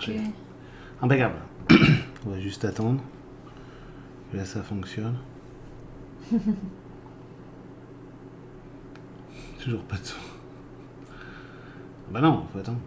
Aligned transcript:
marché. 0.00 0.20
Impeccable. 1.02 1.36
On 2.26 2.30
va 2.30 2.40
juste 2.40 2.64
attendre. 2.64 3.00
Là, 4.32 4.44
ça 4.44 4.62
fonctionne. 4.62 5.16
Toujours 9.62 9.82
pas 9.82 9.96
de 9.96 10.04
son. 10.04 10.16
Bah 12.10 12.20
non, 12.20 12.46
faut 12.52 12.58
attendre. 12.58 12.78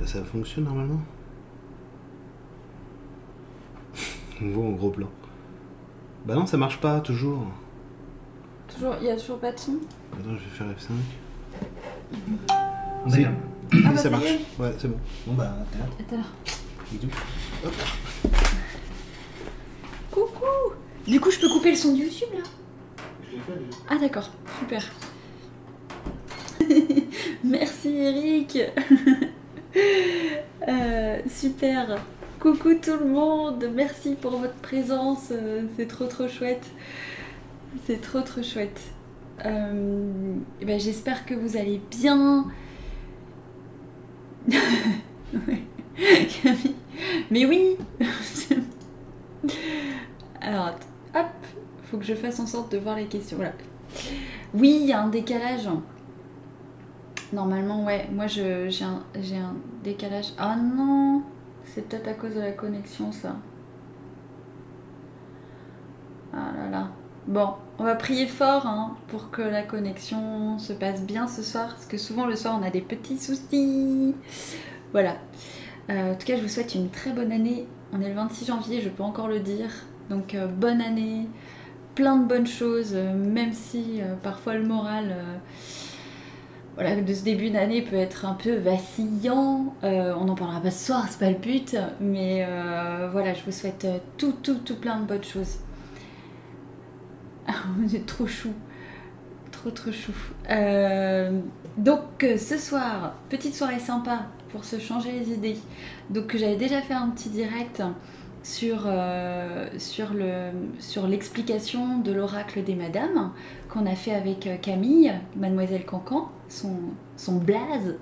Là, 0.00 0.06
ça 0.06 0.24
fonctionne 0.24 0.64
normalement. 0.64 1.00
On 4.42 4.50
voit 4.50 4.64
en 4.66 4.70
gros 4.72 4.90
plan. 4.90 5.08
Bah 6.26 6.34
non, 6.34 6.46
ça 6.46 6.56
marche 6.56 6.80
pas 6.80 7.00
toujours. 7.00 7.44
Toujours, 8.68 8.94
il 9.00 9.06
y 9.06 9.10
a 9.10 9.16
toujours 9.16 9.38
pas 9.38 9.52
de 9.52 9.58
son? 9.58 9.78
Attends, 10.12 10.36
je 10.36 10.44
vais 10.44 10.50
faire 10.50 10.66
F5. 10.68 10.90
Si. 13.08 13.26
Ah 13.72 13.90
bah, 13.90 13.96
ça 13.96 14.10
marche. 14.10 14.24
Ouais, 14.58 14.72
c'est 14.78 14.88
bon. 14.88 14.98
Bon 15.26 15.34
bah. 15.34 15.54
Bisous. 16.90 17.08
Hop. 17.64 17.72
Coucou 20.10 20.74
Du 21.06 21.20
coup, 21.20 21.30
je 21.30 21.38
peux 21.38 21.48
couper 21.48 21.70
le 21.70 21.76
son 21.76 21.94
du 21.94 22.02
YouTube 22.02 22.28
là? 22.34 22.42
Je 23.24 23.36
l'ai 23.36 23.42
fait 23.42 23.64
déjà. 23.64 23.78
Ah 23.88 23.98
d'accord, 23.98 24.30
super. 24.58 24.84
Merci 27.44 27.88
Eric. 27.88 28.58
Euh, 30.68 31.18
super. 31.28 31.98
Coucou 32.40 32.74
tout 32.74 32.96
le 32.98 33.06
monde, 33.06 33.70
merci 33.74 34.14
pour 34.14 34.32
votre 34.32 34.54
présence, 34.56 35.28
euh, 35.30 35.62
c'est 35.76 35.86
trop 35.86 36.06
trop 36.06 36.26
chouette. 36.26 36.66
C'est 37.86 38.00
trop 38.00 38.20
trop 38.20 38.42
chouette. 38.42 38.80
Euh, 39.44 40.34
eh 40.60 40.64
ben, 40.64 40.78
J'espère 40.78 41.24
que 41.24 41.34
vous 41.34 41.56
allez 41.56 41.80
bien. 41.90 42.46
Mais 47.30 47.44
oui 47.46 47.76
Alors, 50.40 50.70
hop, 51.14 51.26
faut 51.84 51.98
que 51.98 52.04
je 52.04 52.14
fasse 52.14 52.40
en 52.40 52.46
sorte 52.46 52.72
de 52.72 52.78
voir 52.78 52.96
les 52.96 53.06
questions. 53.06 53.36
Voilà. 53.36 53.52
Oui, 54.54 54.78
il 54.82 54.86
y 54.88 54.92
a 54.92 55.02
un 55.02 55.08
décalage. 55.08 55.68
Normalement, 57.32 57.84
ouais. 57.84 58.08
Moi, 58.12 58.26
je- 58.26 58.68
j'ai 58.68 58.84
un, 58.84 59.02
j'ai 59.20 59.36
un 59.36 59.54
décalage. 59.84 60.32
Ah 60.38 60.56
non 60.56 61.22
C'est 61.64 61.88
peut-être 61.88 62.08
à 62.08 62.14
cause 62.14 62.34
de 62.34 62.40
la 62.40 62.52
connexion, 62.52 63.12
ça. 63.12 63.36
Ah 66.32 66.52
là 66.56 66.68
là. 66.70 66.90
Bon, 67.26 67.50
on 67.78 67.84
va 67.84 67.94
prier 67.94 68.26
fort 68.26 68.66
hein, 68.66 68.96
pour 69.08 69.30
que 69.30 69.42
la 69.42 69.62
connexion 69.62 70.58
se 70.58 70.72
passe 70.72 71.02
bien 71.02 71.28
ce 71.28 71.42
soir. 71.42 71.68
Parce 71.68 71.86
que 71.86 71.98
souvent, 71.98 72.26
le 72.26 72.34
soir, 72.34 72.58
on 72.60 72.66
a 72.66 72.70
des 72.70 72.80
petits 72.80 73.18
soucis. 73.18 74.14
Voilà. 74.92 75.16
Euh, 75.90 76.12
en 76.12 76.14
tout 76.14 76.26
cas, 76.26 76.36
je 76.36 76.42
vous 76.42 76.48
souhaite 76.48 76.74
une 76.74 76.88
très 76.88 77.10
bonne 77.12 77.32
année. 77.32 77.66
On 77.92 78.00
est 78.00 78.08
le 78.08 78.14
26 78.14 78.46
janvier, 78.46 78.80
je 78.80 78.88
peux 78.88 79.02
encore 79.02 79.28
le 79.28 79.40
dire. 79.40 79.70
Donc, 80.08 80.34
euh, 80.34 80.46
bonne 80.46 80.80
année 80.80 81.28
plein 81.94 82.16
de 82.16 82.26
bonnes 82.26 82.46
choses, 82.46 82.92
euh, 82.94 83.12
même 83.12 83.52
si 83.52 84.00
parfois 84.22 84.54
le 84.54 84.64
moral 84.64 85.14
voilà, 86.76 86.96
de 86.96 87.12
ce 87.12 87.24
début 87.24 87.50
d'année 87.50 87.82
peut 87.82 87.96
être 87.96 88.24
un 88.24 88.34
peu 88.34 88.54
vacillant. 88.54 89.74
On 89.82 90.24
n'en 90.24 90.34
parlera 90.34 90.60
pas 90.60 90.70
ce 90.70 90.86
soir, 90.86 91.06
c'est 91.10 91.18
pas 91.18 91.30
le 91.30 91.36
but, 91.36 91.76
mais 92.00 92.46
voilà, 93.12 93.34
je 93.34 93.44
vous 93.44 93.52
souhaite 93.52 93.86
tout, 94.16 94.32
tout, 94.42 94.58
tout 94.64 94.76
plein 94.76 95.00
de 95.00 95.04
bonnes 95.04 95.24
choses. 95.24 95.58
Vous 97.76 97.98
trop 98.06 98.26
chou, 98.26 98.52
trop, 99.50 99.70
trop 99.70 99.92
chou. 99.92 100.12
Euh, 100.50 101.40
donc 101.76 102.22
euh, 102.22 102.36
ce 102.36 102.58
soir, 102.58 103.14
petite 103.28 103.54
soirée 103.54 103.78
sympa 103.78 104.26
pour 104.50 104.64
se 104.64 104.78
changer 104.78 105.12
les 105.12 105.32
idées. 105.32 105.56
Donc 106.10 106.36
j'avais 106.36 106.56
déjà 106.56 106.80
fait 106.80 106.94
un 106.94 107.08
petit 107.08 107.28
direct 107.28 107.82
sur, 108.42 108.84
euh, 108.86 109.68
l'explication 111.08 111.98
de 111.98 112.12
l'oracle 112.12 112.64
des 112.64 112.74
madames 112.74 113.32
qu'on 113.68 113.86
a 113.86 113.94
fait 113.94 114.14
avec 114.14 114.48
Camille, 114.62 115.12
mademoiselle 115.36 115.84
Cancan, 115.84 116.30
son, 116.48 116.76
son 117.16 117.36
blaze, 117.36 117.96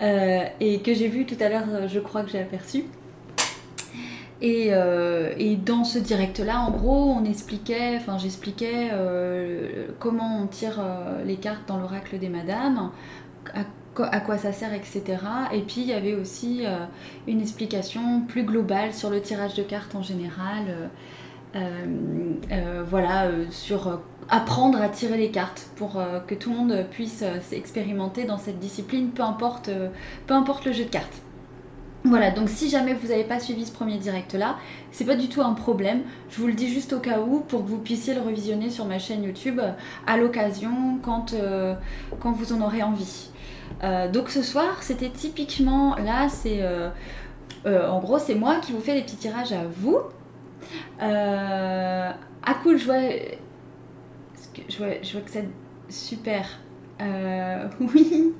et 0.00 0.80
que 0.80 0.94
j'ai 0.94 1.08
vu 1.08 1.26
tout 1.26 1.36
à 1.40 1.48
l'heure, 1.48 1.88
je 1.88 2.00
crois 2.00 2.22
que 2.22 2.30
j'ai 2.30 2.40
aperçu. 2.40 2.84
Et, 4.40 4.68
euh, 4.70 5.32
et 5.38 5.56
dans 5.56 5.84
ce 5.84 5.98
direct-là, 5.98 6.60
en 6.60 6.70
gros, 6.70 7.12
on 7.12 7.24
expliquait, 7.24 7.96
enfin 7.96 8.18
j'expliquais 8.18 8.90
euh, 8.92 9.86
comment 9.98 10.42
on 10.42 10.46
tire 10.46 10.80
euh, 10.80 11.24
les 11.24 11.36
cartes 11.36 11.68
dans 11.68 11.78
l'oracle 11.78 12.18
des 12.18 12.28
madames, 12.28 12.90
à, 13.54 13.60
à 14.04 14.20
quoi 14.20 14.36
ça 14.36 14.52
sert, 14.52 14.74
etc. 14.74 15.02
Et 15.52 15.60
puis 15.60 15.82
il 15.82 15.86
y 15.86 15.92
avait 15.92 16.14
aussi 16.14 16.64
une 17.28 17.40
explication 17.40 18.22
plus 18.22 18.42
globale 18.42 18.92
sur 18.92 19.08
le 19.08 19.20
tirage 19.20 19.54
de 19.54 19.62
cartes 19.62 19.94
en 19.94 20.02
général. 20.02 20.90
voilà, 22.90 23.28
sur 23.50 24.00
apprendre 24.28 24.80
à 24.82 24.88
tirer 24.88 25.16
les 25.16 25.30
cartes 25.30 25.68
pour 25.76 26.02
que 26.26 26.34
tout 26.34 26.50
le 26.50 26.56
monde 26.56 26.86
puisse 26.90 27.22
s'expérimenter 27.42 28.24
dans 28.24 28.38
cette 28.38 28.58
discipline, 28.58 29.10
peu 29.10 29.22
importe, 29.22 29.70
peu 30.26 30.34
importe 30.34 30.64
le 30.64 30.72
jeu 30.72 30.84
de 30.84 30.90
cartes. 30.90 31.23
Voilà, 32.06 32.30
donc 32.30 32.50
si 32.50 32.68
jamais 32.68 32.92
vous 32.92 33.08
n'avez 33.08 33.24
pas 33.24 33.40
suivi 33.40 33.64
ce 33.64 33.72
premier 33.72 33.96
direct 33.96 34.34
là, 34.34 34.58
c'est 34.92 35.06
pas 35.06 35.16
du 35.16 35.30
tout 35.30 35.40
un 35.40 35.54
problème. 35.54 36.02
Je 36.28 36.38
vous 36.38 36.46
le 36.46 36.52
dis 36.52 36.68
juste 36.68 36.92
au 36.92 37.00
cas 37.00 37.20
où 37.20 37.40
pour 37.40 37.64
que 37.64 37.68
vous 37.70 37.78
puissiez 37.78 38.12
le 38.12 38.20
revisionner 38.20 38.68
sur 38.68 38.84
ma 38.84 38.98
chaîne 38.98 39.24
YouTube 39.24 39.58
euh, 39.58 39.72
à 40.06 40.18
l'occasion 40.18 40.98
quand, 41.02 41.32
euh, 41.32 41.74
quand 42.20 42.32
vous 42.32 42.52
en 42.52 42.60
aurez 42.60 42.82
envie. 42.82 43.30
Euh, 43.82 44.10
donc 44.10 44.28
ce 44.28 44.42
soir, 44.42 44.82
c'était 44.82 45.08
typiquement 45.08 45.96
là, 45.96 46.28
c'est 46.28 46.62
en 47.66 47.98
gros, 48.00 48.18
c'est 48.18 48.34
moi 48.34 48.56
qui 48.56 48.72
vous 48.72 48.80
fais 48.80 48.94
les 48.94 49.02
petits 49.02 49.16
tirages 49.16 49.52
à 49.52 49.64
vous. 49.64 49.96
Ah 51.00 52.54
cool, 52.62 52.76
je 52.76 52.84
vois, 52.84 53.00
je 54.68 54.76
vois, 54.76 54.88
je 55.02 55.12
vois 55.12 55.22
que 55.22 55.30
c'est 55.30 55.48
super. 55.88 56.60
Oui, 57.80 58.34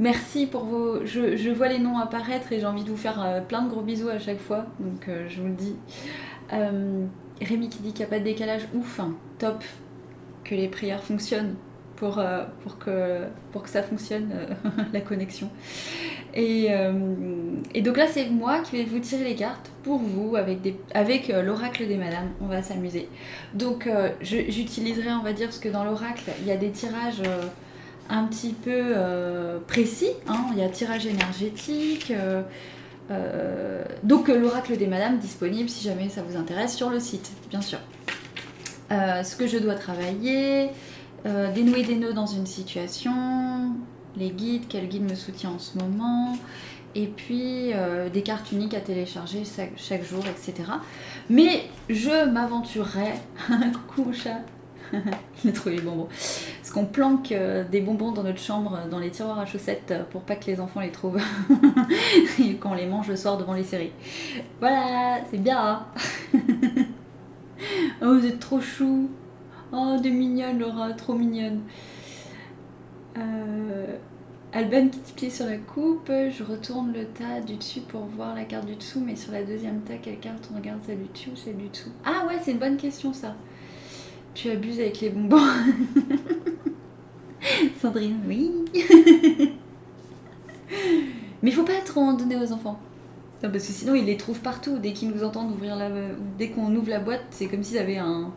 merci 0.00 0.46
pour 0.46 0.64
vos. 0.64 1.06
Je, 1.06 1.50
vois 1.50 1.68
les 1.68 1.78
noms 1.78 1.98
apparaître 1.98 2.52
et 2.52 2.58
j'ai 2.58 2.66
envie 2.66 2.82
de 2.82 2.90
vous 2.90 2.96
faire 2.96 3.22
euh, 3.22 3.40
plein 3.40 3.62
de 3.62 3.68
gros 3.68 3.82
bisous 3.82 4.08
à 4.08 4.18
chaque 4.18 4.40
fois, 4.40 4.66
donc 4.80 5.06
euh, 5.08 5.28
je 5.28 5.40
vous 5.40 5.48
le 5.48 5.54
dis. 5.54 5.76
Euh, 6.52 7.04
Rémi 7.40 7.68
qui 7.68 7.78
dit 7.78 7.92
qu'il 7.92 8.00
n'y 8.00 8.06
a 8.06 8.08
pas 8.08 8.18
de 8.18 8.24
décalage, 8.24 8.62
ouf, 8.74 8.98
hein, 8.98 9.14
top, 9.38 9.62
que 10.42 10.54
les 10.54 10.68
prières 10.68 11.02
fonctionnent 11.02 11.54
pour, 11.96 12.22
pour, 12.62 12.78
que, 12.78 13.26
pour 13.52 13.62
que 13.62 13.68
ça 13.68 13.82
fonctionne, 13.82 14.30
la 14.92 15.00
connexion. 15.02 15.50
Et, 16.34 16.70
donc 17.82 17.96
là, 17.98 18.06
c'est 18.08 18.30
moi 18.30 18.60
qui 18.60 18.76
vais 18.76 18.84
vous 18.84 18.98
tirer 19.00 19.24
les 19.24 19.34
cartes 19.34 19.70
pour 19.82 19.98
vous 19.98 20.34
avec, 20.36 20.60
avec 20.94 21.28
l'oracle 21.28 21.86
des 21.86 21.96
madames. 21.96 22.30
On 22.40 22.46
va 22.46 22.62
s'amuser. 22.62 23.08
Donc 23.52 23.88
j'utiliserai, 24.22 25.12
on 25.12 25.22
va 25.22 25.34
dire, 25.34 25.48
parce 25.48 25.58
que 25.58 25.68
dans 25.68 25.84
l'oracle, 25.84 26.30
il 26.40 26.46
y 26.46 26.52
a 26.52 26.56
des 26.56 26.70
tirages 26.70 27.22
un 28.10 28.24
petit 28.24 28.52
peu 28.52 28.70
euh, 28.74 29.58
précis. 29.66 30.10
hein. 30.28 30.46
Il 30.52 30.58
y 30.58 30.62
a 30.62 30.68
tirage 30.68 31.06
énergétique. 31.06 32.10
euh, 32.10 32.42
euh, 33.10 33.84
donc 34.02 34.28
l'oracle 34.28 34.76
des 34.76 34.86
madames 34.86 35.18
disponible 35.18 35.68
si 35.68 35.84
jamais 35.84 36.08
ça 36.08 36.22
vous 36.22 36.36
intéresse 36.36 36.76
sur 36.76 36.90
le 36.90 37.00
site, 37.00 37.32
bien 37.48 37.60
sûr. 37.60 37.78
Ce 38.90 39.36
que 39.36 39.46
je 39.46 39.58
dois 39.58 39.74
travailler, 39.76 40.70
dénouer 41.24 41.84
des 41.84 41.94
nœuds 41.94 42.12
dans 42.12 42.26
une 42.26 42.46
situation, 42.46 43.72
les 44.16 44.30
guides, 44.30 44.64
quel 44.68 44.88
guide 44.88 45.08
me 45.08 45.14
soutient 45.14 45.50
en 45.50 45.58
ce 45.60 45.78
moment, 45.78 46.36
et 46.96 47.06
puis 47.06 47.72
des 48.12 48.22
cartes 48.22 48.50
uniques 48.50 48.74
à 48.74 48.80
télécharger 48.80 49.42
chaque, 49.76 50.04
jour, 50.04 50.24
etc. 50.26 50.70
Mais 51.28 51.62
je 51.88 52.28
m'aventurerai, 52.30 53.12
coucou 53.88 54.12
chat, 54.12 54.40
il 55.44 55.50
a 55.50 55.52
trouvé 55.52 55.76
les 55.76 55.82
bonbons, 55.82 56.06
parce 56.06 56.70
qu'on 56.72 56.86
planque 56.86 57.32
euh, 57.32 57.64
des 57.64 57.80
bonbons 57.80 58.12
dans 58.12 58.22
notre 58.22 58.38
chambre, 58.38 58.78
dans 58.90 58.98
les 58.98 59.10
tiroirs 59.10 59.38
à 59.38 59.46
chaussettes, 59.46 59.90
euh, 59.90 60.02
pour 60.10 60.22
pas 60.22 60.36
que 60.36 60.46
les 60.46 60.60
enfants 60.60 60.80
les 60.80 60.90
trouvent, 60.90 61.20
et 62.40 62.54
qu'on 62.56 62.74
les 62.74 62.86
mange 62.86 63.08
le 63.08 63.16
soir 63.16 63.38
devant 63.38 63.54
les 63.54 63.64
séries. 63.64 63.92
Voilà, 64.60 65.20
c'est 65.30 65.38
bien. 65.38 65.58
hein. 65.60 65.86
oh, 68.02 68.14
vous 68.18 68.26
êtes 68.26 68.40
trop 68.40 68.60
chou. 68.60 69.08
Oh, 69.72 69.96
de 70.02 70.08
mignonne, 70.08 70.58
Laura, 70.58 70.92
trop 70.92 71.14
mignonne. 71.14 71.60
Euh, 73.16 73.96
Alban 74.52 74.88
qui 74.88 75.12
pied 75.12 75.30
sur 75.30 75.46
la 75.46 75.58
coupe, 75.58 76.08
je 76.10 76.42
retourne 76.42 76.92
le 76.92 77.04
tas 77.06 77.40
du 77.40 77.54
dessus 77.54 77.80
pour 77.82 78.02
voir 78.06 78.34
la 78.34 78.44
carte 78.44 78.66
du 78.66 78.74
dessous, 78.74 79.00
mais 79.00 79.14
sur 79.14 79.30
la 79.30 79.44
deuxième 79.44 79.82
tas, 79.82 79.96
quelle 80.02 80.18
carte 80.18 80.48
on 80.52 80.56
regarde? 80.56 80.80
Celle 80.84 80.98
du 80.98 81.08
dessus 81.08 81.30
ou 81.30 81.36
celle 81.36 81.56
du 81.56 81.68
dessous? 81.68 81.90
Ah 82.04 82.26
ouais, 82.26 82.34
c'est 82.42 82.50
une 82.50 82.58
bonne 82.58 82.76
question 82.76 83.12
ça. 83.12 83.36
Tu 84.34 84.50
abuses 84.50 84.80
avec 84.80 85.00
les 85.00 85.10
bonbons. 85.10 85.38
Sandrine, 87.80 88.20
oui. 88.28 88.50
mais 91.42 91.50
il 91.50 91.52
faut 91.52 91.64
pas 91.64 91.80
trop 91.84 92.00
en 92.00 92.12
donner 92.14 92.36
aux 92.36 92.52
enfants. 92.52 92.78
Parce 93.40 93.52
que 93.54 93.60
sinon 93.72 93.94
ils 93.94 94.04
les 94.04 94.16
trouvent 94.16 94.40
partout. 94.40 94.78
Dès 94.78 94.92
qu'ils 94.92 95.10
nous 95.10 95.24
entendent 95.24 95.52
ouvrir 95.52 95.76
la... 95.76 95.88
Dès 96.38 96.50
qu'on 96.50 96.74
ouvre 96.76 96.90
la 96.90 97.00
boîte, 97.00 97.22
c'est 97.30 97.46
comme 97.46 97.62
s'ils 97.62 97.78
avaient 97.78 97.96
un... 97.98 98.30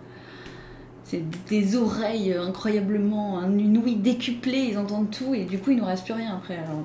C'est 1.03 1.21
des 1.49 1.75
oreilles 1.75 2.33
incroyablement, 2.33 3.37
un- 3.39 3.57
une 3.57 3.77
ouïe 3.77 3.97
décuplée, 3.97 4.69
ils 4.71 4.77
entendent 4.77 5.11
tout 5.11 5.35
et 5.35 5.43
du 5.43 5.59
coup 5.59 5.71
il 5.71 5.77
nous 5.77 5.85
reste 5.85 6.05
plus 6.05 6.13
rien 6.13 6.35
après. 6.37 6.55
Alors 6.55 6.83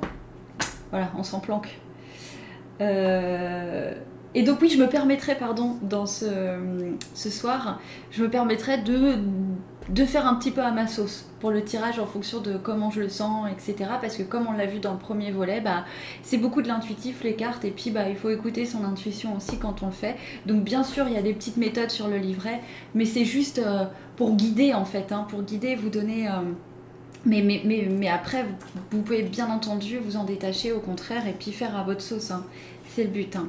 Voilà, 0.90 1.10
on 1.16 1.22
s'en 1.22 1.38
planque. 1.38 1.78
Euh, 2.80 3.94
et 4.34 4.42
donc 4.42 4.60
oui, 4.60 4.68
je 4.68 4.78
me 4.78 4.88
permettrais, 4.88 5.36
pardon, 5.36 5.76
dans 5.82 6.06
ce, 6.06 6.26
ce 7.14 7.30
soir, 7.30 7.80
je 8.10 8.22
me 8.22 8.28
permettrais 8.28 8.78
de, 8.78 9.14
de 9.88 10.04
faire 10.04 10.26
un 10.26 10.34
petit 10.34 10.50
peu 10.50 10.60
à 10.60 10.70
ma 10.70 10.86
sauce 10.86 11.26
pour 11.40 11.50
le 11.50 11.64
tirage 11.64 11.98
en 11.98 12.06
fonction 12.06 12.40
de 12.40 12.58
comment 12.58 12.90
je 12.90 13.00
le 13.00 13.08
sens, 13.08 13.48
etc. 13.50 13.90
Parce 14.00 14.16
que 14.16 14.22
comme 14.22 14.46
on 14.46 14.52
l'a 14.52 14.66
vu 14.66 14.80
dans 14.80 14.92
le 14.92 14.98
premier 14.98 15.30
volet, 15.30 15.60
bah, 15.60 15.84
c'est 16.22 16.36
beaucoup 16.36 16.60
de 16.60 16.68
l'intuitif, 16.68 17.22
les 17.22 17.36
cartes, 17.36 17.64
et 17.64 17.70
puis 17.70 17.90
bah, 17.90 18.08
il 18.08 18.16
faut 18.16 18.28
écouter 18.28 18.66
son 18.66 18.84
intuition 18.84 19.36
aussi 19.36 19.58
quand 19.58 19.82
on 19.82 19.86
le 19.86 19.92
fait. 19.92 20.16
Donc 20.46 20.62
bien 20.62 20.82
sûr, 20.82 21.06
il 21.08 21.14
y 21.14 21.18
a 21.18 21.22
des 21.22 21.32
petites 21.32 21.56
méthodes 21.56 21.90
sur 21.90 22.08
le 22.08 22.18
livret, 22.18 22.60
mais 22.94 23.06
c'est 23.06 23.24
juste 23.24 23.58
euh, 23.58 23.84
pour 24.16 24.34
guider 24.36 24.74
en 24.74 24.84
fait, 24.84 25.10
hein, 25.12 25.26
pour 25.28 25.42
guider, 25.42 25.74
vous 25.74 25.90
donner... 25.90 26.28
Euh, 26.28 26.42
mais, 27.24 27.42
mais, 27.42 27.62
mais, 27.64 27.88
mais, 27.90 28.08
après, 28.08 28.46
vous, 28.92 29.02
pouvez 29.02 29.22
bien 29.22 29.50
entendu 29.50 29.98
vous 29.98 30.16
en 30.16 30.24
détacher 30.24 30.70
au 30.70 30.78
contraire 30.78 31.26
et 31.26 31.32
puis 31.32 31.50
faire 31.50 31.76
à 31.76 31.82
votre 31.82 32.00
sauce. 32.00 32.30
Hein. 32.30 32.44
C'est 32.88 33.02
le 33.02 33.10
but. 33.10 33.34
Hein. 33.34 33.48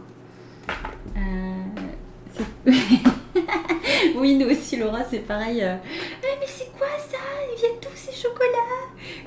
Euh, 1.17 2.71
oui, 4.15 4.35
nous 4.35 4.47
aussi, 4.47 4.77
Laura, 4.77 5.03
c'est 5.09 5.19
pareil. 5.19 5.63
Euh. 5.63 5.75
Eh, 6.23 6.39
mais 6.39 6.47
c'est 6.47 6.71
quoi 6.77 6.87
ça? 6.97 7.17
Ils 7.51 7.59
viennent 7.59 7.79
tous 7.81 7.95
ces 7.95 8.13
chocolats 8.13 8.47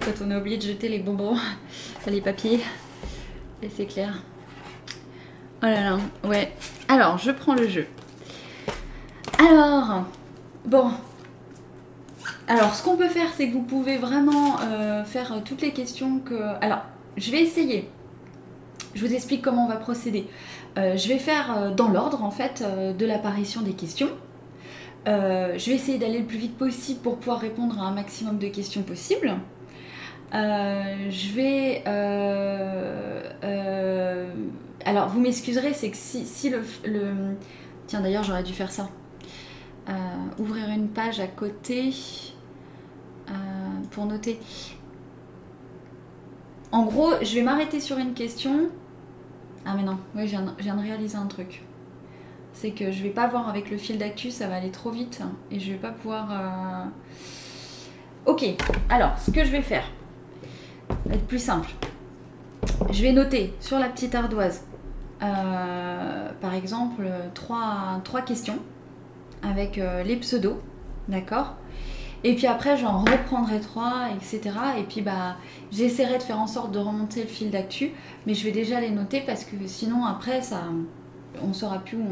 Quand 0.00 0.24
on 0.24 0.30
a 0.30 0.38
oublié 0.38 0.56
de 0.58 0.62
jeter 0.62 0.88
les 0.88 0.98
bonbons, 0.98 1.36
les 2.06 2.20
papiers. 2.20 2.60
Et 3.62 3.68
c'est 3.74 3.86
clair. 3.86 4.22
Oh 5.62 5.66
là 5.66 5.80
là, 5.80 5.98
ouais. 6.24 6.52
Alors, 6.88 7.18
je 7.18 7.30
prends 7.30 7.54
le 7.54 7.68
jeu. 7.68 7.86
Alors, 9.38 10.04
bon. 10.64 10.90
Alors, 12.48 12.74
ce 12.74 12.82
qu'on 12.82 12.96
peut 12.96 13.08
faire, 13.08 13.28
c'est 13.36 13.48
que 13.48 13.52
vous 13.52 13.62
pouvez 13.62 13.96
vraiment 13.96 14.58
euh, 14.60 15.04
faire 15.04 15.32
toutes 15.44 15.62
les 15.62 15.72
questions 15.72 16.18
que... 16.18 16.34
Alors, 16.60 16.82
je 17.16 17.30
vais 17.30 17.42
essayer. 17.42 17.88
Je 18.94 19.06
vous 19.06 19.14
explique 19.14 19.42
comment 19.42 19.64
on 19.64 19.68
va 19.68 19.76
procéder. 19.76 20.26
Euh, 20.78 20.96
je 20.96 21.08
vais 21.08 21.18
faire 21.18 21.56
euh, 21.56 21.70
dans 21.70 21.88
l'ordre 21.88 22.24
en 22.24 22.30
fait 22.30 22.62
euh, 22.64 22.94
de 22.94 23.04
l'apparition 23.04 23.60
des 23.60 23.74
questions. 23.74 24.08
je 25.06 25.66
vais 25.66 25.74
essayer 25.74 25.98
d'aller 25.98 26.20
le 26.20 26.26
plus 26.26 26.38
vite 26.38 26.56
possible 26.56 27.00
pour 27.00 27.18
pouvoir 27.18 27.40
répondre 27.40 27.78
à 27.80 27.82
un 27.82 27.90
maximum 27.92 28.38
de 28.38 28.48
questions 28.48 28.82
possibles. 28.82 29.34
je 30.32 31.34
vais... 31.34 31.82
alors 34.84 35.08
vous 35.08 35.20
m'excuserez, 35.20 35.74
c'est 35.74 35.90
que 35.90 35.96
si, 35.96 36.50
le, 36.50 36.62
le, 36.84 37.36
Tiens 37.86 38.00
d'ailleurs 38.00 38.22
j'aurais 38.22 38.44
dû 38.44 38.52
faire 38.52 38.70
ça. 38.70 38.88
ouvrir 40.38 40.68
une 40.68 40.88
page 40.88 41.20
à 41.20 41.26
côté 41.26 41.92
pour 43.90 44.06
noter. 44.06 44.38
En 46.70 46.84
gros, 46.84 47.10
je 47.20 47.34
vais 47.34 47.42
m'arrêter 47.42 47.80
sur 47.80 47.98
une 47.98 48.14
question 48.14 48.70
ah 49.64 49.74
mais 49.76 49.82
non, 49.82 49.98
oui, 50.14 50.26
je 50.26 50.36
viens, 50.58 50.76
de 50.76 50.82
réaliser 50.82 51.16
un 51.16 51.26
truc. 51.26 51.62
C'est 52.52 52.72
que 52.72 52.90
je 52.90 53.02
vais 53.02 53.10
pas 53.10 53.28
voir 53.28 53.48
avec 53.48 53.70
le 53.70 53.78
fil 53.78 53.98
d'actu, 53.98 54.30
ça 54.30 54.48
va 54.48 54.56
aller 54.56 54.70
trop 54.70 54.90
vite 54.90 55.20
et 55.50 55.60
je 55.60 55.72
vais 55.72 55.78
pas 55.78 55.90
pouvoir... 55.90 56.28
Euh, 56.30 56.84
ok, 58.26 58.44
alors 58.88 59.18
ce 59.18 59.30
que 59.30 59.44
je 59.44 59.50
vais 59.50 59.62
faire 59.62 59.84
va 61.06 61.14
être 61.14 61.26
plus 61.26 61.42
simple. 61.42 61.70
Je 62.90 63.02
vais 63.02 63.12
noter 63.12 63.54
sur 63.60 63.78
la 63.78 63.88
petite 63.88 64.14
ardoise, 64.14 64.64
euh, 65.22 66.30
par 66.40 66.54
exemple, 66.54 67.08
trois, 67.34 68.02
questions 68.26 68.58
avec 69.42 69.78
euh, 69.78 70.02
les 70.02 70.16
pseudos, 70.16 70.60
d'accord? 71.08 71.54
Et 72.24 72.34
puis 72.34 72.46
après, 72.46 72.76
j'en 72.76 72.98
reprendrai 72.98 73.60
trois, 73.60 74.08
etc. 74.14 74.40
Et 74.78 74.84
puis 74.84 75.00
bah, 75.00 75.36
j'essaierai 75.70 76.18
de 76.18 76.22
faire 76.22 76.38
en 76.38 76.46
sorte 76.46 76.72
de 76.72 76.78
remonter 76.78 77.22
le 77.22 77.28
fil 77.28 77.50
d'actu, 77.50 77.92
mais 78.26 78.34
je 78.34 78.44
vais 78.44 78.52
déjà 78.52 78.80
les 78.80 78.90
noter 78.90 79.20
parce 79.20 79.44
que 79.44 79.56
sinon 79.66 80.04
après, 80.04 80.42
ça, 80.42 80.62
on 81.42 81.52
saura 81.52 81.78
plus 81.80 81.96
où 81.96 82.06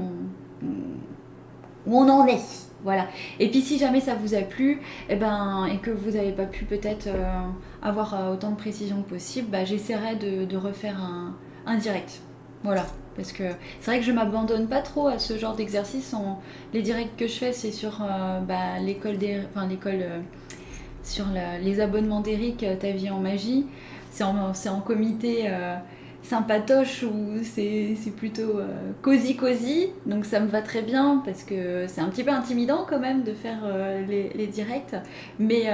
on, 0.67 1.93
on 1.93 2.09
en 2.09 2.27
est. 2.27 2.71
Voilà. 2.83 3.07
Et 3.39 3.51
puis 3.51 3.61
si 3.61 3.79
jamais 3.79 4.01
ça 4.01 4.15
vous 4.15 4.35
a 4.35 4.41
plu, 4.41 4.73
et, 4.73 4.79
eh 5.11 5.17
ben, 5.17 5.67
et 5.67 5.79
que 5.79 5.91
vous 5.91 6.13
n'avez 6.13 6.33
pas 6.33 6.47
pu 6.47 6.65
peut-être 6.65 7.07
euh, 7.09 7.43
avoir 7.83 8.15
euh, 8.15 8.33
autant 8.33 8.51
de 8.51 8.57
précision 8.57 9.03
que 9.03 9.11
possible, 9.11 9.49
bah, 9.51 9.65
j'essaierai 9.65 10.17
de, 10.17 10.57
refaire 10.57 10.97
un, 11.01 11.35
un 11.67 11.77
direct. 11.77 12.21
Voilà. 12.63 12.87
Parce 13.21 13.33
que 13.33 13.45
c'est 13.81 13.91
vrai 13.91 14.01
que 14.01 14.07
je 14.07 14.13
m'abandonne 14.13 14.67
pas 14.67 14.81
trop 14.81 15.09
à 15.09 15.19
ce 15.19 15.37
genre 15.37 15.55
d'exercice. 15.55 16.15
Les 16.73 16.81
directs 16.81 17.17
que 17.19 17.27
je 17.27 17.35
fais, 17.35 17.53
c'est 17.53 17.71
sur 17.71 18.01
euh, 18.01 18.41
bah, 18.41 18.79
l'école 18.81 19.19
des... 19.19 19.43
enfin, 19.51 19.67
l'école 19.67 20.01
euh, 20.01 20.21
sur 21.03 21.27
les 21.63 21.81
abonnements 21.81 22.21
d'Eric, 22.21 22.63
euh, 22.63 22.77
Ta 22.77 22.93
vie 22.93 23.11
en 23.11 23.21
magie. 23.21 23.67
C'est 24.11 24.25
en, 24.25 24.81
comité 24.81 25.49
sympatoche 26.23 27.05
ou 27.05 27.45
c'est 27.45 27.95
plutôt 28.17 28.61
cosy 29.03 29.37
cosy. 29.37 29.89
Donc 30.07 30.25
ça 30.25 30.41
me 30.41 30.49
va 30.49 30.63
très 30.63 30.83
bien 30.83 31.23
parce 31.25 31.45
que 31.45 31.87
c'est 31.87 32.01
un 32.01 32.09
petit 32.09 32.25
peu 32.25 32.33
intimidant 32.33 32.85
quand 32.89 32.99
même 32.99 33.23
de 33.23 33.33
faire 33.33 33.61
les, 34.09 34.31
les, 34.35 34.47
directs. 34.49 34.97
Mais, 35.39 35.71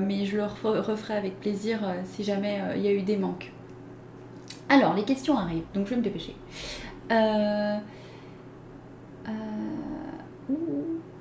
mais 0.00 0.24
je 0.24 0.36
le 0.38 0.44
referai 0.80 1.16
avec 1.16 1.38
plaisir 1.38 1.78
si 2.06 2.24
jamais 2.24 2.60
il 2.74 2.82
y 2.82 2.88
a 2.88 2.92
eu 2.92 3.02
des 3.02 3.16
manques. 3.16 3.52
Alors, 4.68 4.94
les 4.94 5.04
questions 5.04 5.38
arrivent, 5.38 5.62
donc 5.74 5.86
je 5.86 5.90
vais 5.90 5.96
me 5.96 6.02
dépêcher. 6.02 6.34
Euh, 7.10 7.78
euh, 9.28 9.32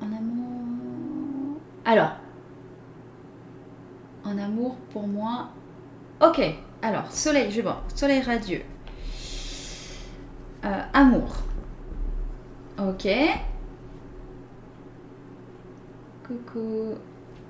en 0.01 0.05
amour? 0.05 1.59
Alors, 1.85 2.17
en 4.23 4.37
amour 4.37 4.75
pour 4.91 5.07
moi. 5.07 5.49
Ok, 6.21 6.41
alors, 6.81 7.11
soleil, 7.11 7.51
je 7.51 7.61
voir. 7.61 7.83
Soleil 7.93 8.21
radieux. 8.21 8.61
Euh, 10.63 10.81
amour. 10.93 11.43
Ok. 12.79 13.07
Coucou. 16.25 16.95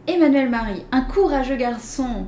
Emmanuel 0.08 0.50
Marie, 0.50 0.86
un 0.92 1.01
courageux 1.01 1.56
garçon 1.56 2.27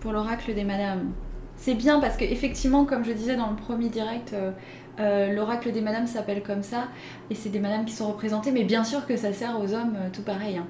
pour 0.00 0.12
l'oracle 0.12 0.54
des 0.54 0.64
madames. 0.64 1.12
C'est 1.56 1.74
bien 1.74 2.00
parce 2.00 2.16
que 2.16 2.24
effectivement, 2.24 2.84
comme 2.84 3.04
je 3.04 3.12
disais 3.12 3.36
dans 3.36 3.50
le 3.50 3.56
premier 3.56 3.88
direct, 3.88 4.32
euh, 4.32 4.52
euh, 5.00 5.32
l'oracle 5.32 5.72
des 5.72 5.80
madames 5.80 6.06
s'appelle 6.06 6.42
comme 6.42 6.62
ça, 6.62 6.88
et 7.30 7.34
c'est 7.34 7.48
des 7.48 7.60
madames 7.60 7.84
qui 7.84 7.94
sont 7.94 8.08
représentées, 8.08 8.52
mais 8.52 8.64
bien 8.64 8.84
sûr 8.84 9.06
que 9.06 9.16
ça 9.16 9.32
sert 9.32 9.58
aux 9.58 9.72
hommes 9.72 9.96
euh, 9.96 10.08
tout 10.12 10.22
pareil. 10.22 10.58
Hein. 10.58 10.66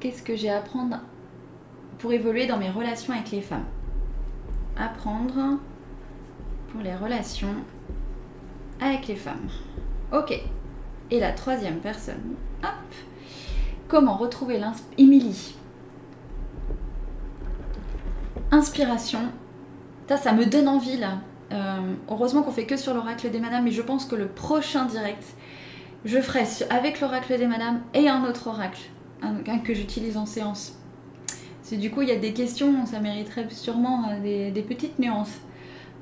Qu'est-ce 0.00 0.22
que 0.22 0.36
j'ai 0.36 0.50
à 0.50 0.58
apprendre 0.58 1.00
pour 1.98 2.12
évoluer 2.12 2.46
dans 2.46 2.58
mes 2.58 2.70
relations 2.70 3.12
avec 3.12 3.30
les 3.32 3.40
femmes? 3.40 3.64
Apprendre 4.76 5.58
pour 6.68 6.80
les 6.82 6.94
relations 6.94 7.54
avec 8.80 9.08
les 9.08 9.16
femmes. 9.16 9.48
Ok. 10.12 10.40
Et 11.10 11.18
la 11.18 11.32
troisième 11.32 11.78
personne. 11.78 12.36
Hop. 12.62 12.70
Comment 13.88 14.16
retrouver 14.16 14.58
l'inspiration. 14.58 15.56
Inspiration. 18.50 19.20
Ça, 20.08 20.16
ça 20.16 20.32
me 20.32 20.46
donne 20.46 20.68
envie 20.68 20.96
là. 20.96 21.18
Euh, 21.52 21.94
heureusement 22.10 22.42
qu'on 22.42 22.50
fait 22.50 22.66
que 22.66 22.76
sur 22.76 22.94
l'oracle 22.94 23.30
des 23.30 23.40
madames, 23.40 23.64
mais 23.64 23.70
je 23.70 23.82
pense 23.82 24.04
que 24.04 24.14
le 24.14 24.28
prochain 24.28 24.84
direct, 24.84 25.24
je 26.04 26.20
ferai 26.20 26.44
avec 26.70 27.00
l'oracle 27.00 27.38
des 27.38 27.46
madames 27.46 27.80
et 27.94 28.08
un 28.08 28.24
autre 28.24 28.48
oracle, 28.48 28.82
un, 29.22 29.58
que 29.58 29.74
j'utilise 29.74 30.16
en 30.16 30.26
séance. 30.26 30.74
C'est 31.62 31.76
du 31.76 31.90
coup, 31.90 32.02
il 32.02 32.08
y 32.08 32.12
a 32.12 32.16
des 32.16 32.32
questions, 32.32 32.86
ça 32.86 33.00
mériterait 33.00 33.46
sûrement 33.50 34.10
euh, 34.10 34.50
des, 34.50 34.62
petites 34.62 34.98
nuances. 34.98 35.34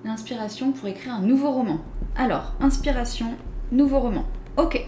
L'inspiration 0.04 0.72
pour 0.72 0.88
écrire 0.88 1.14
un 1.14 1.20
nouveau 1.20 1.50
roman. 1.50 1.78
Alors, 2.16 2.52
inspiration, 2.60 3.34
nouveau 3.72 3.98
roman. 3.98 4.24
Ok. 4.56 4.80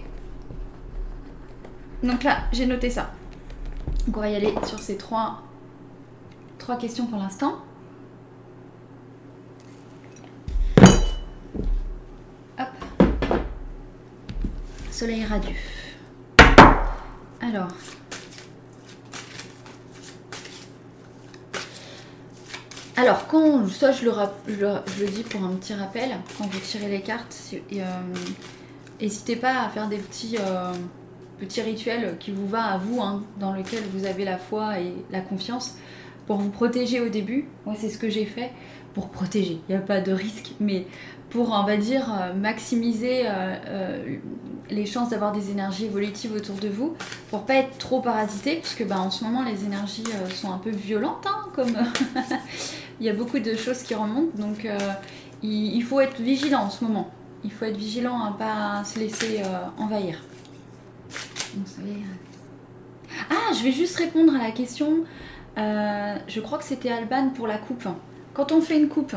Donc 2.03 2.23
là, 2.23 2.39
j'ai 2.53 2.67
noté 2.67 2.91
ça. 2.91 3.11
On 4.07 4.21
va 4.21 4.29
y 4.29 4.37
aller 4.37 4.55
sur 4.65 4.79
ces 4.79 4.97
trois 4.97 5.43
trois 6.59 6.77
questions 6.77 7.07
pour 7.07 7.19
l'instant. 7.19 7.55
Hop. 12.59 12.67
Soleil 14.91 15.25
radieux. 15.25 15.55
Alors. 17.41 17.69
Alors, 22.97 23.29
quand, 23.29 23.69
ça 23.69 23.93
je 23.93 24.07
le, 24.07 25.07
dis 25.07 25.23
pour 25.23 25.45
un 25.45 25.55
petit 25.55 25.73
rappel, 25.73 26.11
quand 26.37 26.47
vous 26.47 26.59
tirez 26.59 26.89
les 26.89 27.01
cartes, 27.01 27.37
euh, 27.55 27.85
n'hésitez 29.01 29.37
pas 29.37 29.67
à 29.67 29.69
faire 29.69 29.89
des 29.89 29.99
petits, 29.99 30.37
euh, 30.41 30.73
petits 31.39 31.63
rituels 31.63 32.17
qui 32.19 32.33
vous 32.33 32.49
va 32.49 32.65
à 32.65 32.79
vous, 32.79 33.01
hein, 33.01 33.23
dans 33.39 33.53
lequel 33.53 33.85
vous 33.95 34.05
avez 34.05 34.25
la 34.25 34.37
foi 34.37 34.81
et 34.81 34.95
la 35.13 35.21
confiance 35.21 35.77
pour 36.27 36.39
vous 36.39 36.51
protéger 36.51 37.01
au 37.01 37.09
début. 37.09 37.47
Moi, 37.67 37.77
c'est 37.79 37.89
ce 37.89 37.99
que 37.99 38.11
j'ai 38.11 38.27
fait 38.27 38.51
pour 38.95 39.11
protéger. 39.11 39.61
Il 39.69 39.77
n'y 39.77 39.81
a 39.81 39.85
pas 39.85 40.01
de 40.01 40.11
risque, 40.11 40.55
mais 40.59 40.85
pour, 41.31 41.51
on 41.51 41.65
va 41.65 41.77
dire, 41.77 42.11
euh, 42.13 42.35
maximiser 42.35 43.23
euh, 43.27 43.57
euh, 43.67 44.17
les 44.71 44.87
chances 44.87 45.11
d'avoir 45.11 45.33
des 45.33 45.51
énergies 45.51 45.87
évolutives 45.87 46.33
autour 46.33 46.57
de 46.57 46.69
vous, 46.69 46.95
pour 47.31 47.45
pas 47.45 47.55
être 47.55 47.79
trop 47.79 48.01
parasité, 48.01 48.57
puisque 48.57 48.87
bah, 48.87 48.99
en 48.99 49.11
ce 49.11 49.25
moment 49.25 49.43
les 49.43 49.65
énergies 49.65 50.05
sont 50.35 50.53
un 50.53 50.59
peu 50.59 50.71
violentes, 50.71 51.27
hein, 51.27 51.49
comme, 51.55 51.77
il 53.01 53.07
y 53.07 53.11
a 53.11 53.15
beaucoup 53.15 53.39
de 53.39 53.55
choses 53.55 53.83
qui 53.83 53.95
remontent, 53.95 54.37
donc 54.37 54.67
il, 55.43 55.83
faut 55.83 56.01
être 56.01 56.21
vigilant 56.21 56.65
en 56.65 56.71
ce 56.71 56.85
moment. 56.85 57.11
Il 57.45 57.53
faut 57.53 57.65
être 57.65 57.77
vigilant 57.77 58.21
à 58.23 58.33
pas 58.33 58.85
se 58.85 58.99
laisser 58.99 59.41
envahir. 59.79 60.23
Ah, 63.31 63.55
je 63.55 63.65
vais 63.65 63.73
juste 63.73 63.97
répondre 63.97 64.35
à 64.35 64.39
la 64.39 64.51
question. 64.51 65.05
je 65.57 66.41
crois 66.41 66.59
que 66.59 66.65
c'était 66.65 66.91
Alban 66.91 67.31
pour 67.31 67.47
la 67.47 67.57
coupe. 67.57 67.89
Quand 68.35 68.53
on 68.53 68.61
fait 68.61 68.79
une 68.79 68.89
coupe, 68.89 69.17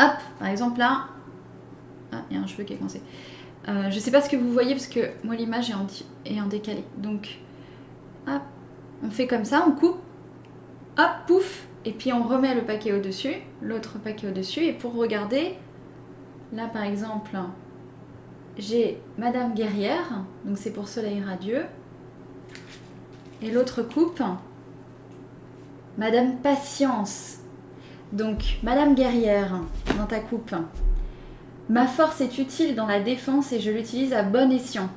hop, 0.00 0.16
par 0.38 0.48
exemple 0.48 0.78
là. 0.78 1.06
Ah, 2.12 2.22
il 2.30 2.36
y 2.36 2.40
a 2.40 2.42
un 2.42 2.46
cheveu 2.46 2.64
qui 2.64 2.74
est 2.74 2.76
coincé. 2.76 3.02
Euh, 3.68 3.90
je 3.90 3.98
sais 3.98 4.10
pas 4.10 4.22
ce 4.22 4.30
que 4.30 4.36
vous 4.36 4.52
voyez 4.52 4.72
parce 4.72 4.86
que 4.86 5.00
moi 5.24 5.34
l'image 5.34 5.70
est 5.70 6.34
est 6.34 6.40
en 6.40 6.46
décalé. 6.46 6.84
Donc, 6.96 7.38
hop, 8.26 8.42
on 9.02 9.10
fait 9.10 9.26
comme 9.26 9.44
ça, 9.44 9.64
on 9.66 9.72
coupe, 9.72 9.98
hop, 10.98 11.10
pouf, 11.26 11.66
et 11.84 11.92
puis 11.92 12.12
on 12.12 12.22
remet 12.22 12.54
le 12.54 12.62
paquet 12.62 12.92
au-dessus, 12.92 13.34
l'autre 13.62 13.98
paquet 13.98 14.28
au-dessus, 14.28 14.64
et 14.64 14.72
pour 14.72 14.94
regarder, 14.94 15.54
là 16.52 16.66
par 16.66 16.82
exemple, 16.82 17.36
j'ai 18.56 19.00
Madame 19.16 19.54
Guerrière, 19.54 20.24
donc 20.44 20.58
c'est 20.58 20.72
pour 20.72 20.88
Soleil 20.88 21.22
Radieux, 21.22 21.64
et 23.40 23.50
l'autre 23.50 23.82
coupe, 23.82 24.22
Madame 25.96 26.38
Patience. 26.38 27.37
Donc, 28.12 28.58
Madame 28.62 28.94
Guerrière, 28.94 29.52
dans 29.96 30.06
ta 30.06 30.20
coupe. 30.20 30.54
Ma 31.68 31.86
force 31.86 32.20
est 32.22 32.38
utile 32.38 32.74
dans 32.74 32.86
la 32.86 33.00
défense 33.00 33.52
et 33.52 33.60
je 33.60 33.70
l'utilise 33.70 34.14
à 34.14 34.22
bon 34.22 34.50
escient. 34.50 34.88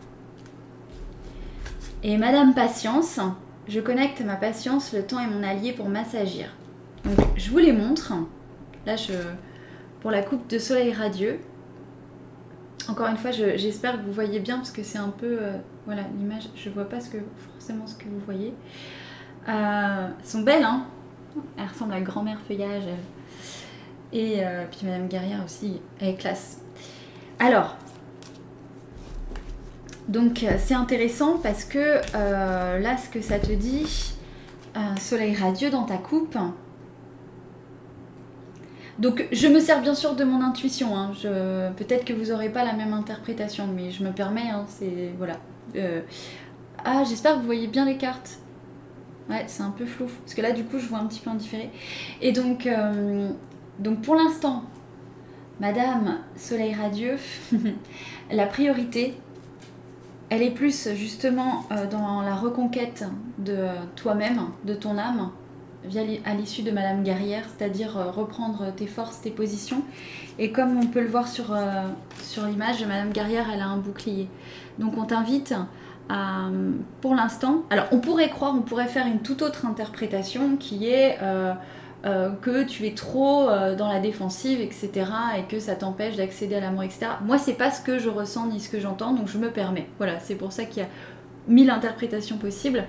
Et 2.03 2.17
Madame 2.17 2.53
Patience, 2.53 3.19
je 3.67 3.79
connecte 3.81 4.21
ma 4.21 4.35
patience, 4.35 4.93
le 4.93 5.03
temps 5.03 5.19
est 5.19 5.27
mon 5.27 5.43
allié 5.43 5.73
pour 5.73 5.89
m'assagir. 5.89 6.47
Donc, 7.03 7.17
je 7.35 7.49
vous 7.51 7.57
les 7.57 7.73
montre. 7.73 8.13
Là, 8.85 8.95
je, 8.95 9.13
pour 9.99 10.09
la 10.11 10.21
coupe 10.23 10.49
de 10.49 10.57
soleil 10.57 10.93
radieux. 10.93 11.39
Encore 12.87 13.07
une 13.07 13.17
fois, 13.17 13.31
je- 13.31 13.57
j'espère 13.57 13.99
que 13.99 14.05
vous 14.05 14.13
voyez 14.13 14.39
bien 14.39 14.55
parce 14.57 14.71
que 14.71 14.81
c'est 14.83 14.97
un 14.97 15.09
peu. 15.09 15.37
euh, 15.41 15.57
voilà, 15.85 16.03
l'image, 16.17 16.49
je 16.55 16.69
vois 16.69 16.85
pas 16.89 16.99
forcément 16.99 17.85
ce 17.85 17.95
que 17.95 18.05
vous 18.05 18.19
voyez. 18.25 18.53
Euh, 19.49 20.07
sont 20.23 20.41
belles, 20.41 20.63
hein 20.63 20.85
Elles 21.57 21.67
ressemblent 21.67 21.93
à 21.93 22.01
grand-mère 22.01 22.39
feuillage. 22.47 22.83
Et 24.13 24.37
euh, 24.45 24.65
puis 24.69 24.81
Madame 24.85 25.07
Guerrière 25.07 25.41
aussi, 25.45 25.79
elle 25.99 26.09
est 26.09 26.15
classe. 26.15 26.59
Alors, 27.39 27.77
donc 30.07 30.43
euh, 30.43 30.55
c'est 30.57 30.73
intéressant 30.73 31.37
parce 31.41 31.63
que 31.63 32.01
euh, 32.15 32.79
là, 32.79 32.97
ce 32.97 33.09
que 33.09 33.21
ça 33.21 33.39
te 33.39 33.51
dit, 33.51 34.13
euh, 34.75 34.79
soleil 34.99 35.35
radieux 35.35 35.69
dans 35.69 35.83
ta 35.83 35.97
coupe. 35.97 36.37
Donc 38.99 39.25
je 39.31 39.47
me 39.47 39.59
sers 39.59 39.81
bien 39.81 39.95
sûr 39.95 40.15
de 40.15 40.23
mon 40.23 40.41
intuition. 40.43 40.95
hein. 40.97 41.11
Je- 41.19 41.71
Peut-être 41.73 42.05
que 42.05 42.13
vous 42.13 42.25
n'aurez 42.31 42.49
pas 42.49 42.63
la 42.65 42.73
même 42.73 42.93
interprétation, 42.93 43.67
mais 43.73 43.91
je 43.91 44.03
me 44.03 44.11
permets. 44.11 44.49
hein, 44.51 44.65
c'est 44.67 45.13
voilà. 45.17 45.37
Ah, 46.83 47.03
j'espère 47.07 47.35
que 47.35 47.39
vous 47.39 47.45
voyez 47.45 47.67
bien 47.67 47.85
les 47.85 47.97
cartes. 47.97 48.37
Ouais, 49.29 49.43
c'est 49.47 49.63
un 49.63 49.71
peu 49.71 49.85
flou 49.85 50.07
parce 50.23 50.33
que 50.33 50.41
là, 50.41 50.51
du 50.51 50.63
coup, 50.63 50.79
je 50.79 50.87
vois 50.87 50.99
un 50.99 51.05
petit 51.05 51.19
peu 51.19 51.29
en 51.29 51.35
différé. 51.35 51.69
Et 52.21 52.31
donc, 52.31 52.65
euh, 52.65 53.29
donc 53.79 54.01
pour 54.01 54.15
l'instant, 54.15 54.63
Madame 55.59 56.19
Soleil 56.35 56.73
radieux, 56.73 57.17
la 58.31 58.47
priorité, 58.47 59.15
elle 60.29 60.41
est 60.41 60.51
plus 60.51 60.89
justement 60.95 61.65
euh, 61.71 61.87
dans 61.87 62.21
la 62.21 62.35
reconquête 62.35 63.05
de 63.37 63.67
toi-même, 63.95 64.47
de 64.65 64.73
ton 64.73 64.97
âme, 64.97 65.31
via 65.83 66.01
à 66.25 66.33
l'issue 66.33 66.63
de 66.63 66.71
Madame 66.71 67.03
Guerrière, 67.03 67.45
c'est-à-dire 67.47 67.97
euh, 67.97 68.11
reprendre 68.11 68.73
tes 68.75 68.87
forces, 68.87 69.21
tes 69.21 69.31
positions. 69.31 69.83
Et 70.39 70.51
comme 70.51 70.77
on 70.77 70.87
peut 70.87 71.01
le 71.01 71.07
voir 71.07 71.27
sur, 71.27 71.53
euh, 71.53 71.87
sur 72.21 72.45
l'image, 72.45 72.83
Madame 72.85 73.11
Guerrière, 73.11 73.47
elle 73.53 73.61
a 73.61 73.67
un 73.67 73.77
bouclier. 73.77 74.27
Donc 74.79 74.97
on 74.97 75.05
t'invite 75.05 75.53
à, 76.11 76.49
pour 76.99 77.15
l'instant, 77.15 77.63
alors 77.69 77.85
on 77.91 77.99
pourrait 77.99 78.29
croire, 78.29 78.53
on 78.55 78.61
pourrait 78.61 78.87
faire 78.87 79.07
une 79.07 79.19
toute 79.19 79.41
autre 79.41 79.65
interprétation 79.65 80.57
qui 80.57 80.89
est 80.89 81.17
euh, 81.21 81.53
euh, 82.03 82.31
que 82.31 82.63
tu 82.63 82.87
es 82.87 82.95
trop 82.95 83.47
euh, 83.47 83.75
dans 83.75 83.87
la 83.87 83.99
défensive, 83.99 84.59
etc. 84.59 85.05
et 85.37 85.43
que 85.43 85.59
ça 85.59 85.75
t'empêche 85.75 86.15
d'accéder 86.15 86.55
à 86.55 86.59
l'amour, 86.59 86.81
etc. 86.81 87.05
Moi, 87.23 87.37
c'est 87.37 87.53
pas 87.53 87.69
ce 87.69 87.79
que 87.79 87.99
je 87.99 88.09
ressens 88.09 88.47
ni 88.47 88.59
ce 88.59 88.69
que 88.69 88.79
j'entends, 88.79 89.13
donc 89.13 89.27
je 89.27 89.37
me 89.37 89.51
permets. 89.51 89.87
Voilà, 89.99 90.19
c'est 90.19 90.33
pour 90.33 90.51
ça 90.51 90.65
qu'il 90.65 90.81
y 90.81 90.85
a 90.85 90.89
mille 91.47 91.69
interprétations 91.69 92.37
possibles. 92.37 92.85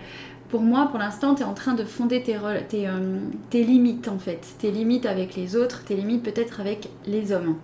Pour 0.48 0.62
moi, 0.62 0.88
pour 0.88 0.98
l'instant, 0.98 1.34
tu 1.34 1.42
es 1.42 1.44
en 1.44 1.52
train 1.52 1.74
de 1.74 1.84
fonder 1.84 2.22
tes, 2.22 2.38
tes, 2.70 2.88
euh, 2.88 3.18
tes 3.50 3.64
limites, 3.64 4.08
en 4.08 4.18
fait. 4.18 4.46
Tes 4.58 4.70
limites 4.70 5.04
avec 5.04 5.36
les 5.36 5.56
autres, 5.56 5.84
tes 5.84 5.94
limites 5.94 6.22
peut-être 6.22 6.60
avec 6.60 6.88
les 7.06 7.32
hommes. 7.32 7.56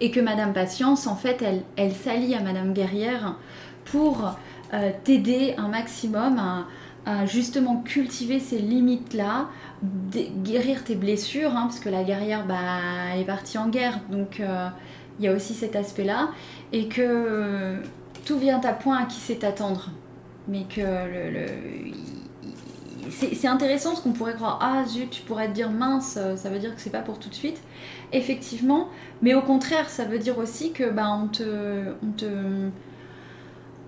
Et 0.00 0.12
que 0.12 0.20
Madame 0.20 0.52
Patience, 0.52 1.08
en 1.08 1.16
fait, 1.16 1.44
elle 1.76 1.92
s'allie 1.92 2.36
à 2.36 2.40
Madame 2.40 2.72
Guerrière 2.72 3.36
pour 3.92 4.36
euh, 4.74 4.90
t'aider 5.04 5.54
un 5.58 5.68
maximum 5.68 6.38
à, 7.06 7.26
justement 7.26 7.78
cultiver 7.82 8.40
ces 8.40 8.58
limites-là, 8.58 9.48
guérir 10.44 10.84
tes 10.84 10.94
blessures, 10.94 11.50
hein, 11.56 11.64
parce 11.64 11.80
que 11.80 11.88
la 11.88 12.04
guerrière, 12.04 12.46
bah, 12.46 13.16
est 13.18 13.24
partie 13.24 13.58
en 13.58 13.68
guerre, 13.68 14.00
donc 14.10 14.40
euh, 14.40 14.68
il 15.18 15.24
y 15.24 15.28
a 15.28 15.32
aussi 15.34 15.54
cet 15.54 15.76
aspect-là, 15.76 16.30
et 16.72 16.88
que 16.88 17.76
tout 18.24 18.38
vient 18.38 18.60
à 18.60 18.72
point 18.72 18.98
à 18.98 19.04
qui 19.06 19.20
sait 19.20 19.44
attendre, 19.44 19.90
mais 20.48 20.64
que 20.64 20.80
le, 20.80 21.30
le- 21.32 21.92
c'est 23.10 23.48
intéressant 23.48 23.90
parce 23.90 24.00
qu'on 24.02 24.12
pourrait 24.12 24.34
croire 24.34 24.58
ah 24.62 24.84
zut 24.86 25.10
tu 25.10 25.22
pourrais 25.22 25.48
te 25.48 25.52
dire 25.54 25.70
mince 25.70 26.18
ça 26.36 26.48
veut 26.50 26.58
dire 26.58 26.74
que 26.74 26.80
c'est 26.80 26.90
pas 26.90 27.00
pour 27.02 27.18
tout 27.18 27.28
de 27.28 27.34
suite 27.34 27.60
effectivement 28.12 28.88
mais 29.22 29.34
au 29.34 29.42
contraire 29.42 29.90
ça 29.90 30.04
veut 30.04 30.18
dire 30.18 30.38
aussi 30.38 30.72
que 30.72 30.88
bah 30.90 31.08
on 31.20 31.26
te 31.28 31.92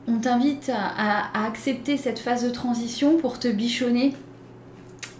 on 0.06 0.18
t'invite 0.18 0.70
à, 0.74 1.46
accepter 1.46 1.96
cette 1.96 2.18
phase 2.18 2.44
de 2.44 2.50
transition 2.50 3.16
pour 3.16 3.38
te 3.38 3.48
bichonner 3.48 4.14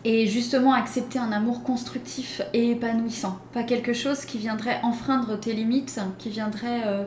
et 0.06 0.26
justement 0.26 0.74
accepter 0.74 1.18
un 1.18 1.32
amour 1.32 1.62
constructif 1.62 2.42
et 2.52 2.72
épanouissant. 2.72 3.38
Pas 3.54 3.62
quelque 3.62 3.94
chose 3.94 4.26
qui 4.26 4.36
viendrait 4.36 4.78
enfreindre 4.82 5.40
tes 5.40 5.54
limites, 5.54 5.98
qui 6.18 6.28
viendrait 6.28 6.82
euh, 6.84 7.04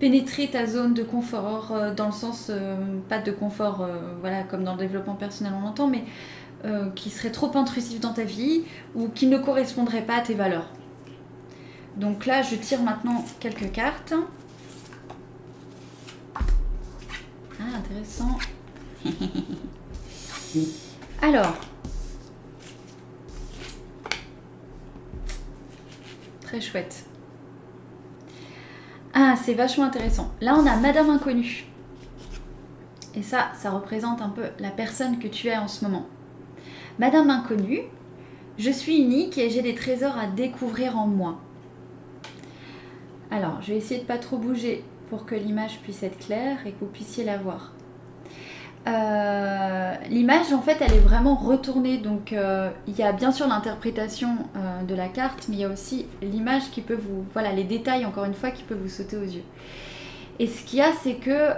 pénétrer 0.00 0.48
ta 0.48 0.66
zone 0.66 0.92
de 0.92 1.04
confort, 1.04 1.70
euh, 1.72 1.94
dans 1.94 2.06
le 2.06 2.12
sens, 2.12 2.48
euh, 2.50 2.74
pas 3.08 3.20
de 3.20 3.30
confort, 3.30 3.86
voilà, 4.20 4.42
comme 4.42 4.64
dans 4.64 4.72
le 4.72 4.80
développement 4.80 5.14
personnel 5.14 5.52
on 5.56 5.62
l'entend, 5.62 5.86
mais 5.86 6.04
qui 6.94 7.08
serait 7.08 7.30
trop 7.30 7.56
intrusif 7.56 8.00
dans 8.00 8.12
ta 8.12 8.24
vie 8.24 8.64
ou 8.94 9.08
qui 9.08 9.28
ne 9.28 9.38
correspondrait 9.38 10.02
pas 10.02 10.16
à 10.16 10.20
tes 10.20 10.34
valeurs. 10.34 10.68
Donc 11.96 12.26
là, 12.26 12.42
je 12.42 12.54
tire 12.54 12.82
maintenant 12.82 13.24
quelques 13.40 13.72
cartes. 13.72 14.12
Ah, 17.60 17.76
intéressant. 17.76 18.38
Alors. 21.22 21.56
Très 26.40 26.60
chouette. 26.60 27.04
Ah, 29.12 29.34
c'est 29.42 29.54
vachement 29.54 29.84
intéressant. 29.84 30.32
Là, 30.40 30.56
on 30.58 30.66
a 30.66 30.76
Madame 30.76 31.10
Inconnue. 31.10 31.66
Et 33.14 33.22
ça, 33.22 33.50
ça 33.54 33.70
représente 33.70 34.22
un 34.22 34.30
peu 34.30 34.44
la 34.58 34.70
personne 34.70 35.18
que 35.18 35.28
tu 35.28 35.48
es 35.48 35.56
en 35.56 35.68
ce 35.68 35.84
moment. 35.84 36.06
Madame 36.98 37.28
Inconnue, 37.28 37.82
je 38.56 38.70
suis 38.70 38.96
unique 38.96 39.36
et 39.36 39.50
j'ai 39.50 39.62
des 39.62 39.74
trésors 39.74 40.16
à 40.16 40.26
découvrir 40.26 40.96
en 40.96 41.06
moi. 41.06 41.40
Alors, 43.30 43.60
je 43.62 43.72
vais 43.72 43.78
essayer 43.78 44.00
de 44.00 44.06
pas 44.06 44.18
trop 44.18 44.38
bouger 44.38 44.84
pour 45.10 45.26
que 45.26 45.34
l'image 45.34 45.80
puisse 45.80 46.02
être 46.02 46.18
claire 46.18 46.58
et 46.66 46.72
que 46.72 46.80
vous 46.80 46.86
puissiez 46.86 47.24
la 47.24 47.36
voir. 47.36 47.72
Euh, 48.88 49.94
l'image, 50.08 50.52
en 50.52 50.62
fait, 50.62 50.78
elle 50.80 50.94
est 50.94 51.00
vraiment 51.00 51.34
retournée. 51.34 51.98
Donc, 51.98 52.32
euh, 52.32 52.70
il 52.86 52.96
y 52.96 53.02
a 53.02 53.12
bien 53.12 53.32
sûr 53.32 53.46
l'interprétation 53.46 54.36
euh, 54.56 54.82
de 54.84 54.94
la 54.94 55.08
carte, 55.08 55.46
mais 55.48 55.56
il 55.56 55.60
y 55.60 55.64
a 55.64 55.68
aussi 55.68 56.06
l'image 56.22 56.70
qui 56.70 56.80
peut 56.80 56.98
vous. 56.98 57.24
Voilà, 57.34 57.52
les 57.52 57.64
détails, 57.64 58.06
encore 58.06 58.24
une 58.24 58.34
fois, 58.34 58.50
qui 58.50 58.62
peuvent 58.62 58.80
vous 58.80 58.88
sauter 58.88 59.16
aux 59.16 59.24
yeux. 59.24 59.44
Et 60.38 60.46
ce 60.46 60.64
qu'il 60.64 60.78
y 60.78 60.82
a, 60.82 60.92
c'est 61.02 61.16
que 61.16 61.50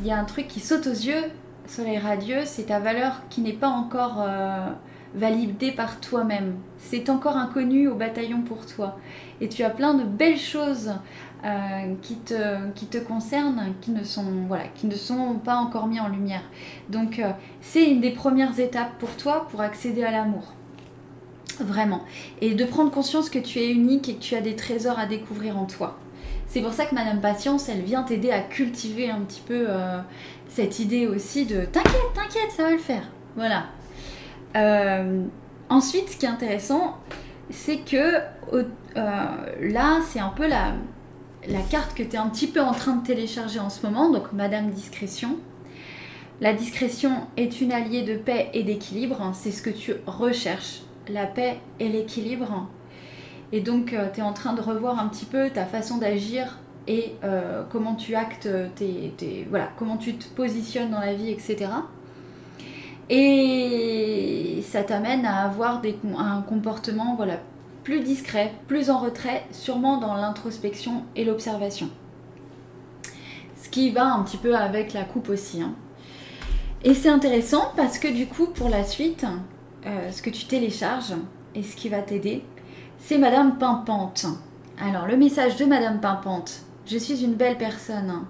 il 0.00 0.04
y 0.04 0.10
a 0.10 0.18
un 0.18 0.24
truc 0.24 0.48
qui 0.48 0.58
saute 0.58 0.88
aux 0.88 0.90
yeux, 0.90 1.22
soleil 1.66 1.98
radieux, 1.98 2.40
c'est 2.44 2.64
ta 2.64 2.80
valeur 2.80 3.22
qui 3.28 3.40
n'est 3.40 3.52
pas 3.52 3.68
encore 3.68 4.26
validée 5.14 5.70
par 5.70 6.00
toi-même. 6.00 6.56
C'est 6.78 7.08
encore 7.08 7.36
inconnu 7.36 7.86
au 7.86 7.94
bataillon 7.94 8.42
pour 8.42 8.66
toi. 8.66 8.98
Et 9.40 9.48
tu 9.48 9.62
as 9.62 9.70
plein 9.70 9.94
de 9.94 10.02
belles 10.02 10.38
choses 10.38 10.92
euh, 11.42 11.94
qui, 12.02 12.16
te, 12.16 12.70
qui 12.74 12.84
te 12.84 12.98
concernent, 12.98 13.72
qui 13.80 13.92
ne, 13.92 14.04
sont, 14.04 14.26
voilà, 14.46 14.64
qui 14.74 14.86
ne 14.86 14.94
sont 14.94 15.36
pas 15.42 15.56
encore 15.56 15.86
mis 15.86 15.98
en 15.98 16.08
lumière. 16.08 16.42
Donc 16.90 17.18
euh, 17.18 17.30
c'est 17.62 17.90
une 17.90 18.02
des 18.02 18.10
premières 18.10 18.60
étapes 18.60 18.98
pour 18.98 19.08
toi 19.16 19.48
pour 19.50 19.62
accéder 19.62 20.04
à 20.04 20.10
l'amour. 20.10 20.52
Vraiment. 21.58 22.02
Et 22.42 22.54
de 22.54 22.64
prendre 22.66 22.90
conscience 22.90 23.30
que 23.30 23.38
tu 23.38 23.58
es 23.58 23.70
unique 23.70 24.10
et 24.10 24.16
que 24.16 24.20
tu 24.20 24.34
as 24.34 24.42
des 24.42 24.54
trésors 24.54 24.98
à 24.98 25.06
découvrir 25.06 25.56
en 25.56 25.64
toi. 25.64 25.98
C'est 26.46 26.60
pour 26.60 26.74
ça 26.74 26.84
que 26.84 26.94
Madame 26.94 27.22
Patience, 27.22 27.70
elle 27.70 27.82
vient 27.82 28.02
t'aider 28.02 28.32
à 28.32 28.40
cultiver 28.40 29.08
un 29.08 29.20
petit 29.20 29.40
peu 29.40 29.64
euh, 29.66 29.98
cette 30.46 30.78
idée 30.78 31.06
aussi 31.06 31.46
de 31.46 31.64
t'inquiète, 31.64 32.12
t'inquiète, 32.14 32.50
ça 32.54 32.64
va 32.64 32.72
le 32.72 32.78
faire. 32.78 33.04
Voilà. 33.34 33.64
Ensuite, 35.70 36.10
ce 36.10 36.16
qui 36.18 36.26
est 36.26 36.28
intéressant, 36.28 36.98
c'est 37.48 37.78
que 37.78 38.18
là, 38.94 40.00
c'est 40.06 40.20
un 40.20 40.30
peu 40.30 40.46
la, 40.46 40.74
la 41.48 41.60
carte 41.60 41.94
que 41.94 42.02
tu 42.02 42.10
es 42.10 42.16
un 42.16 42.28
petit 42.28 42.46
peu 42.46 42.60
en 42.60 42.72
train 42.72 42.96
de 42.96 43.06
télécharger 43.06 43.60
en 43.60 43.70
ce 43.70 43.84
moment, 43.86 44.10
donc 44.10 44.32
Madame 44.32 44.70
Discrétion. 44.70 45.36
La 46.40 46.54
discrétion 46.54 47.26
est 47.36 47.60
une 47.60 47.72
alliée 47.72 48.02
de 48.02 48.16
paix 48.16 48.50
et 48.54 48.62
d'équilibre, 48.62 49.30
c'est 49.34 49.50
ce 49.50 49.62
que 49.62 49.70
tu 49.70 49.94
recherches, 50.06 50.80
la 51.08 51.26
paix 51.26 51.58
et 51.78 51.88
l'équilibre. 51.88 52.66
Et 53.52 53.60
donc 53.60 53.92
euh, 53.92 54.08
tu 54.12 54.20
es 54.20 54.22
en 54.22 54.32
train 54.32 54.54
de 54.54 54.60
revoir 54.60 54.98
un 54.98 55.08
petit 55.08 55.26
peu 55.26 55.50
ta 55.50 55.66
façon 55.66 55.98
d'agir 55.98 56.58
et 56.86 57.14
euh, 57.24 57.62
comment 57.70 57.94
tu 57.94 58.14
actes 58.14 58.48
tes, 58.76 59.46
voilà, 59.50 59.68
comment 59.78 59.96
tu 59.96 60.14
te 60.14 60.26
positionnes 60.28 60.90
dans 60.90 61.00
la 61.00 61.14
vie, 61.14 61.30
etc. 61.30 61.66
Et 63.10 64.62
ça 64.62 64.82
t'amène 64.84 65.26
à 65.26 65.44
avoir 65.44 65.82
un 66.16 66.42
comportement 66.42 67.16
voilà, 67.16 67.40
plus 67.90 68.04
discret, 68.04 68.52
plus 68.68 68.88
en 68.88 69.00
retrait, 69.00 69.44
sûrement 69.50 69.98
dans 69.98 70.14
l'introspection 70.14 71.02
et 71.16 71.24
l'observation. 71.24 71.90
Ce 73.60 73.68
qui 73.68 73.90
va 73.90 74.14
un 74.14 74.22
petit 74.22 74.36
peu 74.36 74.54
avec 74.54 74.92
la 74.92 75.02
coupe 75.02 75.28
aussi. 75.28 75.60
Hein. 75.60 75.74
Et 76.84 76.94
c'est 76.94 77.08
intéressant 77.08 77.72
parce 77.76 77.98
que 77.98 78.06
du 78.06 78.28
coup, 78.28 78.46
pour 78.46 78.68
la 78.68 78.84
suite, 78.84 79.26
euh, 79.86 80.12
ce 80.12 80.22
que 80.22 80.30
tu 80.30 80.44
télécharges 80.44 81.14
et 81.56 81.64
ce 81.64 81.74
qui 81.74 81.88
va 81.88 82.00
t'aider, 82.00 82.44
c'est 83.00 83.18
Madame 83.18 83.58
Pimpante. 83.58 84.24
Alors, 84.80 85.08
le 85.08 85.16
message 85.16 85.56
de 85.56 85.64
Madame 85.64 86.00
Pimpante, 86.00 86.62
je 86.86 86.96
suis 86.96 87.24
une 87.24 87.34
belle 87.34 87.58
personne 87.58 88.24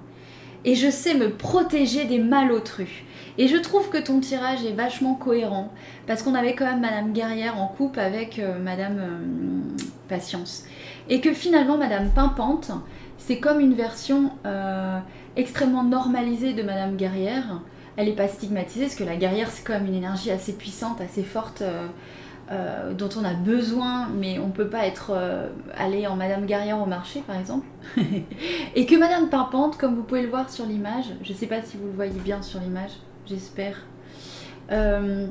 et 0.65 0.75
je 0.75 0.91
sais 0.91 1.13
me 1.13 1.37
protéger 1.37 2.07
des 2.07 2.19
malotrus. 2.19 3.05
Et 3.41 3.49
je 3.49 3.57
trouve 3.57 3.89
que 3.89 3.97
ton 3.97 4.21
tirage 4.21 4.67
est 4.67 4.73
vachement 4.73 5.15
cohérent 5.15 5.73
parce 6.07 6.23
qu'on 6.23 6.35
avait 6.35 6.55
quand 6.55 6.67
même 6.67 6.83
Madame 6.83 7.15
Guerrière 7.15 7.59
en 7.59 7.69
couple 7.69 7.99
avec 7.99 8.39
euh, 8.39 8.59
Madame 8.59 8.99
euh, 8.99 9.83
Patience. 10.11 10.65
Et 11.09 11.23
que 11.23 11.33
finalement, 11.33 11.79
Madame 11.79 12.11
Pimpante, 12.11 12.71
c'est 13.17 13.39
comme 13.39 13.59
une 13.61 13.73
version 13.73 14.33
euh, 14.45 14.99
extrêmement 15.37 15.85
normalisée 15.85 16.53
de 16.53 16.63
Madame 16.63 16.97
Guerrière. 16.97 17.63
Elle 17.97 18.09
n'est 18.09 18.15
pas 18.15 18.29
stigmatisée 18.29 18.85
parce 18.85 18.95
que 18.95 19.05
la 19.05 19.17
guerrière, 19.17 19.49
c'est 19.49 19.65
quand 19.65 19.73
même 19.73 19.87
une 19.87 19.95
énergie 19.95 20.31
assez 20.31 20.53
puissante, 20.53 21.01
assez 21.01 21.23
forte. 21.23 21.63
dont 22.99 23.09
on 23.17 23.25
a 23.25 23.33
besoin, 23.33 24.09
mais 24.09 24.39
on 24.39 24.49
ne 24.49 24.53
peut 24.53 24.69
pas 24.69 24.87
être 24.87 25.13
allé 25.77 26.07
en 26.07 26.17
Madame 26.17 26.45
Guerrière 26.45 26.79
au 26.81 26.87
marché, 26.87 27.23
par 27.27 27.39
exemple. 27.39 27.67
et 28.75 28.87
que 28.87 28.97
Madame 28.97 29.31
Pimpante, 29.31 29.79
comme 29.79 29.95
vous 29.95 30.03
pouvez 30.03 30.23
le 30.23 30.29
voir 30.29 30.51
sur 30.51 30.67
l'image, 30.67 31.07
je 31.23 31.33
ne 31.33 31.39
sais 31.39 31.47
pas 31.47 31.63
si 31.63 31.79
vous 31.79 31.87
le 31.87 31.93
voyez 31.93 32.21
bien 32.21 32.43
sur 32.43 32.61
l'image, 32.61 32.93
j'espère. 33.27 33.77
Euh, 34.71 35.27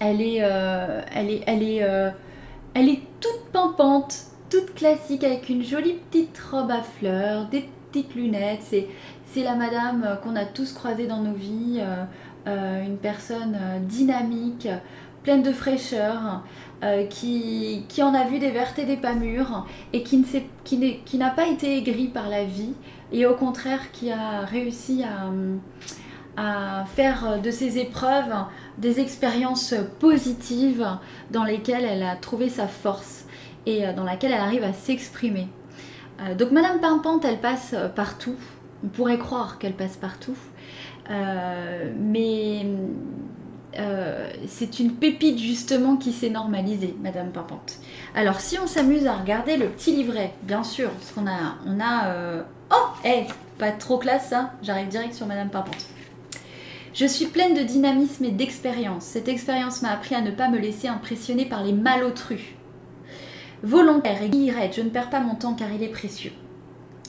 elle 0.00 0.20
est, 0.20 0.38
euh, 0.42 1.00
elle 1.14 1.30
est, 1.30 1.42
elle 1.46 1.62
est, 1.62 1.82
euh, 1.82 2.10
elle 2.74 2.88
est 2.88 3.00
toute 3.20 3.52
pimpante, 3.52 4.16
toute 4.50 4.74
classique 4.74 5.24
avec 5.24 5.48
une 5.48 5.62
jolie 5.62 5.94
petite 6.10 6.38
robe 6.50 6.70
à 6.70 6.82
fleurs, 6.82 7.48
des 7.48 7.68
petites 7.90 8.14
lunettes. 8.14 8.62
C'est, 8.62 8.88
c'est 9.26 9.44
la 9.44 9.54
madame 9.54 10.18
qu'on 10.22 10.36
a 10.36 10.44
tous 10.44 10.72
croisée 10.72 11.06
dans 11.06 11.20
nos 11.20 11.32
vies, 11.32 11.80
une 12.46 12.98
personne 12.98 13.56
dynamique, 13.82 14.68
pleine 15.22 15.42
de 15.42 15.52
fraîcheur. 15.52 16.42
qui, 17.08 17.84
qui, 17.88 18.02
en 18.02 18.12
a 18.12 18.24
vu 18.24 18.40
des 18.40 18.50
vertes 18.50 18.78
et 18.78 18.84
des 18.84 18.98
pas 18.98 19.14
mûres 19.14 19.66
et 19.94 20.02
qui, 20.02 20.18
ne 20.18 20.24
qui, 20.64 20.98
qui 21.04 21.16
n'a 21.16 21.30
pas 21.30 21.46
été 21.46 21.78
aigrie 21.78 22.08
par 22.08 22.28
la 22.28 22.44
vie 22.44 22.74
et 23.12 23.24
au 23.24 23.34
contraire 23.34 23.92
qui 23.92 24.10
a 24.10 24.40
réussi 24.40 25.02
à, 25.04 25.30
à 26.36 26.84
faire 26.94 27.40
de 27.40 27.50
ces 27.50 27.78
épreuves 27.78 28.34
des 28.78 29.00
expériences 29.00 29.74
positives 30.00 30.86
dans 31.30 31.44
lesquelles 31.44 31.84
elle 31.84 32.02
a 32.02 32.16
trouvé 32.16 32.48
sa 32.48 32.66
force 32.66 33.26
et 33.66 33.86
euh, 33.86 33.92
dans 33.92 34.04
laquelle 34.04 34.32
elle 34.32 34.40
arrive 34.40 34.64
à 34.64 34.72
s'exprimer. 34.72 35.48
Euh, 36.20 36.34
donc 36.34 36.50
Madame 36.50 36.80
Pimpante, 36.80 37.24
elle 37.24 37.40
passe 37.40 37.74
partout. 37.94 38.36
On 38.84 38.88
pourrait 38.88 39.18
croire 39.18 39.58
qu'elle 39.58 39.74
passe 39.74 39.96
partout. 39.96 40.36
Euh, 41.10 41.92
mais 41.98 42.66
c'est 44.46 44.80
une 44.80 44.92
pépite 44.92 45.38
justement 45.38 45.96
qui 45.96 46.12
s'est 46.12 46.28
normalisée, 46.28 46.94
Madame 47.02 47.30
Pimpante. 47.30 47.78
Alors 48.14 48.40
si 48.40 48.58
on 48.58 48.66
s'amuse 48.66 49.06
à 49.06 49.14
regarder 49.14 49.56
le 49.56 49.68
petit 49.68 49.96
livret, 49.96 50.34
bien 50.42 50.62
sûr, 50.62 50.90
parce 50.90 51.12
qu'on 51.12 51.26
a... 51.26 51.56
On 51.66 51.80
a 51.80 52.44
Oh 52.70 52.88
Eh 53.04 53.24
Pas 53.58 53.72
trop 53.72 53.98
classe 53.98 54.28
ça 54.28 54.52
J'arrive 54.62 54.88
direct 54.88 55.14
sur 55.14 55.26
Madame 55.26 55.48
Pimpante. 55.48 55.86
Je 56.94 57.06
suis 57.06 57.26
pleine 57.26 57.54
de 57.54 57.62
dynamisme 57.62 58.24
et 58.24 58.30
d'expérience. 58.30 59.04
Cette 59.04 59.28
expérience 59.28 59.80
m'a 59.80 59.92
appris 59.92 60.14
à 60.14 60.20
ne 60.20 60.30
pas 60.30 60.50
me 60.50 60.58
laisser 60.58 60.88
impressionner 60.88 61.46
par 61.46 61.64
les 61.64 61.72
malotrus. 61.72 62.54
Volontaire 63.62 64.22
et 64.22 64.28
guillerette, 64.28 64.74
je 64.76 64.82
ne 64.82 64.90
perds 64.90 65.08
pas 65.08 65.20
mon 65.20 65.34
temps 65.34 65.54
car 65.54 65.72
il 65.72 65.82
est 65.82 65.88
précieux. 65.88 66.32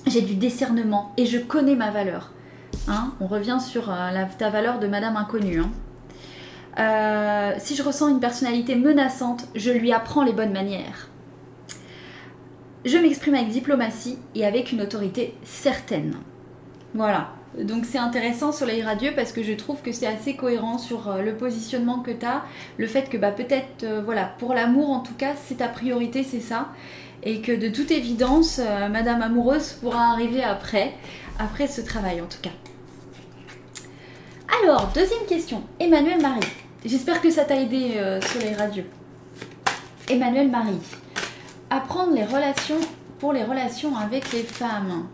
J'ai 0.07 0.21
du 0.21 0.35
discernement 0.35 1.11
et 1.17 1.25
je 1.25 1.37
connais 1.37 1.75
ma 1.75 1.91
valeur. 1.91 2.31
Hein, 2.87 3.13
on 3.19 3.27
revient 3.27 3.57
sur 3.59 3.91
euh, 3.91 4.11
la, 4.11 4.25
ta 4.25 4.49
valeur 4.49 4.79
de 4.79 4.87
Madame 4.87 5.17
Inconnue. 5.17 5.59
Hein. 5.61 5.71
Euh, 6.79 7.55
si 7.59 7.75
je 7.75 7.83
ressens 7.83 8.07
une 8.07 8.19
personnalité 8.19 8.75
menaçante, 8.75 9.47
je 9.53 9.71
lui 9.71 9.91
apprends 9.91 10.23
les 10.23 10.33
bonnes 10.33 10.53
manières. 10.53 11.09
Je 12.85 12.97
m'exprime 12.97 13.35
avec 13.35 13.49
diplomatie 13.49 14.17
et 14.33 14.45
avec 14.45 14.71
une 14.71 14.81
autorité 14.81 15.35
certaine. 15.43 16.15
Voilà, 16.93 17.31
donc 17.59 17.85
c'est 17.85 17.99
intéressant 17.99 18.51
Soleil 18.51 18.81
Radieux 18.81 19.11
parce 19.15 19.31
que 19.31 19.43
je 19.43 19.53
trouve 19.53 19.81
que 19.81 19.91
c'est 19.91 20.07
assez 20.07 20.35
cohérent 20.35 20.77
sur 20.77 21.09
euh, 21.09 21.21
le 21.21 21.35
positionnement 21.35 21.99
que 21.99 22.11
tu 22.11 22.25
as, 22.25 22.43
le 22.77 22.87
fait 22.87 23.09
que 23.09 23.17
bah, 23.17 23.31
peut-être, 23.31 23.83
euh, 23.83 24.01
voilà, 24.03 24.25
pour 24.39 24.53
l'amour 24.53 24.89
en 24.89 25.01
tout 25.01 25.13
cas, 25.13 25.33
c'est 25.45 25.57
ta 25.57 25.67
priorité, 25.67 26.23
c'est 26.23 26.39
ça. 26.39 26.69
Et 27.21 27.41
que 27.41 27.51
de 27.51 27.69
toute 27.69 27.91
évidence, 27.91 28.59
euh, 28.59 28.89
Madame 28.89 29.21
Amoureuse 29.21 29.73
pourra 29.73 30.11
arriver 30.11 30.43
après, 30.43 30.93
après 31.39 31.67
ce 31.67 31.81
travail 31.81 32.21
en 32.21 32.25
tout 32.25 32.41
cas. 32.41 32.49
Alors, 34.63 34.91
deuxième 34.93 35.25
question, 35.27 35.63
Emmanuel 35.79 36.21
Marie. 36.21 36.41
J'espère 36.85 37.21
que 37.21 37.29
ça 37.29 37.45
t'a 37.45 37.55
aidé 37.55 37.93
Soleil 38.21 38.53
Radieux. 38.55 38.85
Emmanuel 40.09 40.51
Marie. 40.51 40.79
Apprendre 41.69 42.13
les 42.13 42.25
relations 42.25 42.79
pour 43.19 43.33
les 43.33 43.43
relations 43.43 43.95
avec 43.95 44.31
les 44.31 44.43
femmes 44.43 45.07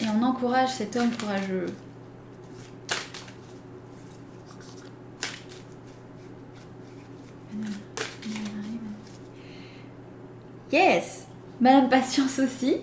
et 0.00 0.04
on 0.08 0.22
encourage 0.22 0.70
cet 0.70 0.96
homme 0.96 1.10
courageux. 1.10 1.66
Yes 10.70 11.26
Madame 11.60 11.88
Patience 11.88 12.38
aussi. 12.38 12.76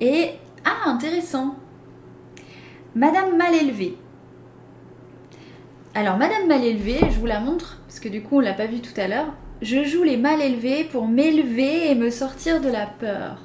Et, 0.00 0.32
ah, 0.64 0.90
intéressant. 0.90 1.54
Madame 2.94 3.36
Mal 3.36 3.54
élevée. 3.54 3.96
Alors, 5.94 6.16
Madame 6.16 6.46
Mal 6.46 6.64
élevée, 6.64 6.98
je 7.10 7.18
vous 7.18 7.26
la 7.26 7.40
montre, 7.40 7.80
parce 7.86 8.00
que 8.00 8.08
du 8.08 8.22
coup, 8.22 8.36
on 8.36 8.40
l'a 8.40 8.52
pas 8.52 8.66
vu 8.66 8.80
tout 8.80 8.98
à 9.00 9.08
l'heure. 9.08 9.32
Je 9.62 9.84
joue 9.84 10.02
les 10.02 10.16
mal 10.16 10.42
élevés 10.42 10.84
pour 10.84 11.06
m'élever 11.06 11.90
et 11.90 11.94
me 11.94 12.10
sortir 12.10 12.60
de 12.60 12.68
la 12.68 12.86
peur. 12.86 13.38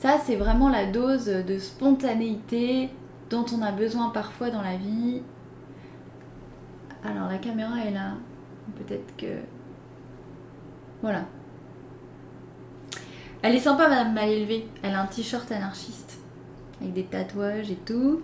Ça, 0.00 0.16
c'est 0.24 0.36
vraiment 0.36 0.70
la 0.70 0.86
dose 0.86 1.26
de 1.26 1.58
spontanéité 1.58 2.88
dont 3.28 3.44
on 3.52 3.60
a 3.60 3.70
besoin 3.70 4.08
parfois 4.08 4.48
dans 4.48 4.62
la 4.62 4.76
vie. 4.76 5.20
Alors 7.04 7.28
la 7.28 7.36
caméra 7.36 7.84
est 7.84 7.90
là. 7.90 8.14
Peut-être 8.78 9.14
que... 9.18 9.26
Voilà. 11.02 11.26
Elle 13.42 13.54
est 13.54 13.60
sympa, 13.60 13.90
Madame 13.90 14.14
Mal 14.14 14.30
élevée. 14.30 14.66
Elle 14.82 14.94
a 14.94 15.02
un 15.02 15.06
t-shirt 15.06 15.52
anarchiste. 15.52 16.18
Avec 16.80 16.94
des 16.94 17.04
tatouages 17.04 17.70
et 17.70 17.78
tout. 17.84 18.22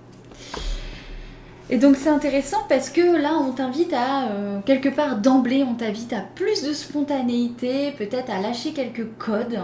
Et 1.68 1.76
donc 1.76 1.96
c'est 1.96 2.08
intéressant 2.08 2.62
parce 2.70 2.88
que 2.88 3.20
là 3.20 3.32
on 3.34 3.50
t'invite 3.50 3.92
à, 3.92 4.28
euh, 4.28 4.60
quelque 4.64 4.88
part 4.88 5.18
d'emblée, 5.18 5.64
on 5.64 5.74
t'invite 5.74 6.12
à 6.12 6.20
plus 6.20 6.62
de 6.62 6.72
spontanéité, 6.72 7.90
peut-être 7.98 8.30
à 8.30 8.40
lâcher 8.40 8.72
quelques 8.72 9.08
codes, 9.18 9.58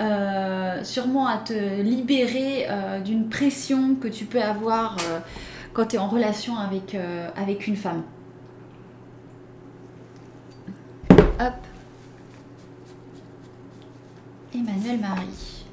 euh, 0.00 0.84
sûrement 0.84 1.26
à 1.26 1.38
te 1.38 1.82
libérer 1.82 2.66
euh, 2.70 3.00
d'une 3.00 3.28
pression 3.28 3.96
que 3.96 4.06
tu 4.06 4.26
peux 4.26 4.40
avoir 4.40 4.96
euh, 5.00 5.18
quand 5.72 5.86
tu 5.86 5.96
es 5.96 5.98
en 5.98 6.08
relation 6.08 6.56
avec, 6.56 6.96
avec 7.36 7.66
une 7.66 7.76
femme. 7.76 8.02
Hop. 11.10 11.54
Emmanuel 14.54 15.00
Marie. 15.00 15.64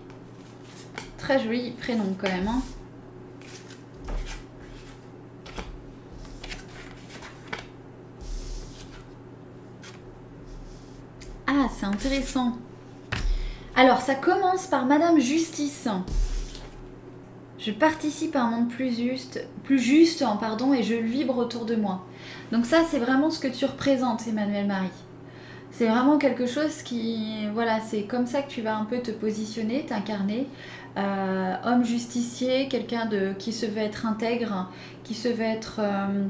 Très 1.18 1.44
joli 1.44 1.72
prénom 1.72 2.16
quand 2.20 2.30
même. 2.30 2.48
Hein. 2.48 2.62
Ah, 11.48 11.68
c'est 11.78 11.86
intéressant. 11.86 12.58
Alors, 13.78 14.00
ça 14.00 14.16
commence 14.16 14.68
par 14.68 14.86
Madame 14.86 15.20
Justice. 15.20 15.90
Je 17.60 17.72
participe 17.72 18.38
à 18.38 18.44
un 18.44 18.50
monde 18.50 18.70
plus 18.70 18.96
juste, 18.96 19.46
plus 19.66 19.80
juste 19.80 20.22
hein, 20.22 20.38
pardon, 20.40 20.74
et 20.74 20.82
je 20.82 20.96
vibre 20.96 21.38
autour 21.38 21.66
de 21.66 21.76
moi. 21.76 22.06
Donc 22.54 22.66
ça, 22.66 22.84
c'est 22.90 23.00
vraiment 23.00 23.30
ce 23.30 23.40
que 23.40 23.50
tu 23.50 23.66
représentes, 23.66 24.26
Emmanuel 24.30 24.66
Marie. 24.66 24.88
C'est 25.72 25.88
vraiment 25.88 26.18
quelque 26.18 26.46
chose 26.46 26.84
qui, 26.84 27.48
voilà, 27.54 27.82
c'est 27.82 28.04
comme 28.04 28.28
ça 28.28 28.44
que 28.44 28.50
tu 28.50 28.62
vas 28.62 28.78
un 28.78 28.86
peu 28.86 29.00
te 29.00 29.12
positionner, 29.12 29.86
t'incarner. 29.86 30.48
Euh, 30.96 31.56
homme 31.66 31.84
justicier, 31.84 32.70
quelqu'un 32.70 33.08
de 33.08 33.34
qui 33.38 33.52
se 33.52 33.66
veut 33.66 33.82
être 33.82 34.06
intègre, 34.06 34.72
qui 35.04 35.16
se 35.16 35.28
veut 35.28 35.44
être 35.44 35.80
euh, 35.80 36.24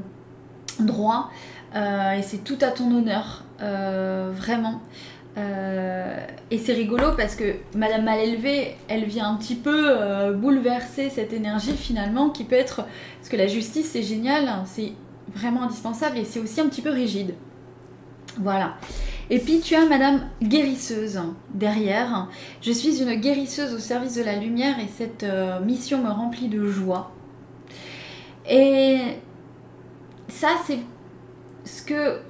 droit, 0.80 1.30
euh, 1.76 2.10
et 2.12 2.22
c'est 2.22 2.42
tout 2.42 2.58
à 2.60 2.72
ton 2.72 2.90
honneur, 2.92 3.44
vraiment. 3.60 4.80
Et 5.36 6.58
c'est 6.58 6.72
rigolo 6.72 7.08
parce 7.16 7.36
que 7.36 7.56
Madame 7.74 8.04
mal 8.04 8.20
élevée, 8.20 8.76
elle 8.88 9.04
vient 9.04 9.28
un 9.28 9.36
petit 9.36 9.54
peu 9.54 10.32
bouleverser 10.34 11.10
cette 11.10 11.32
énergie 11.32 11.76
finalement 11.76 12.30
qui 12.30 12.44
peut 12.44 12.56
être 12.56 12.84
parce 13.18 13.28
que 13.28 13.36
la 13.36 13.46
justice 13.46 13.90
c'est 13.92 14.02
génial, 14.02 14.62
c'est 14.64 14.92
vraiment 15.34 15.64
indispensable 15.64 16.18
et 16.18 16.24
c'est 16.24 16.40
aussi 16.40 16.60
un 16.60 16.68
petit 16.68 16.82
peu 16.82 16.90
rigide. 16.90 17.34
Voilà. 18.38 18.76
Et 19.28 19.38
puis 19.38 19.60
tu 19.60 19.74
as 19.74 19.86
Madame 19.86 20.28
guérisseuse 20.42 21.20
derrière. 21.52 22.28
Je 22.62 22.70
suis 22.70 23.02
une 23.02 23.14
guérisseuse 23.14 23.74
au 23.74 23.78
service 23.78 24.14
de 24.14 24.22
la 24.22 24.36
lumière 24.36 24.78
et 24.78 24.88
cette 24.88 25.24
euh, 25.24 25.60
mission 25.60 26.02
me 26.02 26.10
remplit 26.10 26.48
de 26.48 26.66
joie. 26.66 27.10
Et 28.48 28.98
ça, 30.28 30.50
c'est 30.64 30.78
ce 31.64 31.82
que 31.82 32.20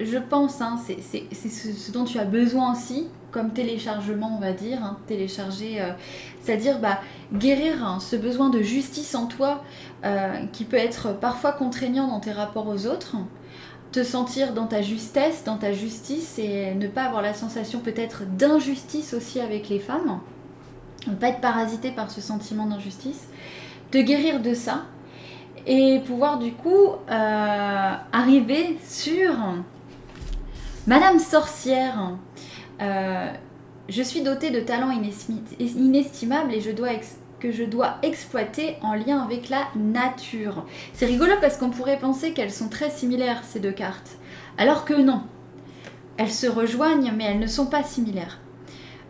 je 0.00 0.18
pense, 0.18 0.60
hein, 0.60 0.76
c'est 0.86 1.00
ce, 1.00 1.92
dont 1.92 2.04
tu 2.04 2.18
as 2.18 2.24
besoin 2.24 2.72
aussi, 2.72 3.08
comme 3.30 3.52
téléchargement, 3.52 4.34
on 4.36 4.40
va 4.40 4.52
dire, 4.52 4.82
hein, 4.82 4.96
télécharger, 5.06 5.80
euh, 5.80 5.90
c'est-à-dire 6.42 6.78
bah, 6.78 7.00
guérir 7.32 7.84
hein, 7.84 7.98
ce 8.00 8.16
besoin 8.16 8.48
de 8.48 8.62
justice 8.62 9.14
en 9.14 9.26
toi 9.26 9.62
euh, 10.04 10.46
qui 10.52 10.64
peut 10.64 10.76
être 10.76 11.12
parfois 11.12 11.52
contraignant 11.52 12.08
dans 12.08 12.20
tes 12.20 12.32
rapports 12.32 12.68
aux 12.68 12.86
autres 12.86 13.16
te 13.92 14.02
sentir 14.04 14.52
dans 14.52 14.66
ta 14.66 14.82
justesse, 14.82 15.44
dans 15.44 15.56
ta 15.56 15.72
justice 15.72 16.38
et 16.38 16.74
ne 16.74 16.88
pas 16.88 17.04
avoir 17.04 17.22
la 17.22 17.32
sensation 17.32 17.80
peut-être 17.80 18.24
d'injustice 18.26 19.14
aussi 19.14 19.40
avec 19.40 19.68
les 19.68 19.78
femmes, 19.78 20.20
ne 21.06 21.14
pas 21.14 21.28
être 21.28 21.40
parasité 21.40 21.90
par 21.90 22.10
ce 22.10 22.20
sentiment 22.20 22.66
d'injustice, 22.66 23.28
te 23.90 23.98
guérir 23.98 24.40
de 24.40 24.52
ça 24.52 24.84
et 25.66 26.00
pouvoir 26.00 26.38
du 26.38 26.52
coup 26.52 26.92
euh, 27.10 27.94
arriver 28.12 28.78
sur 28.86 29.32
Madame 30.88 31.18
sorcière. 31.18 32.12
Euh, 32.80 33.30
je 33.90 34.02
suis 34.02 34.22
dotée 34.22 34.48
de 34.48 34.60
talents 34.60 34.90
inestimables 34.90 36.54
et 36.54 36.62
que 37.40 37.52
je 37.52 37.64
dois 37.64 37.96
exploiter 38.02 38.78
en 38.80 38.94
lien 38.94 39.18
avec 39.18 39.50
la 39.50 39.68
nature. 39.76 40.64
C'est 40.94 41.04
rigolo 41.04 41.34
parce 41.42 41.58
qu'on 41.58 41.68
pourrait 41.68 41.98
penser 41.98 42.32
qu'elles 42.32 42.50
sont 42.50 42.70
très 42.70 42.88
similaires 42.88 43.42
ces 43.44 43.60
deux 43.60 43.70
cartes, 43.70 44.16
alors 44.56 44.86
que 44.86 44.94
non. 44.94 45.24
Elles 46.16 46.32
se 46.32 46.46
rejoignent 46.46 47.12
mais 47.14 47.24
elles 47.24 47.38
ne 47.38 47.46
sont 47.46 47.66
pas 47.66 47.82
similaires. 47.82 48.40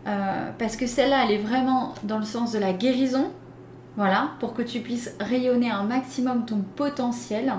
Euh, 0.05 0.51
parce 0.59 0.75
que 0.75 0.85
celle-là, 0.85 1.23
elle 1.23 1.31
est 1.31 1.41
vraiment 1.41 1.93
dans 2.03 2.19
le 2.19 2.25
sens 2.25 2.51
de 2.51 2.59
la 2.59 2.73
guérison, 2.73 3.31
voilà, 3.95 4.31
pour 4.41 4.53
que 4.53 4.63
tu 4.63 4.81
puisses 4.81 5.15
rayonner 5.21 5.71
un 5.71 5.83
maximum 5.83 6.45
ton 6.45 6.57
potentiel, 6.75 7.53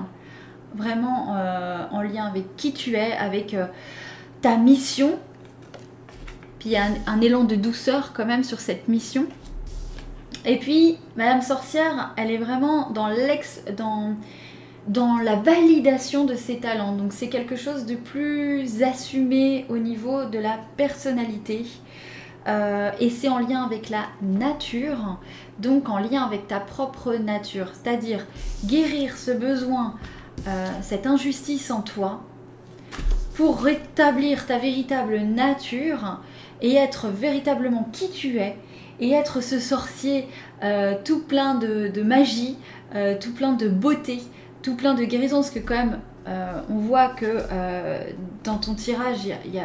vraiment 0.75 1.35
euh, 1.37 1.87
en 1.91 2.03
lien 2.03 2.27
avec 2.27 2.55
qui 2.55 2.71
tu 2.71 2.93
es, 2.93 3.13
avec 3.13 3.55
ta 4.41 4.57
mission. 4.57 5.17
Puis 6.59 6.75
un 6.77 7.21
élan 7.21 7.43
de 7.43 7.55
douceur 7.55 8.13
quand 8.13 8.25
même 8.25 8.43
sur 8.43 8.59
cette 8.59 8.87
mission. 8.87 9.25
Et 10.45 10.57
puis, 10.57 10.97
Madame 11.15 11.41
Sorcière, 11.41 12.13
elle 12.17 12.31
est 12.31 12.37
vraiment 12.37 12.89
dans 12.91 13.07
la 15.17 15.35
validation 15.35 16.25
de 16.25 16.35
ses 16.35 16.57
talents. 16.57 16.95
Donc 16.95 17.13
c'est 17.13 17.29
quelque 17.29 17.55
chose 17.55 17.85
de 17.85 17.95
plus 17.95 18.81
assumé 18.81 19.65
au 19.69 19.77
niveau 19.77 20.25
de 20.25 20.39
la 20.39 20.59
personnalité. 20.77 21.65
Euh, 22.47 22.89
et 22.99 23.11
c'est 23.11 23.29
en 23.29 23.37
lien 23.37 23.63
avec 23.63 23.89
la 23.89 24.05
nature, 24.23 25.19
donc 25.59 25.89
en 25.89 25.99
lien 25.99 26.23
avec 26.23 26.47
ta 26.47 26.59
propre 26.59 27.13
nature. 27.13 27.67
C'est-à-dire 27.73 28.25
guérir 28.65 29.15
ce 29.15 29.29
besoin, 29.29 29.93
euh, 30.47 30.67
cette 30.81 31.05
injustice 31.05 31.69
en 31.69 31.81
toi, 31.81 32.21
pour 33.35 33.61
rétablir 33.61 34.45
ta 34.45 34.57
véritable 34.57 35.19
nature 35.19 36.19
et 36.61 36.75
être 36.75 37.07
véritablement 37.07 37.87
qui 37.91 38.09
tu 38.11 38.39
es 38.39 38.55
et 38.99 39.11
être 39.11 39.41
ce 39.41 39.59
sorcier 39.59 40.27
euh, 40.63 40.95
tout 41.03 41.23
plein 41.23 41.55
de, 41.55 42.01
magie, 42.03 42.57
euh, 42.95 43.17
tout 43.19 43.33
plein 43.33 43.53
de 43.53 43.67
beauté, 43.67 44.21
tout 44.61 44.75
plein 44.75 44.93
de 44.93 45.03
guérison, 45.03 45.37
parce 45.37 45.49
que 45.49 45.59
quand 45.59 45.75
même, 45.75 45.99
euh, 46.27 46.61
on 46.69 46.75
voit 46.75 47.07
que 47.07 47.37
dans 48.43 48.57
ton 48.57 48.75
tirage, 48.75 49.25
il 49.25 49.53
y 49.53 49.59
a, 49.59 49.63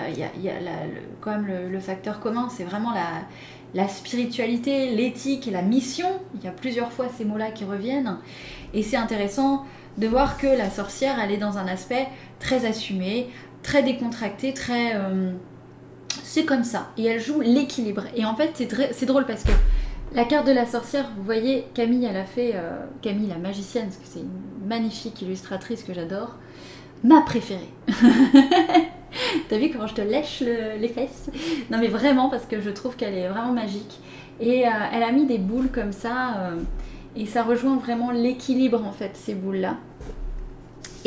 quand 1.20 1.33
même 1.33 1.46
le, 1.70 1.81
facteur 1.81 2.20
commun, 2.20 2.48
c'est 2.50 2.64
vraiment 2.64 2.92
la, 2.92 3.26
la 3.74 3.88
spiritualité, 3.88 4.90
l'éthique 4.94 5.46
et 5.46 5.50
la 5.50 5.62
mission. 5.62 6.09
Il 6.37 6.44
y 6.44 6.48
a 6.48 6.52
plusieurs 6.52 6.92
fois 6.92 7.07
ces 7.16 7.26
mots-là 7.26 7.50
qui 7.50 7.64
reviennent. 7.64 8.16
Et 8.72 8.83
c'est 8.83 8.96
intéressant 8.96 9.64
de 9.98 10.07
voir 10.07 10.38
que 10.38 10.46
la 10.46 10.70
sorcière, 10.70 11.18
elle 11.22 11.31
est 11.31 11.38
dans 11.38 11.59
un 11.59 11.66
aspect 11.66 12.09
très 12.38 12.66
assumé, 12.66 13.29
très 13.66 13.83
décontracté, 13.83 14.55
très 14.55 14.94
c'est 16.37 16.44
comme 16.44 16.64
ça. 16.64 16.90
Et 16.98 17.07
elle 17.07 17.20
joue 17.20 17.40
l'équilibre. 17.40 18.02
Et 18.14 18.24
en 18.24 18.35
fait, 18.35 18.50
c'est 18.92 19.07
drôle 19.07 19.26
parce 19.26 19.42
que 19.42 19.52
la 20.12 20.24
carte 20.24 20.46
de 20.46 20.52
la 20.52 20.66
sorcière, 20.66 21.11
vous 21.16 21.22
voyez, 21.22 21.66
Camille, 21.74 22.05
elle 22.05 22.16
a 22.16 22.24
fait. 22.24 22.52
Euh, 22.55 22.85
Camille, 23.02 23.29
la 23.29 23.38
magicienne, 23.38 23.87
parce 23.87 23.96
que 23.96 24.07
c'est 24.07 24.20
une 24.20 24.68
magnifique 24.68 25.22
illustratrice 25.22 25.83
que 25.83 25.94
j'adore. 25.94 26.37
Ma 27.05 27.22
préférée. 27.22 27.70
T'as 29.48 29.59
vu 29.59 29.70
comment 29.70 29.87
je 29.87 29.94
te 29.94 30.00
lèche 30.00 30.40
les 30.42 30.88
fesses? 30.88 31.31
Non, 31.70 31.79
mais 31.79 31.88
vraiment, 31.88 32.29
parce 32.29 32.44
que 32.44 32.61
je 32.61 32.70
trouve 32.70 32.96
qu'elle 32.96 33.14
est 33.14 33.29
vraiment 33.29 33.52
magique. 33.52 34.00
Et 34.40 34.66
euh, 34.66 34.70
elle 34.92 35.02
a 35.02 35.12
mis 35.12 35.26
des 35.26 35.38
boules 35.38 35.70
comme 35.70 35.92
ça. 35.92 36.37
Euh, 36.38 36.57
et 37.16 37.24
ça 37.24 37.42
rejoint 37.42 37.76
vraiment 37.76 38.11
l'équilibre, 38.11 38.85
en 38.85 38.92
fait, 38.92 39.12
ces 39.14 39.35
boules-là. 39.35 39.76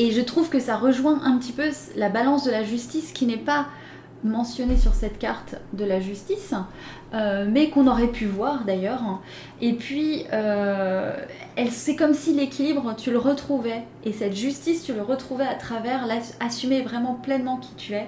Et 0.01 0.11
je 0.11 0.21
trouve 0.21 0.47
que 0.47 0.61
ça 0.61 0.77
rejoint 0.77 1.21
un 1.25 1.37
petit 1.37 1.51
peu 1.51 1.69
la 1.97 2.07
balance 2.07 2.45
de 2.45 2.51
la 2.51 2.63
justice 2.63 3.11
qui 3.11 3.25
n'est 3.25 3.35
pas 3.35 3.67
mentionné 4.23 4.77
sur 4.77 4.93
cette 4.93 5.19
carte 5.19 5.55
de 5.73 5.83
la 5.83 5.99
justice, 5.99 6.53
euh, 7.13 7.45
mais 7.51 7.69
qu'on 7.69 7.85
aurait 7.85 8.07
pu 8.07 8.25
voir 8.25 8.63
d'ailleurs. 8.63 9.01
Et 9.59 9.73
puis, 9.73 10.23
euh, 10.31 11.13
c'est 11.69 11.97
comme 11.97 12.13
si 12.13 12.33
l'équilibre, 12.33 12.95
tu 12.95 13.11
le 13.11 13.17
retrouvais, 13.17 13.83
et 14.05 14.13
cette 14.13 14.37
justice, 14.37 14.85
tu 14.85 14.93
le 14.93 15.01
retrouvais 15.01 15.45
à 15.45 15.55
travers 15.55 16.07
assumer 16.39 16.81
vraiment 16.81 17.15
pleinement 17.15 17.57
qui 17.57 17.75
tu 17.75 17.91
es, 17.91 18.07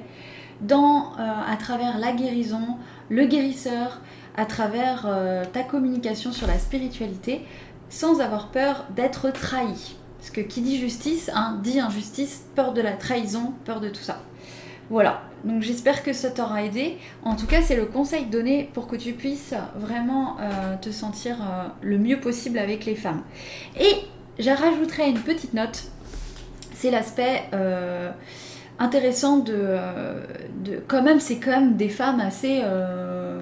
dans, 0.61 1.11
euh, 1.19 1.23
à 1.45 1.57
travers 1.57 1.97
la 1.97 2.13
guérison, 2.13 2.77
le 3.09 3.25
guérisseur, 3.25 3.99
à 4.37 4.45
travers 4.45 5.09
ta 5.51 5.63
communication 5.63 6.31
sur 6.31 6.47
la 6.47 6.57
spiritualité, 6.57 7.41
sans 7.89 8.21
avoir 8.21 8.47
peur 8.47 8.85
d'être 8.95 9.29
trahi. 9.33 9.97
Parce 10.21 10.29
que 10.29 10.41
qui 10.41 10.61
dit 10.61 10.77
justice, 10.79 11.31
hein, 11.33 11.59
dit 11.63 11.79
injustice, 11.79 12.45
peur 12.55 12.73
de 12.73 12.81
la 12.81 12.91
trahison, 12.93 13.53
peur 13.65 13.81
de 13.81 13.89
tout 13.89 14.03
ça. 14.03 14.21
Voilà, 14.91 15.23
donc 15.43 15.63
j'espère 15.63 16.03
que 16.03 16.13
ça 16.13 16.29
t'aura 16.29 16.63
aidé. 16.63 16.97
En 17.23 17.35
tout 17.35 17.47
cas, 17.47 17.63
c'est 17.63 17.75
le 17.75 17.85
conseil 17.85 18.25
donné 18.25 18.69
pour 18.73 18.87
que 18.87 18.95
tu 18.95 19.13
puisses 19.13 19.55
vraiment 19.75 20.37
euh, 20.39 20.75
te 20.79 20.91
sentir 20.91 21.37
euh, 21.41 21.67
le 21.81 21.97
mieux 21.97 22.19
possible 22.19 22.59
avec 22.59 22.85
les 22.85 22.95
femmes. 22.95 23.23
Et 23.79 23.95
j'ai 24.37 24.53
rajouterai 24.53 25.09
une 25.09 25.21
petite 25.21 25.55
note. 25.55 25.85
C'est 26.75 26.91
l'aspect 26.91 27.41
euh, 27.53 28.11
intéressant 28.77 29.37
de, 29.37 29.77
de, 30.63 30.83
Quand 30.87 31.01
même, 31.01 31.19
c'est 31.19 31.37
quand 31.37 31.51
même 31.51 31.77
des 31.77 31.89
femmes 31.89 32.19
assez... 32.19 32.61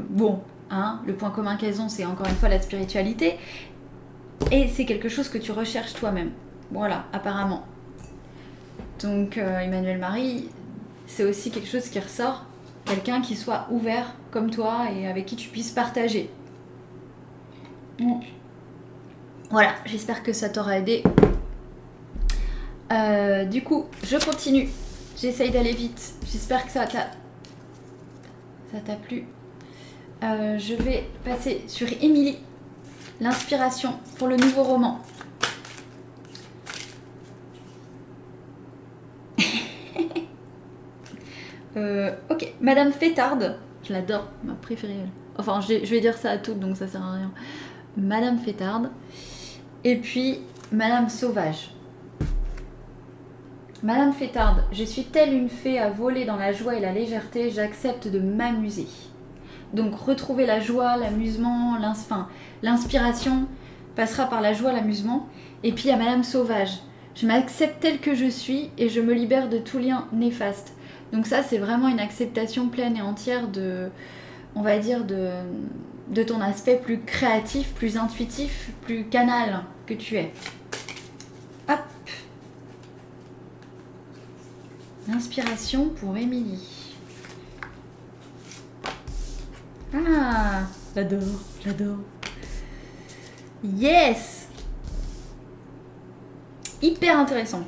bon, 0.10 0.40
hein, 0.72 1.02
le 1.06 1.14
point 1.14 1.32
commun 1.32 1.58
qu'elles 1.58 1.82
ont, 1.82 1.90
c'est 1.90 2.06
encore 2.06 2.28
une 2.28 2.36
fois 2.36 2.48
la 2.48 2.62
spiritualité. 2.62 3.38
Et 4.52 4.70
c'est 4.70 4.86
quelque 4.86 5.10
chose 5.10 5.28
que 5.28 5.38
tu 5.38 5.52
recherches 5.52 5.94
toi-même. 5.94 6.32
Voilà, 6.72 7.06
apparemment. 7.14 7.66
Donc, 9.02 9.38
Emmanuel 9.38 9.98
Marie, 9.98 10.50
c'est 11.08 11.24
aussi 11.24 11.52
quelque 11.52 11.68
chose 11.68 11.90
qui 11.90 12.00
ressort, 12.00 12.46
quelqu'un 12.86 13.22
qui 13.22 13.36
soit 13.36 13.68
ouvert 13.72 14.14
comme 14.32 14.52
toi 14.52 14.88
et 14.96 15.08
avec 15.08 15.26
qui 15.26 15.36
tu 15.36 15.50
puisses 15.50 15.72
partager. 15.72 16.30
Mm. 18.00 18.20
Voilà, 19.50 19.74
j'espère 19.86 20.22
que 20.22 20.32
ça 20.32 20.50
t'aura 20.50 20.78
aidé. 20.78 21.04
Euh, 22.92 23.46
du 23.46 23.64
coup, 23.64 23.88
je 24.04 24.18
continue. 24.18 24.70
J'essaye 25.18 25.52
d'aller 25.52 25.74
vite. 25.74 26.14
J'espère 26.32 26.66
que 26.66 26.72
ça 26.72 26.86
t'a 26.86 27.08
ça 28.72 28.80
t'a 28.86 28.96
plu. 28.96 29.26
Euh, 30.24 30.60
je 30.60 30.76
vais 30.76 31.10
passer 31.26 31.64
sur 31.68 31.88
Émilie, 32.02 32.38
l'inspiration 33.20 33.94
pour 34.18 34.28
le 34.28 34.36
nouveau 34.36 34.64
roman. 34.64 35.00
Euh, 41.80 42.12
ok, 42.30 42.54
Madame 42.60 42.92
Fétarde, 42.92 43.58
je 43.84 43.94
l'adore, 43.94 44.28
ma 44.44 44.54
préférée. 44.54 44.96
Enfin, 45.38 45.62
je, 45.62 45.74
vais 45.86 46.02
dire 46.02 46.18
ça 46.18 46.32
à 46.32 46.38
toutes, 46.38 46.60
donc 46.60 46.76
ça 46.76 46.88
sert 46.88 47.02
à 47.02 47.14
rien. 47.14 47.32
Madame 47.96 48.38
Fêtarde 48.38 48.90
et 49.84 49.96
puis 49.96 50.40
Madame 50.72 51.08
Sauvage. 51.10 51.72
Madame 53.82 54.12
Fêtarde, 54.12 54.66
je 54.74 54.84
suis 54.84 55.06
telle 55.06 55.34
une 55.34 55.48
fée 55.48 55.80
à 55.80 55.90
voler 55.90 56.26
dans 56.26 56.36
la 56.36 56.52
joie 56.52 56.76
et 56.76 56.82
la 56.82 56.92
légèreté, 56.92 57.50
j'accepte 57.50 58.10
de 58.10 58.20
m'amuser. 58.20 58.88
Donc 59.74 59.96
retrouver 59.96 60.46
la 60.46 60.60
joie, 60.60 60.98
l'amusement, 60.98 61.78
l'inspiration 62.62 63.48
passera 63.96 64.26
par 64.26 64.42
la 64.42 64.52
joie, 64.52 64.74
l'amusement. 64.74 65.30
Et 65.64 65.72
puis 65.72 65.92
à 65.92 65.96
Madame 65.96 66.26
Sauvage, 66.26 66.80
je 67.16 67.26
m'accepte 67.26 67.80
telle 67.80 68.00
que 68.00 68.16
je 68.16 68.30
suis 68.30 68.70
et 68.78 68.90
je 68.90 69.00
me 69.00 69.14
libère 69.14 69.48
de 69.48 69.60
tout 69.60 69.78
lien 69.78 70.08
néfaste. 70.12 70.74
Donc 71.12 71.26
ça, 71.26 71.44
c'est 71.44 71.58
vraiment 71.58 71.88
une 71.88 72.00
acceptation 72.00 72.70
pleine 72.70 72.96
et 72.98 73.02
entière 73.02 73.48
de, 73.48 73.90
on 74.56 74.62
va 74.62 74.78
dire, 74.78 75.06
de, 75.06 75.32
de 76.10 76.24
ton 76.24 76.42
aspect 76.42 76.76
plus 76.78 77.02
créatif, 77.02 77.74
plus 77.74 77.98
intuitif, 77.98 78.72
plus 78.82 79.06
canal 79.06 79.64
que 79.86 79.94
tu 79.94 80.16
es. 80.18 80.32
Hop 81.68 81.80
L'inspiration 85.08 85.90
pour 85.90 86.16
Émilie. 86.16 86.96
Ah, 89.94 90.62
j'adore, 90.96 91.40
j'adore. 91.66 91.98
Yes 93.64 94.48
Hyper 96.82 97.20
intéressant. 97.20 97.64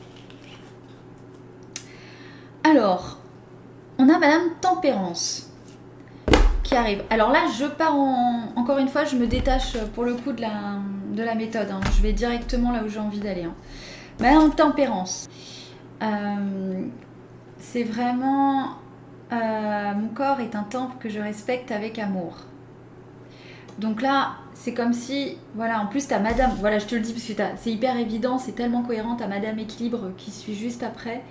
Alors, 2.63 3.20
on 4.01 4.09
a 4.09 4.17
Madame 4.17 4.49
Tempérance 4.59 5.47
qui 6.63 6.75
arrive. 6.75 7.03
Alors 7.11 7.31
là, 7.31 7.41
je 7.57 7.65
pars 7.65 7.95
en... 7.95 8.51
Encore 8.55 8.79
une 8.79 8.87
fois, 8.87 9.05
je 9.05 9.15
me 9.15 9.27
détache 9.27 9.77
pour 9.93 10.05
le 10.05 10.15
coup 10.15 10.31
de 10.31 10.41
la, 10.41 10.79
de 11.11 11.21
la 11.21 11.35
méthode. 11.35 11.67
Hein. 11.71 11.81
Je 11.95 12.01
vais 12.01 12.11
directement 12.11 12.71
là 12.71 12.81
où 12.83 12.89
j'ai 12.89 12.99
envie 12.99 13.19
d'aller. 13.19 13.43
Hein. 13.43 13.53
Madame 14.19 14.55
Tempérance. 14.55 15.29
Euh, 16.01 16.85
c'est 17.59 17.83
vraiment... 17.83 18.69
Euh, 19.31 19.93
mon 19.93 20.07
corps 20.09 20.39
est 20.39 20.55
un 20.55 20.63
temple 20.63 20.95
que 20.99 21.07
je 21.07 21.19
respecte 21.19 21.71
avec 21.71 21.99
amour. 21.99 22.37
Donc 23.77 24.01
là, 24.01 24.31
c'est 24.53 24.73
comme 24.73 24.93
si, 24.93 25.37
voilà, 25.55 25.79
en 25.79 25.85
plus, 25.85 26.07
t'as 26.07 26.19
Madame, 26.19 26.51
voilà, 26.59 26.79
je 26.79 26.85
te 26.85 26.95
le 26.95 27.01
dis 27.01 27.13
parce 27.13 27.25
que 27.25 27.33
c'est 27.55 27.71
hyper 27.71 27.97
évident, 27.97 28.37
c'est 28.37 28.51
tellement 28.51 28.83
cohérent, 28.83 29.15
t'as 29.15 29.27
Madame 29.27 29.57
Équilibre 29.59 30.11
qui 30.17 30.31
suit 30.31 30.55
juste 30.55 30.83
après, 30.83 31.23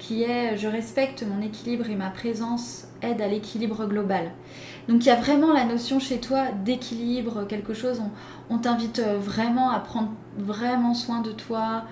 qui 0.00 0.24
est 0.24 0.56
je 0.56 0.66
respecte 0.66 1.22
mon 1.22 1.40
équilibre 1.40 1.88
et 1.88 1.94
ma 1.94 2.10
présence 2.10 2.88
aide 3.02 3.20
à 3.20 3.28
l'équilibre 3.28 3.86
global. 3.86 4.32
Donc 4.88 5.04
il 5.04 5.06
y 5.06 5.10
a 5.10 5.16
vraiment 5.16 5.52
la 5.52 5.64
notion 5.64 6.00
chez 6.00 6.18
toi 6.18 6.46
d'équilibre, 6.64 7.46
quelque 7.46 7.74
chose, 7.74 8.02
on, 8.48 8.58
t'invite 8.58 9.00
vraiment 9.00 9.70
à 9.70 9.78
prendre 9.78 10.10
vraiment 10.36 10.94
soin 10.94 11.20
de 11.20 11.30
toi 11.30 11.84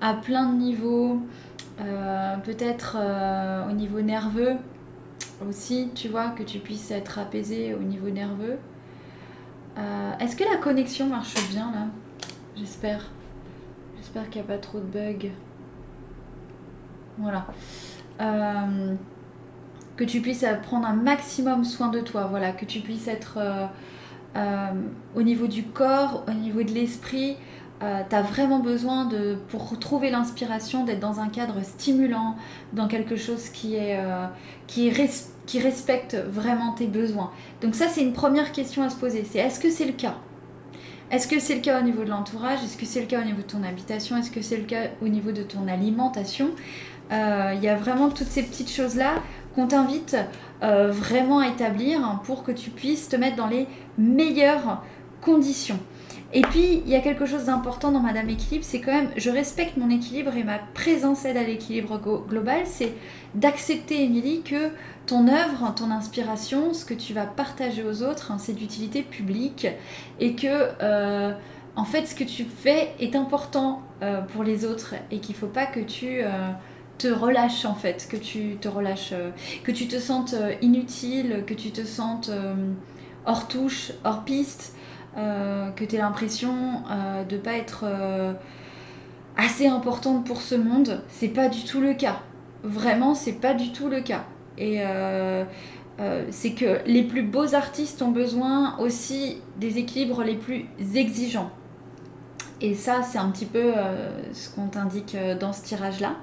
à 0.00 0.14
plein 0.14 0.50
de 0.50 0.56
niveaux, 0.56 1.20
euh, 1.80 2.36
peut-être 2.38 2.96
euh, 2.98 3.68
au 3.68 3.72
niveau 3.72 4.00
nerveux 4.00 4.56
aussi, 5.46 5.90
tu 5.94 6.08
vois, 6.08 6.28
que 6.28 6.42
tu 6.42 6.58
puisses 6.58 6.90
être 6.90 7.18
apaisé 7.18 7.74
au 7.74 7.82
niveau 7.82 8.08
nerveux. 8.08 8.58
Euh, 9.78 10.12
est-ce 10.18 10.36
que 10.36 10.44
la 10.44 10.56
connexion 10.56 11.06
marche 11.06 11.34
bien 11.50 11.70
là? 11.72 11.86
J'espère. 12.56 13.10
J'espère 13.98 14.30
qu'il 14.30 14.40
n'y 14.40 14.48
a 14.48 14.54
pas 14.54 14.58
trop 14.58 14.78
de 14.78 14.84
bugs. 14.84 15.30
Voilà. 17.18 17.46
Euh, 18.20 18.94
que 19.96 20.04
tu 20.04 20.20
puisses 20.20 20.44
prendre 20.62 20.86
un 20.86 20.94
maximum 20.94 21.64
soin 21.64 21.88
de 21.88 22.00
toi. 22.00 22.26
Voilà. 22.28 22.52
Que 22.52 22.64
tu 22.64 22.80
puisses 22.80 23.08
être 23.08 23.38
euh, 24.36 24.70
au 25.14 25.22
niveau 25.22 25.46
du 25.46 25.64
corps, 25.64 26.24
au 26.28 26.32
niveau 26.32 26.62
de 26.62 26.70
l'esprit. 26.70 27.36
tu 27.80 28.16
as 28.16 28.22
vraiment 28.22 28.60
besoin 28.60 29.06
de, 29.06 29.36
pour 29.48 29.70
retrouver 29.70 30.10
l'inspiration, 30.10 30.84
d'être 30.84 31.00
dans 31.00 31.20
un 31.20 31.28
cadre 31.28 31.62
stimulant, 31.62 32.36
dans 32.72 32.88
quelque 32.88 33.16
chose 33.16 33.48
qui 33.48 33.76
qui 35.46 35.60
respecte 35.60 36.16
vraiment 36.28 36.72
tes 36.72 36.86
besoins. 36.86 37.30
Donc 37.62 37.74
ça, 37.74 37.88
c'est 37.88 38.02
une 38.02 38.12
première 38.12 38.52
question 38.52 38.82
à 38.82 38.90
se 38.90 38.96
poser. 38.96 39.24
C'est 39.24 39.38
est-ce 39.38 39.60
que 39.60 39.70
c'est 39.70 39.86
le 39.86 39.92
cas? 39.92 40.16
Est-ce 41.10 41.28
que 41.28 41.38
c'est 41.38 41.54
le 41.54 41.60
cas 41.60 41.80
au 41.80 41.84
niveau 41.84 42.02
de 42.02 42.10
l'entourage? 42.10 42.64
Est-ce 42.64 42.76
que 42.76 42.84
c'est 42.84 43.00
le 43.00 43.06
cas 43.06 43.20
au 43.20 43.24
niveau 43.24 43.42
de 43.42 43.46
ton 43.46 43.62
habitation? 43.62 44.16
Est-ce 44.16 44.30
que 44.30 44.42
c'est 44.42 44.56
le 44.56 44.64
cas 44.64 44.88
au 45.00 45.08
niveau 45.08 45.30
de 45.30 45.42
ton 45.42 45.68
alimentation? 45.68 46.48
euh, 46.48 46.95
Il 47.10 47.62
y 47.62 47.68
a 47.68 47.76
vraiment 47.76 48.08
toutes 48.10 48.28
ces 48.28 48.42
petites 48.42 48.70
choses-là 48.70 49.14
qu'on 49.56 49.66
t'invite 49.66 50.16
euh, 50.62 50.90
vraiment 50.90 51.40
à 51.40 51.48
établir 51.48 52.20
pour 52.24 52.44
que 52.44 52.52
tu 52.52 52.70
puisses 52.70 53.08
te 53.08 53.16
mettre 53.16 53.36
dans 53.36 53.46
les 53.46 53.66
meilleures 53.98 54.82
conditions. 55.22 55.78
Et 56.32 56.42
puis, 56.42 56.82
il 56.84 56.88
y 56.88 56.94
a 56.94 57.00
quelque 57.00 57.24
chose 57.24 57.44
d'important 57.44 57.92
dans 57.92 58.00
Madame 58.00 58.28
Équilibre, 58.28 58.64
c'est 58.64 58.80
quand 58.80 58.92
même, 58.92 59.10
je 59.16 59.30
respecte 59.30 59.76
mon 59.76 59.88
équilibre 59.90 60.36
et 60.36 60.44
ma 60.44 60.58
présence 60.58 61.24
aide 61.24 61.36
à 61.36 61.42
l'équilibre 61.42 61.98
global, 62.28 62.62
c'est 62.64 62.92
d'accepter, 63.34 64.02
Émilie, 64.02 64.42
que 64.42 64.70
ton 65.06 65.28
œuvre, 65.28 65.72
ton 65.74 65.90
inspiration, 65.90 66.74
ce 66.74 66.84
que 66.84 66.94
tu 66.94 67.14
vas 67.14 67.26
partager 67.26 67.84
aux 67.84 68.02
autres, 68.02 68.32
hein, 68.32 68.38
c'est 68.38 68.54
d'utilité 68.54 69.02
publique 69.02 69.68
et 70.20 70.34
que, 70.34 70.68
euh, 70.82 71.32
en 71.76 71.84
fait, 71.84 72.06
ce 72.06 72.14
que 72.14 72.24
tu 72.24 72.44
fais 72.44 72.92
est 72.98 73.14
important 73.14 73.82
euh, 74.02 74.20
pour 74.20 74.42
les 74.42 74.64
autres 74.64 74.94
et 75.10 75.20
qu'il 75.20 75.34
ne 75.34 75.40
faut 75.40 75.46
pas 75.46 75.66
que 75.66 75.80
tu... 75.80 76.22
Euh, 76.22 76.50
te 76.98 77.08
relâches 77.08 77.64
en 77.64 77.74
fait, 77.74 78.06
que 78.10 78.16
tu 78.16 78.56
te 78.60 78.68
relâches, 78.68 79.14
que 79.64 79.72
tu 79.72 79.86
te 79.86 79.98
sentes 79.98 80.34
inutile, 80.62 81.44
que 81.46 81.54
tu 81.54 81.70
te 81.70 81.84
sentes 81.84 82.30
hors 83.26 83.48
touche, 83.48 83.92
hors 84.04 84.24
piste, 84.24 84.74
euh, 85.16 85.70
que 85.70 85.84
tu 85.84 85.96
aies 85.96 85.98
l'impression 85.98 86.54
euh, 86.90 87.24
de 87.24 87.38
pas 87.38 87.54
être 87.54 87.84
euh, 87.84 88.34
assez 89.38 89.66
importante 89.66 90.26
pour 90.26 90.42
ce 90.42 90.54
monde, 90.54 91.02
c'est 91.08 91.28
pas 91.28 91.48
du 91.48 91.64
tout 91.64 91.80
le 91.80 91.94
cas. 91.94 92.20
Vraiment, 92.62 93.14
c'est 93.14 93.40
pas 93.40 93.54
du 93.54 93.72
tout 93.72 93.88
le 93.88 94.00
cas. 94.00 94.24
Et 94.58 94.80
c'est 96.30 96.52
que 96.52 96.80
les 96.86 97.02
plus 97.02 97.22
beaux 97.22 97.54
artistes 97.54 98.00
ont 98.00 98.10
besoin 98.10 98.78
aussi 98.78 99.42
des 99.58 99.78
équilibres 99.78 100.22
les 100.24 100.34
plus 100.34 100.64
exigeants. 100.94 101.50
Et 102.62 102.74
ça, 102.74 103.02
c'est 103.02 103.18
un 103.18 103.28
petit 103.30 103.44
peu 103.44 103.72
ce 104.32 104.48
qu'on 104.48 104.68
t'indique 104.68 105.14
dans 105.38 105.52
ce 105.52 105.62
tirage-là. 105.62 106.16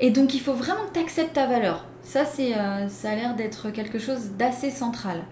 Et 0.00 0.10
donc, 0.10 0.34
il 0.34 0.40
faut 0.40 0.52
vraiment 0.52 0.84
que 0.88 0.94
tu 0.94 1.00
acceptes 1.00 1.34
ta 1.34 1.46
valeur. 1.46 1.84
Ça, 2.02 2.24
c'est, 2.24 2.54
ça 2.88 3.10
a 3.10 3.14
l'air 3.14 3.34
d'être 3.34 3.70
quelque 3.70 3.98
chose 3.98 4.30
d'assez 4.38 4.70
central 4.70 5.24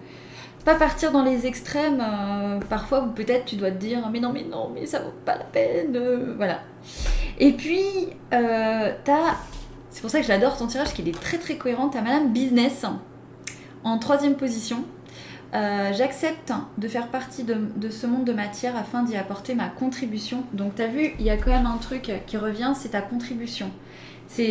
pas 0.65 0.75
partir 0.75 1.11
dans 1.11 1.23
les 1.23 1.45
extrêmes, 1.45 2.01
euh, 2.01 2.59
parfois 2.67 3.03
où 3.03 3.11
peut-être 3.11 3.45
tu 3.45 3.55
dois 3.55 3.69
te 3.69 3.77
dire 3.77 4.09
mais 4.11 4.19
non, 4.19 4.33
mais 4.33 4.43
non, 4.43 4.71
mais 4.73 4.87
ça 4.87 4.99
vaut 4.99 5.13
pas 5.23 5.37
la 5.37 5.43
peine, 5.43 5.95
euh, 5.95 6.33
voilà. 6.35 6.61
Et 7.37 7.53
puis, 7.53 7.85
euh, 8.33 8.91
t'as, 9.03 9.35
c'est 9.91 10.01
pour 10.01 10.09
ça 10.09 10.19
que 10.19 10.25
j'adore 10.25 10.57
ton 10.57 10.65
tirage, 10.65 10.93
qu'il 10.93 11.07
est 11.07 11.19
très 11.19 11.37
très 11.37 11.57
cohérent, 11.57 11.89
t'as 11.89 12.01
Madame 12.01 12.33
Business 12.33 12.83
en 13.83 13.99
troisième 13.99 14.35
position. 14.35 14.83
J'accepte 15.93 16.51
de 16.77 16.87
faire 16.89 17.07
partie 17.07 17.43
de, 17.43 17.55
de, 17.77 17.89
ce 17.89 18.05
monde 18.05 18.25
de 18.25 18.33
matière 18.33 18.75
afin 18.75 19.03
d'y 19.03 19.15
apporter 19.15 19.55
ma 19.55 19.69
contribution. 19.69 20.43
Donc, 20.51 20.75
t'as 20.75 20.87
vu, 20.87 21.13
il 21.17 21.25
y 21.25 21.29
a 21.29 21.37
quand 21.37 21.51
même 21.51 21.65
un 21.65 21.77
truc 21.77 22.11
qui 22.27 22.35
revient, 22.35 22.73
c'est 22.75 22.89
ta 22.89 22.99
contribution 22.99 23.71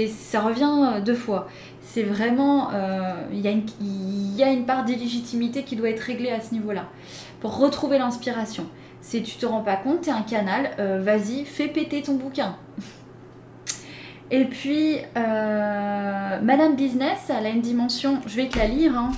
ça 0.09 0.41
revient 0.41 1.03
deux 1.05 1.15
fois. 1.15 1.49
C'est 1.83 2.03
vraiment, 2.03 2.71
euh, 2.73 3.15
il 3.33 3.41
y, 3.41 4.43
a 4.43 4.51
une 4.51 4.67
part 4.67 4.85
d'illégitimité 4.85 5.63
qui 5.63 5.77
doit 5.77 5.91
être 5.91 6.01
réglée 6.01 6.31
à 6.31 6.41
ce 6.41 6.53
niveau-là. 6.55 6.89
Pour 7.41 7.59
retrouver 7.59 7.99
l'inspiration. 7.99 8.67
Si 9.01 9.23
tu 9.23 9.37
te 9.37 9.47
rends 9.47 9.61
pas 9.61 9.77
compte, 9.77 10.03
tu 10.03 10.09
es 10.09 10.13
un 10.13 10.23
canal, 10.23 10.71
euh, 10.79 11.01
vas-y, 11.01 11.45
fais 11.45 11.69
péter 11.69 12.03
ton 12.03 12.15
bouquin. 12.15 12.57
Et 14.31 14.47
puis, 14.47 14.97
euh, 15.17 16.41
Madame 16.41 16.75
Business, 16.75 17.19
elle 17.29 17.47
a 17.47 17.51
une 17.51 17.61
dimension, 17.61 18.21
je 18.27 18.37
vais 18.37 18.49
te 18.49 18.59
la 18.59 18.67
lire, 18.67 18.99
hein, 18.99 19.13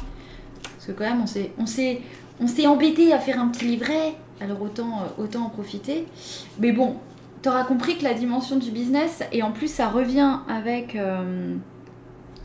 parce 0.63 0.87
que 0.87 0.93
quand 0.93 1.05
même, 1.05 1.23
on 1.23 1.67
s'est, 1.67 2.03
on 2.41 2.69
embêté 2.69 3.13
à 3.13 3.21
faire 3.21 3.41
un 3.41 3.49
petit 3.49 3.65
livret, 3.65 4.15
alors 4.41 4.59
autant 4.61 5.41
en 5.41 5.49
profiter. 5.49 6.07
Mais 6.59 6.73
bon, 6.73 6.97
tu 7.43 7.49
auras 7.49 7.65
compris 7.65 7.99
que 7.99 8.05
la 8.05 8.15
dimension 8.15 8.57
du 8.57 8.71
business, 8.71 9.23
et 9.33 9.43
en 9.43 9.53
plus 9.53 9.73
ça 9.73 9.89
revient 9.89 10.39
avec 10.49 10.97
euh, 10.97 11.55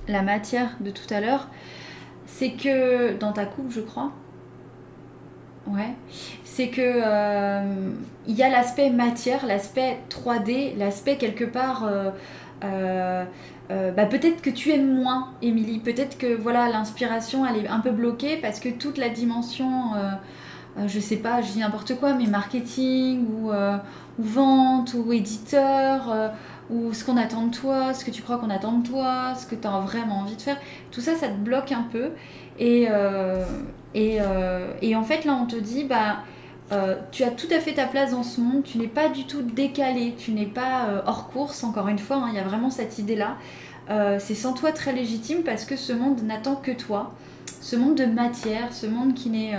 la 0.07 0.21
matière 0.21 0.75
de 0.79 0.91
tout 0.91 1.11
à 1.13 1.21
l'heure, 1.21 1.47
c'est 2.25 2.51
que 2.51 3.17
dans 3.17 3.33
ta 3.33 3.45
coupe, 3.45 3.71
je 3.71 3.81
crois, 3.81 4.11
ouais, 5.67 5.93
c'est 6.43 6.69
que 6.69 6.81
euh, 6.81 7.91
il 8.27 8.35
y 8.35 8.43
a 8.43 8.49
l'aspect 8.49 8.89
matière, 8.89 9.45
l'aspect 9.45 9.99
3D, 10.09 10.77
l'aspect 10.77 11.17
quelque 11.17 11.45
part. 11.45 11.89
Euh, 12.63 13.25
bah, 13.69 14.05
peut-être 14.05 14.41
que 14.41 14.49
tu 14.49 14.71
aimes 14.71 14.93
moins, 14.93 15.29
Émilie. 15.41 15.79
Peut-être 15.79 16.17
que 16.17 16.35
voilà 16.35 16.67
l'inspiration 16.67 17.45
elle 17.45 17.65
est 17.65 17.67
un 17.69 17.79
peu 17.79 17.91
bloquée 17.91 18.35
parce 18.35 18.59
que 18.59 18.67
toute 18.67 18.97
la 18.97 19.07
dimension 19.07 19.93
je 20.87 20.99
sais 20.99 21.17
pas, 21.17 21.41
je 21.41 21.51
dis 21.51 21.59
n'importe 21.59 21.95
quoi, 21.99 22.13
mais 22.13 22.25
marketing 22.25 23.25
ou, 23.27 23.51
ou 23.51 24.23
vente, 24.23 24.93
ou 24.93 25.11
éditeur, 25.13 26.11
euh, 26.11 26.29
ou 26.69 26.93
ce 26.93 27.03
qu'on 27.03 27.17
attend 27.17 27.47
de 27.47 27.55
toi, 27.55 27.93
ce 27.93 28.05
que 28.05 28.11
tu 28.11 28.21
crois 28.21 28.37
qu'on 28.37 28.49
attend 28.49 28.73
de 28.73 28.87
toi, 28.87 29.33
ce 29.35 29.45
que 29.45 29.55
tu 29.55 29.67
as 29.67 29.79
vraiment 29.79 30.19
envie 30.19 30.35
de 30.35 30.41
faire. 30.41 30.57
Tout 30.91 31.01
ça, 31.01 31.15
ça 31.15 31.27
te 31.27 31.37
bloque 31.37 31.71
un 31.71 31.85
peu. 31.91 32.11
Et, 32.59 32.87
euh, 32.89 33.43
euh, 33.95 34.95
en 34.95 35.03
fait, 35.03 35.25
là, 35.25 35.37
on 35.41 35.45
te 35.45 35.55
dit, 35.55 35.83
bah, 35.83 36.19
euh, 36.71 36.95
tu 37.11 37.23
as 37.23 37.31
tout 37.31 37.47
à 37.51 37.59
fait 37.59 37.73
ta 37.73 37.85
place 37.85 38.11
dans 38.11 38.23
ce 38.23 38.39
monde, 38.39 38.63
tu 38.63 38.77
n'es 38.77 38.87
pas 38.87 39.09
du 39.09 39.25
tout 39.25 39.41
décalé, 39.41 40.15
tu 40.17 40.31
n'es 40.31 40.45
pas 40.45 40.85
euh, 40.85 41.01
hors 41.05 41.29
course, 41.29 41.63
encore 41.63 41.89
une 41.89 41.99
fois, 41.99 42.17
hein, 42.17 42.27
il 42.29 42.35
y 42.35 42.39
a 42.39 42.43
vraiment 42.43 42.69
cette 42.69 42.97
idée-là. 42.97 43.35
Euh, 43.89 44.17
c'est 44.19 44.35
sans 44.35 44.53
toi 44.53 44.71
très 44.71 44.93
légitime 44.93 45.39
parce 45.43 45.65
que 45.65 45.75
ce 45.75 45.91
monde 45.91 46.21
n'attend 46.23 46.55
que 46.55 46.71
toi. 46.71 47.13
Ce 47.59 47.75
monde 47.75 47.95
de 47.95 48.05
matière, 48.05 48.71
ce 48.71 48.85
monde 48.85 49.13
qui 49.13 49.29
n'est 49.29 49.53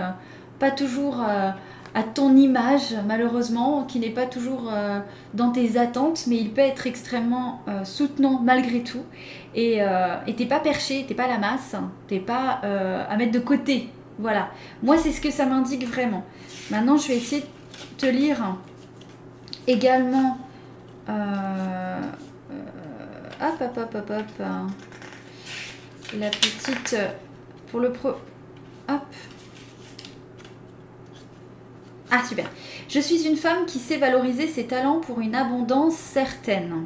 pas 0.62 0.70
toujours 0.70 1.20
à 1.94 2.02
ton 2.14 2.36
image, 2.36 2.94
malheureusement, 3.06 3.84
qui 3.84 3.98
n'est 3.98 4.10
pas 4.10 4.26
toujours 4.26 4.72
dans 5.34 5.50
tes 5.50 5.76
attentes, 5.76 6.26
mais 6.28 6.36
il 6.36 6.52
peut 6.52 6.60
être 6.60 6.86
extrêmement 6.86 7.62
soutenant 7.84 8.40
malgré 8.40 8.82
tout. 8.82 9.04
Et 9.54 9.80
t'es 10.36 10.46
pas 10.46 10.60
perché, 10.60 11.04
t'es 11.06 11.14
pas 11.14 11.26
la 11.26 11.38
masse, 11.38 11.74
t'es 12.06 12.20
pas 12.20 12.60
à 13.10 13.16
mettre 13.16 13.32
de 13.32 13.40
côté. 13.40 13.90
Voilà. 14.18 14.50
Moi, 14.82 14.96
c'est 14.98 15.10
ce 15.10 15.20
que 15.20 15.30
ça 15.30 15.46
m'indique 15.46 15.86
vraiment. 15.86 16.24
Maintenant, 16.70 16.96
je 16.96 17.08
vais 17.08 17.16
essayer 17.16 17.42
de 17.42 17.46
te 17.98 18.06
lire 18.06 18.56
également. 19.66 20.38
Euh, 21.08 22.00
euh, 22.52 23.46
hop, 23.48 23.60
hop, 23.60 23.78
hop, 23.78 23.94
hop, 23.94 24.10
hop. 24.10 24.46
la 26.18 26.30
petite. 26.30 26.96
Pour 27.70 27.80
le 27.80 27.92
pro. 27.92 28.10
Hop. 28.88 29.02
Ah, 32.14 32.22
super. 32.28 32.44
Je 32.90 33.00
suis 33.00 33.26
une 33.26 33.38
femme 33.38 33.64
qui 33.64 33.78
sait 33.78 33.96
valoriser 33.96 34.46
ses 34.46 34.66
talents 34.66 35.00
pour 35.00 35.20
une 35.20 35.34
abondance 35.34 35.94
certaine. 35.94 36.84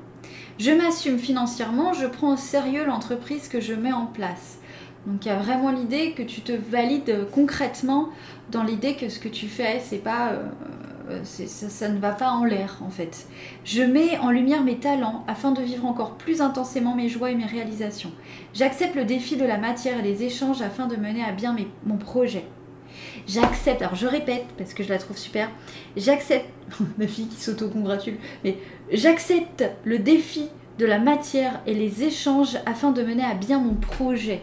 Je 0.60 0.70
m'assume 0.70 1.18
financièrement, 1.18 1.92
je 1.92 2.06
prends 2.06 2.34
au 2.34 2.36
sérieux 2.36 2.86
l'entreprise 2.86 3.48
que 3.48 3.60
je 3.60 3.74
mets 3.74 3.92
en 3.92 4.06
place. 4.06 4.60
Donc 5.04 5.24
il 5.24 5.28
y 5.28 5.32
a 5.32 5.36
vraiment 5.36 5.72
l'idée 5.72 6.12
que 6.12 6.22
tu 6.22 6.42
te 6.42 6.52
valides 6.52 7.26
concrètement 7.32 8.10
dans 8.52 8.62
l'idée 8.62 8.94
que 8.94 9.08
ce 9.08 9.18
que 9.18 9.28
tu 9.28 9.48
fais, 9.48 9.80
c'est 9.80 9.98
pas, 9.98 10.30
euh, 11.10 11.24
ça, 11.24 11.88
ne 11.88 11.98
va 11.98 12.12
pas 12.12 12.30
en 12.30 12.44
l'air 12.44 12.78
en 12.86 12.90
fait. 12.90 13.26
Je 13.64 13.82
mets 13.82 14.18
en 14.18 14.30
lumière 14.30 14.62
mes 14.62 14.78
talents 14.78 15.24
afin 15.26 15.50
de 15.50 15.60
vivre 15.60 15.86
encore 15.86 16.12
plus 16.14 16.40
intensément 16.40 16.94
mes 16.94 17.08
joies 17.08 17.32
et 17.32 17.34
mes 17.34 17.46
réalisations. 17.46 18.12
J'accepte 18.54 18.94
le 18.94 19.04
défi 19.04 19.36
de 19.36 19.44
la 19.44 19.58
matière 19.58 19.98
et 19.98 20.02
les 20.02 20.22
échanges 20.22 20.62
afin 20.62 20.86
de 20.86 20.94
mener 20.94 21.24
à 21.24 21.32
bien 21.32 21.56
mon 21.84 21.96
projet. 21.96 22.44
J'accepte, 23.26 23.82
alors 23.82 23.94
je 23.94 24.06
répète 24.06 24.46
parce 24.58 24.74
que 24.74 24.82
je 24.82 24.88
la 24.88 24.98
trouve 24.98 25.16
super, 25.16 25.50
j'accepte, 25.96 26.48
ma 26.98 27.06
fille 27.06 27.28
qui 27.28 27.40
s'auto-congratule, 27.40 28.16
mais 28.44 28.58
j'accepte 28.92 29.64
le 29.84 29.98
défi 29.98 30.48
de 30.78 30.86
la 30.86 30.98
matière 30.98 31.60
et 31.66 31.74
les 31.74 32.04
échanges 32.04 32.58
afin 32.66 32.92
de 32.92 33.02
mener 33.02 33.24
à 33.24 33.34
bien 33.34 33.58
mon 33.58 33.74
projet. 33.74 34.42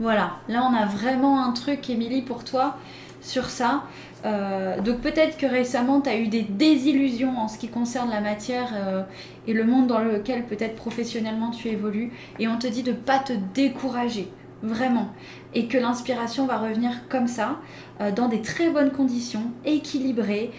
Voilà, 0.00 0.34
là 0.48 0.68
on 0.70 0.74
a 0.74 0.86
vraiment 0.86 1.44
un 1.44 1.52
truc, 1.52 1.88
Émilie, 1.88 2.22
pour 2.22 2.44
toi 2.44 2.76
sur 3.20 3.46
ça. 3.46 3.84
Euh, 4.24 4.80
donc 4.80 5.00
peut-être 5.00 5.36
que 5.36 5.46
récemment 5.46 6.00
tu 6.00 6.08
as 6.08 6.16
eu 6.16 6.28
des 6.28 6.42
désillusions 6.42 7.36
en 7.38 7.48
ce 7.48 7.58
qui 7.58 7.68
concerne 7.68 8.08
la 8.08 8.20
matière 8.20 8.70
euh, 8.74 9.02
et 9.46 9.52
le 9.52 9.64
monde 9.64 9.86
dans 9.86 9.98
lequel 9.98 10.44
peut-être 10.44 10.76
professionnellement 10.76 11.50
tu 11.50 11.68
évolues 11.68 12.10
et 12.38 12.48
on 12.48 12.58
te 12.58 12.66
dit 12.66 12.82
de 12.82 12.92
pas 12.92 13.18
te 13.18 13.34
décourager 13.54 14.28
vraiment 14.64 15.08
et 15.54 15.68
que 15.68 15.78
l'inspiration 15.78 16.46
va 16.46 16.58
revenir 16.58 17.08
comme 17.08 17.28
ça 17.28 17.60
euh, 18.00 18.10
dans 18.10 18.28
des 18.28 18.42
très 18.42 18.70
bonnes 18.70 18.90
conditions 18.90 19.52
équilibrées 19.64 20.50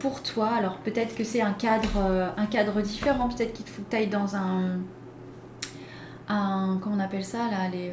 pour 0.00 0.22
toi 0.22 0.50
alors 0.58 0.78
peut-être 0.78 1.14
que 1.14 1.24
c'est 1.24 1.40
un 1.40 1.52
cadre 1.52 2.32
un 2.36 2.46
cadre 2.46 2.82
différent 2.82 3.28
peut-être 3.28 3.54
qu'il 3.54 3.66
faut 3.66 3.82
que 3.82 3.90
tu 3.90 3.96
ailles 3.96 4.08
dans 4.08 4.36
un 4.36 4.80
un 6.28 6.78
comment 6.82 6.96
on 6.96 7.00
appelle 7.00 7.24
ça 7.24 7.48
là 7.50 7.68
les 7.72 7.90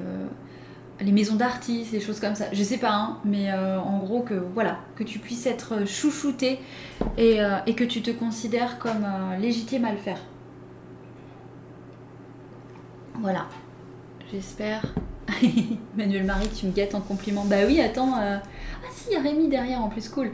les 1.02 1.12
maisons 1.12 1.36
d'artistes, 1.36 1.92
des 1.92 2.00
choses 2.00 2.20
comme 2.20 2.36
ça. 2.36 2.46
Je 2.52 2.64
sais 2.64 2.78
pas, 2.78 2.92
hein, 2.92 3.18
mais 3.24 3.52
euh, 3.52 3.80
en 3.80 4.00
gros 4.00 4.22
que 4.22 4.34
voilà, 4.34 4.80
que 4.96 5.04
tu 5.04 5.20
puisses 5.20 5.46
être 5.46 5.88
chouchouté 5.88 6.60
et, 7.18 7.42
euh, 7.42 7.58
et 7.66 7.76
que 7.76 7.84
tu 7.84 8.02
te 8.02 8.12
considères 8.12 8.80
comme 8.80 9.06
euh, 9.06 9.38
légitime 9.38 9.86
à 9.86 9.92
le 9.92 9.98
faire. 9.98 10.20
N'a 13.22 13.48
J'espère. 14.32 14.82
Manuel 15.98 16.24
Marie, 16.24 16.50
tu 16.50 16.66
me 16.66 16.72
guettes 16.72 16.96
en 16.96 17.02
compliment. 17.02 17.46
Bah 17.46 17.58
oui, 17.68 17.82
attends. 17.82 18.14
Ah 18.16 18.42
si, 18.92 19.10
il 19.10 19.14
y 19.14 19.18
a 19.18 19.22
Rémi 19.22 19.48
derrière 19.48 19.82
en 19.82 19.90
plus, 19.90 20.10
cool. 20.10 20.32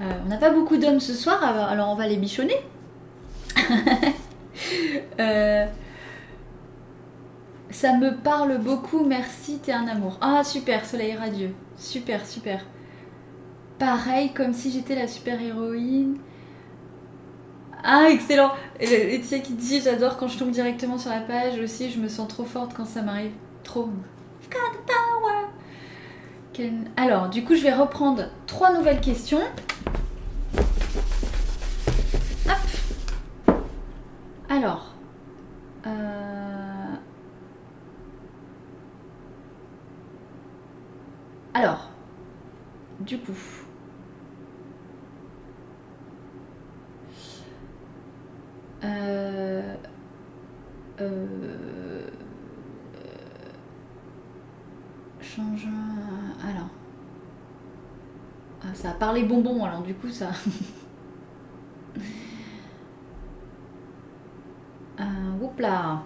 on 0.00 0.28
n'a 0.28 0.36
pas 0.36 0.50
beaucoup 0.50 0.76
d'hommes 0.76 1.00
ce 1.00 1.14
soir, 1.14 1.42
alors 1.42 1.88
on 1.90 1.94
va 1.94 2.06
les 2.06 2.16
bichonner. 2.16 2.56
euh, 5.20 5.66
ça 7.70 7.96
me 7.96 8.16
parle 8.16 8.58
beaucoup, 8.58 9.04
merci, 9.04 9.58
t'es 9.58 9.72
un 9.72 9.86
amour. 9.86 10.18
Ah, 10.20 10.42
super, 10.44 10.84
soleil 10.84 11.14
radieux. 11.14 11.54
Super, 11.76 12.26
super. 12.26 12.64
Pareil, 13.78 14.32
comme 14.32 14.52
si 14.52 14.72
j'étais 14.72 14.94
la 14.94 15.06
super-héroïne. 15.06 16.18
Ah, 17.84 18.08
excellent 18.10 18.50
Laetitia 18.80 19.38
qui 19.38 19.52
dit 19.52 19.80
J'adore 19.80 20.16
quand 20.16 20.26
je 20.26 20.36
tombe 20.36 20.50
directement 20.50 20.98
sur 20.98 21.10
la 21.10 21.20
page 21.20 21.60
aussi, 21.60 21.90
je 21.90 22.00
me 22.00 22.08
sens 22.08 22.26
trop 22.26 22.44
forte 22.44 22.74
quand 22.74 22.86
ça 22.86 23.02
m'arrive. 23.02 23.30
Trop. 23.62 23.88
Alors, 26.96 27.28
du 27.28 27.44
coup, 27.44 27.54
je 27.54 27.62
vais 27.62 27.72
reprendre 27.72 28.24
trois 28.46 28.72
nouvelles 28.76 29.00
questions. 29.00 29.40
Alors. 34.48 34.94
Euh... 35.86 36.94
Alors, 41.54 41.88
du 43.00 43.18
coup. 43.18 43.32
Euh, 48.82 49.76
euh, 51.00 52.10
changeant. 55.38 55.68
Alors. 56.42 56.68
Ah, 58.62 58.74
ça 58.74 58.90
a 58.90 58.92
parlé 58.92 59.22
bonbon, 59.22 59.64
alors 59.64 59.82
du 59.82 59.94
coup, 59.94 60.08
ça. 60.08 60.30
euh, 65.00 65.02
là. 65.58 66.02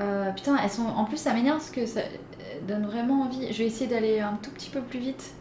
Euh, 0.00 0.30
putain, 0.32 0.56
elles 0.62 0.70
sont. 0.70 0.86
En 0.86 1.04
plus, 1.04 1.16
ça 1.16 1.32
m'énerve 1.32 1.58
parce 1.58 1.70
que 1.70 1.86
ça 1.86 2.02
donne 2.66 2.86
vraiment 2.86 3.22
envie. 3.22 3.52
Je 3.52 3.58
vais 3.58 3.66
essayer 3.66 3.88
d'aller 3.88 4.20
un 4.20 4.38
tout 4.42 4.50
petit 4.50 4.70
peu 4.70 4.80
plus 4.80 4.98
vite. 4.98 5.34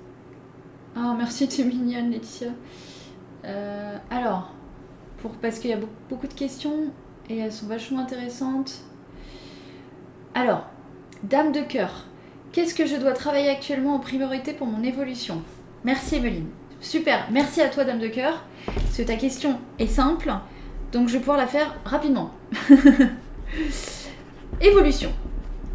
Oh, 0.98 1.14
merci, 1.18 1.48
tu 1.48 1.62
es 1.62 1.64
mignonne, 1.64 2.12
Laetitia. 2.12 2.50
Euh, 3.46 3.98
alors, 4.10 4.52
pour, 5.20 5.32
parce 5.32 5.60
qu'il 5.60 5.70
y 5.70 5.74
a 5.74 5.80
beaucoup 6.10 6.28
de 6.28 6.34
questions 6.34 6.92
et 7.30 7.38
elles 7.38 7.54
sont 7.54 7.68
vachement 7.68 8.00
intéressantes. 8.00 8.82
Alors, 10.34 10.71
Dame 11.24 11.52
de 11.52 11.62
cœur, 11.62 12.06
qu'est-ce 12.52 12.74
que 12.74 12.88
je 12.88 12.96
dois 12.96 13.12
travailler 13.12 13.50
actuellement 13.50 13.96
en 13.96 14.00
priorité 14.00 14.54
pour 14.54 14.66
mon 14.66 14.84
évolution? 14.84 15.44
Merci, 15.84 16.16
Emeline. 16.16 16.48
Super, 16.80 17.28
merci 17.32 17.62
à 17.62 17.70
toi, 17.70 17.84
Dame 17.84 18.00
de 18.00 18.08
cœur, 18.08 18.44
parce 18.66 18.98
que 18.98 19.04
ta 19.04 19.16
question 19.16 19.60
est 19.78 19.86
simple, 19.86 20.34
donc 20.92 21.10
je 21.10 21.14
vais 21.14 21.20
pouvoir 21.20 21.38
la 21.38 21.46
faire 21.46 21.76
rapidement. 21.86 22.32
évolution. 24.62 25.12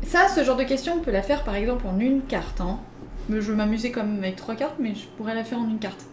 Ça, 0.04 0.26
ce 0.28 0.42
genre 0.42 0.56
de 0.56 0.64
question, 0.64 0.94
on 0.94 1.00
peut 1.00 1.12
la 1.12 1.22
faire 1.22 1.44
par 1.44 1.54
exemple 1.54 1.86
en 1.86 2.00
une 2.00 2.22
carte. 2.22 2.60
Hein. 2.60 2.80
Je 3.30 3.36
vais 3.38 3.54
m'amuser 3.54 3.92
comme 3.92 4.18
avec 4.18 4.34
trois 4.34 4.56
cartes, 4.56 4.76
mais 4.80 4.96
je 4.96 5.06
pourrais 5.16 5.34
la 5.34 5.44
faire 5.44 5.58
en 5.58 5.68
une 5.68 5.78
carte. 5.78 6.06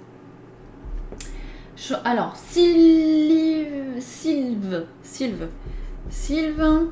Alors, 2.05 2.35
Sylve, 2.35 3.99
Sylve, 3.99 4.85
Sylve, 5.01 5.47
Sylve, 6.09 6.87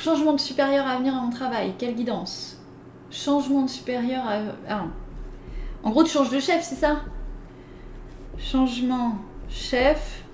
changement 0.00 0.32
de 0.32 0.40
supérieur 0.40 0.86
à 0.86 0.98
venir 0.98 1.14
à 1.14 1.30
travail, 1.30 1.74
quelle 1.78 1.94
guidance 1.94 2.58
Changement 3.10 3.62
de 3.62 3.70
supérieur 3.70 4.24
à... 4.26 4.40
Ah. 4.68 4.84
En 5.82 5.90
gros, 5.90 6.02
tu 6.02 6.10
changes 6.10 6.30
de 6.30 6.40
chef, 6.40 6.62
c'est 6.62 6.74
ça? 6.74 7.02
Changement 8.38 9.16
chef, 9.48 10.24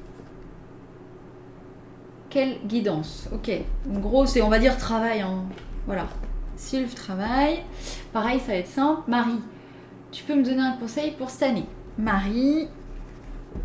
quelle 2.33 2.59
guidance? 2.65 3.29
Ok. 3.33 3.51
En 3.95 3.99
gros, 3.99 4.25
c'est, 4.25 4.41
on 4.41 4.49
va 4.49 4.59
dire, 4.59 4.79
travail. 4.79 5.23
en... 5.23 5.45
Voilà. 5.87 6.07
Sylve 6.57 6.95
travaille. 6.95 7.61
Pareil, 8.13 8.41
ça 8.41 8.49
va 8.49 8.55
être 8.55 8.69
simple. 8.69 9.03
Marie, 9.07 9.41
tu 10.11 10.25
peux 10.25 10.35
me 10.35 10.43
donner 10.43 10.63
un 10.63 10.73
conseil 10.73 11.11
pour 11.11 11.29
cette 11.29 11.43
année? 11.43 11.67
Marie, 11.99 12.69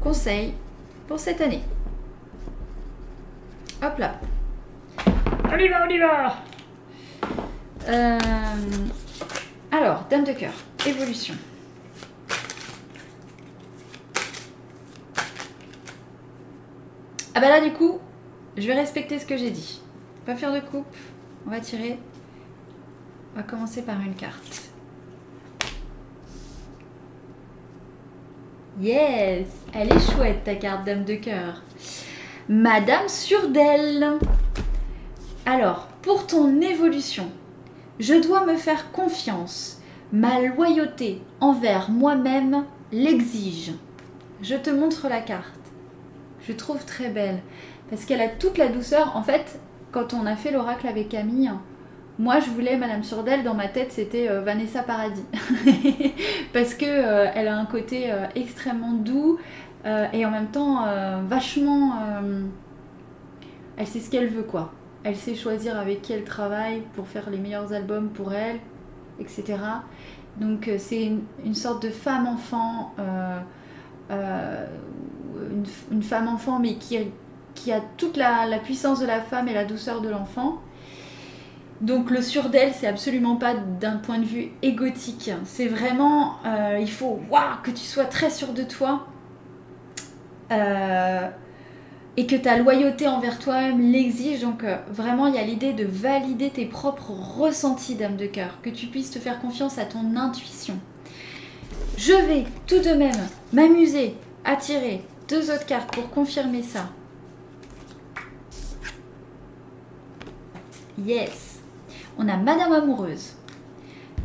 conseil 0.01 0.53
pour 1.07 1.17
cette 1.17 1.39
année. 1.39 1.61
Hop 3.81 3.97
là. 3.99 4.19
On 5.49 5.57
y 5.57 5.67
va, 5.69 5.85
on 5.85 5.89
y 5.89 5.97
va 5.97 6.35
euh, 7.87 8.17
Alors, 9.71 10.05
Dame 10.09 10.25
de 10.25 10.33
cœur, 10.33 10.53
évolution. 10.85 11.35
Ah 17.33 17.39
bah 17.39 17.49
là 17.49 17.61
du 17.61 17.71
coup, 17.71 17.99
je 18.57 18.65
vais 18.67 18.73
respecter 18.73 19.19
ce 19.19 19.25
que 19.25 19.37
j'ai 19.37 19.51
dit. 19.51 19.79
Pas 20.25 20.35
faire 20.35 20.51
de 20.51 20.59
coupe. 20.59 20.95
On 21.45 21.51
va 21.51 21.59
tirer. 21.59 21.97
On 23.33 23.37
va 23.37 23.43
commencer 23.43 23.83
par 23.83 24.01
une 24.01 24.15
carte. 24.15 24.63
Yes, 28.81 29.47
elle 29.73 29.93
est 29.93 30.11
chouette 30.11 30.43
ta 30.43 30.55
carte 30.55 30.85
dame 30.85 31.05
de 31.05 31.15
cœur. 31.15 31.61
Madame 32.49 33.07
Surdelle. 33.07 34.19
Alors, 35.49 35.87
pour 36.01 36.27
ton 36.27 36.59
évolution, 36.59 37.31
je 38.01 38.15
dois 38.15 38.45
me 38.45 38.57
faire 38.57 38.91
confiance. 38.91 39.81
Ma 40.11 40.41
loyauté 40.41 41.21
envers 41.39 41.89
moi-même 41.89 42.65
l'exige. 42.91 43.71
Je 44.41 44.55
te 44.55 44.69
montre 44.69 45.07
la 45.07 45.21
carte. 45.21 45.71
Je 46.41 46.51
trouve 46.51 46.83
très 46.83 47.07
belle 47.07 47.39
parce 47.89 48.03
qu'elle 48.03 48.19
a 48.19 48.27
toute 48.27 48.57
la 48.57 48.67
douceur. 48.67 49.15
En 49.15 49.23
fait, 49.23 49.61
quand 49.93 50.13
on 50.13 50.25
a 50.25 50.35
fait 50.35 50.51
l'oracle 50.51 50.85
avec 50.85 51.07
Camille, 51.07 51.53
moi 52.19 52.41
je 52.41 52.49
voulais 52.49 52.75
Madame 52.75 53.03
Surdelle 53.03 53.45
dans 53.45 53.55
ma 53.55 53.69
tête, 53.69 53.93
c'était 53.93 54.27
euh, 54.29 54.41
Vanessa 54.41 54.83
Paradis 54.83 55.23
parce 56.51 56.73
que 56.73 56.85
euh, 56.85 57.31
elle 57.33 57.47
a 57.47 57.57
un 57.57 57.65
côté 57.65 58.11
euh, 58.11 58.25
extrêmement 58.35 58.91
doux 58.91 59.39
et 60.11 60.25
en 60.25 60.31
même 60.31 60.47
temps 60.47 60.85
vachement. 61.29 61.93
elle 63.77 63.87
sait 63.87 64.01
ce 64.01 64.09
qu'elle 64.09 64.27
veut 64.27 64.43
quoi. 64.43 64.73
Elle 65.07 65.15
sait 65.15 65.35
choisir 65.35 65.79
avec 65.79 66.01
qui 66.01 66.13
elle 66.13 66.25
travaille 66.25 66.81
pour 66.93 67.07
faire 67.07 67.29
les 67.29 67.37
meilleurs 67.37 67.71
albums 67.71 68.09
pour 68.09 68.33
elle, 68.33 68.59
etc. 69.19 69.57
Donc 70.35 70.69
c'est 70.77 71.11
une, 71.43 71.55
sorte 71.55 71.81
de 71.81 71.89
femme 71.89 72.27
enfant 72.27 72.93
une, 75.91 76.03
femme 76.03 76.27
enfant, 76.27 76.59
mais 76.59 76.75
qui, 76.75 76.97
a 77.71 77.81
toute 77.97 78.17
la, 78.17 78.59
puissance 78.59 78.99
de 78.99 79.05
la 79.05 79.21
femme 79.21 79.47
et 79.47 79.53
la 79.53 79.65
douceur 79.65 80.01
de 80.01 80.09
l'enfant. 80.09 80.61
Donc 81.81 82.09
le 82.09 82.21
sur 82.21 82.49
d'elle, 82.49 82.73
c'est 82.73 82.87
absolument 82.87 83.35
pas 83.35 83.53
d'un 83.53 83.97
point 83.97 84.17
de 84.17 84.25
vue 84.25 84.51
égotique. 84.63 85.31
C'est 85.43 85.67
vraiment, 85.67 86.37
euh, 86.45 86.77
il 86.79 86.89
faut 86.89 87.19
que 87.63 87.71
tu 87.71 87.83
sois 87.83 88.05
très 88.05 88.31
sûr 88.31 88.53
de 88.53 88.63
toi 88.63 89.05
euh, 90.51 91.27
et 92.17 92.25
que 92.25 92.35
ta 92.35 92.57
loyauté 92.57 93.07
envers 93.07 93.37
toi-même 93.37 93.91
l'exige. 93.91 94.41
Donc 94.41 94.63
euh, 94.63 94.75
vraiment, 94.89 95.27
il 95.27 95.35
y 95.35 95.39
a 95.39 95.43
l'idée 95.43 95.73
de 95.73 95.85
valider 95.85 96.49
tes 96.49 96.65
propres 96.65 97.11
ressentis 97.11 97.95
d'âme 97.95 98.17
de 98.17 98.25
cœur, 98.25 98.59
que 98.63 98.71
tu 98.71 98.87
puisses 98.87 99.11
te 99.11 99.19
faire 99.19 99.39
confiance 99.39 99.77
à 99.77 99.85
ton 99.85 100.15
intuition. 100.15 100.77
Je 101.95 102.13
vais 102.13 102.45
tout 102.65 102.79
de 102.79 102.93
même 102.95 103.27
m'amuser 103.53 104.15
à 104.43 104.55
tirer 104.55 105.03
deux 105.29 105.51
autres 105.51 105.65
cartes 105.65 105.93
pour 105.93 106.09
confirmer 106.09 106.63
ça. 106.63 106.89
Yes. 111.05 111.59
On 112.17 112.27
a 112.27 112.37
Madame 112.37 112.73
Amoureuse. 112.73 113.33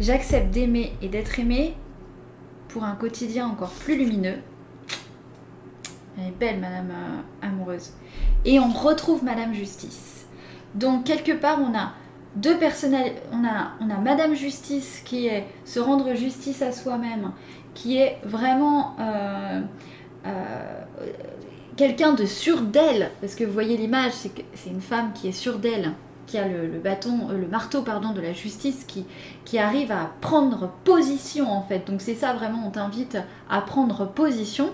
J'accepte 0.01 0.51
d'aimer 0.51 0.95
et 1.03 1.09
d'être 1.09 1.38
aimée 1.38 1.74
pour 2.68 2.84
un 2.84 2.95
quotidien 2.95 3.47
encore 3.47 3.70
plus 3.70 3.99
lumineux. 3.99 4.38
Elle 6.18 6.28
est 6.28 6.38
belle, 6.38 6.60
Madame 6.60 6.90
euh, 6.90 7.46
Amoureuse. 7.46 7.92
Et 8.44 8.60
on 8.60 8.68
retrouve 8.68 9.24
Madame 9.24 9.54
Justice. 9.54 10.26
Donc, 10.74 11.04
quelque 11.04 11.32
part, 11.32 11.58
on 11.60 11.76
a 11.76 11.92
deux 12.36 12.58
personnalités. 12.58 13.20
On 13.32 13.44
a, 13.44 13.98
Madame 13.98 14.34
Justice 14.34 15.02
qui 15.04 15.26
est 15.26 15.46
se 15.64 15.80
rendre 15.80 16.14
justice 16.14 16.62
à 16.62 16.72
soi-même, 16.72 17.32
qui 17.74 17.98
est 17.98 18.18
vraiment 18.24 18.96
euh, 19.00 19.60
euh, 20.26 20.80
quelqu'un 21.76 22.12
de 22.12 22.24
sûr 22.24 22.62
d'elle, 22.62 23.10
parce 23.20 23.34
que 23.34 23.44
vous 23.44 23.52
voyez 23.52 23.76
l'image, 23.76 24.12
c'est 24.12 24.70
une 24.70 24.80
femme 24.80 25.12
qui 25.14 25.28
est 25.28 25.32
sûre 25.32 25.58
d'elle, 25.58 25.92
qui 26.26 26.38
a 26.38 26.48
le, 26.48 26.78
bâton, 26.78 27.28
le 27.28 27.46
marteau 27.46 27.82
pardon 27.82 28.12
de 28.12 28.20
la 28.20 28.32
justice, 28.32 28.86
qui 29.44 29.58
arrive 29.58 29.92
à 29.92 30.10
prendre 30.20 30.70
position 30.84 31.50
en 31.50 31.62
fait. 31.62 31.86
Donc 31.86 32.00
c'est 32.00 32.14
ça 32.14 32.32
vraiment, 32.32 32.66
on 32.66 32.70
t'invite 32.70 33.18
à 33.50 33.60
prendre 33.60 34.06
position. 34.06 34.70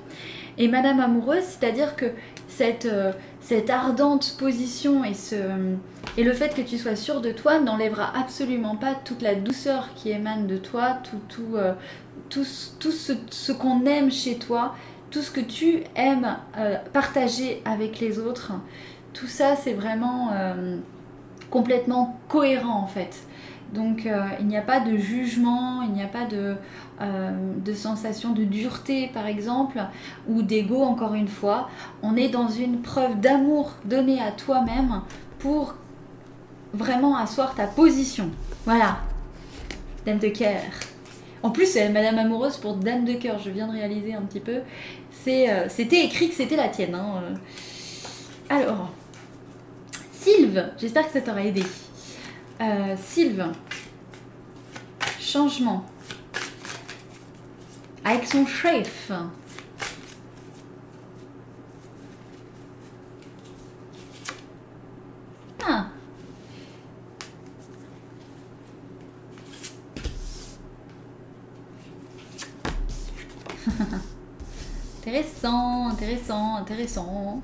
Et 0.59 0.69
Madame 0.69 1.01
amoureuse, 1.01 1.45
c'est-à-dire 1.45 1.97
que 1.97 2.07
cette, 2.49 2.87
euh, 2.87 3.13
cette 3.41 3.71
ardente 3.71 4.37
position 4.39 5.05
et, 5.05 5.15
ce, 5.15 5.37
et 6.17 6.25
le 6.25 6.33
fait 6.33 6.55
que 6.55 6.63
tu 6.63 6.79
sois 6.79 6.97
sûr 6.97 7.21
de 7.21 7.31
toi 7.31 7.61
n'enlèvera 7.61 8.13
absolument 8.19 8.77
pas 8.77 8.95
toute 8.95 9.23
la 9.23 9.35
douceur 9.35 9.91
qui 9.95 10.11
émane 10.11 10.47
de 10.47 10.57
toi, 10.57 10.99
tout, 11.05 11.21
tout, 11.29 11.57
tout 12.29 12.45
ce, 12.45 13.53
qu'on 13.53 13.87
aime 13.87 14.11
chez 14.11 14.37
toi 14.37 14.75
tout 15.11 15.23
ce 15.23 15.31
que 15.31 15.41
tu 15.41 15.85
aimes 15.97 16.37
euh, 16.57 16.77
partager 16.93 17.63
avec 17.65 17.99
les 18.01 18.19
autres, 18.19 18.53
tout 19.15 19.27
ça 19.27 19.57
c'est 19.57 19.73
vraiment 19.73 20.31
euh, 20.33 20.77
complètement 21.51 22.19
cohérent 22.29 22.83
en 22.83 22.87
fait. 22.87 23.17
Donc 23.73 24.07
euh, 24.07 24.23
il 24.41 24.47
n'y 24.47 24.57
a 24.57 24.63
pas 24.63 24.81
de 24.81 24.97
jugement, 24.97 25.83
il 25.83 25.93
n'y 25.93 26.03
a 26.03 26.09
pas 26.09 26.25
de, 26.25 26.57
de, 27.65 27.73
sensation 27.75 28.33
de 28.33 28.45
dureté 28.45 29.11
par 29.13 29.27
exemple, 29.27 29.81
ou 30.29 30.43
d'ego 30.43 30.83
encore 30.83 31.15
une 31.15 31.29
fois. 31.29 31.69
On 32.03 32.17
est 32.17 32.29
dans 32.29 32.49
une 32.49 32.81
preuve 32.81 33.21
d'amour 33.21 33.73
donnée 33.85 34.21
à 34.21 34.33
toi-même 34.33 35.03
pour 35.39 35.75
vraiment 36.73 37.17
asseoir 37.17 37.55
ta 37.55 37.67
position. 37.67 38.31
Voilà, 38.65 38.99
Dame 40.07 40.19
de 40.19 40.29
cœur. 40.29 40.63
En 41.43 41.51
plus, 41.51 41.67
c'est 41.67 41.89
Madame 41.89 42.19
Amoureuse 42.19 42.57
pour 42.57 42.75
Dame 42.75 43.05
de 43.05 43.15
cœur, 43.15 43.39
je 43.39 43.51
viens 43.51 43.69
de 43.69 43.73
réaliser 43.73 44.15
un 44.15 44.23
petit 44.23 44.41
peu. 44.41 44.61
Euh, 45.29 45.67
c'était 45.69 46.05
écrit 46.05 46.29
que 46.31 46.35
c'était 46.35 46.57
la 46.57 46.69
tienne. 46.69 46.95
Hein, 46.95 47.23
euh. 47.23 47.35
Alors, 48.49 48.91
Sylve, 50.13 50.71
j'espère 50.79 51.07
que 51.07 51.13
ça 51.13 51.21
t'aura 51.21 51.43
aidé. 51.43 51.63
Euh, 52.61 52.97
Sylve, 52.97 53.53
changement. 55.21 55.85
Avec 58.05 58.27
son 58.27 58.45
chef. 58.47 59.13
Ah. 65.65 65.87
Intéressant, 74.99 75.89
intéressant, 75.91 76.57
intéressant. 76.57 77.43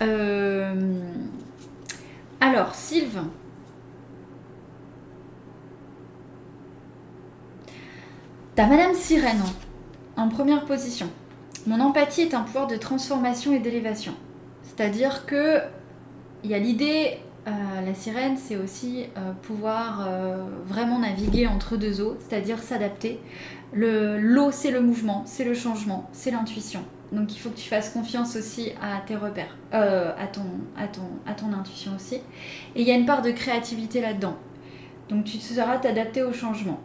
Euh, 0.00 1.00
alors, 2.40 2.74
Sylvain. 2.74 3.28
T'as 8.54 8.66
Madame 8.66 8.92
Sirène 8.94 9.40
en 10.18 10.28
première 10.28 10.66
position. 10.66 11.08
Mon 11.66 11.80
empathie 11.80 12.20
est 12.20 12.34
un 12.34 12.42
pouvoir 12.42 12.66
de 12.66 12.76
transformation 12.76 13.54
et 13.54 13.60
d'élévation. 13.60 14.12
C'est-à-dire 14.62 15.24
que 15.24 15.60
il 16.44 16.50
y 16.50 16.54
a 16.54 16.58
l'idée, 16.58 17.18
euh, 17.46 17.50
la 17.84 17.94
sirène, 17.94 18.36
c'est 18.36 18.56
aussi 18.56 19.06
euh, 19.16 19.32
pouvoir 19.40 20.06
vraiment 20.66 20.98
naviguer 20.98 21.46
entre 21.46 21.78
deux 21.78 22.02
eaux, 22.02 22.18
c'est-à-dire 22.20 22.58
s'adapter. 22.58 23.20
L'eau, 23.72 24.50
c'est 24.50 24.70
le 24.70 24.82
mouvement, 24.82 25.22
c'est 25.24 25.44
le 25.44 25.54
changement, 25.54 26.10
c'est 26.12 26.30
l'intuition. 26.30 26.84
Donc 27.10 27.34
il 27.34 27.38
faut 27.38 27.48
que 27.48 27.56
tu 27.56 27.68
fasses 27.70 27.90
confiance 27.90 28.36
aussi 28.36 28.72
à 28.82 29.00
tes 29.06 29.16
repères, 29.16 29.56
euh, 29.72 30.12
à, 30.18 30.26
ton, 30.26 30.44
à, 30.76 30.88
ton, 30.88 31.08
à 31.26 31.32
ton 31.32 31.54
intuition 31.54 31.92
aussi. 31.96 32.16
Et 32.74 32.82
il 32.82 32.86
y 32.86 32.90
a 32.90 32.96
une 32.96 33.06
part 33.06 33.22
de 33.22 33.30
créativité 33.30 34.02
là-dedans. 34.02 34.36
Donc 35.08 35.24
tu 35.24 35.38
sauras 35.38 35.78
t'adapter 35.78 36.22
au 36.22 36.34
changement. 36.34 36.80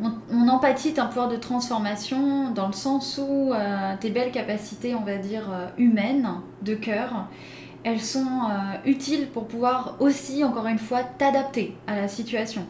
Mon, 0.00 0.48
empathie 0.48 0.88
est 0.88 0.98
un 0.98 1.06
pouvoir 1.06 1.28
de 1.28 1.36
transformation 1.36 2.50
dans 2.52 2.66
le 2.66 2.72
sens 2.72 3.20
où 3.22 3.52
euh, 3.52 3.94
tes 4.00 4.10
belles 4.10 4.32
capacités, 4.32 4.94
on 4.94 5.04
va 5.04 5.18
dire, 5.18 5.48
euh, 5.52 5.66
humaines, 5.76 6.28
de 6.62 6.74
cœur, 6.74 7.26
elles 7.84 8.00
sont 8.00 8.50
utiles 8.84 9.28
pour 9.28 9.46
pouvoir 9.46 9.96
aussi, 10.00 10.44
encore 10.44 10.66
une 10.66 10.78
fois, 10.78 11.02
t'adapter 11.02 11.76
à 11.86 11.96
la 11.96 12.08
situation 12.08 12.66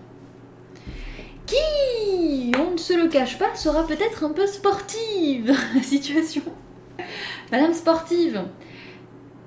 qui, 1.51 2.53
on 2.59 2.73
ne 2.73 2.77
se 2.77 2.93
le 2.93 3.09
cache 3.09 3.39
pas, 3.39 3.55
sera 3.55 3.87
peut-être 3.87 4.25
un 4.25 4.31
peu 4.31 4.47
sportive, 4.47 5.53
la 5.75 5.83
situation. 5.83 6.43
Madame 7.51 7.75
sportive, 7.75 8.43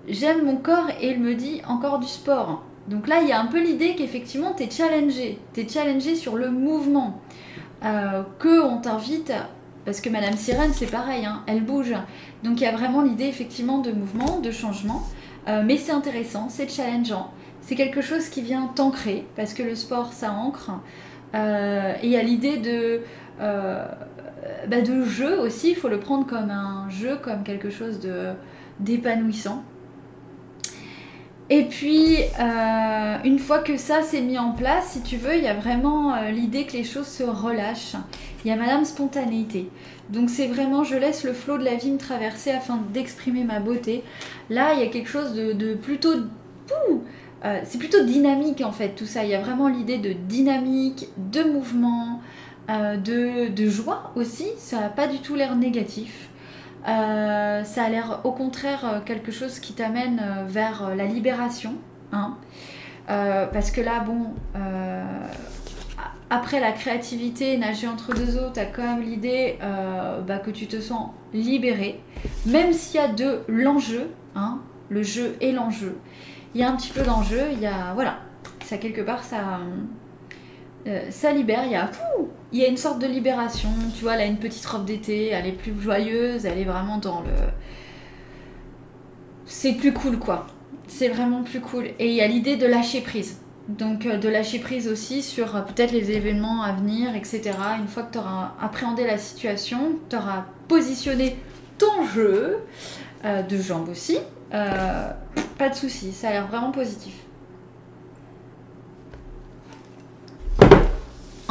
j'aime 0.08 0.44
mon 0.44 0.58
corps 0.58 0.90
et 1.02 1.12
il 1.12 1.20
me 1.20 1.36
dit 1.36 1.62
encore 1.68 2.00
du 2.00 2.08
sport. 2.08 2.64
Donc 2.88 3.08
là, 3.08 3.22
il 3.22 3.30
y 3.30 3.32
a 3.32 3.40
un 3.40 3.46
peu 3.46 3.62
l'idée 3.62 3.96
qu'effectivement, 3.96 4.54
tu 4.54 4.64
es 4.64 4.70
challengé. 4.70 5.40
Tu 5.54 5.68
challengé 5.70 6.16
sur 6.16 6.36
le 6.36 6.52
mouvement. 6.52 7.22
Euh, 7.84 8.24
que 8.40 8.62
on 8.62 8.78
t'invite, 8.78 9.34
parce 9.86 10.00
que 10.00 10.10
Madame 10.10 10.38
Sirène, 10.38 10.72
c'est 10.74 10.90
pareil, 10.90 11.26
hein, 11.26 11.44
elle 11.48 11.64
bouge. 11.64 11.94
Donc 12.44 12.62
il 12.62 12.64
y 12.64 12.68
a 12.68 12.72
vraiment 12.72 13.02
l'idée 13.02 13.26
effectivement 13.26 13.80
de 13.80 13.92
mouvement, 13.92 14.40
de 14.40 14.52
changement. 14.52 15.04
Euh, 15.48 15.64
mais 15.66 15.78
c'est 15.78 15.92
intéressant, 15.92 16.48
c'est 16.50 16.70
challengeant. 16.70 17.32
C'est 17.62 17.76
quelque 17.76 18.02
chose 18.02 18.30
qui 18.30 18.42
vient 18.42 18.68
t'ancrer, 18.68 19.26
parce 19.36 19.54
que 19.54 19.64
le 19.64 19.76
sport, 19.76 20.14
ça 20.14 20.32
ancre. 20.32 20.72
Euh, 21.36 21.94
et 22.02 22.08
il 22.08 22.12
y 22.12 22.18
a 22.18 22.24
l'idée 22.24 22.58
de, 22.58 23.02
bah, 23.40 24.82
de 24.82 25.04
jeu 25.04 25.40
aussi, 25.40 25.72
il 25.72 25.76
faut 25.76 25.90
le 25.90 26.00
prendre 26.00 26.26
comme 26.26 26.52
un 26.52 26.90
jeu, 26.90 27.18
comme 27.22 27.44
quelque 27.44 27.70
chose 27.70 28.00
d'épanouissant. 28.80 29.64
Et 31.56 31.66
puis, 31.66 32.18
euh, 32.40 33.18
une 33.24 33.38
fois 33.38 33.60
que 33.60 33.78
ça 33.78 34.02
s'est 34.02 34.22
mis 34.22 34.40
en 34.40 34.54
place, 34.54 34.94
si 34.94 35.02
tu 35.02 35.18
veux, 35.18 35.38
il 35.38 35.44
y 35.44 35.48
a 35.48 35.54
vraiment 35.54 36.16
euh, 36.16 36.32
l'idée 36.32 36.66
que 36.66 36.74
les 36.74 36.84
choses 36.84 37.06
se 37.06 37.22
relâchent. 37.22 37.96
Il 38.44 38.48
y 38.48 38.52
a 38.52 38.56
Madame 38.56 38.86
Spontanéité. 38.86 39.70
Donc 40.10 40.32
c'est 40.32 40.48
vraiment, 40.48 40.84
je 40.84 40.96
laisse 40.96 41.24
le 41.24 41.32
flot 41.32 41.60
de 41.60 41.64
la 41.64 41.76
vie 41.76 41.92
me 41.92 42.00
traverser 42.00 42.50
afin 42.50 42.80
d'exprimer 42.92 43.44
ma 43.44 43.60
beauté. 43.60 44.04
Là, 44.50 44.74
il 44.74 44.80
y 44.80 44.84
a 44.84 44.88
quelque 44.88 45.08
chose 45.08 45.36
de, 45.36 45.76
plutôt... 45.76 46.16
Euh, 47.46 47.60
c'est 47.66 47.78
plutôt 47.78 48.04
dynamique 48.04 48.62
en 48.62 48.72
fait 48.72 48.96
tout 48.96 49.06
ça. 49.06 49.24
Il 49.24 49.30
y 49.30 49.36
a 49.36 49.42
vraiment 49.42 49.68
l'idée 49.68 50.00
de 50.00 50.14
dynamique, 50.14 51.10
de 51.18 51.44
mouvement, 51.44 52.20
de, 52.68 53.50
de, 53.50 53.70
joie 53.70 54.12
aussi. 54.16 54.48
Ça 54.58 54.80
n'a 54.80 54.90
pas 54.90 55.06
du 55.06 55.20
tout 55.20 55.36
l'air 55.36 55.56
négatif. 55.56 56.30
Euh, 56.88 57.64
ça 57.64 57.84
a 57.84 57.90
l'air 57.90 58.22
au 58.26 58.32
contraire 58.32 58.86
euh, 58.86 59.00
quelque 59.00 59.32
chose 59.32 59.60
qui 59.60 59.74
t'amène 59.74 60.20
euh, 60.22 60.44
vers 60.46 60.96
la 60.96 61.06
libération. 61.06 61.76
Hein. 62.12 62.38
parce 63.08 63.72
que 63.72 63.82
là, 63.82 64.02
bon, 64.02 64.34
après 66.30 66.60
la 66.60 66.72
créativité, 66.72 67.58
nager 67.58 67.88
entre 67.88 68.14
deux 68.14 68.38
eaux, 68.38 68.52
t'as 68.54 68.66
quand 68.66 68.84
même 68.84 69.02
l'idée 69.02 69.58
bah, 70.28 70.38
que 70.38 70.52
tu 70.52 70.68
te 70.68 70.80
sens 70.80 71.10
libéré. 71.34 72.00
Même 72.46 72.72
s'il 72.72 73.02
y 73.02 73.04
a 73.04 73.08
de 73.08 73.42
l'enjeu, 73.48 74.12
hein, 74.36 74.60
le 74.90 75.02
jeu 75.02 75.36
et 75.42 75.52
l'enjeu. 75.52 75.98
Il 76.54 76.62
y 76.62 76.64
a 76.64 76.70
un 76.70 76.76
petit 76.76 76.92
peu 76.92 77.02
d'enjeu, 77.02 77.42
il 77.52 77.60
y 77.60 77.66
a. 77.66 77.96
Voilà. 77.96 78.20
Ça, 78.64 78.78
quelque 78.78 79.02
part, 79.02 79.24
ça. 79.24 79.60
Ça 81.10 81.32
libère, 81.32 81.64
il 81.66 82.60
y 82.60 82.64
a. 82.66 82.68
une 82.68 82.78
sorte 82.78 83.00
de 83.00 83.08
libération. 83.08 83.70
Tu 83.96 84.04
vois, 84.04 84.16
elle 84.16 84.22
a 84.22 84.26
une 84.26 84.38
petite 84.38 84.66
robe 84.66 84.86
d'été, 84.86 85.28
elle 85.28 85.48
est 85.48 85.54
plus 85.54 85.80
joyeuse, 85.80 86.46
elle 86.46 86.58
est 86.58 86.66
vraiment 86.66 86.98
dans 86.98 87.22
le. 87.22 87.32
C'est 89.46 89.74
plus 89.74 89.94
cool 89.94 90.20
quoi. 90.20 90.48
C'est 90.88 91.10
vraiment 91.10 91.44
plus 91.44 91.62
cool. 91.62 91.86
Et 92.00 92.10
il 92.10 92.14
y 92.14 92.22
a 92.22 92.28
l'idée 92.28 92.56
de 92.56 92.66
lâcher 92.66 93.02
prise. 93.02 93.40
Donc 93.70 94.06
euh, 94.06 94.18
de 94.18 94.28
lâcher 94.28 94.60
prise 94.60 94.88
aussi 94.90 95.24
sur 95.24 95.56
euh, 95.56 95.62
peut-être 95.62 95.92
les 95.92 96.12
événements 96.12 96.64
à 96.64 96.74
venir, 96.74 97.16
etc. 97.16 97.52
Une 97.80 97.88
fois 97.88 98.04
que 98.04 98.14
tu 98.14 98.18
auras 98.18 98.54
appréhendé 98.62 99.06
la 99.06 99.18
situation, 99.18 100.00
tu 100.10 100.18
auras 100.18 100.46
positionné 100.68 101.38
ton 101.78 102.06
jeu, 102.14 102.58
euh, 103.24 103.42
de 103.42 103.58
jambes 103.58 103.90
aussi, 103.90 104.18
pas 104.52 105.70
de 105.70 105.76
souci, 105.76 106.12
ça 106.12 106.28
a 106.28 106.32
l'air 106.32 106.48
vraiment 106.48 106.72
positif. 106.72 107.14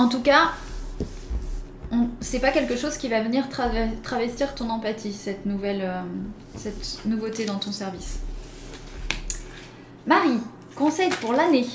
En 0.03 0.09
tout 0.09 0.20
cas, 0.20 0.50
c'est 2.18 2.40
pas 2.40 2.50
quelque 2.50 2.76
chose 2.76 2.96
qui 2.96 3.07
va 3.07 3.22
venir 3.22 3.48
travestir 4.03 4.57
ton 4.57 4.68
empathie, 4.68 5.12
cette 5.12 5.46
nouvelle, 5.46 5.82
euh, 5.82 6.03
cette 6.57 7.07
nouveauté 7.07 7.44
dans 7.44 7.61
ton 7.61 7.70
service. 7.70 8.18
Marie, 10.05 10.40
conseil 10.74 11.11
pour 11.20 11.34
l'année. 11.34 11.68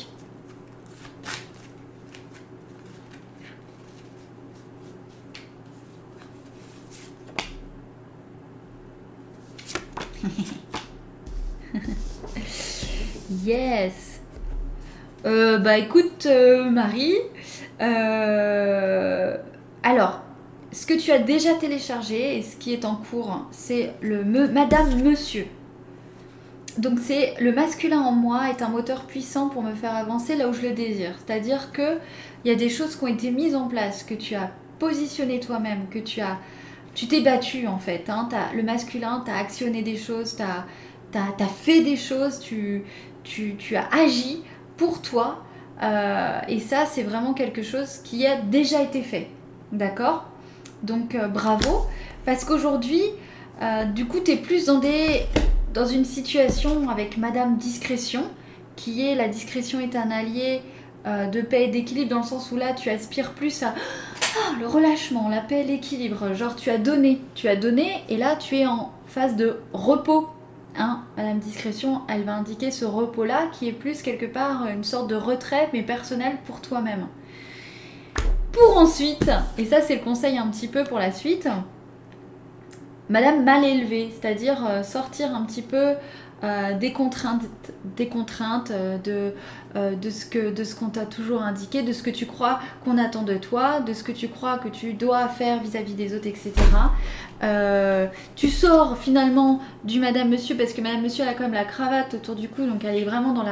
yes. 13.45 14.19
Euh, 15.25 15.59
bah 15.59 15.77
écoute, 15.77 16.25
euh, 16.25 16.69
Marie, 16.69 17.15
euh, 17.81 19.37
alors, 19.83 20.21
ce 20.71 20.85
que 20.85 20.93
tu 20.93 21.11
as 21.11 21.19
déjà 21.19 21.53
téléchargé 21.55 22.37
et 22.37 22.41
ce 22.41 22.55
qui 22.57 22.73
est 22.73 22.85
en 22.85 22.95
cours, 22.95 23.45
c'est 23.51 23.93
le 24.01 24.23
Madame 24.23 25.01
Monsieur. 25.03 25.47
Donc 26.77 26.99
c'est 26.99 27.33
le 27.39 27.51
masculin 27.51 28.01
en 28.01 28.11
moi 28.11 28.49
est 28.51 28.61
un 28.61 28.69
moteur 28.69 29.05
puissant 29.05 29.49
pour 29.49 29.63
me 29.63 29.73
faire 29.73 29.95
avancer 29.95 30.35
là 30.35 30.47
où 30.47 30.53
je 30.53 30.61
le 30.61 30.73
désire. 30.73 31.15
C'est-à-dire 31.25 31.71
que 31.71 31.97
il 32.45 32.51
y 32.51 32.53
a 32.53 32.55
des 32.55 32.69
choses 32.69 32.95
qui 32.95 33.03
ont 33.03 33.07
été 33.07 33.31
mises 33.31 33.55
en 33.55 33.67
place, 33.67 34.03
que 34.03 34.13
tu 34.13 34.35
as 34.35 34.51
positionné 34.77 35.39
toi-même, 35.39 35.87
que 35.89 35.97
tu 35.97 36.21
as 36.21 36.37
tu 36.93 37.07
t'es 37.07 37.21
battu 37.21 37.67
en 37.67 37.79
fait. 37.79 38.09
Hein. 38.09 38.27
le 38.55 38.63
masculin, 38.63 39.23
tu 39.25 39.31
as 39.31 39.37
actionné 39.37 39.81
des 39.83 39.97
choses, 39.97 40.35
tu 40.35 40.43
as, 40.43 41.47
fait 41.47 41.81
des 41.81 41.95
choses, 41.95 42.39
tu, 42.39 42.83
tu, 43.23 43.55
tu 43.55 43.75
as 43.75 43.87
agi 43.93 44.43
pour 44.77 45.01
toi 45.01 45.43
euh, 45.81 46.39
et 46.47 46.59
ça, 46.59 46.85
c'est 46.85 47.03
vraiment 47.03 47.33
quelque 47.33 47.61
chose 47.61 47.99
qui 48.03 48.25
a 48.25 48.37
déjà 48.37 48.81
été 48.81 49.01
fait. 49.01 49.27
D'accord? 49.71 50.25
Donc 50.83 51.15
euh, 51.15 51.27
bravo. 51.27 51.85
Parce 52.25 52.45
qu'aujourd'hui, 52.45 53.01
euh, 53.61 53.85
du 53.85 54.05
coup, 54.05 54.19
tu 54.19 54.31
es 54.31 54.37
plus 54.37 54.65
dans, 54.65 54.79
des, 54.79 55.23
dans 55.73 55.85
une 55.85 56.05
situation 56.05 56.89
avec 56.89 57.17
Madame 57.17 57.57
Discrétion, 57.57 58.23
qui 58.75 59.07
est 59.07 59.15
la 59.15 59.27
discrétion 59.27 59.79
est 59.79 59.95
un 59.95 60.11
allié 60.11 60.61
de 61.31 61.39
paix 61.39 61.63
et 61.63 61.67
d'équilibre, 61.69 62.09
dans 62.09 62.17
le 62.17 62.25
sens 62.25 62.51
où 62.51 62.57
là, 62.57 62.73
tu 62.73 62.89
aspires 62.89 63.31
plus 63.31 63.63
à 63.63 63.73
ah, 64.35 64.55
le 64.59 64.67
relâchement, 64.67 65.29
la 65.29 65.39
paix 65.39 65.61
et 65.61 65.63
l'équilibre. 65.63 66.33
Genre, 66.33 66.53
tu 66.57 66.69
as 66.69 66.77
donné, 66.77 67.21
tu 67.33 67.47
as 67.47 67.55
donné, 67.55 68.03
et 68.09 68.17
là, 68.17 68.35
tu 68.35 68.57
es 68.57 68.65
en 68.65 68.91
phase 69.05 69.37
de 69.37 69.61
repos 69.71 70.27
Hein, 70.77 71.01
Madame 71.17 71.39
Discrétion, 71.39 72.01
elle 72.07 72.23
va 72.23 72.35
indiquer 72.35 72.69
ce 72.69 72.85
repos-là 72.85 73.47
qui 73.51 73.67
est 73.67 73.73
plus 73.73 74.01
quelque 74.01 74.27
part 74.27 74.67
une 74.67 74.83
sorte 74.83 75.09
de 75.09 75.15
retrait 75.15 75.69
mais 75.73 75.81
personnel 75.81 76.37
pour 76.45 76.61
toi-même. 76.61 77.07
Pour 78.51 78.77
ensuite, 78.77 79.31
et 79.57 79.65
ça 79.65 79.81
c'est 79.81 79.95
le 79.95 80.03
conseil 80.03 80.37
un 80.37 80.47
petit 80.47 80.67
peu 80.67 80.83
pour 80.83 80.99
la 80.99 81.11
suite, 81.11 81.47
Madame 83.09 83.45
mal 83.45 83.63
élevée, 83.63 84.09
c'est-à-dire 84.11 84.65
euh, 84.67 84.83
sortir 84.83 85.33
un 85.33 85.43
petit 85.43 85.61
peu 85.61 85.93
euh, 86.43 86.77
des 86.77 86.91
contraintes, 86.91 87.43
des 87.95 88.09
contraintes 88.09 88.71
euh, 88.71 88.97
de, 88.97 90.09
ce 90.09 90.25
que 90.25 90.51
de 90.51 90.63
ce 90.65 90.75
qu'on 90.75 90.89
t'a 90.89 91.05
toujours 91.05 91.41
indiqué, 91.41 91.83
de 91.83 91.93
ce 91.93 92.03
que 92.03 92.09
tu 92.09 92.25
crois 92.25 92.59
qu'on 92.83 92.97
attend 92.97 93.23
de 93.23 93.35
toi, 93.35 93.79
de 93.79 93.93
ce 93.93 94.03
que 94.03 94.11
tu 94.11 94.27
crois 94.27 94.57
que 94.57 94.67
tu 94.67 94.93
dois 94.93 95.29
faire 95.29 95.61
vis-à-vis 95.61 95.93
des 95.93 96.13
autres, 96.15 96.27
etc. 96.27 96.51
tu 98.35 98.49
sors 98.49 98.97
finalement 98.97 99.59
du 99.83 99.99
Madame 99.99 100.29
Monsieur 100.29 100.55
parce 100.55 100.73
que 100.73 100.81
Madame 100.81 101.01
Monsieur 101.01 101.23
elle 101.23 101.29
a 101.29 101.33
quand 101.33 101.43
même 101.43 101.53
la 101.53 101.65
cravate 101.65 102.13
autour 102.13 102.35
du 102.35 102.49
cou, 102.49 102.65
donc 102.65 102.83
elle 102.83 102.97
est 102.97 103.05
vraiment 103.05 103.33
dans 103.33 103.45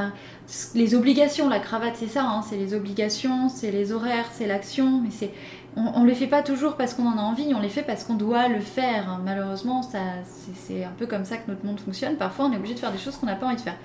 les 0.74 0.96
obligations. 0.96 1.50
La 1.50 1.60
cravate 1.60 1.96
c'est 1.96 2.08
ça, 2.08 2.24
hein, 2.24 2.42
c'est 2.48 2.58
les 2.58 2.74
obligations, 2.74 3.50
c'est 3.50 3.72
les 3.72 3.92
horaires, 3.92 4.28
c'est 4.32 4.48
l'action, 4.48 5.02
mais 5.02 5.12
c'est 5.12 5.32
on 5.78 6.02
ne 6.02 6.08
les 6.08 6.16
fait 6.16 6.28
pas 6.28 6.42
toujours 6.42 6.78
parce 6.78 6.94
qu'on 6.94 7.06
en 7.06 7.18
a 7.18 7.22
envie, 7.22 7.54
on 7.54 7.60
les 7.60 7.70
fait 7.70 7.84
parce 7.84 8.06
qu'on 8.06 8.16
doit 8.16 8.48
le 8.48 8.62
faire. 8.62 9.20
Malheureusement, 9.26 9.82
c'est 9.84 10.84
un 10.86 10.94
peu 10.98 11.06
comme 11.06 11.26
ça 11.26 11.36
que 11.38 11.52
notre 11.52 11.66
monde 11.66 11.80
fonctionne. 11.80 12.16
Parfois, 12.16 12.46
on 12.46 12.54
est 12.54 12.56
obligé 12.56 12.76
de 12.76 12.80
faire 12.80 12.94
des 12.94 12.98
choses 12.98 13.18
qu'on 13.18 13.26
n'a 13.26 13.36
pas 13.36 13.48
envie 13.48 13.58
de 13.58 13.62
faire. 13.62 13.78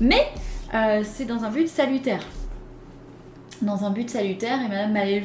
Mais 0.00 0.28
euh, 0.74 1.02
c'est 1.04 1.24
dans 1.24 1.44
un 1.44 1.50
but 1.50 1.66
salutaire. 1.66 2.20
Dans 3.62 3.84
un 3.84 3.90
but 3.90 4.08
salutaire, 4.08 4.60
et 4.64 4.68
Madame 4.68 4.92
Mal 4.92 5.22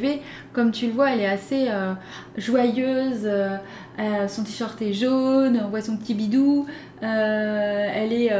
comme 0.53 0.71
tu 0.71 0.87
le 0.87 0.93
vois, 0.93 1.11
elle 1.11 1.19
est 1.19 1.27
assez 1.27 1.67
euh, 1.69 1.93
joyeuse. 2.37 3.21
Euh, 3.25 4.27
son 4.27 4.43
t-shirt 4.43 4.81
est 4.81 4.93
jaune, 4.93 5.61
on 5.63 5.69
voit 5.69 5.81
son 5.81 5.97
petit 5.97 6.15
bidou. 6.15 6.65
elle, 7.01 8.11
est, 8.11 8.31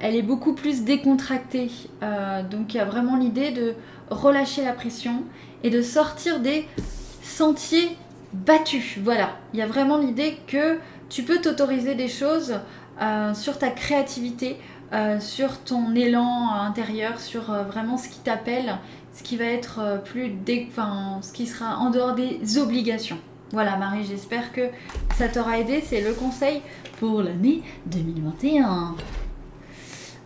elle 0.00 0.14
est 0.14 0.22
beaucoup 0.22 0.54
plus 0.54 0.84
décontractée. 0.84 1.70
donc 2.50 2.74
il 2.74 2.76
y 2.76 2.80
a 2.80 2.84
vraiment 2.84 3.16
l'idée 3.16 3.50
de 3.50 3.74
relâcher 4.10 4.64
la 4.64 4.72
pression 4.72 5.24
et 5.64 5.70
de 5.70 5.82
sortir 5.82 6.38
des 6.38 6.68
sentier 7.22 7.96
battu. 8.32 9.00
Voilà, 9.02 9.30
il 9.52 9.58
y 9.58 9.62
a 9.62 9.66
vraiment 9.66 9.98
l'idée 9.98 10.36
que 10.46 10.78
tu 11.08 11.22
peux 11.22 11.40
t'autoriser 11.40 11.94
des 11.94 12.08
choses 12.08 12.60
euh, 13.00 13.34
sur 13.34 13.58
ta 13.58 13.70
créativité, 13.70 14.56
euh, 14.92 15.20
sur 15.20 15.58
ton 15.60 15.94
élan 15.94 16.50
intérieur, 16.50 17.20
sur 17.20 17.50
euh, 17.50 17.64
vraiment 17.64 17.96
ce 17.96 18.08
qui 18.08 18.18
t'appelle, 18.18 18.78
ce 19.12 19.22
qui 19.22 19.36
va 19.36 19.44
être 19.44 20.02
plus 20.04 20.28
dé... 20.30 20.66
enfin, 20.70 21.20
ce 21.22 21.32
qui 21.32 21.46
sera 21.46 21.78
en 21.78 21.90
dehors 21.90 22.14
des 22.14 22.58
obligations. 22.58 23.18
Voilà 23.52 23.76
Marie, 23.76 24.04
j'espère 24.04 24.52
que 24.52 24.68
ça 25.16 25.28
t'aura 25.28 25.58
aidé. 25.58 25.82
C'est 25.86 26.00
le 26.00 26.12
conseil 26.12 26.60
pour 26.98 27.22
l'année 27.22 27.62
2021. 27.86 28.96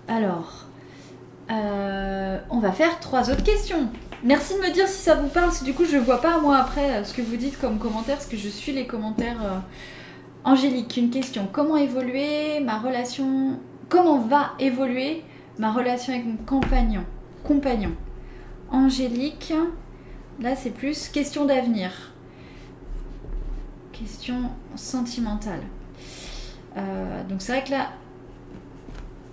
Alors, 0.08 0.64
on 1.50 2.60
va 2.60 2.72
faire 2.72 2.98
trois 3.00 3.30
autres 3.30 3.44
questions. 3.44 3.90
Merci 4.24 4.54
de 4.54 4.58
me 4.58 4.72
dire 4.72 4.88
si 4.88 5.00
ça 5.00 5.14
vous 5.14 5.28
parle, 5.28 5.52
du 5.62 5.72
coup 5.72 5.84
je 5.84 5.96
vois 5.96 6.20
pas 6.20 6.40
moi 6.40 6.56
après 6.56 6.90
euh, 6.90 7.04
ce 7.04 7.14
que 7.14 7.22
vous 7.22 7.36
dites 7.36 7.58
comme 7.60 7.78
commentaire, 7.78 8.16
parce 8.16 8.26
que 8.26 8.36
je 8.36 8.48
suis 8.48 8.72
les 8.72 8.86
commentaires. 8.86 9.40
Euh. 9.42 9.58
Angélique, 10.44 10.96
une 10.96 11.10
question. 11.10 11.48
Comment 11.52 11.76
évoluer 11.76 12.60
ma 12.60 12.78
relation 12.78 13.60
Comment 13.88 14.18
va 14.18 14.52
évoluer 14.58 15.24
ma 15.58 15.72
relation 15.72 16.12
avec 16.12 16.26
mon 16.26 16.36
compagnon 16.36 17.04
Compagnon. 17.42 17.92
Angélique, 18.70 19.54
là 20.40 20.54
c'est 20.56 20.70
plus 20.70 21.08
question 21.08 21.46
d'avenir. 21.46 22.12
Question 23.92 24.50
sentimentale. 24.76 25.62
Euh, 26.76 27.24
donc 27.24 27.40
c'est 27.40 27.52
vrai 27.52 27.64
que 27.64 27.70
là, 27.70 27.88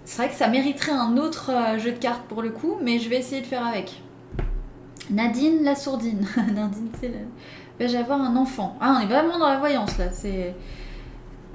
c'est 0.05 0.21
vrai 0.21 0.29
que 0.29 0.35
ça 0.35 0.47
mériterait 0.47 0.93
un 0.93 1.17
autre 1.17 1.51
jeu 1.77 1.91
de 1.91 1.97
cartes 1.97 2.23
pour 2.27 2.41
le 2.41 2.49
coup, 2.49 2.77
mais 2.81 2.99
je 2.99 3.09
vais 3.09 3.17
essayer 3.17 3.41
de 3.41 3.47
faire 3.47 3.65
avec. 3.65 4.01
Nadine 5.09 5.63
la 5.63 5.75
sourdine. 5.75 6.25
Nadine, 6.53 6.89
c'est 6.99 7.09
la... 7.09 7.17
Vais-je 7.77 7.97
avoir 7.97 8.21
un 8.21 8.37
enfant? 8.37 8.77
Ah, 8.79 8.97
on 8.97 9.03
est 9.03 9.07
vraiment 9.07 9.37
dans 9.37 9.49
la 9.49 9.59
voyance 9.59 9.97
là. 9.97 10.09
C'est. 10.11 10.55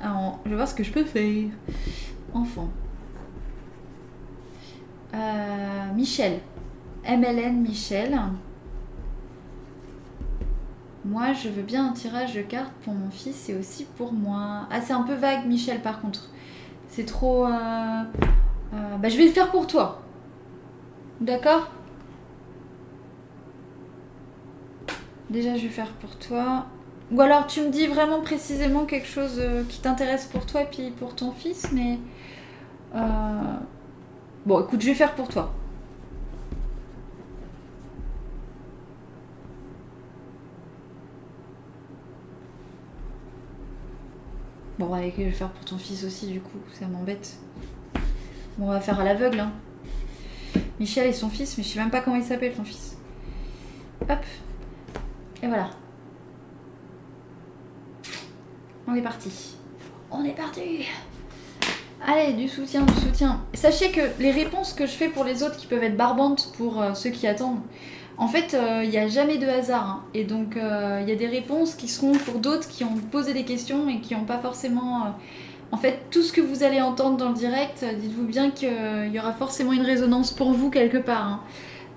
je 0.03 0.51
vais 0.51 0.55
voir 0.55 0.68
ce 0.68 0.74
que 0.74 0.84
je 0.84 0.92
peux 0.92 1.05
faire. 1.05 1.48
Enfant. 2.34 2.68
Euh, 5.14 5.92
Michel. 5.94 6.40
MLN 7.04 7.61
Michel. 7.62 8.18
Moi, 11.04 11.32
je 11.32 11.48
veux 11.48 11.62
bien 11.62 11.88
un 11.88 11.92
tirage 11.92 12.34
de 12.34 12.42
cartes 12.42 12.72
pour 12.84 12.92
mon 12.92 13.11
fils 13.11 13.48
et 13.48 13.54
aussi 13.56 13.86
pour 13.96 14.12
moi. 14.12 14.68
Ah, 14.70 14.80
c'est 14.80 14.92
un 14.92 15.02
peu 15.02 15.14
vague, 15.14 15.46
Michel, 15.46 15.80
par 15.80 16.00
contre. 16.00 16.28
C'est 16.88 17.06
trop. 17.06 17.46
euh, 17.46 17.50
euh, 18.74 18.96
bah, 18.98 19.08
je 19.08 19.16
vais 19.16 19.24
le 19.24 19.30
faire 19.30 19.50
pour 19.50 19.66
toi. 19.66 20.02
D'accord? 21.20 21.70
Déjà, 25.30 25.56
je 25.56 25.62
vais 25.62 25.68
faire 25.68 25.92
pour 25.94 26.16
toi. 26.16 26.66
Ou 27.12 27.20
alors, 27.20 27.46
tu 27.46 27.62
me 27.62 27.70
dis 27.70 27.86
vraiment 27.86 28.20
précisément 28.20 28.84
quelque 28.84 29.08
chose 29.08 29.40
qui 29.68 29.80
t'intéresse 29.80 30.26
pour 30.26 30.46
toi 30.46 30.62
et 30.62 30.66
puis 30.66 30.90
pour 30.90 31.16
ton 31.16 31.32
fils, 31.32 31.72
mais. 31.72 31.98
Bon, 34.47 34.61
écoute, 34.61 34.80
je 34.80 34.86
vais 34.86 34.95
faire 34.95 35.14
pour 35.14 35.28
toi. 35.28 35.53
Bon, 44.78 44.95
allez, 44.95 45.12
je 45.16 45.24
vais 45.24 45.30
faire 45.30 45.51
pour 45.51 45.64
ton 45.66 45.76
fils 45.76 46.05
aussi, 46.05 46.26
du 46.26 46.41
coup, 46.41 46.59
ça 46.72 46.86
m'embête. 46.86 47.36
Bon, 48.57 48.68
on 48.68 48.70
va 48.70 48.80
faire 48.80 48.99
à 48.99 49.05
l'aveugle, 49.05 49.41
hein. 49.41 49.53
Michel 50.80 51.09
et 51.09 51.12
son 51.12 51.28
fils, 51.28 51.59
mais 51.59 51.62
je 51.62 51.68
sais 51.68 51.78
même 51.78 51.91
pas 51.91 52.01
comment 52.01 52.16
il 52.16 52.24
s'appelle, 52.24 52.55
ton 52.55 52.64
fils. 52.64 52.97
Hop. 54.09 54.24
Et 55.43 55.47
voilà. 55.47 55.68
On 58.86 58.95
est 58.95 59.03
parti. 59.03 59.57
On 60.11 60.24
est 60.24 60.34
parti. 60.34 60.86
Allez, 62.07 62.32
du 62.32 62.48
soutien, 62.48 62.82
du 62.82 62.94
soutien. 62.94 63.40
Sachez 63.53 63.90
que 63.90 64.01
les 64.18 64.30
réponses 64.30 64.72
que 64.72 64.86
je 64.86 64.92
fais 64.92 65.09
pour 65.09 65.24
les 65.24 65.42
autres 65.42 65.57
qui 65.57 65.66
peuvent 65.66 65.82
être 65.84 65.96
barbantes 65.96 66.51
pour 66.57 66.80
euh, 66.80 66.94
ceux 66.94 67.11
qui 67.11 67.26
attendent, 67.26 67.61
en 68.16 68.26
fait, 68.26 68.55
euh, 68.55 68.80
il 68.84 68.90
n'y 68.90 68.98
a 68.98 69.07
jamais 69.09 69.38
de 69.38 69.46
hasard. 69.46 69.86
hein. 69.86 70.03
Et 70.14 70.24
donc, 70.24 70.57
euh, 70.57 71.01
il 71.03 71.09
y 71.09 71.12
a 71.12 71.16
des 71.16 71.26
réponses 71.26 71.74
qui 71.74 71.88
seront 71.88 72.12
pour 72.12 72.38
d'autres 72.40 72.68
qui 72.68 72.84
ont 72.84 72.94
posé 73.11 73.32
des 73.34 73.44
questions 73.44 73.88
et 73.88 74.01
qui 74.01 74.14
n'ont 74.14 74.24
pas 74.24 74.38
forcément... 74.38 75.03
euh, 75.05 75.09
En 75.72 75.76
fait, 75.76 76.01
tout 76.11 76.22
ce 76.22 76.32
que 76.32 76.40
vous 76.40 76.62
allez 76.62 76.80
entendre 76.80 77.16
dans 77.18 77.28
le 77.28 77.34
direct, 77.34 77.82
euh, 77.82 77.92
dites-vous 77.94 78.24
bien 78.26 78.51
qu'il 78.51 79.11
y 79.12 79.18
aura 79.18 79.32
forcément 79.32 79.72
une 79.72 79.82
résonance 79.82 80.32
pour 80.32 80.53
vous 80.53 80.70
quelque 80.70 80.98
part. 80.98 81.26
hein. 81.26 81.40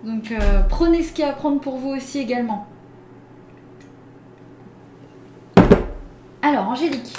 Donc, 0.04 0.32
euh, 0.32 0.62
prenez 0.70 1.02
ce 1.02 1.14
qu'il 1.14 1.24
y 1.24 1.28
a 1.28 1.32
à 1.32 1.34
prendre 1.34 1.60
pour 1.62 1.78
vous 1.78 1.90
aussi 1.90 2.20
également. 2.20 2.68
Alors, 6.42 6.68
Angélique. 6.68 7.16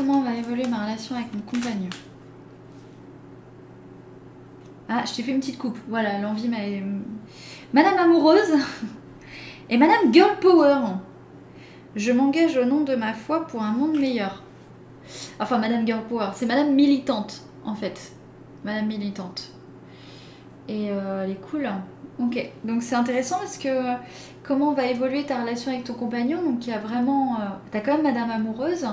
Comment 0.00 0.22
va 0.22 0.34
évoluer 0.34 0.66
ma 0.66 0.84
relation 0.84 1.14
avec 1.14 1.30
mon 1.34 1.42
compagnon 1.42 1.90
Ah, 4.88 5.04
je 5.06 5.12
t'ai 5.12 5.22
fait 5.22 5.32
une 5.32 5.40
petite 5.40 5.58
coupe. 5.58 5.78
Voilà, 5.88 6.18
l'envie 6.20 6.48
m'a... 6.48 6.56
Madame 7.74 7.98
amoureuse 7.98 8.54
et 9.68 9.76
Madame 9.76 10.10
Girl 10.10 10.38
Power. 10.40 10.78
Je 11.96 12.12
m'engage 12.12 12.56
au 12.56 12.64
nom 12.64 12.80
de 12.80 12.94
ma 12.94 13.12
foi 13.12 13.46
pour 13.46 13.62
un 13.62 13.72
monde 13.72 13.98
meilleur. 13.98 14.42
Enfin, 15.38 15.58
Madame 15.58 15.86
Girl 15.86 16.02
Power, 16.08 16.30
c'est 16.34 16.46
Madame 16.46 16.72
militante, 16.72 17.42
en 17.66 17.74
fait. 17.74 18.12
Madame 18.64 18.86
militante. 18.86 19.52
Et 20.66 20.90
euh, 20.90 21.24
elle 21.24 21.32
est 21.32 21.40
cool. 21.50 21.68
Ok, 22.22 22.50
donc 22.64 22.82
c'est 22.82 22.96
intéressant 22.96 23.38
parce 23.38 23.56
que 23.56 23.68
euh, 23.68 23.94
comment 24.42 24.74
va 24.74 24.86
évoluer 24.86 25.24
ta 25.24 25.40
relation 25.40 25.72
avec 25.72 25.84
ton 25.84 25.94
compagnon? 25.94 26.42
Donc 26.42 26.66
il 26.66 26.70
y 26.70 26.74
a 26.74 26.78
vraiment... 26.78 27.36
euh, 27.36 27.44
T'as 27.70 27.80
quand 27.80 27.94
même 27.94 28.02
Madame 28.02 28.30
amoureuse 28.30 28.86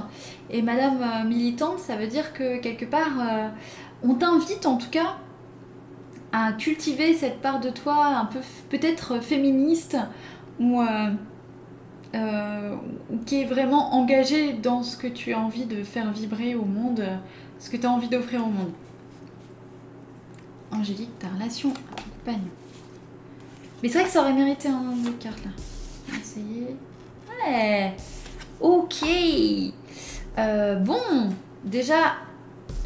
et 0.49 0.61
Madame 0.61 1.01
euh, 1.01 1.27
militante, 1.27 1.79
ça 1.79 1.97
veut 1.97 2.07
dire 2.07 2.31
que 2.31 2.57
quelque 2.59 2.85
part, 2.85 3.19
euh, 3.19 3.49
on 4.01 4.13
t'invite 4.15 4.65
en 4.65 4.77
tout 4.77 4.89
cas 4.89 5.17
à 6.31 6.53
cultiver 6.53 7.13
cette 7.13 7.41
part 7.41 7.59
de 7.59 7.69
toi 7.69 8.05
un 8.05 8.25
peu 8.25 8.39
peut-être 8.69 9.21
féministe 9.21 9.97
ou, 10.59 10.81
qui 13.25 13.41
est 13.41 13.45
vraiment 13.45 13.93
engagée 13.93 14.53
dans 14.53 14.83
ce 14.83 14.95
que 14.95 15.07
tu 15.07 15.33
as 15.33 15.39
envie 15.39 15.65
de 15.65 15.83
faire 15.83 16.11
vibrer 16.11 16.55
au 16.55 16.65
monde, 16.65 17.03
ce 17.59 17.69
que 17.69 17.77
tu 17.77 17.85
as 17.85 17.91
envie 17.91 18.07
d'offrir 18.07 18.41
au 18.41 18.49
monde. 18.49 18.71
Angélique, 20.71 21.17
ta 21.19 21.27
relation 21.27 21.69
à 21.69 21.95
ton 21.95 22.03
compagnon. 22.19 22.51
Mais 23.81 23.89
c'est 23.89 23.99
vrai 23.99 24.07
que 24.07 24.13
ça 24.13 24.21
aurait 24.21 24.33
mérité 24.33 24.69
un 24.69 24.95
de 25.03 25.09
cartes 25.11 25.43
là. 25.45 25.51
Essayer. 26.19 26.75
Ouais. 27.45 27.93
Ok. 28.59 29.03
Euh, 30.37 30.75
bon, 30.75 31.29
déjà, 31.63 32.15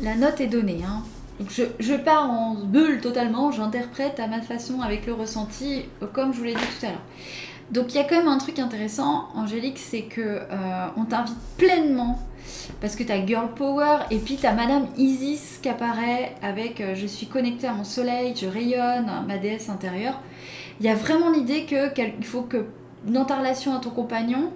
la 0.01 0.15
note 0.15 0.41
est 0.41 0.47
donnée. 0.47 0.81
Hein. 0.85 1.03
Donc 1.39 1.49
je, 1.51 1.63
je 1.79 1.95
pars 1.95 2.29
en 2.29 2.55
bulle 2.55 3.01
totalement, 3.01 3.51
j'interprète 3.51 4.19
à 4.19 4.27
ma 4.27 4.41
façon 4.41 4.81
avec 4.81 5.05
le 5.07 5.13
ressenti, 5.13 5.85
comme 6.13 6.33
je 6.33 6.37
vous 6.37 6.43
l'ai 6.43 6.53
dit 6.53 6.61
tout 6.79 6.85
à 6.85 6.89
l'heure. 6.89 7.01
Donc 7.71 7.93
il 7.93 7.97
y 7.97 7.99
a 7.99 8.03
quand 8.03 8.17
même 8.17 8.27
un 8.27 8.37
truc 8.37 8.59
intéressant, 8.59 9.29
Angélique, 9.33 9.79
c'est 9.79 10.03
que 10.03 10.21
euh, 10.21 10.87
on 10.97 11.05
t'invite 11.05 11.37
pleinement 11.57 12.19
parce 12.81 12.95
que 12.95 13.03
t'as 13.03 13.25
Girl 13.25 13.47
Power 13.55 13.99
et 14.11 14.17
puis 14.17 14.35
t'as 14.35 14.51
Madame 14.53 14.87
Isis 14.97 15.59
qui 15.61 15.69
apparaît 15.69 16.35
avec 16.41 16.81
euh, 16.81 16.95
je 16.95 17.07
suis 17.07 17.27
connectée 17.27 17.67
à 17.67 17.73
mon 17.73 17.85
soleil, 17.85 18.33
je 18.35 18.45
rayonne, 18.45 19.09
ma 19.25 19.37
déesse 19.37 19.69
intérieure. 19.69 20.19
Il 20.81 20.85
y 20.85 20.89
a 20.89 20.95
vraiment 20.95 21.29
l'idée 21.29 21.65
que 21.65 21.93
quel- 21.93 22.13
il 22.17 22.25
faut 22.25 22.41
que 22.41 22.65
dans 23.05 23.23
ta 23.23 23.35
relation 23.37 23.75
à 23.75 23.79
ton 23.79 23.91
compagnon, 23.91 24.51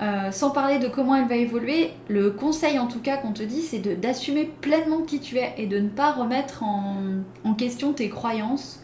euh, 0.00 0.30
sans 0.30 0.50
parler 0.50 0.78
de 0.78 0.86
comment 0.86 1.16
elle 1.16 1.26
va 1.26 1.34
évoluer, 1.34 1.90
le 2.06 2.30
conseil 2.30 2.78
en 2.78 2.86
tout 2.86 3.00
cas 3.00 3.16
qu'on 3.16 3.32
te 3.32 3.42
dit, 3.42 3.62
c'est 3.62 3.80
d'assumer 4.00 4.44
pleinement 4.60 5.02
qui 5.02 5.18
tu 5.18 5.38
es 5.38 5.54
et 5.58 5.66
de 5.66 5.80
ne 5.80 5.88
pas 5.88 6.12
remettre 6.12 6.62
en, 6.62 6.98
en 7.42 7.54
question 7.54 7.92
tes 7.92 8.08
croyances 8.08 8.80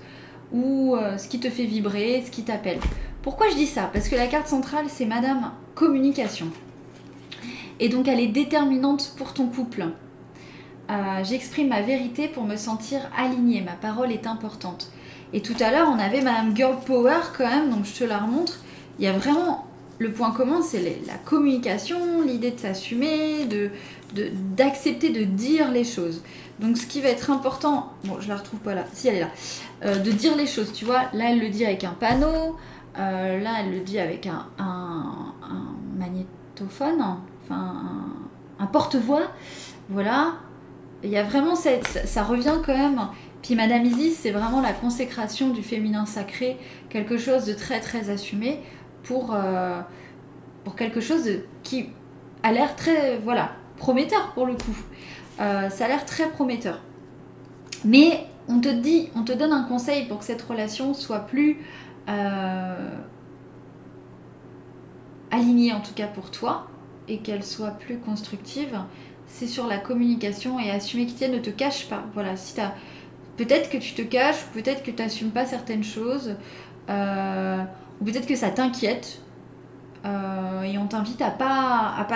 ou 0.52 0.96
euh, 0.96 1.18
ce 1.18 1.28
qui 1.28 1.38
te 1.38 1.48
fait 1.50 1.66
vibrer, 1.66 2.20
ce 2.26 2.32
qui 2.32 2.42
t'appelle. 2.42 2.80
Pourquoi 3.22 3.48
je 3.48 3.54
dis 3.54 3.66
ça? 3.66 3.88
Parce 3.92 4.08
que 4.08 4.16
la 4.16 4.26
carte 4.26 4.48
centrale, 4.48 4.86
c'est 4.88 5.06
Madame 5.06 5.52
Communication. 5.76 6.46
Et 7.78 7.88
donc 7.90 8.08
elle 8.08 8.18
est 8.18 8.26
déterminante 8.26 9.14
pour 9.16 9.34
ton 9.34 9.46
couple. 9.46 9.86
Euh, 10.90 11.22
J'exprime 11.22 11.68
ma 11.68 11.82
vérité 11.82 12.26
pour 12.26 12.42
me 12.42 12.56
sentir 12.56 13.00
alignée, 13.16 13.60
ma 13.60 13.74
parole 13.74 14.10
est 14.10 14.26
importante. 14.26 14.90
Et 15.32 15.40
tout 15.40 15.56
à 15.60 15.70
l'heure, 15.70 15.88
on 15.88 15.98
avait 15.98 16.20
Madame 16.20 16.54
Girl 16.54 16.76
Power 16.84 17.20
quand 17.36 17.48
même, 17.48 17.70
donc 17.70 17.84
je 17.84 17.92
te 17.92 18.04
la 18.04 18.18
remontre. 18.18 18.58
Il 18.98 19.04
y 19.04 19.08
a 19.08 19.12
vraiment 19.12 19.66
le 19.98 20.12
point 20.12 20.32
commun, 20.32 20.60
c'est 20.62 20.82
la 21.06 21.14
communication, 21.24 22.22
l'idée 22.22 22.50
de 22.50 22.60
s'assumer, 22.60 23.48
d'accepter 24.56 25.10
de, 25.10 25.24
dire 25.24 25.70
les 25.70 25.84
choses. 25.84 26.22
Donc 26.60 26.76
ce 26.76 26.86
qui 26.86 27.00
va 27.00 27.08
être 27.08 27.30
important, 27.30 27.92
bon 28.04 28.20
je 28.20 28.28
la 28.28 28.36
retrouve 28.36 28.60
pas 28.60 28.74
là, 28.74 28.84
si 28.92 29.08
elle 29.08 29.16
est 29.16 29.20
là, 29.20 29.30
euh, 29.84 29.98
de 29.98 30.10
dire 30.10 30.36
les 30.36 30.46
choses, 30.46 30.72
tu 30.72 30.84
vois, 30.84 31.04
là 31.12 31.30
elle 31.30 31.40
le 31.40 31.48
dit 31.48 31.64
avec 31.64 31.84
un 31.84 31.92
panneau, 31.92 32.56
euh, 32.98 33.40
là 33.40 33.50
elle 33.60 33.72
le 33.72 33.80
dit 33.80 33.98
avec 33.98 34.26
un, 34.26 34.46
magnétophone, 35.96 37.02
enfin 37.44 37.74
un, 38.58 38.66
porte-voix, 38.66 39.22
voilà. 39.88 40.34
Il 41.04 41.10
y 41.10 41.16
a 41.16 41.24
vraiment 41.24 41.56
ça 41.56 42.22
revient 42.22 42.54
quand 42.64 42.76
même. 42.76 43.00
Puis 43.42 43.56
Madame 43.56 43.84
Isis, 43.84 44.18
c'est 44.20 44.30
vraiment 44.30 44.60
la 44.60 44.72
consécration 44.72 45.50
du 45.50 45.62
féminin 45.62 46.06
sacré, 46.06 46.58
quelque 46.88 47.18
chose 47.18 47.44
de 47.44 47.52
très 47.52 47.80
très 47.80 48.08
assumé 48.08 48.60
pour, 49.02 49.34
euh, 49.34 49.80
quelque 50.76 51.00
chose 51.00 51.28
qui 51.64 51.88
a 52.44 52.52
l'air 52.52 52.76
très 52.76 53.18
voilà 53.18 53.52
prometteur 53.76 54.32
pour 54.34 54.46
le 54.46 54.54
coup. 54.54 54.76
Euh, 55.40 55.68
ça 55.70 55.86
a 55.86 55.88
l'air 55.88 56.06
très 56.06 56.28
prometteur. 56.28 56.80
Mais 57.84 58.26
on 58.48 58.60
te 58.60 58.68
dit, 58.68 59.08
on 59.16 59.24
te 59.24 59.32
donne 59.32 59.52
un 59.52 59.64
conseil 59.64 60.06
pour 60.06 60.20
que 60.20 60.24
cette 60.24 60.42
relation 60.42 60.94
soit 60.94 61.20
plus 61.20 61.58
euh, 62.08 62.90
alignée 65.32 65.72
en 65.72 65.80
tout 65.80 65.94
cas 65.94 66.06
pour 66.06 66.30
toi 66.30 66.68
et 67.08 67.18
qu'elle 67.18 67.44
soit 67.44 67.72
plus 67.72 67.98
constructive. 67.98 68.78
C'est 69.26 69.46
sur 69.46 69.66
la 69.66 69.78
communication 69.78 70.60
et 70.60 70.70
assumer 70.70 71.06
qui 71.06 71.14
tient, 71.14 71.28
ne 71.28 71.38
te 71.38 71.50
cache 71.50 71.88
pas. 71.88 72.04
Voilà, 72.14 72.36
si 72.36 72.54
t'as 72.54 72.74
peut-être 73.36 73.70
que 73.70 73.78
tu 73.78 73.94
te 73.94 74.02
caches, 74.02 74.44
peut-être 74.54 74.82
que 74.82 74.90
tu 74.90 75.02
n'assumes 75.02 75.30
pas 75.30 75.46
certaines 75.46 75.84
choses, 75.84 76.36
euh, 76.90 77.62
ou 78.00 78.04
peut-être 78.04 78.26
que 78.26 78.36
ça 78.36 78.50
t'inquiète. 78.50 79.18
Euh, 80.04 80.62
et 80.62 80.78
on 80.78 80.86
t'invite 80.86 81.22
à 81.22 81.30
pas, 81.30 82.06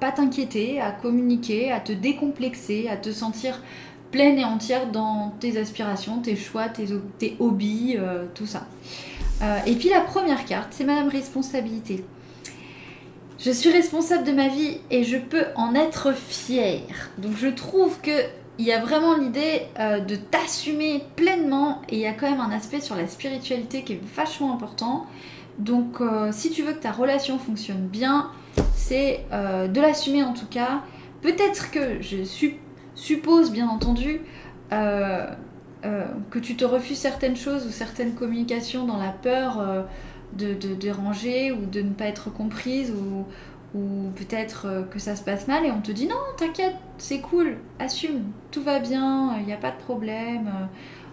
pas, 0.00 0.12
t'inquiéter, 0.12 0.80
à 0.80 0.92
communiquer, 0.92 1.72
à 1.72 1.80
te 1.80 1.92
décomplexer, 1.92 2.88
à 2.88 2.96
te 2.96 3.10
sentir 3.10 3.60
pleine 4.12 4.38
et 4.38 4.44
entière 4.44 4.86
dans 4.90 5.34
tes 5.40 5.58
aspirations, 5.58 6.20
tes 6.20 6.36
choix, 6.36 6.68
tes, 6.68 6.92
ho- 6.92 7.02
tes 7.18 7.36
hobbies, 7.40 7.96
euh, 7.98 8.24
tout 8.34 8.46
ça. 8.46 8.66
Et 9.66 9.74
puis 9.76 9.88
la 9.88 10.00
première 10.00 10.44
carte, 10.46 10.68
c'est 10.72 10.82
Madame 10.84 11.08
Responsabilité. 11.08 12.04
Je 13.38 13.52
suis 13.52 13.70
responsable 13.70 14.24
de 14.24 14.32
ma 14.32 14.48
vie 14.48 14.78
et 14.90 15.04
je 15.04 15.16
peux 15.16 15.44
en 15.54 15.76
être 15.76 16.12
fière. 16.12 17.10
Donc 17.18 17.36
je 17.36 17.46
trouve 17.46 18.00
que 18.00 18.10
il 18.58 18.66
y 18.66 18.72
a 18.72 18.80
vraiment 18.80 19.16
l'idée 19.16 19.62
euh, 19.78 20.00
de 20.00 20.16
t'assumer 20.16 21.04
pleinement 21.14 21.82
et 21.88 21.96
il 21.96 22.00
y 22.00 22.06
a 22.06 22.12
quand 22.12 22.28
même 22.28 22.40
un 22.40 22.50
aspect 22.50 22.80
sur 22.80 22.96
la 22.96 23.06
spiritualité 23.06 23.84
qui 23.84 23.94
est 23.94 24.00
vachement 24.16 24.52
important. 24.52 25.06
Donc 25.58 26.00
euh, 26.00 26.30
si 26.32 26.50
tu 26.50 26.62
veux 26.62 26.72
que 26.72 26.80
ta 26.80 26.92
relation 26.92 27.38
fonctionne 27.38 27.86
bien, 27.86 28.30
c'est 28.74 29.24
euh, 29.32 29.68
de 29.68 29.80
l'assumer 29.80 30.24
en 30.24 30.32
tout 30.32 30.46
cas. 30.46 30.82
Peut-être 31.22 31.70
que 31.70 32.02
je 32.02 32.24
suppose 32.94 33.50
bien 33.50 33.68
entendu 33.68 34.20
que 34.70 36.38
tu 36.38 36.56
te 36.56 36.64
refuses 36.64 36.98
certaines 36.98 37.36
choses 37.36 37.66
ou 37.66 37.70
certaines 37.70 38.14
communications 38.14 38.84
dans 38.84 38.98
la 38.98 39.10
peur 39.10 39.86
de, 40.34 40.54
de 40.54 40.74
déranger 40.74 41.50
ou 41.50 41.64
de 41.66 41.80
ne 41.80 41.90
pas 41.90 42.04
être 42.04 42.32
comprise 42.32 42.92
ou, 42.92 43.24
ou 43.74 44.10
peut-être 44.16 44.86
que 44.90 44.98
ça 44.98 45.14
se 45.14 45.22
passe 45.22 45.46
mal 45.46 45.66
et 45.66 45.70
on 45.70 45.80
te 45.80 45.92
dit 45.92 46.06
non, 46.06 46.16
t'inquiète, 46.36 46.76
c'est 46.96 47.20
cool, 47.20 47.58
assume, 47.78 48.22
tout 48.50 48.62
va 48.62 48.78
bien, 48.80 49.36
il 49.40 49.46
n'y 49.46 49.52
a 49.52 49.58
pas 49.58 49.70
de 49.70 49.76
problème. 49.76 50.50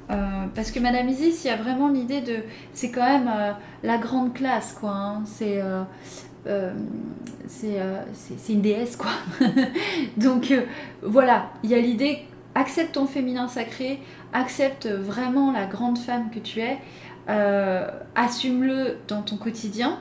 parce 0.08 0.72
que 0.72 0.80
Madame 0.80 1.10
Isis, 1.10 1.44
il 1.44 1.48
y 1.48 1.52
a 1.52 1.58
vraiment 1.58 1.90
l'idée 1.90 2.22
de. 2.22 2.44
C'est 2.74 2.92
quand 2.92 3.04
même 3.04 3.30
la 3.84 3.98
grande 3.98 4.34
classe, 4.34 4.74
quoi. 4.80 4.92
Hein. 4.92 5.24
C'est. 5.26 5.62
c'est 7.48 8.54
une 8.54 8.62
déesse, 8.62 8.96
quoi. 8.96 9.12
Donc 10.18 10.54
voilà, 11.02 11.52
il 11.64 11.72
y 11.72 11.74
a 11.74 11.80
l'idée 11.80 12.26
accepte 12.56 12.94
ton 12.94 13.06
féminin 13.06 13.48
sacré, 13.48 14.00
accepte 14.34 14.88
vraiment 14.88 15.52
la 15.52 15.66
grande 15.66 15.98
femme 15.98 16.30
que 16.32 16.40
tu 16.40 16.62
es, 16.62 16.80
euh, 17.30 17.88
assume-le 18.16 18.98
dans 19.08 19.22
ton 19.22 19.36
quotidien. 19.38 20.00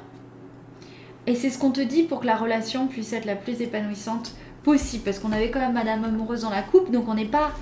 Et 1.26 1.34
c'est 1.34 1.50
ce 1.50 1.58
qu'on 1.58 1.70
te 1.70 1.80
dit 1.80 2.02
pour 2.02 2.20
que 2.20 2.26
la 2.26 2.36
relation 2.36 2.86
puisse 2.86 3.12
être 3.12 3.24
la 3.24 3.36
plus 3.36 3.60
épanouissante 3.60 4.34
possible. 4.62 5.04
Parce 5.04 5.18
qu'on 5.18 5.32
avait 5.32 5.50
quand 5.50 5.60
même 5.60 5.72
Madame 5.72 6.04
Amoureuse 6.04 6.42
dans 6.42 6.50
la 6.50 6.62
coupe, 6.62 6.90
donc 6.90 7.08
on 7.08 7.14
n'est 7.14 7.24
pas 7.24 7.52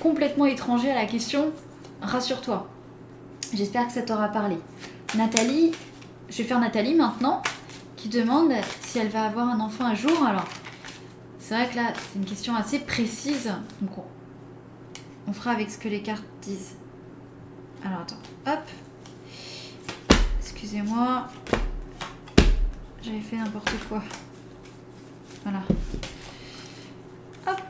complètement 0.00 0.46
étranger 0.46 0.90
à 0.90 0.94
la 0.94 1.06
question. 1.06 1.52
Rassure-toi. 2.00 2.68
J'espère 3.52 3.86
que 3.86 3.92
ça 3.92 4.02
t'aura 4.02 4.28
parlé. 4.28 4.56
Nathalie, 5.16 5.72
je 6.28 6.38
vais 6.38 6.44
faire 6.44 6.60
Nathalie 6.60 6.94
maintenant, 6.94 7.42
qui 7.96 8.08
demande 8.08 8.52
si 8.80 8.98
elle 8.98 9.08
va 9.08 9.24
avoir 9.24 9.48
un 9.48 9.60
enfant 9.60 9.84
un 9.84 9.94
jour. 9.94 10.24
Alors, 10.24 10.46
c'est 11.38 11.54
vrai 11.54 11.68
que 11.68 11.76
là, 11.76 11.92
c'est 11.94 12.18
une 12.18 12.24
question 12.24 12.54
assez 12.54 12.78
précise. 12.78 13.52
Donc, 13.82 13.90
on 15.26 15.32
fera 15.32 15.50
avec 15.50 15.70
ce 15.70 15.78
que 15.78 15.88
les 15.88 16.00
cartes 16.00 16.24
disent. 16.42 16.76
Alors 17.84 18.00
attends, 18.00 18.16
hop. 18.46 18.60
Excusez-moi. 20.40 21.26
J'avais 23.02 23.20
fait 23.20 23.36
n'importe 23.36 23.72
quoi. 23.88 24.02
Voilà. 25.42 25.62
Hop. 27.46 27.60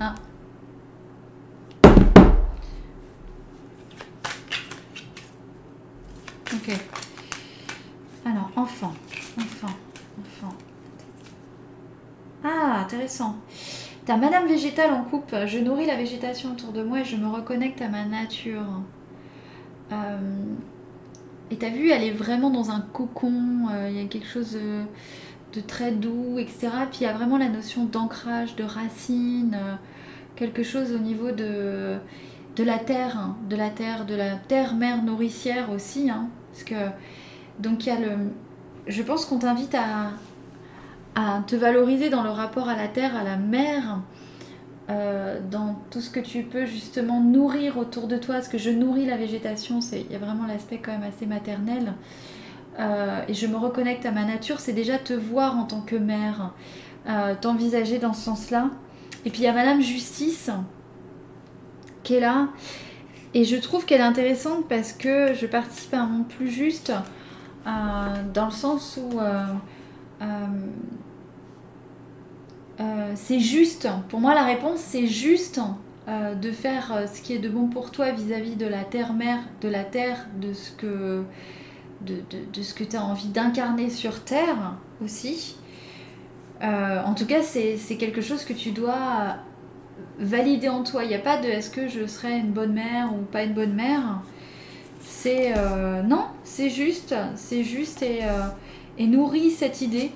Ah. 0.00 0.14
Ok. 6.54 6.70
Alors, 8.24 8.50
enfant. 8.56 8.94
Enfant. 9.38 9.66
Enfant. 10.18 10.54
Ah, 12.42 12.80
intéressant. 12.80 13.36
T'as 14.06 14.16
Madame 14.16 14.46
Végétale 14.46 14.92
en 14.92 15.04
coupe. 15.04 15.34
Je 15.46 15.58
nourris 15.58 15.86
la 15.86 15.96
végétation 15.96 16.52
autour 16.52 16.72
de 16.72 16.82
moi 16.82 17.00
et 17.00 17.04
je 17.04 17.16
me 17.16 17.28
reconnecte 17.28 17.82
à 17.82 17.88
ma 17.88 18.04
nature. 18.06 18.64
Euh, 19.92 20.18
et 21.50 21.56
t'as 21.56 21.68
vu, 21.68 21.90
elle 21.90 22.04
est 22.04 22.12
vraiment 22.12 22.50
dans 22.50 22.70
un 22.70 22.80
cocon. 22.80 23.68
Euh, 23.70 23.88
il 23.90 23.96
y 23.96 24.04
a 24.04 24.08
quelque 24.08 24.26
chose 24.28 24.56
de, 25.52 25.60
très 25.60 25.92
doux, 25.92 26.38
etc. 26.38 26.68
Puis 26.90 27.00
il 27.02 27.04
y 27.04 27.06
a 27.06 27.12
vraiment 27.12 27.38
la 27.38 27.48
notion 27.48 27.84
d'ancrage, 27.84 28.56
de 28.56 28.64
racine. 28.64 29.54
Euh, 29.54 29.74
quelque 30.36 30.62
chose 30.62 30.92
au 30.92 30.98
niveau 30.98 31.30
de, 31.30 31.98
la 32.58 32.78
terre, 32.78 33.18
hein, 33.18 33.36
de 33.48 33.56
la 33.56 33.70
terre, 33.70 34.06
de 34.06 34.14
la 34.14 34.36
terre-mère 34.36 35.02
nourricière 35.02 35.70
aussi. 35.70 36.10
Hein. 36.10 36.28
donc 37.58 37.86
il 37.86 37.88
y 37.88 37.92
a 37.92 38.00
le. 38.00 38.12
Je 38.86 39.02
pense 39.02 39.26
qu'on 39.26 39.38
t'invite 39.38 39.76
à 39.76 41.42
te 41.46 41.54
valoriser 41.54 42.08
dans 42.08 42.22
le 42.22 42.30
rapport 42.30 42.68
à 42.68 42.74
la 42.74 42.88
terre, 42.88 43.14
à 43.14 43.22
la 43.22 43.36
mer, 43.36 44.00
euh, 44.90 45.38
dans 45.48 45.76
tout 45.90 46.00
ce 46.00 46.10
que 46.10 46.18
tu 46.18 46.42
peux 46.42 46.66
justement 46.66 47.20
nourrir 47.20 47.78
autour 47.78 48.08
de 48.08 48.16
toi. 48.16 48.36
Parce 48.36 48.48
que 48.48 48.58
je 48.58 48.70
nourris 48.70 49.06
la 49.06 49.16
végétation, 49.16 49.78
il 49.92 50.10
y 50.10 50.14
a 50.14 50.18
vraiment 50.18 50.46
l'aspect 50.46 50.78
quand 50.78 50.92
même 50.92 51.08
assez 51.08 51.26
maternel. 51.26 51.94
Euh, 52.78 53.22
et 53.28 53.34
je 53.34 53.46
me 53.46 53.56
reconnecte 53.56 54.06
à 54.06 54.10
ma 54.10 54.24
nature, 54.24 54.58
c'est 54.58 54.72
déjà 54.72 54.98
te 54.98 55.12
voir 55.12 55.58
en 55.58 55.64
tant 55.64 55.82
que 55.82 55.94
mère, 55.94 56.52
euh, 57.08 57.34
t'envisager 57.40 57.98
dans 57.98 58.12
ce 58.12 58.22
sens-là. 58.22 58.70
Et 59.24 59.30
puis 59.30 59.40
il 59.40 59.44
y 59.44 59.48
a 59.48 59.52
Madame 59.52 59.80
Justice 59.80 60.50
qui 62.02 62.14
est 62.14 62.20
là. 62.20 62.48
Et 63.34 63.44
je 63.44 63.56
trouve 63.56 63.84
qu'elle 63.84 64.00
est 64.00 64.04
intéressante 64.04 64.68
parce 64.68 64.92
que 64.92 65.32
je 65.34 65.46
participe 65.46 65.94
à 65.94 66.00
un 66.00 66.06
monde 66.06 66.28
plus 66.28 66.50
juste, 66.50 66.92
dans 67.64 68.44
le 68.46 68.50
sens 68.50 68.98
où 68.98 69.20
euh, 72.80 73.12
c'est 73.14 73.40
juste. 73.40 73.88
Pour 74.08 74.20
moi, 74.20 74.34
la 74.34 74.44
réponse, 74.44 74.80
c'est 74.80 75.06
juste 75.06 75.60
euh, 76.08 76.34
de 76.34 76.50
faire 76.50 76.92
euh, 76.92 77.06
ce 77.06 77.20
qui 77.20 77.34
est 77.34 77.38
de 77.38 77.48
bon 77.48 77.68
pour 77.68 77.90
toi 77.90 78.10
vis-à-vis 78.10 78.56
de 78.56 78.66
la 78.66 78.84
terre-mère, 78.84 79.40
de 79.60 79.68
la 79.68 79.84
terre, 79.84 80.26
de 80.40 80.52
ce 80.52 80.72
que, 80.72 81.24
de, 82.00 82.62
ce 82.62 82.74
que 82.74 82.84
tu 82.84 82.96
as 82.96 83.04
envie 83.04 83.28
d'incarner 83.28 83.90
sur 83.90 84.24
terre 84.24 84.76
aussi. 85.04 85.56
en 86.60 87.14
tout 87.14 87.26
cas, 87.26 87.42
c'est 87.42 87.96
quelque 87.98 88.20
chose 88.20 88.44
que 88.44 88.52
tu 88.52 88.70
dois 88.70 89.36
valider 90.18 90.68
en 90.68 90.82
toi. 90.82 91.04
Il 91.04 91.08
n'y 91.08 91.14
a 91.14 91.20
pas 91.20 91.38
de 91.38 91.46
est-ce 91.48 91.70
que 91.70 91.88
je 91.88 92.06
serai 92.06 92.38
une 92.38 92.52
bonne 92.52 92.72
mère 92.72 93.12
ou 93.14 93.22
pas 93.24 93.42
une 93.42 93.54
bonne 93.54 93.74
mère. 93.74 94.22
C'est 95.00 95.52
non, 96.04 96.26
c'est 96.44 96.70
juste, 96.70 97.14
c'est 97.34 97.64
juste 97.64 98.02
et, 98.02 98.20
et 98.98 99.06
nourris 99.06 99.50
cette 99.50 99.80
idée 99.80 100.12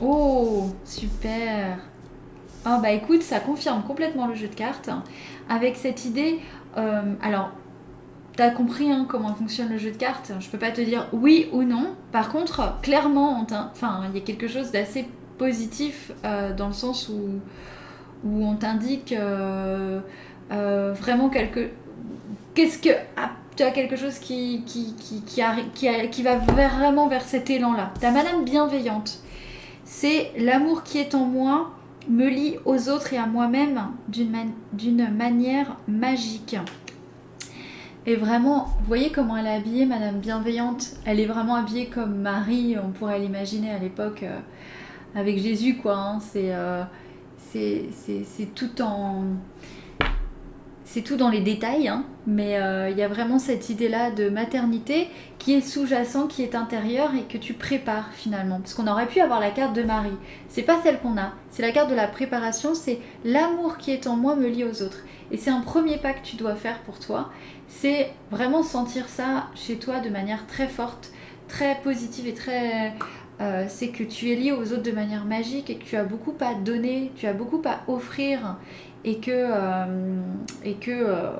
Oh, 0.00 0.70
super. 0.84 1.78
Ah 2.64 2.78
bah 2.82 2.90
écoute, 2.90 3.22
ça 3.22 3.40
confirme 3.40 3.82
complètement 3.82 4.26
le 4.26 4.34
jeu 4.34 4.48
de 4.48 4.54
cartes. 4.54 4.90
Avec 5.48 5.76
cette 5.76 6.04
idée, 6.04 6.40
euh, 6.76 7.02
alors, 7.22 7.50
t'as 8.36 8.50
compris 8.50 8.90
hein, 8.90 9.06
comment 9.08 9.34
fonctionne 9.34 9.68
le 9.68 9.78
jeu 9.78 9.90
de 9.90 9.96
cartes. 9.96 10.32
Je 10.40 10.48
peux 10.48 10.58
pas 10.58 10.70
te 10.70 10.80
dire 10.80 11.06
oui 11.12 11.48
ou 11.52 11.62
non. 11.62 11.94
Par 12.10 12.30
contre, 12.30 12.80
clairement, 12.80 13.46
enfin, 13.70 14.02
il 14.08 14.18
y 14.18 14.22
a 14.22 14.24
quelque 14.24 14.48
chose 14.48 14.72
d'assez 14.72 15.06
positif 15.38 16.12
euh, 16.24 16.54
dans 16.54 16.68
le 16.68 16.72
sens 16.72 17.08
où, 17.08 17.40
où 18.24 18.46
on 18.46 18.56
t'indique 18.56 19.12
euh, 19.12 20.00
vraiment 20.50 21.28
quelque... 21.28 21.70
Qu'est-ce 22.54 22.78
que... 22.78 22.90
Ah, 23.16 23.32
tu 23.56 23.62
as 23.62 23.70
quelque 23.70 23.96
chose 23.96 24.18
qui, 24.18 24.64
qui, 24.66 24.94
qui, 24.94 25.22
qui, 25.22 25.42
qui 26.10 26.22
va 26.22 26.36
vraiment 26.38 27.06
vers 27.06 27.22
cet 27.22 27.50
élan-là. 27.50 27.92
Ta 28.00 28.10
madame 28.10 28.44
bienveillante 28.44 29.20
c'est 29.84 30.32
l'amour 30.38 30.82
qui 30.82 30.98
est 30.98 31.14
en 31.14 31.24
moi 31.24 31.72
me 32.08 32.28
lie 32.28 32.56
aux 32.64 32.88
autres 32.88 33.12
et 33.12 33.18
à 33.18 33.26
moi-même 33.26 33.80
d'une 34.08 35.08
manière 35.16 35.76
magique. 35.88 36.56
Et 38.06 38.16
vraiment, 38.16 38.66
vous 38.80 38.86
voyez 38.86 39.10
comment 39.10 39.36
elle 39.36 39.46
est 39.46 39.54
habillée, 39.54 39.86
Madame 39.86 40.18
Bienveillante? 40.18 40.96
Elle 41.06 41.20
est 41.20 41.26
vraiment 41.26 41.54
habillée 41.54 41.86
comme 41.86 42.16
Marie, 42.16 42.76
on 42.78 42.90
pourrait 42.90 43.18
l'imaginer 43.18 43.70
à 43.70 43.78
l'époque 43.78 44.22
euh, 44.24 44.38
avec 45.14 45.38
Jésus, 45.38 45.76
quoi. 45.76 45.96
Hein. 45.96 46.18
Euh, 46.36 46.84
c'est 47.54 48.54
tout 48.54 48.82
en 48.82 49.22
c'est 50.84 51.02
tout 51.02 51.16
dans 51.16 51.30
les 51.30 51.40
détails, 51.40 51.88
hein, 51.88 52.04
mais 52.26 52.58
euh, 52.58 52.90
il 52.90 52.96
y 52.96 53.02
a 53.02 53.08
vraiment 53.08 53.38
cette 53.38 53.70
idée-là 53.70 54.10
de 54.10 54.28
maternité 54.28 55.08
qui 55.38 55.54
est 55.54 55.60
sous-jacent, 55.60 56.26
qui 56.26 56.42
est 56.42 56.54
intérieure 56.54 57.12
et 57.14 57.22
que 57.22 57.38
tu 57.38 57.54
prépares 57.54 58.10
finalement. 58.12 58.60
Parce 58.60 58.74
qu'on 58.74 58.86
aurait 58.86 59.06
pu 59.06 59.20
avoir 59.20 59.40
la 59.40 59.50
carte 59.50 59.74
de 59.74 59.82
Marie. 59.82 60.16
C'est 60.48 60.62
pas 60.62 60.80
celle 60.82 61.00
qu'on 61.00 61.16
a, 61.16 61.32
c'est 61.50 61.62
la 61.62 61.72
carte 61.72 61.90
de 61.90 61.94
la 61.94 62.06
préparation, 62.06 62.74
c'est 62.74 62.98
l'amour 63.24 63.78
qui 63.78 63.92
est 63.92 64.06
en 64.06 64.16
moi 64.16 64.36
me 64.36 64.46
lie 64.46 64.64
aux 64.64 64.82
autres. 64.82 65.00
Et 65.30 65.36
c'est 65.36 65.50
un 65.50 65.60
premier 65.60 65.96
pas 65.96 66.12
que 66.12 66.24
tu 66.24 66.36
dois 66.36 66.54
faire 66.54 66.80
pour 66.80 66.98
toi, 66.98 67.30
c'est 67.66 68.12
vraiment 68.30 68.62
sentir 68.62 69.08
ça 69.08 69.48
chez 69.54 69.76
toi 69.76 70.00
de 70.00 70.10
manière 70.10 70.46
très 70.46 70.68
forte, 70.68 71.12
très 71.48 71.76
positive 71.82 72.26
et 72.26 72.34
très... 72.34 72.92
Euh, 73.40 73.64
c'est 73.68 73.88
que 73.88 74.04
tu 74.04 74.30
es 74.30 74.36
lié 74.36 74.52
aux 74.52 74.72
autres 74.72 74.84
de 74.84 74.92
manière 74.92 75.24
magique 75.24 75.68
et 75.68 75.74
que 75.74 75.82
tu 75.82 75.96
as 75.96 76.04
beaucoup 76.04 76.34
à 76.40 76.54
donner, 76.54 77.10
tu 77.16 77.26
as 77.26 77.32
beaucoup 77.32 77.60
à 77.64 77.80
offrir 77.90 78.58
et 79.04 79.18
que 79.18 79.30
euh, 79.30 80.22
et 80.64 80.74
que 80.74 80.90
euh, 80.90 81.30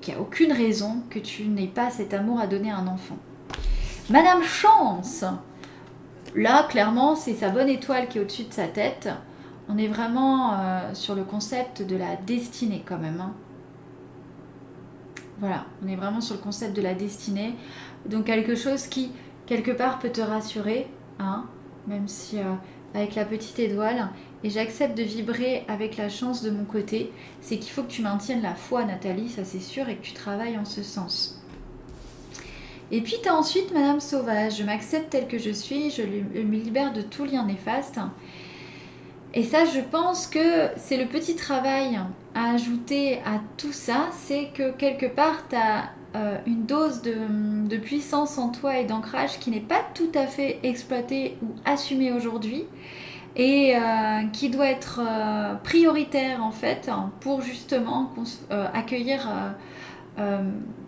qu'il 0.00 0.14
n'y 0.14 0.20
a 0.20 0.22
aucune 0.22 0.52
raison 0.52 1.02
que 1.10 1.18
tu 1.18 1.44
n'aies 1.44 1.66
pas 1.66 1.90
cet 1.90 2.14
amour 2.14 2.40
à 2.40 2.46
donner 2.46 2.70
à 2.70 2.78
un 2.78 2.86
enfant. 2.86 3.16
Madame 4.10 4.42
Chance, 4.42 5.24
là 6.34 6.66
clairement 6.68 7.14
c'est 7.14 7.34
sa 7.34 7.50
bonne 7.50 7.68
étoile 7.68 8.08
qui 8.08 8.18
est 8.18 8.20
au-dessus 8.20 8.44
de 8.44 8.52
sa 8.52 8.66
tête. 8.66 9.08
On 9.68 9.78
est 9.78 9.88
vraiment 9.88 10.54
euh, 10.54 10.94
sur 10.94 11.14
le 11.14 11.22
concept 11.22 11.82
de 11.82 11.96
la 11.96 12.16
destinée 12.16 12.82
quand 12.86 12.98
même. 12.98 13.20
Hein. 13.20 13.32
Voilà, 15.38 15.66
on 15.84 15.88
est 15.88 15.96
vraiment 15.96 16.20
sur 16.20 16.36
le 16.36 16.40
concept 16.40 16.74
de 16.74 16.82
la 16.82 16.94
destinée. 16.94 17.54
Donc 18.06 18.24
quelque 18.24 18.54
chose 18.54 18.86
qui 18.86 19.12
quelque 19.46 19.70
part 19.70 19.98
peut 19.98 20.10
te 20.10 20.20
rassurer, 20.20 20.86
hein, 21.18 21.44
même 21.86 22.08
si 22.08 22.38
avec 22.94 23.14
la 23.14 23.24
petite 23.24 23.58
étoile 23.58 24.08
et 24.44 24.50
j'accepte 24.50 24.96
de 24.96 25.02
vibrer 25.02 25.64
avec 25.68 25.96
la 25.96 26.08
chance 26.08 26.42
de 26.42 26.50
mon 26.50 26.64
côté, 26.64 27.12
c'est 27.40 27.58
qu'il 27.58 27.70
faut 27.70 27.82
que 27.82 27.90
tu 27.90 28.02
maintiennes 28.02 28.42
la 28.42 28.54
foi, 28.54 28.84
Nathalie, 28.84 29.28
ça 29.28 29.44
c'est 29.44 29.60
sûr, 29.60 29.88
et 29.88 29.96
que 29.96 30.02
tu 30.02 30.12
travailles 30.12 30.58
en 30.58 30.64
ce 30.64 30.82
sens. 30.82 31.40
Et 32.90 33.00
puis 33.00 33.16
tu 33.22 33.28
as 33.28 33.34
ensuite 33.34 33.72
Madame 33.72 34.00
Sauvage, 34.00 34.58
je 34.58 34.64
m'accepte 34.64 35.10
tel 35.10 35.26
que 35.26 35.38
je 35.38 35.50
suis, 35.50 35.90
je 35.90 36.02
me 36.02 36.56
libère 36.56 36.92
de 36.92 37.02
tout 37.02 37.24
lien 37.24 37.44
néfaste. 37.46 37.98
Et 39.34 39.44
ça, 39.44 39.64
je 39.64 39.80
pense 39.80 40.26
que 40.26 40.68
c'est 40.76 40.98
le 40.98 41.06
petit 41.06 41.36
travail 41.36 41.98
à 42.34 42.52
ajouter 42.52 43.18
à 43.24 43.40
tout 43.56 43.72
ça, 43.72 44.10
c'est 44.12 44.50
que 44.52 44.72
quelque 44.72 45.06
part, 45.06 45.48
tu 45.48 45.56
as 45.56 45.90
euh, 46.14 46.36
une 46.46 46.66
dose 46.66 47.00
de, 47.00 47.76
puissance 47.78 48.36
en 48.36 48.50
toi 48.50 48.78
et 48.78 48.84
d'ancrage 48.84 49.38
qui 49.38 49.50
n'est 49.50 49.60
pas 49.60 49.80
tout 49.94 50.10
à 50.14 50.26
fait 50.26 50.60
exploitée 50.62 51.38
ou 51.42 51.46
assumée 51.64 52.12
aujourd'hui 52.12 52.66
et 53.34 53.74
euh, 53.74 53.80
qui 54.30 54.50
doit 54.50 54.66
être 54.66 55.00
euh, 55.02 55.54
prioritaire 55.54 56.44
en 56.44 56.50
fait 56.50 56.90
pour 57.20 57.40
justement 57.40 58.12
accueillir 58.74 59.26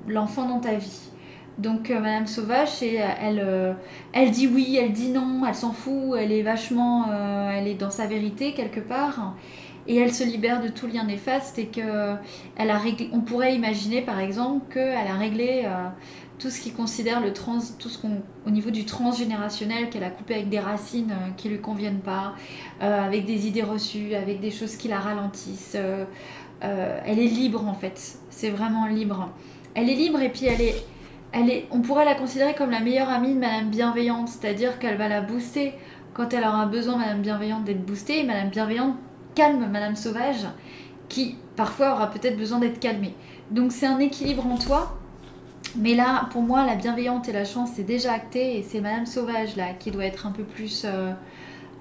l'enfant 0.07 0.47
dans 0.47 0.61
ta 0.61 0.75
vie. 0.75 1.09
Donc 1.57 1.89
Madame 1.89 2.27
Sauvage, 2.27 2.83
elle, 2.83 3.77
elle 4.13 4.31
dit 4.31 4.47
oui, 4.47 4.79
elle 4.79 4.93
dit 4.93 5.09
non, 5.09 5.43
elle 5.49 5.55
s'en 5.55 5.73
fout, 5.73 6.19
elle 6.19 6.33
est 6.33 6.43
vachement, 6.43 7.07
elle 7.51 7.67
est 7.67 7.75
dans 7.75 7.91
sa 7.91 8.07
vérité 8.07 8.53
quelque 8.53 8.81
part 8.81 9.35
et 9.87 9.97
elle 9.97 10.13
se 10.13 10.25
libère 10.25 10.63
de 10.63 10.69
tout 10.69 10.87
lien 10.87 11.05
néfaste 11.05 11.59
et 11.59 11.67
que 11.67 12.15
elle 12.57 12.71
a 12.71 12.79
réglé, 12.79 13.11
on 13.13 13.21
pourrait 13.21 13.55
imaginer 13.55 14.01
par 14.03 14.21
exemple 14.21 14.73
qu'elle 14.73 15.07
a 15.07 15.15
réglé 15.15 15.63
euh, 15.65 15.89
tout 16.39 16.51
ce 16.51 16.61
qui 16.61 16.73
considère 16.73 17.21
le 17.21 17.33
trans, 17.33 17.59
tout 17.79 17.89
ce 17.89 17.99
qu'on, 17.99 18.23
au 18.47 18.51
niveau 18.51 18.71
du 18.71 18.85
transgénérationnel 18.85 19.91
qu'elle 19.91 20.05
a 20.05 20.11
coupé 20.11 20.35
avec 20.35 20.49
des 20.49 20.59
racines 20.59 21.13
euh, 21.13 21.31
qui 21.37 21.49
lui 21.49 21.61
conviennent 21.61 22.01
pas, 22.01 22.35
euh, 22.83 23.07
avec 23.07 23.27
des 23.27 23.47
idées 23.47 23.63
reçues, 23.63 24.15
avec 24.15 24.41
des 24.41 24.51
choses 24.51 24.77
qui 24.77 24.89
la 24.89 24.99
ralentissent. 24.99 25.77
elle 26.61 27.19
est 27.19 27.27
libre 27.27 27.67
en 27.67 27.75
fait, 27.75 28.19
c'est 28.31 28.51
vraiment 28.51 28.87
libre. 28.87 29.31
Elle 29.75 29.91
est 29.91 29.95
libre 29.95 30.21
et 30.21 30.31
puis 30.31 30.47
elle 30.47 30.61
est, 30.63 30.85
elle 31.33 31.51
est, 31.51 31.67
on 31.71 31.81
pourrait 31.81 32.05
la 32.05 32.15
considérer 32.15 32.55
comme 32.55 32.71
la 32.71 32.81
meilleure 32.81 33.11
amie 33.11 33.35
de 33.35 33.41
Madame 33.41 33.69
Bienveillante, 33.69 34.29
c'est-à-dire 34.29 34.79
qu'elle 34.79 34.97
va 34.97 35.09
la 35.09 35.21
booster 35.21 35.75
quand 36.15 36.33
elle 36.33 36.45
aura 36.45 36.67
besoin, 36.67 36.97
Madame 36.97 37.21
Bienveillante, 37.21 37.65
d'être 37.65 37.85
boostée. 37.85 38.23
Madame 38.23 38.49
Bienveillante 38.49 38.95
calme 39.35 39.69
Madame 39.71 39.97
Sauvage, 39.97 40.47
qui 41.09 41.37
parfois 41.57 41.93
aura 41.93 42.11
peut-être 42.11 42.37
besoin 42.37 42.59
d'être 42.59 42.81
calmée. 42.81 43.15
Donc 43.51 43.73
c'est 43.73 43.87
un 43.87 43.99
équilibre 43.99 44.47
en 44.47 44.59
toi. 44.59 44.99
Mais 45.77 45.95
là, 45.95 46.29
pour 46.31 46.43
moi, 46.43 46.65
la 46.65 46.77
bienveillante 46.77 47.29
et 47.29 47.33
la 47.33 47.45
chance, 47.45 47.71
c'est 47.75 47.85
déjà 47.85 48.13
acté. 48.13 48.59
Et 48.59 48.63
c'est 48.63 48.81
Madame 48.81 49.07
Sauvage, 49.07 49.57
là, 49.57 49.73
qui 49.79 49.91
doit 49.91 50.05
être 50.05 50.27
un 50.27 50.31
peu 50.31 50.45
plus 50.45 50.85
euh, 50.85 51.13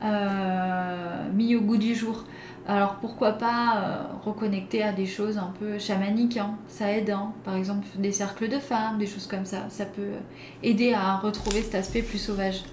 euh, 0.04 1.32
mis 1.34 1.56
au 1.56 1.62
goût 1.62 1.78
du 1.78 1.94
jour. 1.94 2.24
Alors 2.66 2.96
pourquoi 2.96 3.34
pas 3.34 3.76
euh, 3.76 4.04
reconnecter 4.24 4.84
à 4.84 4.94
des 4.94 5.06
choses 5.06 5.38
un 5.38 5.52
peu 5.60 5.80
chamaniques, 5.80 6.38
hein. 6.38 6.56
ça 6.70 6.92
aide, 6.92 7.10
hein. 7.10 7.34
par 7.44 7.56
exemple 7.56 7.86
des 7.98 8.14
cercles 8.14 8.48
de 8.48 8.58
femmes, 8.58 8.98
des 8.98 9.06
choses 9.06 9.28
comme 9.28 9.46
ça, 9.46 9.66
ça 9.68 9.86
peut 9.86 10.14
aider 10.62 10.94
à 10.94 11.18
retrouver 11.18 11.62
cet 11.62 11.76
aspect 11.76 12.02
plus 12.02 12.20
sauvage. 12.20 12.64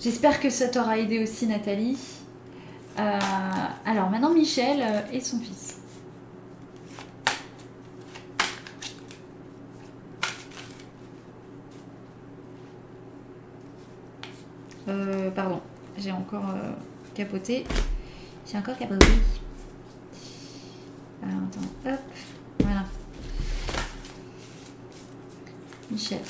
J'espère 0.00 0.40
que 0.40 0.50
ça 0.50 0.68
t'aura 0.68 0.98
aidé 0.98 1.22
aussi 1.22 1.46
Nathalie. 1.46 1.96
Euh, 2.98 3.18
alors 3.84 4.08
maintenant 4.08 4.30
Michel 4.30 4.80
euh, 4.80 5.00
et 5.12 5.20
son 5.20 5.40
fils. 5.40 5.80
Euh, 14.86 15.30
pardon, 15.30 15.60
j'ai 15.96 16.12
encore 16.12 16.54
capoté. 17.14 17.64
J'ai 18.46 18.58
encore 18.58 18.76
capoté. 18.76 19.06
Alors 21.22 21.42
attends, 21.48 21.90
hop, 21.90 22.00
voilà. 22.60 22.84
Michel. 25.90 26.20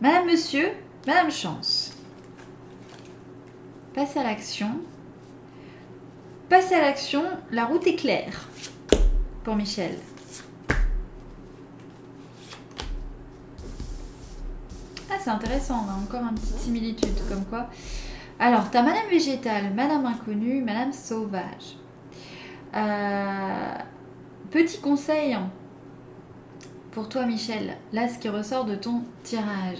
Madame, 0.00 0.26
monsieur, 0.26 0.72
Madame 1.06 1.30
Chance. 1.30 1.81
Passe 3.94 4.16
à 4.16 4.22
l'action. 4.22 4.70
Passe 6.48 6.72
à 6.72 6.80
l'action, 6.80 7.24
la 7.50 7.66
route 7.66 7.86
est 7.86 7.94
claire 7.94 8.48
pour 9.44 9.54
Michel. 9.54 9.98
Ah, 15.10 15.16
c'est 15.22 15.28
intéressant, 15.28 15.84
encore 16.02 16.22
une 16.22 16.34
petite 16.34 16.58
similitude, 16.58 17.18
comme 17.28 17.44
quoi. 17.44 17.68
Alors, 18.38 18.70
tu 18.70 18.78
as 18.78 18.82
Madame 18.82 19.08
Végétale, 19.10 19.74
Madame 19.74 20.06
Inconnue, 20.06 20.62
Madame 20.62 20.94
Sauvage. 20.94 21.76
Euh, 22.74 23.74
petit 24.50 24.80
conseil 24.80 25.36
pour 26.92 27.10
toi, 27.10 27.26
Michel. 27.26 27.76
Là, 27.92 28.08
ce 28.08 28.18
qui 28.18 28.30
ressort 28.30 28.64
de 28.64 28.74
ton 28.74 29.02
tirage, 29.22 29.78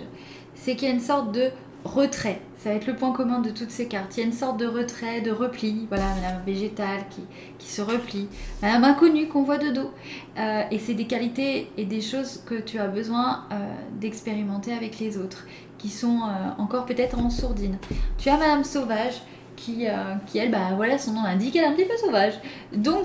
c'est 0.55 0.77
qu'il 0.77 0.89
y 0.89 0.91
a 0.91 0.95
une 0.95 1.01
sorte 1.01 1.33
de 1.33 1.51
retrait. 1.85 2.41
Ça 2.59 2.71
va 2.71 2.77
être 2.77 2.87
le 2.87 2.95
point 2.95 3.13
commun 3.13 3.41
de 3.41 3.51
toutes 3.51 3.71
ces 3.71 3.89
cartes. 3.89 4.17
Il 4.17 4.21
y 4.21 4.23
a 4.23 4.27
une 4.27 4.33
sorte 4.33 4.57
de 4.57 4.67
retrait, 4.67 5.21
de 5.21 5.33
repli. 5.33 5.87
Voilà, 5.89 6.15
Madame 6.15 6.43
Végétale 6.47 7.03
qui, 7.11 7.23
qui 7.59 7.69
se 7.69 7.83
replie. 7.83 8.29
Madame 8.63 8.85
Inconnue 8.85 9.27
qu'on 9.27 9.43
voit 9.43 9.59
de 9.59 9.71
dos. 9.71 9.91
Euh, 10.39 10.63
et 10.71 10.79
c'est 10.79 10.95
des 10.95 11.07
qualités 11.07 11.71
et 11.77 11.85
des 11.85 12.01
choses 12.01 12.43
que 12.47 12.55
tu 12.55 12.79
as 12.79 12.87
besoin 12.87 13.47
euh, 13.51 13.57
d'expérimenter 14.01 14.73
avec 14.73 15.01
les 15.01 15.19
autres, 15.19 15.45
qui 15.79 15.89
sont 15.89 16.21
euh, 16.23 16.63
encore 16.63 16.87
peut-être 16.87 17.19
en 17.19 17.31
sourdine. 17.31 17.79
Tu 18.17 18.29
as 18.29 18.37
Madame 18.37 18.63
Sauvage 18.65 19.21
qui, 19.57 19.87
qui 20.27 20.39
elle, 20.39 20.51
bah 20.51 20.71
voilà, 20.75 20.99
son 20.99 21.13
nom 21.13 21.23
l'indique, 21.23 21.55
elle 21.55 21.65
est 21.65 21.67
un 21.67 21.73
petit 21.73 21.85
peu 21.85 21.97
sauvage. 21.97 22.35
Donc, 22.75 23.05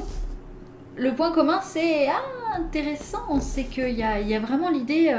le 0.95 1.13
point 1.13 1.31
commun, 1.31 1.59
c'est 1.61 2.07
ah, 2.07 2.57
intéressant, 2.57 3.39
c'est 3.41 3.65
qu'il 3.65 3.91
y 3.91 4.01
a, 4.01 4.19
y 4.21 4.33
a 4.33 4.39
vraiment 4.39 4.69
l'idée, 4.69 5.13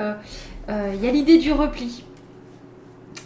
il 0.68 1.04
y 1.04 1.08
a 1.08 1.12
l'idée 1.12 1.38
du 1.38 1.52
repli 1.52 2.02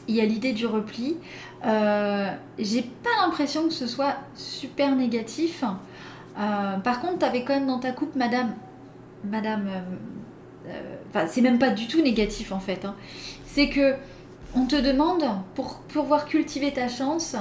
il 0.08 0.16
y 0.16 0.20
a 0.20 0.24
l'idée 0.24 0.52
du 0.52 0.66
repli. 0.66 1.16
Euh, 1.64 2.30
j'ai 2.58 2.82
pas 2.82 3.24
l'impression 3.24 3.64
que 3.64 3.74
ce 3.74 3.86
soit 3.86 4.16
super 4.34 4.94
négatif. 4.96 5.64
Euh, 6.38 6.76
par 6.78 7.00
contre, 7.00 7.18
tu 7.18 7.24
avais 7.24 7.44
quand 7.44 7.54
même 7.54 7.66
dans 7.66 7.78
ta 7.78 7.92
coupe, 7.92 8.16
madame. 8.16 8.54
Madame. 9.24 9.68
Euh, 10.66 10.96
enfin, 11.08 11.26
c'est 11.26 11.40
même 11.40 11.58
pas 11.58 11.70
du 11.70 11.86
tout 11.86 12.02
négatif 12.02 12.52
en 12.52 12.60
fait. 12.60 12.84
Hein. 12.84 12.94
C'est 13.44 13.68
que 13.68 13.94
on 14.54 14.66
te 14.66 14.76
demande, 14.76 15.24
pour 15.54 15.78
pouvoir 15.80 16.26
cultiver 16.26 16.72
ta 16.72 16.88
chance, 16.88 17.36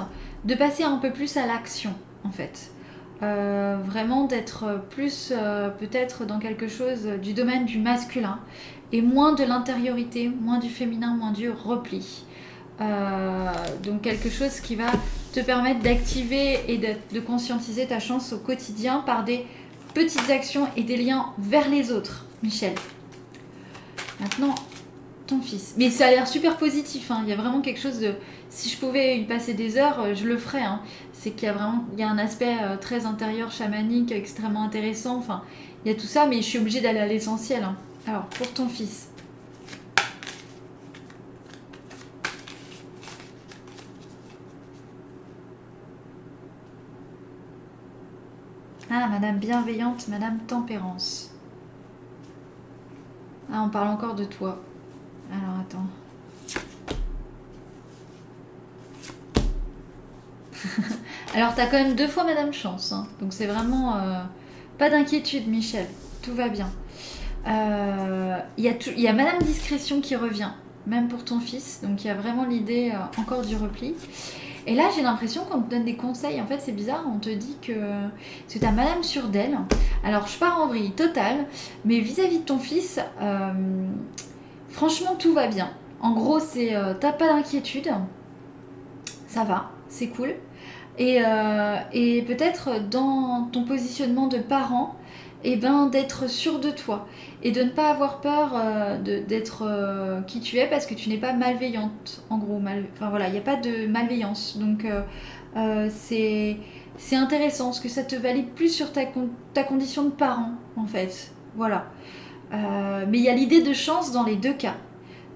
de 0.46 0.56
passer 0.56 0.84
un 0.84 0.98
peu 0.98 1.12
plus 1.12 1.36
à 1.38 1.46
l'action 1.46 1.94
en 2.24 2.32
fait. 2.32 2.72
vraiment 3.20 4.26
d'être 4.26 4.82
plus 4.90 5.34
peut-être 5.80 6.26
dans 6.26 6.40
quelque 6.40 6.68
chose 6.68 7.06
du 7.22 7.34
domaine 7.34 7.66
du 7.66 7.80
masculin 7.80 8.40
et 8.92 9.02
moins 9.02 9.34
de 9.34 9.44
l'intériorité, 9.44 10.30
moins 10.30 10.60
du 10.60 10.70
féminin, 10.70 11.16
moins 11.16 11.32
du 11.32 11.50
repli. 11.50 12.24
Euh, 12.80 13.52
donc 13.84 14.02
quelque 14.02 14.30
chose 14.30 14.60
qui 14.60 14.76
va 14.76 14.88
te 15.34 15.40
permettre 15.40 15.82
d'activer 15.82 16.60
et 16.68 16.78
de, 16.78 17.20
conscientiser 17.20 17.86
ta 17.86 18.00
chance 18.00 18.34
au 18.34 18.40
quotidien 18.40 19.00
par 19.06 19.24
des 19.24 19.46
petites 19.94 20.30
actions 20.30 20.68
et 20.76 20.84
des 20.84 20.98
liens 20.98 21.28
vers 21.38 21.70
les 21.70 21.92
autres, 21.92 22.26
Michel. 22.44 22.74
Maintenant, 24.20 24.56
ton 25.28 25.42
fils. 25.42 25.76
Mais 25.78 25.90
ça 25.90 26.08
a 26.08 26.12
l'air 26.12 26.28
super 26.28 26.58
positif. 26.58 27.12
Hein. 27.12 27.22
Il 27.24 27.30
y 27.30 27.34
a 27.34 27.36
vraiment 27.36 27.62
quelque 27.62 27.80
chose 27.80 28.00
de. 28.00 28.14
Si 28.50 28.70
je 28.70 28.78
pouvais 28.78 29.18
y 29.18 29.24
passer 29.24 29.54
des 29.54 29.78
heures, 29.78 30.02
euh, 30.02 30.14
je 30.14 30.26
le 30.26 30.38
ferais. 30.38 30.64
Hein. 30.64 30.82
C'est 31.14 31.32
qu'il 31.32 31.48
y 31.48 31.50
a 31.50 31.54
vraiment 31.54 31.86
il 31.94 32.00
y 32.00 32.04
a 32.04 32.10
un 32.10 32.18
aspect 32.18 32.58
euh, 32.62 32.78
très 32.78 33.06
intérieur, 33.06 33.52
chamanique, 33.52 34.12
extrêmement 34.12 34.64
intéressant. 34.64 35.18
Enfin, 35.18 35.44
il 35.86 35.92
y 35.92 35.96
a 35.96 35.98
tout 35.98 36.08
ça, 36.08 36.28
mais 36.28 36.38
je 36.38 36.42
suis 36.48 36.60
obligée 36.60 36.82
d'aller 36.82 37.00
à 37.00 37.08
l'essentiel. 37.08 37.64
Hein. 37.64 37.76
Alors, 38.08 38.26
pour 38.26 38.52
ton 38.54 38.68
fils. 38.68 39.10
Ah, 48.90 49.08
Madame 49.08 49.38
Bienveillante, 49.38 50.08
Madame 50.10 50.40
Tempérance. 50.40 51.32
Ah, 53.52 53.64
on 53.66 53.70
parle 53.70 53.88
encore 53.90 54.16
de 54.16 54.26
toi. 54.26 54.60
Alors, 55.32 55.60
attends. 55.62 55.88
Alors, 61.34 61.56
t'as 61.56 61.68
quand 61.68 61.82
même 61.84 61.96
deux 61.96 62.08
fois 62.08 62.24
Madame 62.24 62.52
Chance. 62.52 62.92
Hein. 62.92 63.08
Donc, 63.22 63.32
c'est 63.32 63.48
vraiment... 63.48 63.96
Euh, 63.98 64.24
pas 64.78 64.90
d'inquiétude, 64.90 65.48
Michel. 65.48 65.88
Tout 66.22 66.34
va 66.34 66.50
bien. 66.50 66.70
Euh, 67.48 68.38
il 68.58 68.64
y, 68.64 68.70
a 68.70 68.74
y 68.98 69.08
a 69.08 69.14
Madame 69.14 69.40
Discrétion 69.40 70.02
qui 70.02 70.16
revient, 70.16 70.52
même 70.86 71.08
pour 71.08 71.24
ton 71.24 71.40
fils. 71.40 71.82
Donc, 71.84 72.04
il 72.04 72.08
y 72.08 72.10
a 72.10 72.14
vraiment 72.14 72.46
l'idée 72.46 72.92
euh, 72.94 73.22
encore 73.22 73.42
du 73.42 73.56
repli. 73.56 73.96
Et 74.68 74.76
là, 74.76 74.90
j'ai 74.96 75.02
l'impression 75.02 75.44
qu'on 75.46 75.62
te 75.62 75.72
donne 75.72 75.86
des 75.86 75.96
conseils. 75.96 76.40
En 76.40 76.46
fait, 76.46 76.60
c'est 76.60 76.72
bizarre, 76.72 77.04
on 77.12 77.18
te 77.18 77.30
dit 77.30 77.58
que 77.62 77.74
c'est 78.48 78.60
ta 78.60 78.72
madame 78.72 79.02
sur 79.02 79.28
d'elle. 79.28 79.58
Alors, 80.04 80.28
je 80.28 80.38
pars 80.38 80.62
en 80.62 80.68
vrille 80.68 80.92
totale, 80.92 81.48
mais 81.84 82.00
vis-à-vis 82.00 82.40
de 82.40 82.44
ton 82.44 82.60
fils, 82.60 83.00
euh, 83.22 83.52
franchement, 84.70 85.16
tout 85.18 85.34
va 85.34 85.48
bien. 85.48 85.72
En 86.00 86.14
gros, 86.14 86.40
c'est 86.40 86.76
euh, 86.76 86.94
t'as 87.00 87.12
pas 87.12 87.28
d'inquiétude, 87.28 87.90
ça 89.28 89.44
va, 89.44 89.72
c'est 89.88 90.08
cool. 90.08 90.36
Et 91.00 91.22
peut-être 92.28 92.88
dans 92.88 93.50
ton 93.52 93.64
positionnement 93.64 94.28
de 94.28 94.38
parent, 94.38 94.96
et 95.44 95.54
eh 95.54 95.56
ben 95.56 95.88
d'être 95.88 96.30
sûr 96.30 96.60
de 96.60 96.70
toi 96.70 97.08
et 97.42 97.52
de 97.52 97.64
ne 97.64 97.70
pas 97.70 97.90
avoir 97.90 98.22
peur 98.22 98.52
euh, 98.56 99.02
d'être 99.02 99.64
euh, 99.66 100.22
qui 100.22 100.40
tu 100.40 100.58
es 100.58 100.68
parce 100.68 100.86
que 100.86 100.94
tu 100.94 101.10
n'es 101.10 101.18
pas 101.18 101.34
malveillante 101.34 102.24
en 102.30 102.38
gros 102.38 102.60
mal, 102.60 102.86
enfin 102.94 103.10
voilà 103.10 103.28
il 103.28 103.34
n'y 103.34 103.40
a 103.40 103.42
pas 103.42 103.56
de 103.56 103.88
malveillance. 103.88 104.58
Donc 104.60 104.86
euh, 104.86 105.90
c'est 105.90 106.58
intéressant 107.14 107.66
parce 107.66 107.80
que 107.80 107.90
ça 107.90 108.04
te 108.04 108.16
valide 108.16 108.50
plus 108.50 108.70
sur 108.70 108.92
ta, 108.92 109.02
ta 109.54 109.64
condition 109.64 110.04
de 110.04 110.12
parent 110.12 110.52
en 110.76 110.86
fait. 110.86 111.32
Voilà. 111.56 111.88
Mais 112.52 113.18
il 113.18 113.24
y 113.24 113.30
a 113.30 113.34
l'idée 113.34 113.62
de 113.62 113.74
chance 113.74 114.12
dans 114.12 114.24
les 114.24 114.36
deux 114.36 114.54
cas. 114.54 114.76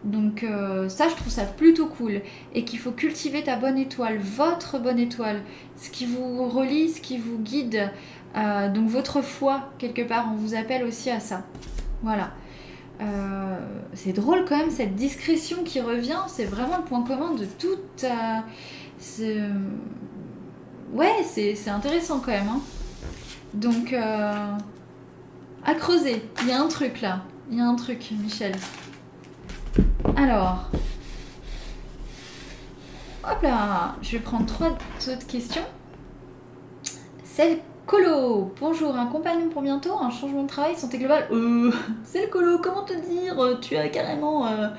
Donc 0.04 0.46
ça, 0.90 1.08
je 1.10 1.16
trouve 1.16 1.32
ça 1.32 1.44
plutôt 1.44 1.88
cool. 1.88 2.22
Et 2.54 2.66
qu'il 2.66 2.78
faut 2.78 2.92
cultiver 2.92 3.42
ta 3.42 3.56
bonne 3.56 3.78
étoile, 3.78 4.18
votre 4.18 4.80
bonne 4.80 5.00
étoile, 5.00 5.42
ce 5.78 5.90
qui 5.90 6.06
vous 6.06 6.48
relie, 6.50 6.90
ce 6.90 7.00
qui 7.02 7.18
vous 7.18 7.38
guide, 7.38 7.90
euh, 8.36 8.70
donc 8.70 8.90
votre 8.90 9.22
foi, 9.22 9.72
quelque 9.78 10.02
part, 10.02 10.30
on 10.32 10.36
vous 10.36 10.56
appelle 10.56 10.84
aussi 10.84 11.10
à 11.10 11.20
ça. 11.20 11.44
Voilà. 12.04 12.32
Euh, 13.02 13.58
c'est 13.94 14.14
drôle 14.14 14.46
quand 14.46 14.58
même, 14.58 14.72
cette 14.72 14.96
discrétion 14.96 15.64
qui 15.64 15.82
revient, 15.82 16.20
c'est 16.28 16.46
vraiment 16.46 16.78
le 16.78 16.84
point 16.84 17.04
commun 17.04 17.34
de 17.34 17.46
toute... 17.46 18.04
Euh, 18.04 19.50
ouais, 20.94 21.24
c'est 21.26 21.70
intéressant 21.70 22.20
quand 22.20 22.32
même. 22.32 22.48
Hein. 22.48 22.62
Donc, 23.54 23.94
à 23.94 25.74
creuser, 25.76 26.22
il 26.42 26.50
y 26.50 26.52
a 26.52 26.62
un 26.62 26.68
truc 26.68 27.02
là. 27.02 27.24
Il 27.50 27.58
y 27.58 27.62
a 27.62 27.66
un 27.66 27.76
truc, 27.76 28.12
Michel. 28.12 28.56
Alors, 30.16 30.70
hop 33.24 33.42
là, 33.42 33.96
je 34.02 34.12
vais 34.14 34.20
prendre 34.20 34.46
trois 34.46 34.70
autres 34.70 35.28
questions. 35.28 35.66
Celle 37.24 37.60
Colo, 37.86 38.52
bonjour, 38.60 38.96
un 38.96 39.06
compagnon 39.06 39.50
pour 39.50 39.62
bientôt, 39.62 39.94
un 40.02 40.10
changement 40.10 40.42
de 40.42 40.48
travail, 40.48 40.76
santé 40.76 40.98
globale. 40.98 41.28
Euh, 41.32 41.72
c'est 42.04 42.24
le 42.24 42.28
colo, 42.30 42.58
comment 42.58 42.82
te 42.82 42.94
dire 42.94 43.40
euh, 43.40 43.60
Tu 43.62 43.78
as 43.78 43.90
carrément 43.90 44.48
euh, 44.48 44.70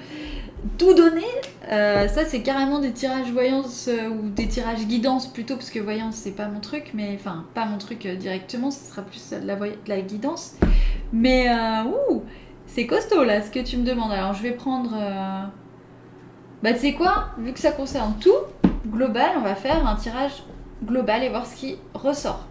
tout 0.77 0.93
donné. 0.93 1.23
Ça, 1.69 2.25
c'est 2.27 2.43
carrément 2.43 2.81
des 2.81 2.91
tirages 2.91 3.31
voyance 3.31 3.89
ou 4.11 4.29
des 4.31 4.49
tirages 4.49 4.85
guidance 4.87 5.29
plutôt, 5.29 5.55
parce 5.55 5.71
que 5.71 5.79
voyance, 5.79 6.17
c'est 6.17 6.33
pas 6.33 6.49
mon 6.49 6.59
truc, 6.59 6.91
mais 6.95 7.13
enfin, 7.15 7.45
pas 7.55 7.65
mon 7.65 7.79
truc 7.79 8.09
directement, 8.09 8.73
ce 8.73 8.91
sera 8.91 9.03
plus 9.03 9.31
de 9.31 9.47
la, 9.47 9.55
de 9.55 9.71
la 9.87 10.01
guidance. 10.01 10.57
Mais, 11.13 11.49
ouh, 11.85 12.25
c'est 12.67 12.89
costaud 12.89 13.23
là 13.23 13.41
ce 13.41 13.53
que 13.53 13.61
tu 13.61 13.77
me 13.77 13.85
demandes. 13.85 14.11
Alors, 14.11 14.35
je 14.35 14.43
vais 14.43 14.53
prendre. 14.53 14.91
Bah, 16.65 16.73
tu 16.73 16.81
sais 16.81 16.95
quoi 16.95 17.29
Vu 17.39 17.53
que 17.53 17.61
ça 17.61 17.71
concerne 17.71 18.15
tout, 18.21 18.35
global, 18.89 19.31
on 19.37 19.43
va 19.43 19.55
faire 19.55 19.87
un 19.87 19.95
tirage 19.95 20.43
global 20.85 21.23
et 21.23 21.29
voir 21.29 21.47
ce 21.47 21.55
qui 21.55 21.77
ressort. 21.95 22.45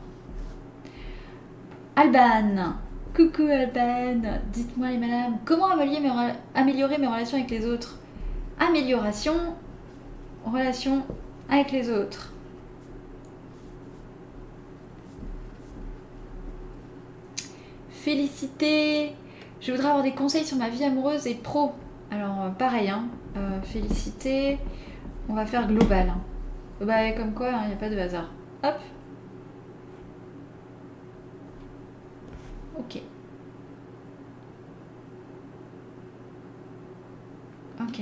Alban. 1.95 2.75
Coucou 3.15 3.43
Alban. 3.43 4.21
Dites-moi 4.51 4.89
les 4.89 4.97
madames, 4.97 5.37
comment 5.45 5.67
améliorer 5.67 6.97
mes, 6.97 7.07
relations 7.07 7.37
avec 7.37 7.49
les 7.49 7.65
autres? 7.65 7.99
Amélioration, 8.59 9.33
relation 10.45 11.03
avec 11.49 11.71
les 11.71 11.89
autres. 11.89 12.33
Félicité. 17.89 19.15
Je 19.61 19.71
voudrais 19.71 19.87
avoir 19.87 20.03
des 20.03 20.11
conseils 20.11 20.45
sur 20.45 20.57
ma 20.57 20.69
vie 20.69 20.83
amoureuse 20.83 21.25
et 21.27 21.35
pro. 21.35 21.71
Alors 22.11 22.43
euh, 22.43 22.49
pareil, 22.49 22.89
hein. 22.89 23.05
Euh, 23.37 23.61
félicité. 23.61 24.59
On 25.29 25.33
va 25.33 25.45
faire 25.45 25.65
global. 25.67 26.09
Hein. 26.09 26.19
Bah 26.81 27.11
comme 27.13 27.33
quoi, 27.33 27.49
il 27.49 27.55
hein, 27.55 27.67
n'y 27.67 27.73
a 27.73 27.77
pas 27.77 27.89
de 27.89 27.97
hasard. 27.97 28.29
Hop. 28.63 28.75
Ok. 32.77 33.01
Ok. 37.81 38.01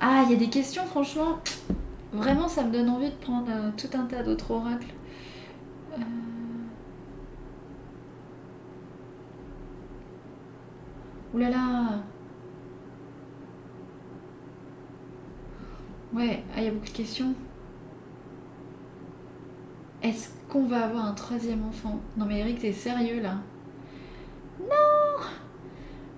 Ah, 0.00 0.22
il 0.24 0.32
y 0.32 0.34
a 0.34 0.38
des 0.38 0.48
questions, 0.48 0.84
franchement. 0.86 1.38
Vraiment, 2.12 2.48
ça 2.48 2.64
me 2.64 2.72
donne 2.72 2.88
envie 2.88 3.10
de 3.10 3.14
prendre 3.16 3.48
euh, 3.50 3.70
tout 3.76 3.88
un 3.96 4.06
tas 4.06 4.22
d'autres 4.22 4.50
oracles. 4.50 4.94
Euh... 5.98 6.02
Là 11.34 11.50
là 11.50 12.02
Ouais, 16.14 16.42
ah, 16.54 16.58
il 16.58 16.64
y 16.64 16.68
a 16.68 16.70
beaucoup 16.70 16.86
de 16.86 16.90
questions. 16.90 17.34
Est-ce 20.08 20.30
qu'on 20.48 20.64
va 20.64 20.86
avoir 20.86 21.04
un 21.04 21.12
troisième 21.12 21.62
enfant? 21.68 22.00
Non 22.16 22.24
mais 22.24 22.38
Eric, 22.40 22.60
t'es 22.60 22.72
sérieux 22.72 23.20
là? 23.20 23.34
Non! 24.58 25.20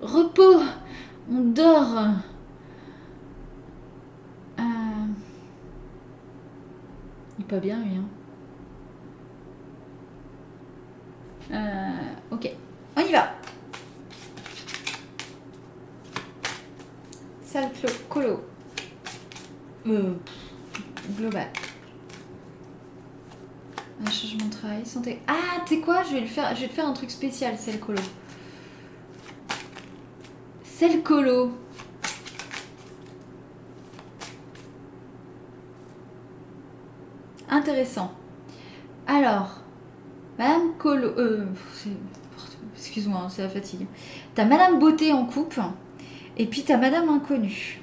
Repos! 0.01 0.63
On 1.29 1.41
dort! 1.41 1.99
Euh... 4.61 4.63
Il 7.37 7.43
est 7.43 7.49
pas 7.49 7.59
bien 7.59 7.83
lui. 7.83 7.97
Hein? 7.97 8.05
Euh... 11.53 12.35
Ok, 12.37 12.49
on 12.97 13.01
y 13.01 13.11
va 13.11 13.33
Salclo, 17.43 17.89
colo. 18.09 18.45
Euh, 19.89 20.15
global. 21.19 21.49
Un 24.03 24.11
changement 24.11 24.47
de 24.47 24.53
travail, 24.53 24.87
santé. 24.87 25.21
Ah, 25.27 25.61
tu 25.67 25.75
sais 25.75 25.81
quoi 25.83 26.03
Je 26.03 26.15
vais 26.15 26.20
le 26.20 26.20
faire. 26.31 26.55
Je 26.55 26.63
vais 26.63 26.69
te 26.69 26.73
faire 26.73 26.87
un 26.87 26.93
truc 26.93 27.11
spécial, 27.11 27.55
c'est 27.59 27.73
le 27.73 27.79
colo. 27.79 28.01
C'est 30.63 30.89
le 30.89 31.01
colo. 31.03 31.53
Intéressant. 37.49 38.13
Alors, 39.07 39.61
Madame 40.39 40.73
Colo. 40.79 41.09
Euh, 41.19 41.47
Excuse-moi, 42.77 43.23
hein, 43.25 43.29
c'est 43.29 43.43
la 43.43 43.49
fatigue. 43.49 43.87
T'as 44.35 44.45
Madame 44.45 44.79
Beauté 44.79 45.13
en 45.13 45.27
coupe. 45.27 45.61
Et 46.39 46.47
puis 46.47 46.63
t'as 46.63 46.77
Madame 46.77 47.09
Inconnue. 47.09 47.81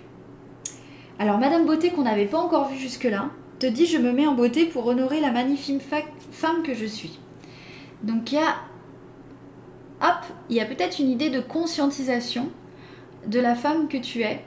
Alors, 1.19 1.37
Madame 1.37 1.65
Beauté, 1.65 1.91
qu'on 1.91 2.03
n'avait 2.03 2.25
pas 2.25 2.39
encore 2.39 2.69
vue 2.69 2.77
jusque-là, 2.77 3.29
te 3.59 3.67
dit 3.67 3.85
Je 3.85 3.97
me 3.97 4.11
mets 4.11 4.25
en 4.25 4.33
beauté 4.33 4.65
pour 4.65 4.87
honorer 4.87 5.19
la 5.19 5.31
magnifique 5.31 5.81
femme 6.31 6.63
que 6.63 6.73
je 6.73 6.85
suis. 6.85 7.19
Donc, 8.03 8.31
il 8.31 8.35
y 8.35 8.37
a. 8.39 8.55
Hop, 10.01 10.25
il 10.49 10.55
y 10.55 10.61
a 10.61 10.65
peut-être 10.65 10.99
une 10.99 11.09
idée 11.09 11.29
de 11.29 11.39
conscientisation 11.39 12.49
de 13.25 13.39
la 13.39 13.55
femme 13.55 13.87
que 13.87 13.97
tu 13.97 14.21
es. 14.21 14.43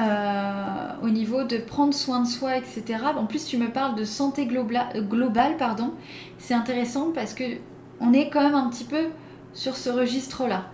Euh, 0.00 0.88
au 1.02 1.10
niveau 1.10 1.44
de 1.44 1.58
prendre 1.58 1.92
soin 1.92 2.20
de 2.20 2.26
soi, 2.26 2.56
etc. 2.56 2.84
En 3.16 3.26
plus, 3.26 3.44
tu 3.44 3.58
me 3.58 3.70
parles 3.70 3.94
de 3.94 4.04
santé 4.04 4.46
globale, 4.46 5.56
pardon. 5.58 5.92
C'est 6.38 6.54
intéressant 6.54 7.12
parce 7.14 7.34
que 7.34 7.44
on 8.00 8.12
est 8.12 8.30
quand 8.30 8.40
même 8.40 8.54
un 8.54 8.68
petit 8.68 8.84
peu 8.84 9.08
sur 9.54 9.76
ce 9.76 9.90
registre-là. 9.90 10.64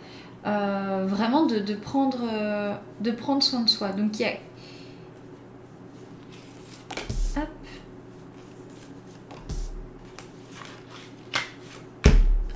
Euh, 0.47 1.05
vraiment 1.07 1.47
de, 1.47 1.75
prendre, 1.75 2.21
euh, 2.33 2.75
de 3.01 3.11
prendre 3.11 3.43
soin 3.43 3.61
de 3.61 3.69
soi. 3.69 3.91
Donc 3.91 4.19
il 4.21 4.23
y 4.23 4.25
a... 4.27 4.33
Hop. 7.37 7.49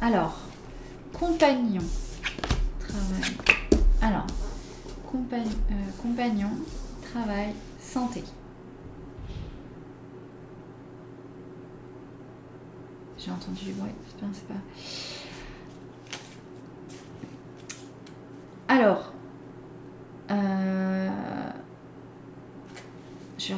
Alors, 0.02 0.36
compagnon. 1.12 1.84
Travail. 2.80 3.36
Alors, 4.00 4.26
euh, 5.14 5.38
compagnon, 6.02 6.50
travail, 7.00 7.54
santé. 7.80 8.24
J'ai 13.16 13.30
entendu 13.30 13.66
du 13.66 13.72
bruit, 13.74 13.92
c'est 14.32 14.48
pas... 14.48 14.54
Alors, 18.66 19.12
euh, 20.32 21.10
je, 23.38 23.54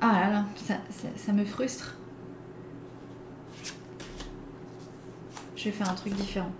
ah 0.00 0.20
là 0.22 0.30
là, 0.30 0.44
ça, 0.56 1.32
me 1.34 1.44
frustre. 1.44 1.96
Je 5.60 5.66
vais 5.66 5.72
faire 5.72 5.90
un 5.90 5.94
truc 5.94 6.14
différent. 6.14 6.52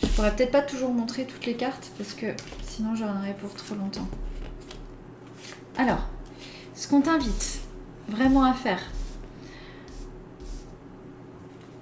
Je 0.00 0.06
pourrais 0.14 0.36
peut-être 0.36 0.52
pas 0.52 0.62
toujours 0.62 0.90
montrer 0.92 1.24
toutes 1.26 1.44
les 1.44 1.54
cartes 1.54 1.90
parce 1.98 2.14
que 2.14 2.26
sinon 2.62 2.94
j'en 2.94 3.08
aurais 3.18 3.34
pour 3.34 3.52
trop 3.54 3.74
longtemps. 3.74 4.06
Alors, 5.76 6.06
ce 6.74 6.86
qu'on 6.86 7.00
t'invite 7.00 7.58
vraiment 8.08 8.44
à 8.44 8.52
faire, 8.52 8.78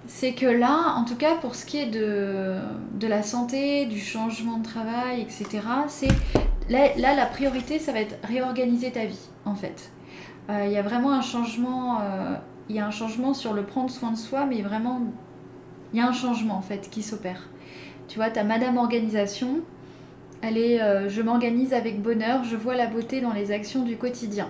c'est 0.07 0.32
que 0.32 0.46
là, 0.46 0.94
en 0.96 1.05
tout 1.05 1.16
cas 1.16 1.34
pour 1.34 1.55
ce 1.55 1.66
qui 1.66 1.76
est 1.80 1.90
de, 1.90 2.57
de 2.94 3.07
la 3.07 3.22
santé, 3.22 3.84
du 3.84 4.00
changement 4.00 4.57
de 4.57 4.64
travail, 4.64 5.20
etc., 5.20 5.61
c'est 5.88 6.09
là, 6.70 6.96
la 6.96 7.26
priorité, 7.26 7.78
ça 7.78 7.92
va 7.92 8.00
être 8.00 8.16
réorganiser 8.26 8.90
ta 8.90 9.05
vie, 9.05 9.28
en 9.44 9.55
fait. 9.55 9.90
Euh, 10.48 10.64
Il 10.64 10.72
y 10.72 10.78
a 10.78 10.82
vraiment 10.82 11.12
un 11.12 11.20
changement. 11.20 12.00
euh, 12.00 12.36
Il 12.69 12.77
y 12.77 12.79
a 12.79 12.87
un 12.87 12.91
changement 12.91 13.35
sur 13.35 13.53
le 13.53 13.62
prendre 13.62 13.91
soin 13.91 14.12
de 14.12 14.17
soi, 14.17 14.47
mais 14.47 14.62
vraiment, 14.62 15.01
il 15.93 15.99
y 15.99 16.03
a 16.03 16.09
un 16.09 16.12
changement 16.12 16.57
en 16.57 16.62
fait 16.62 16.89
qui 16.91 17.03
s'opère. 17.03 17.49
Tu 18.09 18.17
vois, 18.17 18.31
ta 18.31 18.45
Madame 18.45 18.79
Organisation, 18.79 19.61
elle 20.43 20.59
est 20.59 20.81
euh, 20.81 21.09
je 21.09 21.23
m'organise 21.23 21.75
avec 21.75 22.03
bonheur, 22.03 22.45
je 22.45 22.57
vois 22.57 22.75
la 22.75 22.87
beauté 22.87 23.21
dans 23.21 23.33
les 23.33 23.51
actions 23.51 23.83
du 23.83 23.97
quotidien. 23.97 24.49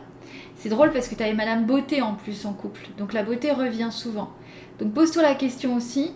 C'est 0.56 0.68
drôle 0.68 0.92
parce 0.92 1.08
que 1.08 1.14
tu 1.14 1.22
avais 1.22 1.34
Madame 1.34 1.64
Beauté 1.64 2.02
en 2.02 2.14
plus 2.14 2.46
en 2.46 2.52
couple, 2.52 2.88
donc 2.98 3.12
la 3.12 3.22
beauté 3.22 3.52
revient 3.52 3.90
souvent. 3.90 4.30
Donc 4.78 4.92
pose-toi 4.92 5.22
la 5.22 5.34
question 5.34 5.76
aussi 5.76 6.12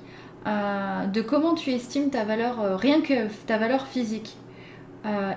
euh, 0.47 1.07
de 1.07 1.21
comment 1.21 1.55
tu 1.55 1.71
estimes 1.71 2.11
ta 2.11 2.25
valeur, 2.25 2.61
euh, 2.61 2.77
rien 2.77 3.01
que 3.01 3.29
ta 3.47 3.59
valeur 3.59 3.87
physique 3.87 4.37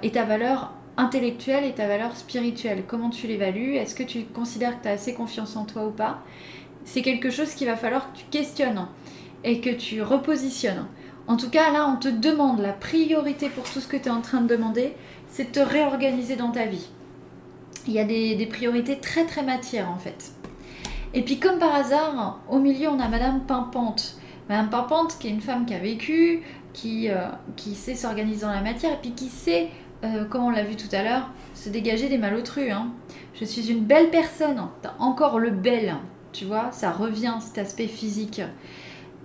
et 0.03 0.11
ta 0.11 0.25
valeur 0.25 0.73
intellectuelle 0.97 1.63
et 1.65 1.73
ta 1.73 1.87
valeur 1.87 2.15
spirituelle. 2.15 2.83
Comment 2.87 3.09
tu 3.09 3.27
l'évalues? 3.27 3.75
Est-ce 3.75 3.95
que 3.95 4.03
tu 4.03 4.23
considères 4.23 4.77
que 4.77 4.83
tu 4.83 4.89
as 4.89 4.93
assez 4.93 5.13
confiance 5.13 5.55
en 5.55 5.65
toi 5.65 5.85
ou 5.85 5.91
pas? 5.91 6.19
C'est 6.85 7.01
quelque 7.01 7.29
chose 7.29 7.53
qu'il 7.53 7.67
va 7.67 7.75
falloir 7.75 8.11
que 8.11 8.19
tu 8.19 8.25
questionnes 8.25 8.87
et 9.43 9.61
que 9.61 9.69
tu 9.69 10.01
repositionnes. 10.01 10.87
En 11.27 11.37
tout 11.37 11.49
cas, 11.49 11.71
là, 11.71 11.87
on 11.87 11.97
te 11.97 12.07
demande 12.07 12.59
la 12.59 12.73
priorité 12.73 13.49
pour 13.49 13.63
tout 13.63 13.79
ce 13.79 13.87
que 13.87 13.97
tu 13.97 14.05
es 14.05 14.11
en 14.11 14.21
train 14.21 14.41
de 14.41 14.47
demander, 14.47 14.93
c'est 15.27 15.45
de 15.45 15.51
te 15.51 15.59
réorganiser 15.59 16.35
dans 16.35 16.51
ta 16.51 16.65
vie. 16.65 16.89
Il 17.87 17.93
y 17.93 17.99
a 17.99 18.03
des, 18.03 18.35
des 18.35 18.45
priorités 18.45 18.99
très 18.99 19.25
très 19.25 19.43
matières 19.43 19.89
en 19.89 19.97
fait. 19.97 20.33
Et 21.13 21.23
puis 21.23 21.39
comme 21.39 21.59
par 21.59 21.73
hasard, 21.73 22.41
au 22.49 22.59
milieu, 22.59 22.89
on 22.89 22.99
a 22.99 23.07
Madame 23.07 23.41
Pimpante. 23.41 24.17
Madame 24.49 24.69
Pimpante 24.69 25.17
qui 25.19 25.27
est 25.27 25.31
une 25.31 25.41
femme 25.41 25.65
qui 25.65 25.73
a 25.73 25.79
vécu, 25.79 26.43
qui, 26.73 27.09
euh, 27.09 27.27
qui 27.55 27.75
sait 27.75 27.95
s'organiser 27.95 28.41
dans 28.41 28.51
la 28.51 28.61
matière 28.61 28.93
et 28.93 28.99
puis 29.01 29.11
qui 29.11 29.27
sait, 29.27 29.69
euh, 30.03 30.25
comme 30.25 30.43
on 30.43 30.49
l'a 30.49 30.63
vu 30.63 30.75
tout 30.75 30.93
à 30.93 31.03
l'heure, 31.03 31.29
se 31.53 31.69
dégager 31.69 32.09
des 32.09 32.17
malotrus. 32.17 32.71
hein. 32.71 32.91
Je 33.33 33.45
suis 33.45 33.71
une 33.71 33.83
belle 33.83 34.09
personne. 34.09 34.61
T'as 34.81 34.93
encore 34.99 35.39
le 35.39 35.49
bel, 35.51 35.95
tu 36.31 36.45
vois, 36.45 36.71
ça 36.71 36.91
revient 36.91 37.35
cet 37.39 37.57
aspect 37.57 37.87
physique. 37.87 38.41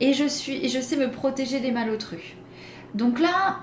Et 0.00 0.12
je, 0.12 0.26
suis, 0.26 0.64
et 0.64 0.68
je 0.68 0.80
sais 0.80 0.96
me 0.96 1.10
protéger 1.10 1.60
des 1.60 1.72
malotrus. 1.72 2.34
Donc 2.94 3.18
là, 3.18 3.60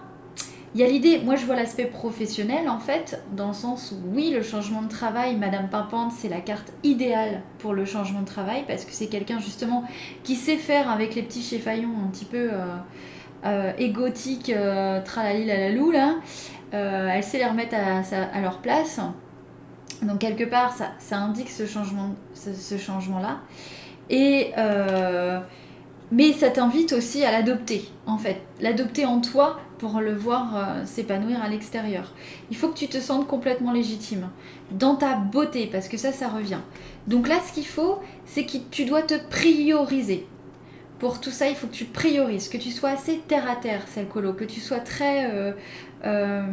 il 0.76 0.81
y 0.81 0.84
a 0.84 0.88
l'idée, 0.88 1.19
moi 1.19 1.35
je 1.35 1.45
vois 1.45 1.56
l'aspect 1.56 1.85
professionnel 1.85 2.68
en 2.68 2.80
fait, 2.80 3.22
dans 3.35 3.49
le 3.49 3.53
sens 3.53 3.91
où 3.91 4.15
oui, 4.15 4.31
le 4.31 4.41
changement 4.41 4.81
de 4.81 4.88
travail, 4.88 5.35
Madame 5.35 5.69
Pimpante, 5.69 6.11
c'est 6.11 6.30
la 6.30 6.41
carte 6.41 6.73
idéale 6.84 7.44
pour 7.60 7.73
le 7.73 7.85
changement 7.85 8.22
de 8.22 8.26
travail, 8.26 8.64
parce 8.68 8.84
que 8.84 8.91
c'est 8.91 9.06
quelqu'un 9.06 9.38
justement 9.40 9.84
qui 10.23 10.35
sait 10.35 10.57
faire 10.57 10.90
avec 10.90 11.14
les 11.14 11.22
petits 11.22 11.44
chéfaillons 11.44 11.94
un 12.03 12.07
petit 12.07 12.26
peu 12.26 12.49
euh, 12.52 12.65
euh, 13.45 13.74
égotiques, 13.78 14.49
euh, 14.49 15.02
tralali 15.02 15.45
la 15.45 15.57
lalou 15.57 15.91
là, 15.91 16.15
Euh, 16.74 17.10
elle 17.14 17.24
sait 17.24 17.38
les 17.38 17.45
remettre 17.45 17.76
à, 17.76 18.41
leur 18.41 18.57
place. 18.57 18.99
Donc 20.02 20.18
quelque 20.18 20.44
part, 20.44 20.74
ça, 20.74 21.18
indique 21.18 21.52
ce 21.52 21.68
changement, 21.68 22.15
ce, 22.34 22.78
changement-là. 22.78 23.41
Et 24.10 24.53
mais 26.11 26.34
ça 26.34 26.49
t'invite 26.49 26.94
aussi 26.94 27.24
à 27.24 27.32
l'adopter, 27.32 27.90
en 28.07 28.18
fait. 28.18 28.41
L'adopter 28.60 29.06
en 29.06 29.22
toi 29.22 29.60
pour 29.78 29.99
le 29.99 30.15
voir 30.15 30.86
s'épanouir 30.86 31.44
à 31.44 31.48
l'extérieur. 31.48 32.11
Il 32.49 32.57
faut 32.57 32.70
que 32.70 32.78
tu 32.78 32.88
te 32.88 32.99
sentes 32.99 33.28
complètement 33.28 33.72
légitime 33.72 34.30
dans 34.72 34.95
ta 34.95 35.15
beauté, 35.15 35.70
parce 35.72 35.88
que 35.88 35.98
ça, 35.98 36.11
ça 36.11 36.28
revient. 36.28 36.61
Donc 37.07 37.28
là, 37.28 37.36
ce 37.48 37.53
qu'il 37.53 37.68
faut, 37.68 37.99
c'est 38.26 38.45
que 38.45 38.57
tu 38.72 38.86
dois 38.86 39.03
te 39.03 39.15
prioriser. 39.30 40.26
Pour 41.04 41.20
tout 41.20 41.32
ça, 41.32 41.50
il 41.50 41.56
faut 41.58 41.68
que 41.68 41.74
tu 41.74 41.84
priorises, 41.84 42.48
que 42.48 42.56
tu 42.56 42.72
sois 42.72 42.92
assez 42.92 43.18
terre 43.28 43.52
à 43.52 43.58
terre, 43.58 43.82
celle 43.90 44.08
colo, 44.08 44.32
que 44.32 44.46
tu 44.46 44.62
sois 44.62 44.80
très, 44.80 45.30
euh, 45.34 45.52
euh, 46.06 46.44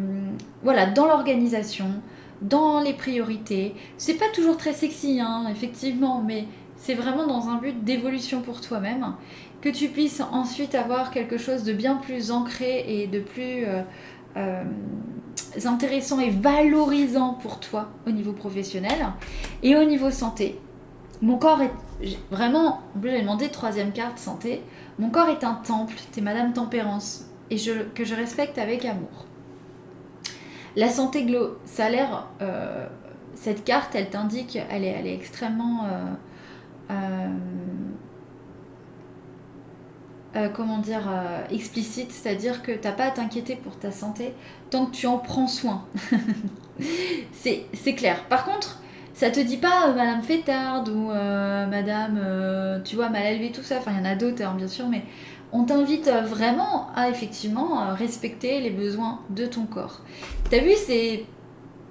voilà, 0.64 0.86
dans 0.86 1.06
l'organisation, 1.06 1.86
dans 2.42 2.80
les 2.80 2.92
priorités. 2.92 3.76
C'est 3.96 4.14
pas 4.14 4.28
toujours 4.34 4.56
très 4.56 4.72
sexy, 4.72 5.20
hein, 5.20 5.44
effectivement, 5.52 6.20
mais 6.20 6.46
c'est 6.74 6.94
vraiment 6.94 7.28
dans 7.28 7.48
un 7.48 7.58
but 7.58 7.84
d'évolution 7.84 8.40
pour 8.40 8.60
toi-même, 8.60 9.14
que 9.60 9.68
tu 9.68 9.86
puisses 9.86 10.20
ensuite 10.32 10.74
avoir 10.74 11.12
quelque 11.12 11.38
chose 11.38 11.62
de 11.62 11.72
bien 11.72 11.94
plus 11.94 12.32
ancré 12.32 12.84
et 12.88 13.06
de 13.06 13.20
plus 13.20 13.66
euh, 14.36 14.64
intéressant 15.64 16.18
et 16.18 16.30
valorisant 16.30 17.34
pour 17.34 17.60
toi 17.60 17.90
au 18.04 18.10
niveau 18.10 18.32
professionnel 18.32 19.12
et 19.62 19.76
au 19.76 19.84
niveau 19.84 20.10
santé. 20.10 20.58
Mon 21.22 21.36
corps 21.36 21.60
est 21.60 21.72
vraiment, 22.30 22.80
j'ai 23.02 23.20
demandé 23.20 23.50
troisième 23.50 23.92
carte 23.92 24.18
santé. 24.18 24.62
Mon 24.98 25.10
corps 25.10 25.28
est 25.28 25.44
un 25.44 25.54
temple, 25.54 25.94
t'es 26.12 26.20
Madame 26.20 26.52
Tempérance 26.52 27.26
et 27.50 27.56
que 27.94 28.04
je 28.04 28.14
respecte 28.14 28.58
avec 28.58 28.84
amour. 28.84 29.26
La 30.76 30.88
santé 30.88 31.24
glo, 31.24 31.58
ça 31.64 31.86
a 31.86 31.90
l'air, 31.90 32.28
euh, 32.40 32.86
cette 33.34 33.64
carte, 33.64 33.94
elle 33.94 34.08
t'indique, 34.08 34.56
elle 34.70 34.84
est, 34.84 35.14
extrêmement, 35.14 35.84
euh, 36.90 37.28
euh, 40.36 40.48
comment 40.50 40.78
dire, 40.78 41.10
explicite, 41.50 42.12
c'est-à-dire 42.12 42.62
que 42.62 42.72
t'as 42.72 42.92
pas 42.92 43.06
à 43.06 43.10
t'inquiéter 43.10 43.56
pour 43.56 43.76
ta 43.78 43.90
santé 43.90 44.32
tant 44.70 44.86
que 44.86 44.92
tu 44.92 45.06
en 45.08 45.18
prends 45.18 45.48
soin. 45.48 45.84
c'est 47.32 47.94
clair. 47.96 48.24
Par 48.28 48.44
contre, 48.44 48.80
ça 49.20 49.30
te 49.30 49.38
dit 49.38 49.58
pas 49.58 49.90
euh, 49.90 49.94
Madame 49.94 50.22
Fétarde 50.22 50.88
ou 50.88 51.10
euh, 51.10 51.66
Madame, 51.66 52.18
euh, 52.18 52.80
tu 52.82 52.96
vois, 52.96 53.10
mal 53.10 53.26
élevée, 53.26 53.52
tout 53.52 53.62
ça. 53.62 53.76
Enfin, 53.76 53.90
il 53.92 53.98
y 53.98 54.00
en 54.00 54.10
a 54.10 54.14
d'autres, 54.14 54.42
hein, 54.42 54.54
bien 54.56 54.66
sûr, 54.66 54.88
mais 54.88 55.02
on 55.52 55.64
t'invite 55.64 56.08
vraiment 56.08 56.88
à 56.96 57.10
effectivement 57.10 57.94
respecter 57.94 58.62
les 58.62 58.70
besoins 58.70 59.20
de 59.28 59.44
ton 59.44 59.66
corps. 59.66 60.00
T'as 60.48 60.60
vu, 60.60 60.70
c'est. 60.74 61.26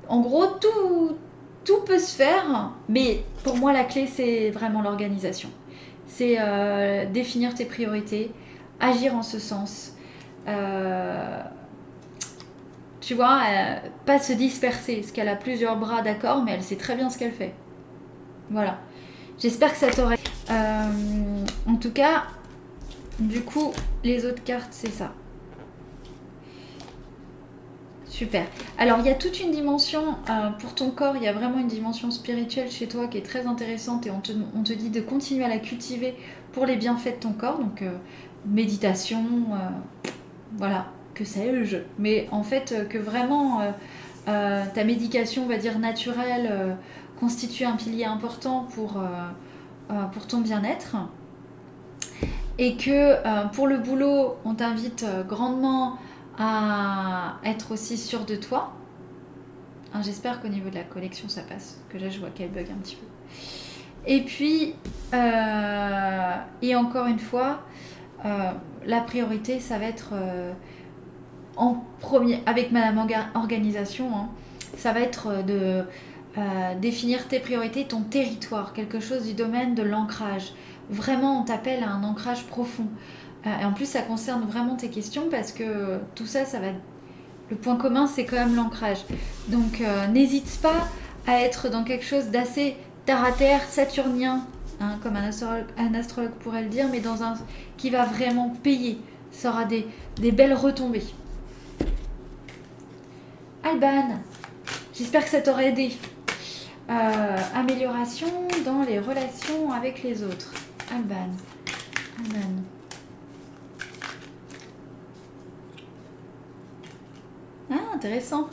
En 0.07 0.21
gros, 0.21 0.47
tout, 0.47 1.17
tout 1.65 1.81
peut 1.85 1.99
se 1.99 2.15
faire, 2.15 2.71
mais 2.87 3.23
pour 3.43 3.57
moi, 3.57 3.73
la 3.73 3.83
clé, 3.83 4.07
c'est 4.07 4.49
vraiment 4.49 4.81
l'organisation. 4.81 5.49
C'est 6.07 6.39
définir 7.13 7.53
tes 7.53 7.65
priorités, 7.65 8.31
agir 8.79 9.13
en 9.13 9.21
ce 9.21 9.37
sens. 9.37 9.93
Tu 13.01 13.13
vois, 13.13 13.41
euh, 13.47 13.75
pas 14.05 14.19
se 14.19 14.33
disperser, 14.33 14.97
parce 14.97 15.11
qu'elle 15.11 15.29
a 15.29 15.35
plusieurs 15.35 15.77
bras, 15.77 16.01
d'accord, 16.01 16.43
mais 16.43 16.51
elle 16.51 16.63
sait 16.63 16.75
très 16.75 16.95
bien 16.95 17.09
ce 17.09 17.17
qu'elle 17.17 17.31
fait. 17.31 17.53
Voilà. 18.49 18.77
J'espère 19.37 19.71
que 19.71 19.77
ça 19.77 19.89
t'aurait. 19.89 20.17
Euh, 20.49 21.45
en 21.67 21.75
tout 21.75 21.91
cas, 21.91 22.23
du 23.19 23.41
coup, 23.41 23.71
les 24.03 24.25
autres 24.25 24.43
cartes, 24.43 24.71
c'est 24.71 24.91
ça. 24.91 25.13
Super. 28.05 28.45
Alors, 28.77 28.99
il 28.99 29.05
y 29.05 29.09
a 29.09 29.15
toute 29.15 29.39
une 29.39 29.51
dimension 29.51 30.15
euh, 30.29 30.49
pour 30.59 30.75
ton 30.75 30.89
corps, 30.89 31.15
il 31.15 31.23
y 31.23 31.27
a 31.27 31.31
vraiment 31.31 31.59
une 31.59 31.67
dimension 31.67 32.11
spirituelle 32.11 32.69
chez 32.69 32.87
toi 32.87 33.07
qui 33.07 33.17
est 33.17 33.25
très 33.25 33.45
intéressante 33.45 34.07
et 34.07 34.11
on 34.11 34.19
te, 34.19 34.73
dit 34.73 34.89
de 34.89 34.99
continuer 34.99 35.45
à 35.45 35.47
la 35.47 35.59
cultiver 35.59 36.15
pour 36.51 36.65
les 36.65 36.75
bienfaits 36.75 37.15
de 37.15 37.19
ton 37.21 37.31
corps. 37.31 37.59
Donc, 37.59 37.81
méditation, 38.45 39.23
voilà, 40.57 40.87
que 41.19 41.25
sais-je. 41.25 41.77
Mais 41.97 42.27
en 42.31 42.43
fait, 42.43 42.71
euh, 42.71 42.85
que 42.85 42.97
vraiment 42.97 43.59
euh, 43.59 43.71
euh, 44.29 44.63
ta 44.73 44.85
médication, 44.85 45.43
on 45.43 45.47
va 45.47 45.57
dire 45.57 45.77
naturelle, 45.77 46.77
constitue 47.19 47.65
un 47.65 47.75
pilier 47.75 48.05
important 48.05 48.65
pour, 48.73 49.01
pour 50.13 50.27
ton 50.27 50.39
bien-être. 50.39 50.95
Et 52.57 52.77
que 52.77 53.47
pour 53.53 53.67
le 53.67 53.77
boulot, 53.77 54.37
on 54.45 54.53
t'invite 54.53 55.05
grandement 55.27 55.97
à 56.37 57.37
être 57.43 57.73
aussi 57.73 57.97
sûr 57.97 58.25
de 58.25 58.35
toi. 58.35 58.73
Hein, 59.93 60.01
J'espère 60.01 60.41
qu'au 60.41 60.47
niveau 60.47 60.69
de 60.69 60.75
la 60.75 60.83
collection 60.83 61.27
ça 61.27 61.41
passe, 61.41 61.81
que 61.89 61.97
là 61.97 62.09
je 62.09 62.19
vois 62.19 62.29
qu'elle 62.29 62.51
bug 62.51 62.67
un 62.71 62.79
petit 62.81 62.95
peu. 62.95 63.07
Et 64.05 64.21
puis, 64.21 64.75
et 66.61 66.75
encore 66.75 67.07
une 67.07 67.19
fois, 67.19 67.63
la 68.23 69.01
priorité 69.01 69.59
ça 69.59 69.77
va 69.77 69.85
être 69.85 70.13
en 71.59 71.83
premier, 71.99 72.41
avec 72.45 72.71
Madame 72.71 72.97
Orga- 72.97 73.27
Organisation, 73.35 74.07
hein, 74.15 74.29
ça 74.77 74.93
va 74.93 75.01
être 75.01 75.27
euh, 75.27 75.41
de 75.43 75.85
euh, 76.37 76.75
définir 76.79 77.27
tes 77.27 77.39
priorités, 77.39 77.83
ton 77.83 78.01
territoire, 78.01 78.71
quelque 78.73 78.99
chose 78.99 79.25
du 79.25 79.33
domaine 79.33 79.75
de 79.75 79.83
l'ancrage. 79.83 80.53
Vraiment, 80.89 81.41
on 81.41 81.43
t'appelle 81.43 81.83
à 81.83 81.91
un 81.91 82.03
ancrage 82.03 82.45
profond. 82.45 82.87
Euh, 83.45 83.49
et 83.61 83.65
en 83.65 83.73
plus, 83.73 83.85
ça 83.85 84.01
concerne 84.01 84.43
vraiment 84.47 84.75
tes 84.77 84.89
questions 84.89 85.23
parce 85.29 85.51
que 85.51 85.99
tout 86.15 86.25
ça, 86.25 86.45
ça 86.45 86.59
va. 86.59 86.67
Le 87.49 87.57
point 87.57 87.75
commun, 87.75 88.07
c'est 88.07 88.25
quand 88.25 88.37
même 88.37 88.55
l'ancrage. 88.55 88.99
Donc, 89.47 89.81
n'hésite 90.11 90.59
pas 90.61 90.87
à 91.25 91.41
être 91.41 91.67
dans 91.67 91.83
quelque 91.83 92.05
chose 92.05 92.27
d'assez 92.27 92.75
terre 93.07 93.23
à 93.23 93.31
terre, 93.31 93.61
saturnien, 93.67 94.45
hein, 94.79 94.99
comme 95.01 95.15
un 95.15 95.25
astrologue, 95.95 96.31
pourrait 96.41 96.61
le 96.61 96.69
dire, 96.69 96.85
mais 96.91 96.99
dans 96.99 97.23
un 97.23 97.33
qui 97.75 97.89
va 97.89 98.05
vraiment 98.05 98.53
payer. 98.61 99.01
Ça 99.31 99.49
aura 99.49 99.65
des 99.65 100.31
belles 100.31 100.53
retombées. 100.53 101.01
Alban, 103.69 104.17
j'espère 104.93 105.23
que 105.23 105.29
ça 105.29 105.41
t'aura 105.41 105.63
aidé. 105.63 105.91
Euh, 106.89 107.37
amélioration 107.53 108.27
dans 108.65 108.81
les 108.81 108.97
relations 108.97 109.71
avec 109.71 110.01
les 110.01 110.23
autres. 110.23 110.51
Alban. 110.91 111.29
Alban. 112.17 112.63
Ah, 117.69 117.75
intéressant. 117.93 118.49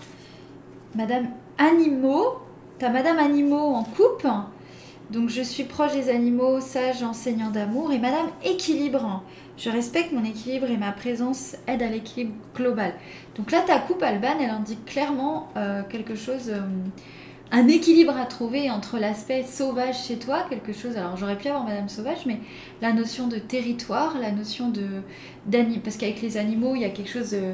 Madame 0.94 1.28
Animaux. 1.56 2.42
T'as 2.78 2.90
Madame 2.90 3.18
Animaux 3.18 3.74
en 3.74 3.84
coupe. 3.84 4.26
Donc 5.10 5.30
je 5.30 5.40
suis 5.40 5.64
proche 5.64 5.92
des 5.92 6.10
animaux, 6.10 6.60
sage, 6.60 7.02
enseignant 7.02 7.50
d'amour. 7.50 7.90
Et 7.90 7.98
Madame 7.98 8.28
Équilibre. 8.44 9.22
Je 9.56 9.70
respecte 9.70 10.12
mon 10.12 10.24
équilibre 10.24 10.70
et 10.70 10.76
ma 10.76 10.92
présence 10.92 11.56
aide 11.66 11.82
à 11.82 11.88
l'équilibre 11.88 12.34
global. 12.54 12.92
Donc 13.36 13.50
là, 13.50 13.62
ta 13.66 13.78
coupe, 13.78 14.02
Alban, 14.02 14.38
elle 14.40 14.50
indique 14.50 14.84
clairement 14.84 15.48
euh, 15.56 15.82
quelque 15.88 16.14
chose, 16.14 16.50
euh, 16.50 16.60
un 17.50 17.66
équilibre 17.68 18.14
à 18.16 18.26
trouver 18.26 18.70
entre 18.70 18.98
l'aspect 18.98 19.44
sauvage 19.44 20.04
chez 20.04 20.18
toi, 20.18 20.44
quelque 20.50 20.74
chose, 20.74 20.98
alors 20.98 21.16
j'aurais 21.16 21.38
pu 21.38 21.48
avoir 21.48 21.64
Madame 21.64 21.88
Sauvage, 21.88 22.26
mais 22.26 22.38
la 22.82 22.92
notion 22.92 23.28
de 23.28 23.38
territoire, 23.38 24.18
la 24.20 24.30
notion 24.30 24.68
de 24.68 24.86
parce 25.82 25.96
qu'avec 25.96 26.20
les 26.20 26.36
animaux, 26.36 26.74
il 26.74 26.82
y 26.82 26.84
a 26.84 26.90
quelque 26.90 27.10
chose 27.10 27.30
de 27.30 27.52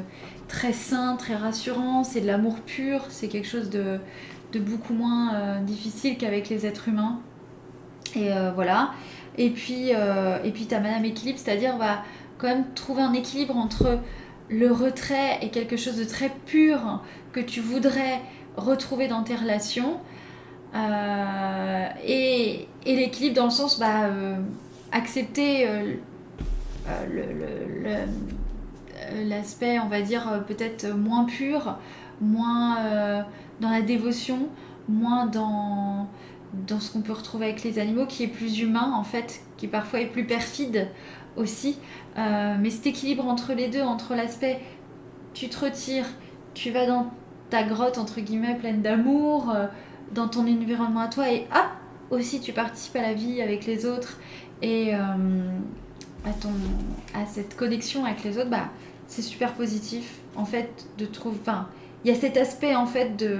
très 0.49 0.73
sain, 0.73 1.15
très 1.15 1.35
rassurant, 1.35 2.03
c'est 2.03 2.21
de 2.21 2.27
l'amour 2.27 2.59
pur, 2.65 3.05
c'est 3.09 3.29
quelque 3.29 3.47
chose 3.47 3.69
de, 3.69 3.99
de 4.51 4.59
beaucoup 4.59 4.93
moins 4.93 5.35
euh, 5.35 5.59
difficile 5.61 6.17
qu'avec 6.17 6.49
les 6.49 6.65
êtres 6.65 6.89
humains. 6.89 7.19
Et 8.15 8.29
voilà. 8.53 8.91
Et 9.37 9.49
puis, 9.49 9.93
euh, 9.93 10.37
et 10.43 10.51
puis 10.51 10.67
tu 10.67 10.75
as 10.75 10.79
Madame 10.79 11.05
Équilibre, 11.05 11.39
c'est-à-dire 11.39 11.77
va 11.77 12.03
quand 12.37 12.47
même 12.47 12.65
trouver 12.75 13.01
un 13.01 13.13
équilibre 13.13 13.55
entre 13.57 13.99
le 14.49 14.71
retrait 14.71 15.39
et 15.41 15.49
quelque 15.49 15.77
chose 15.77 15.97
de 15.97 16.03
très 16.03 16.29
pur 16.45 17.01
que 17.31 17.39
tu 17.39 17.61
voudrais 17.61 18.21
retrouver 18.57 19.07
dans 19.07 19.23
tes 19.23 19.35
relations. 19.35 19.99
Euh, 20.75 21.87
et, 22.05 22.67
et 22.85 22.95
l'équilibre 22.95 23.35
dans 23.35 23.45
le 23.45 23.51
sens, 23.51 23.79
bah, 23.79 24.05
euh, 24.05 24.35
accepter 24.91 25.67
l'aspect, 29.25 29.79
on 29.79 29.87
va 29.87 30.01
dire, 30.01 30.43
peut-être 30.47 30.87
moins 30.95 31.25
pur, 31.25 31.77
moins 32.21 33.25
dans 33.59 33.69
la 33.69 33.81
dévotion, 33.81 34.47
moins 34.87 35.25
dans 35.25 36.07
dans 36.67 36.79
ce 36.79 36.91
qu'on 36.91 37.01
peut 37.01 37.13
retrouver 37.13 37.45
avec 37.45 37.63
les 37.63 37.79
animaux, 37.79 38.05
qui 38.05 38.23
est 38.23 38.27
plus 38.27 38.59
humain 38.59 38.93
en 38.95 39.03
fait, 39.03 39.41
qui 39.57 39.67
parfois 39.67 40.01
est 40.01 40.07
plus 40.07 40.25
perfide 40.25 40.87
aussi. 41.35 41.77
Euh, 42.17 42.55
mais 42.59 42.69
cet 42.69 42.87
équilibre 42.87 43.27
entre 43.27 43.53
les 43.53 43.67
deux, 43.69 43.81
entre 43.81 44.15
l'aspect 44.15 44.59
tu 45.33 45.49
te 45.49 45.65
retires, 45.65 46.05
tu 46.53 46.69
vas 46.69 46.85
dans 46.85 47.11
ta 47.49 47.63
grotte 47.63 47.97
entre 47.97 48.21
guillemets 48.21 48.55
pleine 48.55 48.81
d'amour, 48.81 49.49
euh, 49.49 49.65
dans 50.13 50.27
ton 50.27 50.41
environnement 50.41 51.01
à 51.01 51.07
toi, 51.07 51.31
et 51.31 51.47
hop, 51.51 51.69
aussi 52.11 52.39
tu 52.39 52.53
participes 52.53 52.95
à 52.95 53.01
la 53.01 53.13
vie 53.13 53.41
avec 53.41 53.65
les 53.65 53.85
autres 53.85 54.19
et 54.61 54.93
euh, 54.93 54.99
à, 56.25 56.31
ton, 56.33 56.51
à 57.15 57.25
cette 57.25 57.55
connexion 57.57 58.05
avec 58.05 58.23
les 58.23 58.37
autres, 58.37 58.49
bah, 58.49 58.69
c'est 59.07 59.21
super 59.21 59.53
positif 59.53 60.19
en 60.35 60.45
fait 60.45 60.87
de 60.97 61.05
trouver. 61.05 61.37
Enfin, 61.41 61.67
il 62.03 62.11
y 62.11 62.15
a 62.15 62.19
cet 62.19 62.37
aspect 62.37 62.75
en 62.75 62.85
fait 62.85 63.15
de 63.17 63.39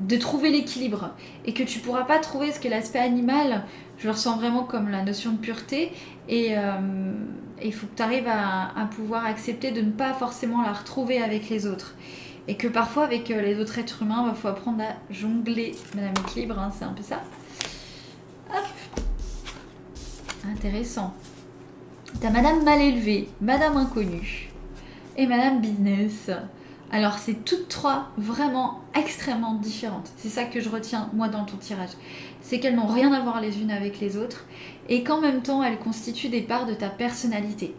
de 0.00 0.16
trouver 0.16 0.50
l'équilibre 0.50 1.10
et 1.44 1.54
que 1.54 1.62
tu 1.62 1.78
pourras 1.78 2.04
pas 2.04 2.18
trouver 2.18 2.52
ce 2.52 2.60
que 2.60 2.68
l'aspect 2.68 2.98
animal, 2.98 3.64
je 3.98 4.06
le 4.06 4.12
ressens 4.12 4.36
vraiment 4.36 4.64
comme 4.64 4.88
la 4.88 5.02
notion 5.02 5.32
de 5.32 5.36
pureté 5.36 5.92
et 6.28 6.56
euh, 6.56 7.12
il 7.62 7.72
faut 7.72 7.86
que 7.86 7.96
tu 7.96 8.02
arrives 8.02 8.28
à, 8.28 8.88
pouvoir 8.96 9.24
accepter 9.24 9.70
de 9.70 9.80
ne 9.80 9.90
pas 9.90 10.12
forcément 10.12 10.62
la 10.62 10.72
retrouver 10.72 11.22
avec 11.22 11.48
les 11.48 11.66
autres 11.66 11.94
et 12.48 12.56
que 12.56 12.66
parfois 12.66 13.04
avec 13.04 13.30
euh, 13.30 13.40
les 13.40 13.60
autres 13.60 13.78
êtres 13.78 14.02
humains, 14.02 14.24
il 14.24 14.30
bah, 14.30 14.36
faut 14.40 14.48
apprendre 14.48 14.82
à 14.82 15.12
jongler 15.12 15.76
Madame 15.94 16.14
Équilibre, 16.26 16.58
hein, 16.58 16.72
c'est 16.76 16.84
un 16.84 16.92
peu 16.92 17.02
ça. 17.02 17.20
Hop. 18.50 18.64
Intéressant. 20.50 21.14
T'as 22.20 22.30
Madame 22.30 22.64
Mal 22.64 22.80
élevée, 22.80 23.28
Madame 23.40 23.76
Inconnue 23.76 24.50
et 25.16 25.26
Madame 25.26 25.60
Business. 25.60 26.30
Alors 26.92 27.18
c'est 27.18 27.46
toutes 27.46 27.68
trois 27.68 28.10
vraiment 28.18 28.80
extrêmement 28.94 29.54
différentes. 29.54 30.10
C'est 30.18 30.28
ça 30.28 30.44
que 30.44 30.60
je 30.60 30.68
retiens 30.68 31.08
moi 31.14 31.28
dans 31.28 31.44
ton 31.44 31.56
tirage. 31.56 31.92
C'est 32.42 32.60
qu'elles 32.60 32.76
n'ont 32.76 32.86
rien 32.86 33.12
à 33.14 33.20
voir 33.20 33.40
les 33.40 33.62
unes 33.62 33.70
avec 33.70 33.98
les 33.98 34.18
autres 34.18 34.44
et 34.90 35.02
qu'en 35.02 35.22
même 35.22 35.40
temps 35.40 35.62
elles 35.62 35.78
constituent 35.78 36.28
des 36.28 36.42
parts 36.42 36.66
de 36.66 36.74
ta 36.74 36.90
personnalité. 36.90 37.74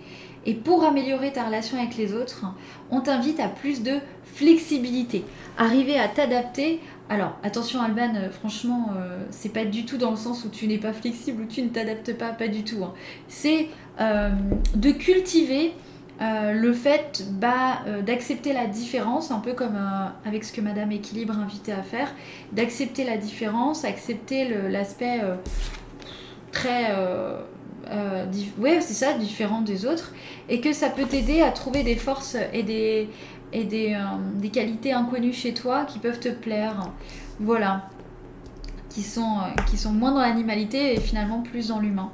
Et 0.47 0.55
pour 0.55 0.83
améliorer 0.83 1.31
ta 1.31 1.43
relation 1.43 1.77
avec 1.77 1.95
les 1.95 2.13
autres, 2.13 2.43
on 2.89 3.01
t'invite 3.01 3.39
à 3.39 3.47
plus 3.47 3.83
de 3.83 3.99
flexibilité, 4.33 5.23
arriver 5.59 5.99
à 5.99 6.07
t'adapter. 6.07 6.81
Alors 7.07 7.37
attention 7.43 7.81
Alban, 7.81 8.15
euh, 8.15 8.31
franchement, 8.31 8.89
euh, 8.97 9.23
c'est 9.29 9.53
pas 9.53 9.63
du 9.63 9.85
tout 9.85 9.97
dans 9.97 10.09
le 10.09 10.17
sens 10.17 10.43
où 10.43 10.49
tu 10.49 10.67
n'es 10.67 10.79
pas 10.79 10.91
flexible 10.91 11.43
ou 11.43 11.45
tu 11.45 11.61
ne 11.61 11.69
t'adaptes 11.69 12.17
pas, 12.17 12.29
pas 12.29 12.47
du 12.47 12.63
tout. 12.63 12.83
Hein. 12.83 12.93
C'est 13.27 13.69
euh, 14.01 14.31
de 14.75 14.91
cultiver 14.91 15.73
euh, 16.21 16.53
le 16.53 16.73
fait 16.73 17.25
bah, 17.31 17.79
euh, 17.87 18.01
d'accepter 18.01 18.53
la 18.53 18.67
différence, 18.67 19.31
un 19.31 19.39
peu 19.39 19.53
comme 19.53 19.75
euh, 19.75 20.07
avec 20.25 20.43
ce 20.43 20.53
que 20.53 20.61
Madame 20.61 20.91
Équilibre 20.91 21.37
invitait 21.37 21.71
à 21.71 21.81
faire, 21.81 22.13
d'accepter 22.51 23.03
la 23.03 23.17
différence, 23.17 23.83
accepter 23.83 24.47
l'aspect 24.69 25.21
très... 26.51 26.95
ouais, 28.59 28.79
c'est 28.81 28.93
ça, 28.93 29.13
différent 29.13 29.61
des 29.61 29.85
autres, 29.85 30.13
et 30.49 30.61
que 30.61 30.71
ça 30.71 30.89
peut 30.89 31.05
t'aider 31.05 31.41
à 31.41 31.51
trouver 31.51 31.83
des 31.83 31.95
forces 31.95 32.37
et 32.53 32.63
des, 32.63 33.09
et 33.51 33.63
des, 33.63 33.97
des, 34.35 34.49
qualités 34.49 34.93
inconnues 34.93 35.33
chez 35.33 35.53
toi 35.53 35.85
qui 35.85 35.99
peuvent 35.99 36.19
te 36.19 36.29
plaire. 36.29 36.91
Voilà. 37.39 37.89
Qui 38.89 39.01
sont, 39.01 39.37
qui 39.67 39.77
sont 39.77 39.91
moins 39.91 40.11
dans 40.11 40.21
l'animalité 40.21 40.93
et 40.93 40.99
finalement 40.99 41.41
plus 41.41 41.69
dans 41.69 41.79
l'humain. 41.79 42.11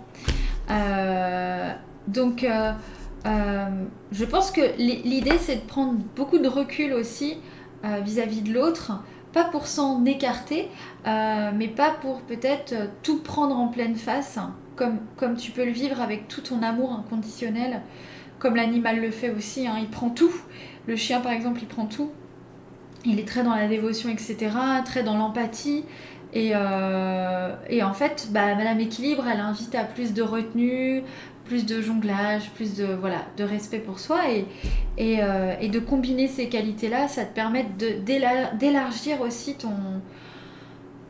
donc 2.07 2.45
euh, 3.25 3.85
je 4.11 4.25
pense 4.25 4.51
que 4.51 4.61
l'idée 4.77 5.37
c'est 5.39 5.57
de 5.57 5.67
prendre 5.67 5.99
beaucoup 6.15 6.39
de 6.39 6.47
recul 6.47 6.93
aussi 6.93 7.37
euh, 7.83 7.99
vis-à-vis 8.03 8.41
de 8.41 8.53
l'autre, 8.53 9.03
pas 9.33 9.43
pour 9.43 9.67
s'en 9.67 10.05
écarter, 10.05 10.69
euh, 11.05 11.51
mais 11.55 11.67
pas 11.67 11.91
pour 12.01 12.21
peut-être 12.21 12.73
tout 13.03 13.21
prendre 13.21 13.57
en 13.57 13.67
pleine 13.67 13.95
face, 13.95 14.39
comme, 14.75 14.99
comme 15.17 15.35
tu 15.35 15.51
peux 15.51 15.65
le 15.65 15.71
vivre 15.71 16.01
avec 16.01 16.27
tout 16.27 16.41
ton 16.41 16.63
amour 16.63 16.93
inconditionnel, 16.93 17.81
comme 18.39 18.55
l'animal 18.55 19.01
le 19.01 19.11
fait 19.11 19.29
aussi, 19.29 19.67
hein. 19.67 19.75
il 19.79 19.89
prend 19.89 20.09
tout. 20.09 20.33
Le 20.87 20.95
chien 20.95 21.19
par 21.19 21.33
exemple, 21.33 21.59
il 21.61 21.67
prend 21.67 21.85
tout. 21.85 22.09
Il 23.05 23.19
est 23.19 23.27
très 23.27 23.43
dans 23.43 23.55
la 23.55 23.67
dévotion, 23.67 24.09
etc., 24.09 24.49
très 24.83 25.03
dans 25.03 25.17
l'empathie. 25.17 25.85
Et, 26.33 26.49
et, 26.49 27.83
en 27.83 27.93
fait, 27.93 28.27
bah, 28.31 28.53
Madame 28.55 28.79
Équilibre, 28.79 29.25
elle 29.27 29.39
invite 29.39 29.73
à 29.73 29.83
plus 29.83 30.13
de 30.13 30.21
retenue, 30.21 31.03
plus 31.49 31.65
de 31.65 31.81
jonglage, 31.81 32.51
plus 32.51 32.75
de, 32.77 32.85
voilà, 32.85 33.25
de 33.35 33.43
respect 33.43 33.79
pour 33.79 33.97
soi 33.99 34.29
et, 34.29 34.45
et, 34.99 35.17
euh, 35.23 35.55
de 35.67 35.79
combiner 35.79 36.27
ces 36.27 36.47
qualités-là, 36.47 37.07
ça 37.07 37.25
te 37.25 37.33
permet 37.33 37.65
d'élargir 38.05 39.19
aussi 39.21 39.55
ton, 39.55 39.73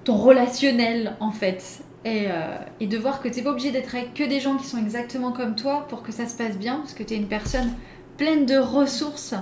ton 0.05 0.15
relationnel 0.15 1.17
en 1.19 1.31
fait. 1.31 1.83
Et, 2.05 2.27
euh, 2.31 2.55
et 2.79 2.87
de 2.87 2.97
voir 2.97 3.21
que 3.21 3.27
tu 3.27 3.35
n'es 3.35 3.43
pas 3.43 3.51
obligé 3.51 3.71
d'être 3.71 3.93
avec 3.93 4.13
que 4.13 4.23
des 4.23 4.39
gens 4.39 4.55
qui 4.55 4.65
sont 4.65 4.77
exactement 4.77 5.33
comme 5.33 5.55
toi 5.55 5.85
pour 5.89 6.01
que 6.01 6.13
ça 6.13 6.25
se 6.25 6.37
passe 6.37 6.57
bien, 6.57 6.77
parce 6.77 6.93
que 6.93 7.03
tu 7.03 7.13
es 7.13 7.17
une 7.17 7.27
personne 7.27 7.73
pleine 8.15 8.45
de 8.45 8.57
ressources, 8.57 9.35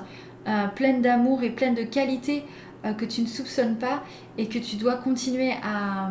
euh, 0.47 0.65
pleine 0.75 1.03
d'amour 1.03 1.43
et 1.43 1.51
pleine 1.51 1.75
de 1.75 1.83
qualités 1.83 2.43
que 2.97 3.05
tu 3.05 3.21
ne 3.21 3.27
soupçonnes 3.27 3.77
pas 3.77 4.01
et 4.37 4.47
que 4.47 4.59
tu 4.59 4.77
dois 4.77 4.95
continuer 4.95 5.51
à, 5.61 6.09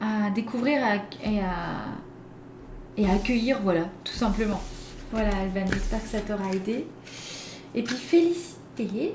à 0.00 0.30
découvrir 0.30 0.82
et 1.24 1.40
à, 1.40 1.40
et 1.40 1.40
accueillir, 3.02 3.60
voilà, 3.62 3.88
tout 4.04 4.12
simplement. 4.12 4.60
Voilà, 5.10 5.30
Alban, 5.36 5.66
j'espère 5.72 6.02
que 6.02 6.08
ça 6.08 6.20
t'aura 6.20 6.50
aidé. 6.52 6.86
Et 7.74 7.82
puis 7.82 7.96
Félicité, 7.96 9.14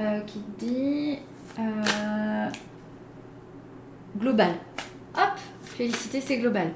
euh, 0.00 0.20
qui 0.20 0.40
dit 0.58 1.18
euh, 1.58 2.48
global. 4.16 4.54
Hop, 5.16 5.38
Félicité, 5.62 6.20
c'est 6.20 6.38
global. 6.38 6.72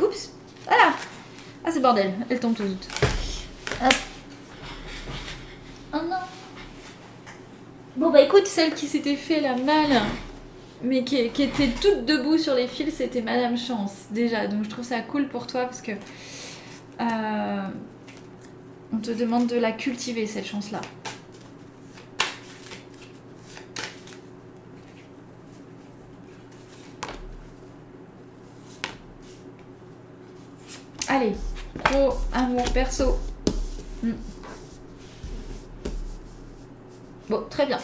Oups, 0.00 0.32
voilà. 0.66 0.94
Ah, 1.64 1.70
c'est 1.70 1.80
bordel, 1.80 2.12
elle 2.28 2.40
tombe 2.40 2.54
tout 2.54 2.64
vite. 2.64 2.88
Hop. 3.84 3.94
Oh 5.94 5.98
non. 6.08 6.16
Bon, 7.96 8.10
bah 8.10 8.22
écoute, 8.22 8.46
celle 8.46 8.74
qui 8.74 8.86
s'était 8.86 9.16
fait 9.16 9.40
la 9.40 9.56
malle 9.56 10.00
mais 10.82 11.04
qui, 11.04 11.16
était 11.16 11.68
toute 11.80 12.04
debout 12.04 12.38
sur 12.38 12.54
les 12.54 12.66
fils, 12.66 12.94
c'était 12.94 13.22
Madame 13.22 13.56
Chance, 13.56 14.06
déjà. 14.10 14.46
Donc 14.46 14.64
je 14.64 14.70
trouve 14.70 14.84
ça 14.84 15.00
cool 15.00 15.28
pour 15.28 15.46
toi 15.46 15.64
parce 15.64 15.80
que 15.80 15.92
euh, 17.00 17.62
on 18.92 18.98
te 18.98 19.10
demande 19.10 19.46
de 19.46 19.56
la 19.56 19.72
cultiver, 19.72 20.26
cette 20.26 20.46
chance-là. 20.46 20.80
Allez, 31.08 31.32
pro, 31.84 32.14
amour, 32.32 32.64
perso. 32.72 33.18
Hmm. 34.02 34.12
Bon, 37.28 37.44
très 37.48 37.66
bien. 37.66 37.78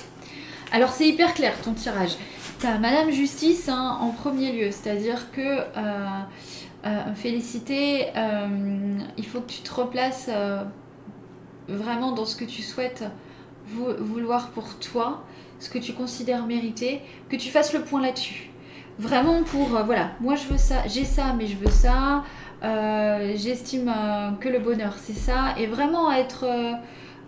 Alors 0.71 0.91
c'est 0.91 1.09
hyper 1.09 1.33
clair 1.33 1.55
ton 1.63 1.73
tirage. 1.73 2.17
T'as 2.59 2.79
Madame 2.79 3.11
Justice 3.11 3.69
hein, 3.69 3.99
en 4.01 4.11
premier 4.11 4.53
lieu, 4.53 4.71
c'est-à-dire 4.71 5.31
que 5.31 5.41
euh, 5.41 6.07
euh, 6.85 7.15
Félicité, 7.15 8.09
euh, 8.17 8.99
il 9.17 9.27
faut 9.27 9.41
que 9.41 9.51
tu 9.51 9.63
te 9.63 9.73
replaces 9.73 10.31
vraiment 11.69 12.13
dans 12.13 12.25
ce 12.25 12.37
que 12.37 12.45
tu 12.45 12.63
souhaites 12.63 13.05
vouloir 13.67 14.51
pour 14.51 14.79
toi, 14.79 15.25
ce 15.59 15.71
que 15.71 15.79
tu 15.79 15.93
considères 15.93 16.47
mériter, 16.47 17.01
que 17.29 17.37
tu 17.37 17.51
fasses 17.51 17.73
le 17.73 17.81
point 17.81 18.03
là-dessus. 18.03 18.51
Vraiment 18.99 19.45
pour, 19.45 19.69
voilà, 19.69 20.11
moi 20.21 20.35
je 20.35 20.49
veux 20.49 20.59
ça, 20.59 20.87
j'ai 20.87 21.05
ça, 21.05 21.35
mais 21.37 21.47
je 21.47 21.57
veux 21.57 21.71
ça, 21.71 22.25
j'estime 23.37 23.93
que 24.41 24.49
le 24.49 24.59
bonheur 24.59 24.95
c'est 24.99 25.13
ça, 25.13 25.55
et 25.59 25.67
vraiment 25.67 26.11
être, 26.11 26.47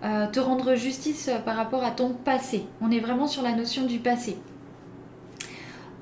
te 0.03 0.41
rendre 0.41 0.75
justice 0.75 1.31
par 1.45 1.57
rapport 1.57 1.85
à 1.85 1.91
ton 1.91 2.11
passé. 2.11 2.65
On 2.81 2.91
est 2.91 3.01
vraiment 3.01 3.27
sur 3.27 3.43
la 3.43 3.53
notion 3.53 3.85
du 3.85 3.99
passé. 3.99 4.39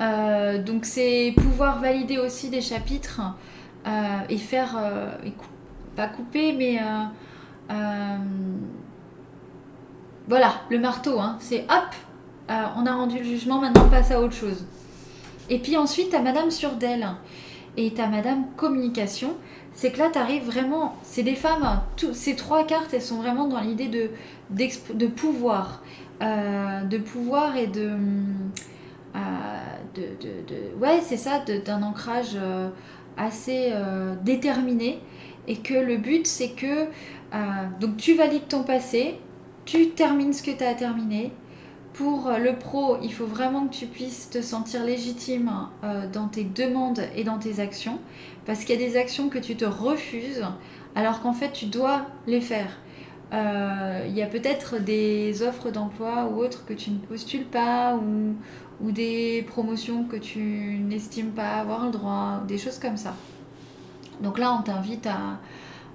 donc 0.00 0.84
c'est 0.84 1.34
pouvoir 1.36 1.80
valider 1.80 2.18
aussi 2.18 2.50
des 2.50 2.60
chapitres 2.60 3.20
et 4.28 4.38
faire, 4.38 4.78
pas 5.96 6.06
couper, 6.06 6.52
mais 6.52 6.80
voilà, 10.28 10.52
le 10.70 10.78
marteau, 10.78 11.18
hein, 11.18 11.36
c'est 11.40 11.64
hop, 11.64 11.94
on 12.48 12.86
a 12.86 12.92
rendu 12.92 13.18
le 13.18 13.24
jugement, 13.24 13.60
maintenant 13.60 13.84
on 13.86 13.90
passe 13.90 14.10
à 14.10 14.20
autre 14.20 14.34
chose. 14.34 14.64
Et 15.50 15.58
puis 15.58 15.76
ensuite, 15.76 16.10
tu 16.10 16.16
as 16.16 16.20
Madame 16.20 16.50
Surdel 16.50 17.08
et 17.76 17.92
tu 17.94 18.00
as 18.00 18.06
Madame 18.06 18.44
Communication. 18.56 19.34
C'est 19.78 19.92
que 19.92 19.98
là, 20.00 20.10
tu 20.12 20.18
arrives 20.18 20.44
vraiment. 20.44 20.96
C'est 21.04 21.22
des 21.22 21.36
femmes, 21.36 21.80
ces 22.12 22.34
trois 22.34 22.66
cartes, 22.66 22.92
elles 22.92 23.00
sont 23.00 23.18
vraiment 23.18 23.46
dans 23.46 23.60
l'idée 23.60 23.86
de, 23.86 25.06
pouvoir. 25.06 25.84
Euh, 26.20 26.82
de 26.82 26.98
pouvoir 26.98 27.56
et 27.56 27.68
de. 27.68 27.92
Euh, 29.14 30.74
ouais, 30.80 30.98
c'est 31.00 31.16
ça, 31.16 31.44
d'un 31.64 31.84
ancrage 31.84 32.32
euh, 32.34 32.70
assez 33.16 33.72
déterminé. 34.24 34.98
Et 35.46 35.58
que 35.58 35.74
le 35.74 35.96
but, 35.96 36.26
c'est 36.26 36.56
que. 36.56 36.86
donc, 37.78 37.98
tu 37.98 38.14
valides 38.14 38.48
ton 38.48 38.64
passé, 38.64 39.20
tu 39.64 39.90
termines 39.90 40.32
ce 40.32 40.42
que 40.42 40.50
tu 40.50 40.64
as 40.64 40.74
terminé 40.74 41.30
pour 41.94 42.30
le 42.30 42.56
pro, 42.56 42.98
il 43.02 43.12
faut 43.12 43.26
vraiment 43.26 43.66
que 43.66 43.74
tu 43.74 43.86
puisses 43.86 44.30
te 44.30 44.40
sentir 44.40 44.84
légitime 44.84 45.50
dans 46.12 46.28
tes 46.28 46.44
demandes 46.44 47.00
et 47.16 47.24
dans 47.24 47.38
tes 47.38 47.58
actions, 47.58 47.98
parce 48.48 48.64
qu'il 48.64 48.80
y 48.80 48.82
a 48.82 48.88
des 48.88 48.96
actions 48.96 49.28
que 49.28 49.38
tu 49.38 49.56
te 49.56 49.66
refuses, 49.66 50.42
alors 50.94 51.20
qu'en 51.20 51.34
fait 51.34 51.52
tu 51.52 51.66
dois 51.66 52.06
les 52.26 52.40
faire. 52.40 52.78
Euh, 53.34 54.06
il 54.08 54.16
y 54.16 54.22
a 54.22 54.26
peut-être 54.26 54.80
des 54.80 55.42
offres 55.42 55.70
d'emploi 55.70 56.30
ou 56.32 56.42
autres 56.42 56.64
que 56.64 56.72
tu 56.72 56.90
ne 56.90 56.96
postules 56.96 57.44
pas, 57.44 57.94
ou, 57.94 58.36
ou 58.80 58.90
des 58.90 59.44
promotions 59.48 60.04
que 60.04 60.16
tu 60.16 60.40
n'estimes 60.82 61.32
pas 61.32 61.56
avoir 61.56 61.84
le 61.84 61.90
droit, 61.90 62.42
des 62.48 62.56
choses 62.56 62.78
comme 62.78 62.96
ça. 62.96 63.14
Donc 64.22 64.38
là, 64.38 64.56
on 64.58 64.62
t'invite 64.62 65.06
à, 65.06 65.38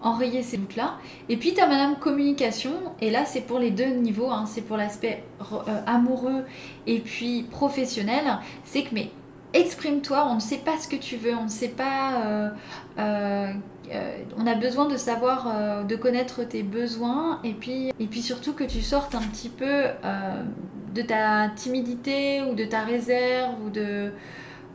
enrayer 0.04 0.44
ces 0.44 0.58
doutes-là. 0.58 0.98
Et 1.30 1.38
puis, 1.38 1.54
tu 1.54 1.62
as 1.62 1.68
Madame 1.68 1.96
Communication, 1.96 2.74
et 3.02 3.10
là, 3.10 3.26
c'est 3.26 3.42
pour 3.42 3.58
les 3.58 3.72
deux 3.72 3.96
niveaux, 3.96 4.30
hein. 4.30 4.46
c'est 4.46 4.62
pour 4.62 4.78
l'aspect 4.78 5.24
euh, 5.42 5.82
amoureux 5.88 6.44
et 6.86 7.00
puis 7.00 7.48
professionnel. 7.50 8.38
C'est 8.66 8.84
que, 8.84 8.94
mais 8.94 9.10
exprime-toi, 9.54 10.28
on 10.30 10.36
ne 10.36 10.40
sait 10.40 10.58
pas 10.58 10.78
ce 10.78 10.88
que 10.88 10.96
tu 10.96 11.18
veux, 11.18 11.36
on 11.36 11.46
ne 11.46 11.50
sait 11.50 11.70
pas... 11.70 12.22
Euh, 12.26 12.50
euh, 12.98 13.54
on 14.38 14.48
a 14.48 14.56
besoin 14.56 14.88
de 14.88 14.98
savoir, 14.98 15.86
de 15.86 15.96
connaître 15.96 16.44
tes 16.44 16.64
besoins, 16.64 17.40
et 17.44 17.54
puis, 17.54 17.92
et 18.00 18.08
puis 18.08 18.22
surtout 18.22 18.54
que 18.54 18.64
tu 18.64 18.82
sortes 18.82 19.14
un 19.14 19.22
petit 19.22 19.50
peu 19.50 19.84
de 20.96 21.02
ta 21.02 21.50
timidité 21.56 22.42
ou 22.42 22.56
de 22.56 22.64
ta 22.64 22.84
réserve 22.84 23.56
ou 23.66 23.70
de 23.70 24.14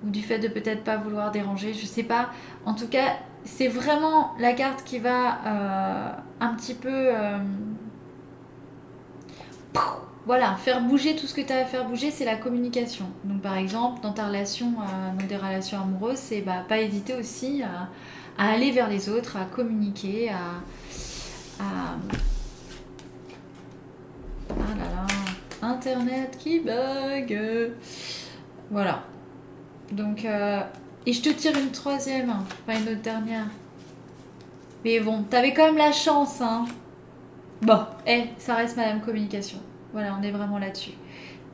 ou 0.05 0.11
du 0.11 0.23
fait 0.23 0.39
de 0.39 0.49
peut-être 0.49 0.85
pas 0.85 0.97
vouloir 0.97 1.31
déranger, 1.31 1.75
je 1.75 1.87
sais 1.87 2.03
pas. 2.03 2.31
En 2.65 2.75
tout 2.75 2.89
cas, 2.89 3.17
c'est 3.45 3.69
vraiment 3.69 4.33
la 4.39 4.53
carte 4.53 4.85
qui 4.85 4.99
va 4.99 5.39
euh, 5.47 6.11
un 6.41 6.55
petit 6.55 6.75
peu 6.75 6.89
euh, 6.93 7.39
voilà, 10.29 10.57
faire 10.57 10.83
bouger 10.83 11.17
tout 11.17 11.27
ce 11.27 11.33
que 11.33 11.41
tu 11.41 11.55
as 11.55 11.61
à 11.61 11.65
faire 11.65 11.89
bouger, 11.89 12.11
c'est 12.11 12.27
la 12.27 12.37
communication. 12.37 13.07
Donc 13.25 13.41
par 13.41 13.57
exemple, 13.57 14.03
dans 14.03 14.13
ta 14.13 14.27
relation, 14.27 14.75
euh, 14.79 15.19
dans 15.19 15.27
des 15.27 15.39
relations 15.39 15.81
amoureuses, 15.81 16.19
c'est 16.19 16.43
bah, 16.43 16.67
pas 16.69 16.79
hésiter 16.81 17.15
aussi 17.15 17.63
à, 17.63 17.89
aller 18.37 18.71
vers 18.71 18.91
les 18.91 19.09
autres, 19.09 19.39
à 19.39 19.47
communiquer, 19.47 20.29
à, 20.29 20.61
Ah 21.61 21.95
là 24.51 24.85
là, 24.85 25.07
Internet 25.67 26.37
qui 26.39 26.61
bug. 26.61 27.73
Voilà. 28.71 29.05
Donc 29.93 30.27
et 31.07 31.13
je 31.15 31.23
te 31.23 31.31
tire 31.31 31.57
une 31.59 31.71
troisième, 31.71 32.35
pas 32.67 32.75
une 32.75 32.83
autre 32.83 33.01
dernière. 33.01 33.47
Mais 34.85 35.01
bon, 35.01 35.23
t'avais 35.23 35.55
quand 35.55 35.65
même 35.65 35.79
la 35.79 35.91
chance, 35.91 36.43
hein. 36.43 36.67
Bon, 37.63 37.81
eh, 38.07 38.25
ça 38.37 38.57
reste 38.57 38.77
Madame 38.77 39.01
Communication. 39.01 39.59
Voilà, 39.93 40.17
on 40.19 40.23
est 40.23 40.31
vraiment 40.31 40.59
là-dessus. 40.59 40.93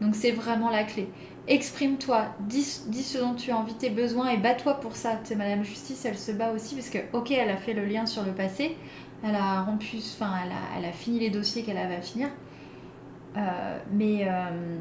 Donc 0.00 0.14
c'est 0.14 0.32
vraiment 0.32 0.70
la 0.70 0.84
clé. 0.84 1.08
Exprime-toi, 1.46 2.26
dis, 2.40 2.62
ce 2.62 3.18
dont 3.18 3.34
tu 3.34 3.50
as 3.50 3.56
envie, 3.56 3.74
tes 3.74 3.90
besoins 3.90 4.30
et 4.30 4.38
bats-toi 4.38 4.80
pour 4.80 4.96
ça. 4.96 5.20
Tu 5.26 5.36
Madame 5.36 5.62
Justice, 5.62 6.04
elle 6.04 6.16
se 6.16 6.32
bat 6.32 6.52
aussi 6.52 6.74
parce 6.74 6.88
que, 6.88 6.98
ok, 7.12 7.30
elle 7.32 7.50
a 7.50 7.58
fait 7.58 7.74
le 7.74 7.84
lien 7.84 8.06
sur 8.06 8.22
le 8.24 8.32
passé, 8.32 8.76
elle 9.22 9.34
a 9.34 9.62
rompu, 9.62 9.98
enfin, 9.98 10.32
elle 10.76 10.84
a, 10.84 10.92
fini 10.92 11.18
les 11.18 11.30
dossiers 11.30 11.62
qu'elle 11.62 11.76
avait 11.76 11.96
à 11.96 12.00
finir. 12.00 12.28
Euh, 13.36 13.78
mais 13.92 14.26
euh, 14.28 14.78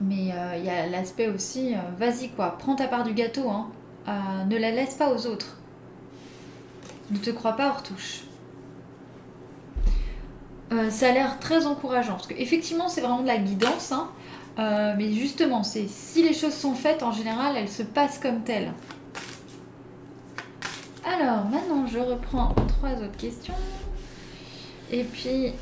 mais 0.00 0.32
euh, 0.32 0.56
il 0.56 0.64
y 0.64 0.70
a 0.70 0.86
l'aspect 0.86 1.28
aussi, 1.28 1.74
vas-y 1.98 2.30
quoi, 2.30 2.56
prends 2.58 2.74
ta 2.74 2.88
part 2.88 3.04
du 3.04 3.14
gâteau, 3.14 3.48
hein. 3.48 3.70
Ne 4.48 4.58
la 4.58 4.70
laisse 4.72 4.94
pas 4.94 5.12
aux 5.12 5.26
autres. 5.26 5.58
Ne 7.10 7.18
te 7.18 7.30
crois 7.30 7.52
pas 7.52 7.68
hors 7.68 7.82
touche. 7.82 8.24
Ça 10.90 11.08
a 11.08 11.12
l'air 11.12 11.38
très 11.40 11.66
encourageant, 11.66 12.12
parce 12.12 12.26
qu'effectivement 12.28 12.88
c'est 12.88 13.00
vraiment 13.00 13.22
de 13.22 13.26
la 13.26 13.38
guidance, 13.38 13.92
hein. 13.92 14.08
mais 14.56 15.12
justement, 15.12 15.62
c'est 15.62 15.88
si 15.88 16.22
les 16.22 16.34
choses 16.34 16.54
sont 16.54 16.74
faites, 16.74 17.02
en 17.02 17.12
général, 17.12 17.56
elles 17.56 17.68
se 17.68 17.82
passent 17.82 18.18
comme 18.18 18.42
telles. 18.42 18.72
Alors, 21.04 21.44
maintenant, 21.46 21.86
je 21.86 21.98
reprends 21.98 22.54
trois 22.68 22.90
autres 22.90 23.16
questions. 23.16 23.54
Et 24.92 25.02
puis, 25.04 25.52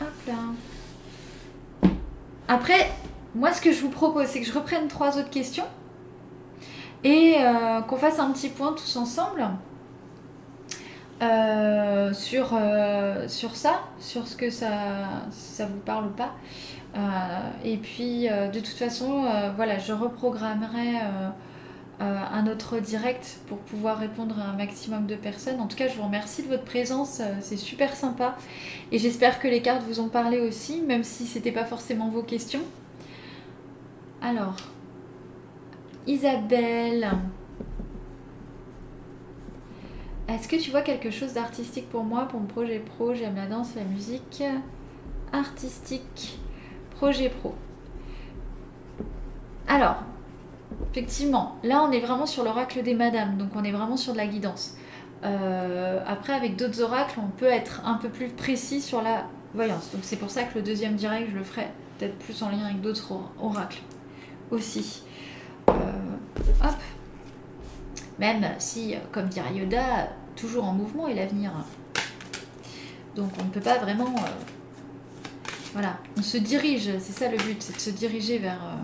hop 0.00 0.08
là. 0.26 1.90
Après, 2.48 2.90
moi, 3.34 3.52
ce 3.52 3.60
que 3.60 3.72
je 3.72 3.80
vous 3.80 3.90
propose, 3.90 4.26
c'est 4.26 4.40
que 4.40 4.46
je 4.46 4.52
reprenne 4.52 4.86
trois 4.88 5.18
autres 5.18 5.30
questions 5.30 5.66
et 7.02 7.36
euh, 7.38 7.80
qu'on 7.82 7.96
fasse 7.96 8.18
un 8.18 8.30
petit 8.30 8.48
point 8.48 8.72
tous 8.72 8.96
ensemble 8.96 9.46
euh, 11.22 12.12
sur, 12.12 12.50
euh, 12.54 13.28
sur 13.28 13.54
ça, 13.54 13.82
sur 14.00 14.26
ce 14.26 14.36
que 14.36 14.50
ça, 14.50 14.68
ça 15.30 15.66
vous 15.66 15.78
parle 15.78 16.06
ou 16.06 16.10
pas. 16.10 16.34
et 17.64 17.76
puis, 17.76 18.28
de 18.28 18.60
toute 18.60 18.78
façon, 18.78 19.24
voilà, 19.56 19.78
je 19.78 19.92
reprogrammerai 19.92 21.00
un 22.00 22.46
autre 22.46 22.78
direct 22.78 23.38
pour 23.48 23.58
pouvoir 23.58 23.98
répondre 23.98 24.38
à 24.38 24.44
un 24.50 24.52
maximum 24.52 25.06
de 25.06 25.16
personnes. 25.16 25.60
En 25.60 25.66
tout 25.66 25.76
cas, 25.76 25.88
je 25.88 25.96
vous 25.96 26.04
remercie 26.04 26.42
de 26.42 26.48
votre 26.48 26.64
présence, 26.64 27.20
c'est 27.40 27.56
super 27.56 27.94
sympa. 27.96 28.36
Et 28.92 28.98
j'espère 28.98 29.40
que 29.40 29.48
les 29.48 29.62
cartes 29.62 29.82
vous 29.82 30.00
ont 30.00 30.08
parlé 30.08 30.40
aussi, 30.40 30.82
même 30.82 31.04
si 31.04 31.26
ce 31.26 31.38
n'était 31.38 31.52
pas 31.52 31.64
forcément 31.64 32.08
vos 32.08 32.22
questions. 32.22 32.62
Alors, 34.22 34.56
Isabelle, 36.06 37.10
est-ce 40.28 40.48
que 40.48 40.56
tu 40.56 40.70
vois 40.70 40.82
quelque 40.82 41.10
chose 41.10 41.34
d'artistique 41.34 41.88
pour 41.90 42.04
moi, 42.04 42.26
pour 42.26 42.40
mon 42.40 42.46
projet 42.46 42.78
pro? 42.78 43.14
J'aime 43.14 43.36
la 43.36 43.46
danse, 43.46 43.74
la 43.76 43.84
musique. 43.84 44.42
Artistique, 45.32 46.38
projet 46.92 47.28
pro. 47.28 47.54
Alors, 49.66 49.96
effectivement, 50.90 51.56
là 51.62 51.82
on 51.82 51.90
est 51.90 52.00
vraiment 52.00 52.26
sur 52.26 52.44
l'oracle 52.44 52.82
des 52.82 52.94
madames, 52.94 53.36
donc 53.36 53.48
on 53.56 53.64
est 53.64 53.72
vraiment 53.72 53.96
sur 53.96 54.12
de 54.12 54.18
la 54.18 54.26
guidance. 54.26 54.76
Euh, 55.24 56.00
après, 56.06 56.34
avec 56.34 56.56
d'autres 56.56 56.82
oracles, 56.82 57.18
on 57.18 57.28
peut 57.28 57.46
être 57.46 57.82
un 57.84 57.94
peu 57.94 58.08
plus 58.08 58.28
précis 58.28 58.80
sur 58.80 59.02
la 59.02 59.24
voyance. 59.54 59.90
Donc 59.92 60.02
c'est 60.04 60.16
pour 60.16 60.30
ça 60.30 60.44
que 60.44 60.56
le 60.56 60.62
deuxième 60.62 60.94
direct, 60.94 61.30
je 61.30 61.36
le 61.36 61.44
ferai 61.44 61.68
peut-être 61.98 62.18
plus 62.18 62.42
en 62.42 62.50
lien 62.50 62.64
avec 62.66 62.80
d'autres 62.80 63.12
oracles 63.40 63.80
aussi. 64.50 65.02
Euh, 65.68 65.72
hop. 66.62 66.74
Même 68.18 68.46
si, 68.58 68.94
comme 69.12 69.28
dirait 69.28 69.54
Yoda, 69.54 70.08
toujours 70.36 70.64
en 70.64 70.72
mouvement 70.72 71.08
est 71.08 71.14
l'avenir. 71.14 71.52
Donc 73.16 73.30
on 73.40 73.44
ne 73.44 73.50
peut 73.50 73.60
pas 73.60 73.78
vraiment... 73.78 74.14
Euh, 74.16 74.28
voilà, 75.72 75.98
on 76.16 76.22
se 76.22 76.36
dirige, 76.36 76.90
c'est 77.00 77.12
ça 77.12 77.28
le 77.28 77.36
but, 77.36 77.60
c'est 77.60 77.74
de 77.74 77.80
se 77.80 77.90
diriger 77.90 78.38
vers... 78.38 78.62
Euh, 78.62 78.76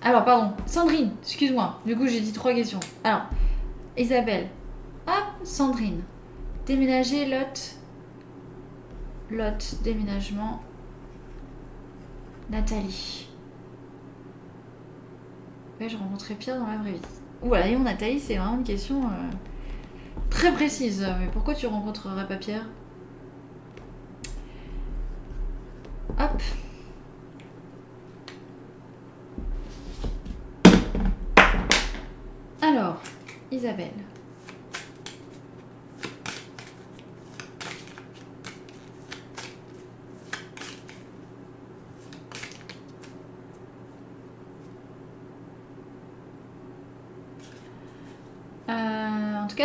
Alors, 0.00 0.24
pardon, 0.24 0.54
Sandrine, 0.64 1.10
excuse-moi, 1.22 1.80
du 1.84 1.94
coup 1.94 2.06
j'ai 2.06 2.20
dit 2.20 2.32
trois 2.32 2.54
questions. 2.54 2.80
Alors, 3.04 3.24
Isabelle, 3.94 4.48
hop, 5.06 5.44
Sandrine, 5.44 6.00
déménager 6.66 7.26
Lot 7.26 7.78
Lot, 9.30 9.76
déménagement. 9.82 10.62
Nathalie. 12.48 13.27
Je 15.80 15.96
rencontrais 15.96 16.34
Pierre 16.34 16.58
dans 16.58 16.66
la 16.66 16.76
vraie 16.76 16.92
vie. 16.92 17.00
Voilà, 17.40 17.68
et 17.68 17.76
on 17.76 17.80
Nathalie, 17.80 18.18
c'est 18.18 18.36
vraiment 18.36 18.56
une 18.56 18.64
question 18.64 19.04
euh, 19.04 19.30
très 20.28 20.52
précise. 20.52 21.06
Mais 21.20 21.28
pourquoi 21.32 21.54
tu 21.54 21.66
rencontrerais 21.66 22.26
pas 22.26 22.36
Pierre? 22.36 22.66
Hop. 26.18 26.42
Alors, 32.60 33.00
Isabelle. 33.52 33.92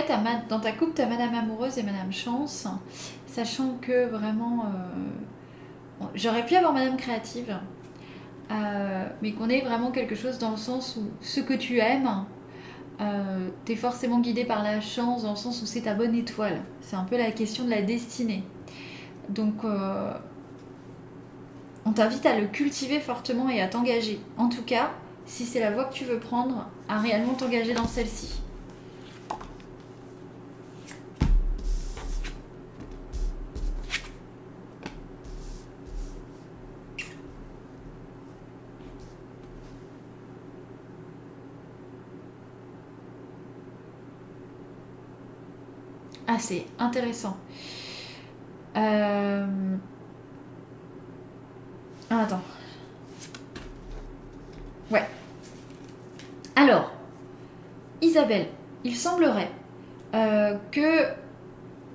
Euh, 0.09 0.15
dans 0.49 0.59
ta 0.59 0.71
coupe, 0.71 0.95
tu 0.95 1.01
as 1.01 1.07
Madame 1.07 1.33
Amoureuse 1.33 1.77
et 1.77 1.83
Madame 1.83 2.11
Chance, 2.11 2.67
sachant 3.25 3.77
que 3.81 4.07
vraiment, 4.07 4.65
euh, 4.65 6.05
j'aurais 6.15 6.45
pu 6.45 6.55
avoir 6.55 6.73
Madame 6.73 6.97
Créative, 6.97 7.57
euh, 8.51 9.05
mais 9.21 9.31
qu'on 9.31 9.49
ait 9.49 9.61
vraiment 9.61 9.91
quelque 9.91 10.15
chose 10.15 10.37
dans 10.39 10.51
le 10.51 10.57
sens 10.57 10.97
où 10.97 11.09
ce 11.21 11.39
que 11.39 11.53
tu 11.53 11.79
aimes, 11.79 12.25
tu 13.65 13.73
es 13.73 13.75
forcément 13.75 14.19
guidé 14.19 14.45
par 14.45 14.63
la 14.63 14.79
chance, 14.79 15.23
dans 15.23 15.31
le 15.31 15.37
sens 15.37 15.61
où 15.61 15.65
c'est 15.65 15.81
ta 15.81 15.93
bonne 15.93 16.15
étoile. 16.15 16.61
C'est 16.81 16.95
un 16.95 17.03
peu 17.03 17.17
la 17.17 17.31
question 17.31 17.65
de 17.65 17.69
la 17.69 17.81
destinée. 17.81 18.43
Donc, 19.27 19.65
on 21.85 21.91
t'invite 21.91 22.25
à 22.25 22.39
le 22.39 22.47
cultiver 22.47 23.01
fortement 23.01 23.49
et 23.49 23.61
à 23.61 23.67
t'engager. 23.67 24.21
En 24.37 24.47
tout 24.47 24.63
cas, 24.63 24.91
si 25.25 25.43
c'est 25.43 25.59
la 25.59 25.71
voie 25.71 25.85
que 25.85 25.93
tu 25.93 26.05
veux 26.05 26.19
prendre, 26.19 26.69
à 26.87 26.99
réellement 26.99 27.33
t'engager 27.33 27.73
dans 27.73 27.87
celle-ci. 27.87 28.42
Assez 46.43 46.65
intéressant. 46.77 47.37
Euh... 48.75 49.45
Ah, 52.09 52.19
attends. 52.23 52.41
Ouais. 54.91 55.07
Alors, 56.55 56.91
Isabelle, 58.01 58.47
il 58.83 58.95
semblerait 58.95 59.51
euh, 60.13 60.57
que... 60.71 61.07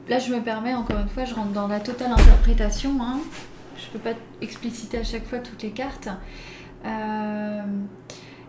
Là, 0.09 0.19
je 0.19 0.33
me 0.33 0.41
permets, 0.41 0.75
encore 0.75 0.99
une 0.99 1.09
fois, 1.09 1.27
je 1.27 1.35
rentre 1.35 1.53
dans 1.53 1.69
la 1.69 1.81
totale 1.81 2.13
interprétation. 2.13 2.97
Hein. 3.03 3.19
Je 3.77 3.87
ne 3.87 3.93
peux 3.93 3.99
pas 3.99 4.19
expliciter 4.41 4.97
à 4.97 5.05
chaque 5.05 5.27
fois 5.27 5.41
toutes 5.41 5.63
les 5.63 5.73
cartes. 5.73 6.09
Euh, 6.87 7.63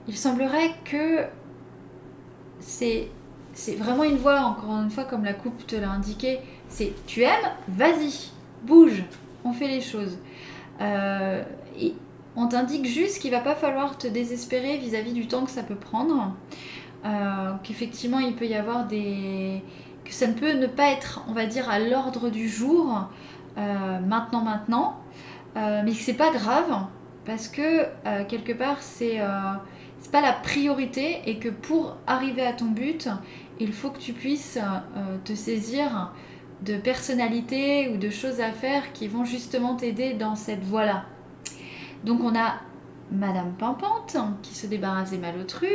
il 0.07 0.17
semblerait 0.17 0.71
que 0.85 1.25
c'est 2.61 3.09
c'est 3.53 3.75
vraiment 3.75 4.03
une 4.03 4.17
voix, 4.17 4.39
encore 4.41 4.81
une 4.81 4.89
fois, 4.89 5.03
comme 5.03 5.23
la 5.23 5.33
coupe 5.33 5.65
te 5.67 5.75
l'a 5.75 5.89
indiqué, 5.89 6.39
c'est 6.67 6.93
tu 7.05 7.23
aimes, 7.23 7.51
vas-y, 7.67 8.31
bouge, 8.63 9.03
on 9.43 9.53
fait 9.53 9.67
les 9.67 9.81
choses. 9.81 10.17
Euh, 10.81 11.43
et 11.79 11.93
on 12.35 12.47
t'indique 12.47 12.85
juste 12.85 13.21
qu'il 13.21 13.31
va 13.31 13.39
pas 13.39 13.55
falloir 13.55 13.97
te 13.97 14.07
désespérer 14.07 14.77
vis-à-vis 14.77 15.13
du 15.13 15.27
temps 15.27 15.43
que 15.43 15.51
ça 15.51 15.63
peut 15.63 15.75
prendre, 15.75 16.33
euh, 17.05 17.51
qu'effectivement 17.63 18.19
il 18.19 18.35
peut 18.35 18.45
y 18.45 18.55
avoir 18.55 18.85
des... 18.87 19.63
que 20.05 20.13
ça 20.13 20.27
ne 20.27 20.33
peut 20.33 20.53
ne 20.53 20.67
pas 20.67 20.89
être, 20.91 21.23
on 21.27 21.33
va 21.33 21.45
dire, 21.45 21.69
à 21.69 21.79
l'ordre 21.79 22.29
du 22.29 22.47
jour, 22.47 23.09
euh, 23.57 23.99
maintenant, 23.99 24.41
maintenant, 24.43 24.97
mais 25.55 25.91
que 25.91 25.97
c'est 25.97 26.13
pas 26.13 26.31
grave, 26.31 26.85
parce 27.25 27.49
que 27.49 27.85
quelque 28.25 28.53
part 28.53 28.77
c'est 28.79 29.19
pas 30.11 30.21
la 30.21 30.33
priorité 30.33 31.21
et 31.25 31.37
que 31.37 31.49
pour 31.49 31.97
arriver 32.07 32.45
à 32.45 32.53
ton 32.53 32.65
but, 32.65 33.09
il 33.59 33.73
faut 33.73 33.89
que 33.89 33.99
tu 33.99 34.13
puisses 34.13 34.57
euh, 34.57 35.17
te 35.23 35.33
saisir 35.33 36.13
de 36.61 36.77
personnalités 36.77 37.89
ou 37.89 37.97
de 37.97 38.09
choses 38.09 38.41
à 38.41 38.51
faire 38.51 38.91
qui 38.93 39.07
vont 39.07 39.25
justement 39.25 39.75
t'aider 39.75 40.13
dans 40.13 40.35
cette 40.35 40.63
voie-là. 40.63 41.05
Donc 42.03 42.21
on 42.23 42.35
a 42.37 42.55
Madame 43.11 43.53
Pimpante 43.53 44.17
qui 44.43 44.53
se 44.53 44.67
débarrasse 44.67 45.11
des 45.11 45.17
malotrus, 45.17 45.69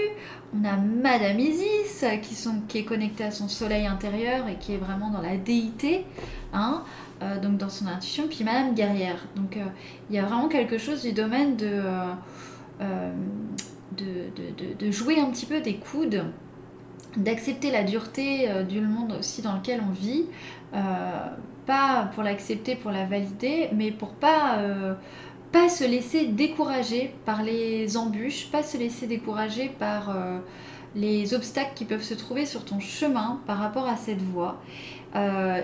on 0.55 0.65
a 0.65 0.77
Madame 0.77 1.39
Isis 1.41 2.05
qui, 2.23 2.35
sont, 2.35 2.63
qui 2.69 2.79
est 2.79 2.85
connectée 2.85 3.25
à 3.25 3.31
son 3.31 3.49
soleil 3.49 3.87
intérieur 3.87 4.47
et 4.49 4.57
qui 4.57 4.75
est 4.75 4.79
vraiment 4.79 5.11
dans 5.11 5.21
la 5.21 5.37
déité, 5.37 6.07
hein, 6.53 6.85
euh, 7.23 7.41
donc 7.41 7.57
dans 7.57 7.69
son 7.69 7.87
intuition, 7.89 8.29
puis 8.29 8.45
Madame 8.45 8.75
Guerrière. 8.75 9.27
Donc 9.35 9.57
euh, 9.57 9.65
il 10.11 10.17
y 10.17 10.19
a 10.19 10.25
vraiment 10.25 10.49
quelque 10.49 10.79
chose 10.79 11.03
du 11.03 11.13
domaine 11.13 11.57
de, 11.57 11.83
de, 13.97 14.91
jouer 14.91 15.19
un 15.21 15.31
petit 15.31 15.47
peu 15.47 15.61
des 15.61 15.77
coudes 15.77 16.25
d'accepter 17.17 17.71
la 17.71 17.85
dureté 17.85 18.51
euh, 18.51 18.63
du 18.63 18.81
monde 18.81 19.17
aussi 19.19 19.43
dans 19.43 19.55
lequel 19.55 19.81
on 19.89 19.93
vit, 19.93 20.25
euh, 20.75 20.79
pas 21.67 22.11
pour 22.15 22.23
l'accepter, 22.23 22.77
pour 22.77 22.91
la 22.91 23.05
valider, 23.05 23.69
mais 23.73 23.91
pour 23.91 24.11
pas, 24.15 24.59
euh, 24.59 24.95
pas 25.53 25.69
se 25.69 25.85
laisser 25.85 26.27
décourager 26.27 27.15
par 27.25 27.43
les 27.43 27.97
embûches, 27.97 28.51
pas 28.51 28.63
se 28.63 28.77
laisser 28.77 29.07
décourager 29.07 29.69
par 29.79 30.15
les 30.97 31.33
obstacles 31.33 31.73
qui 31.75 31.85
peuvent 31.85 32.03
se 32.03 32.15
trouver 32.15 32.45
sur 32.45 32.65
ton 32.65 32.81
chemin 32.81 33.41
par 33.47 33.59
rapport 33.59 33.87
à 33.87 33.97
cette 33.97 34.21
voie. 34.21 34.61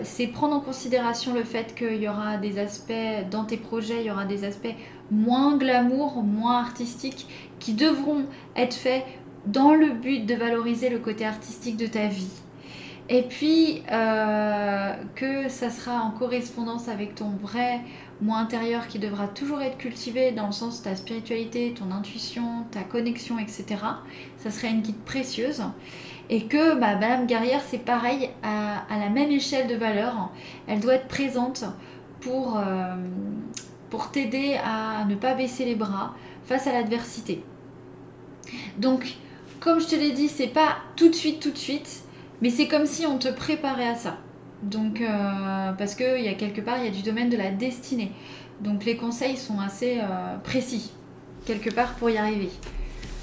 c'est 0.04 0.28
prendre 0.28 0.54
en 0.54 0.60
considération 0.60 1.34
le 1.34 1.42
fait 1.42 1.74
qu'il 1.74 2.00
y 2.00 2.08
aura 2.08 2.36
des 2.36 2.60
aspects 2.60 2.92
dans 3.32 3.44
tes 3.44 3.56
projets, 3.56 4.00
il 4.00 4.06
y 4.06 4.10
aura 4.12 4.26
des 4.26 4.44
aspects 4.44 4.74
moins 5.10 5.56
glamour, 5.56 6.22
moins 6.22 6.60
artistiques 6.60 7.26
qui 7.60 7.74
devront 7.74 8.24
être 8.56 8.74
faits 8.74 9.04
dans 9.46 9.74
le 9.74 9.90
but 9.90 10.26
de 10.26 10.34
valoriser 10.34 10.90
le 10.90 10.98
côté 10.98 11.24
artistique 11.24 11.76
de 11.76 11.86
ta 11.86 12.06
vie. 12.06 12.32
Et 13.08 13.22
puis 13.22 13.82
euh, 13.90 14.94
que 15.16 15.48
ça 15.48 15.70
sera 15.70 16.00
en 16.00 16.10
correspondance 16.12 16.88
avec 16.88 17.16
ton 17.16 17.30
vrai 17.30 17.80
moi 18.22 18.38
intérieur 18.38 18.86
qui 18.86 18.98
devra 18.98 19.26
toujours 19.26 19.62
être 19.62 19.78
cultivé 19.78 20.30
dans 20.30 20.46
le 20.46 20.52
sens 20.52 20.80
de 20.80 20.84
ta 20.84 20.94
spiritualité, 20.94 21.74
ton 21.76 21.90
intuition, 21.90 22.64
ta 22.70 22.82
connexion, 22.82 23.38
etc. 23.38 23.64
Ça 24.36 24.50
serait 24.50 24.70
une 24.70 24.82
guide 24.82 25.02
précieuse. 25.04 25.62
Et 26.28 26.44
que 26.46 26.74
bah, 26.78 26.94
Madame 26.94 27.26
Guerrière, 27.26 27.62
c'est 27.66 27.84
pareil, 27.84 28.30
à, 28.42 28.84
la 28.96 29.08
même 29.08 29.30
échelle 29.30 29.66
de 29.66 29.74
valeur. 29.74 30.30
Elle 30.68 30.80
doit 30.80 30.94
être 30.94 31.08
présente 31.08 31.64
pour, 32.20 32.58
euh, 32.58 32.94
pour 33.88 34.12
t'aider 34.12 34.56
à 34.62 35.04
ne 35.06 35.16
pas 35.16 35.34
baisser 35.34 35.64
les 35.64 35.74
bras 35.74 36.14
face 36.44 36.66
à 36.66 36.72
l'adversité. 36.72 37.42
Donc, 38.78 39.16
comme 39.60 39.80
je 39.80 39.86
te 39.86 39.94
l'ai 39.94 40.12
dit, 40.12 40.28
c'est 40.28 40.48
pas 40.48 40.78
tout 40.96 41.08
de 41.08 41.14
suite, 41.14 41.40
tout 41.40 41.50
de 41.50 41.58
suite, 41.58 42.02
mais 42.40 42.50
c'est 42.50 42.68
comme 42.68 42.86
si 42.86 43.06
on 43.06 43.18
te 43.18 43.28
préparait 43.28 43.88
à 43.88 43.94
ça. 43.94 44.18
Donc, 44.62 45.00
euh, 45.00 45.72
parce 45.72 45.94
qu'il 45.94 46.22
y 46.22 46.28
a 46.28 46.34
quelque 46.34 46.60
part, 46.60 46.78
il 46.78 46.84
y 46.84 46.88
a 46.88 46.90
du 46.90 47.02
domaine 47.02 47.30
de 47.30 47.36
la 47.36 47.50
destinée. 47.50 48.12
Donc, 48.60 48.84
les 48.84 48.96
conseils 48.96 49.36
sont 49.36 49.58
assez 49.60 50.00
euh, 50.00 50.36
précis, 50.42 50.92
quelque 51.46 51.70
part, 51.70 51.94
pour 51.94 52.10
y 52.10 52.18
arriver. 52.18 52.50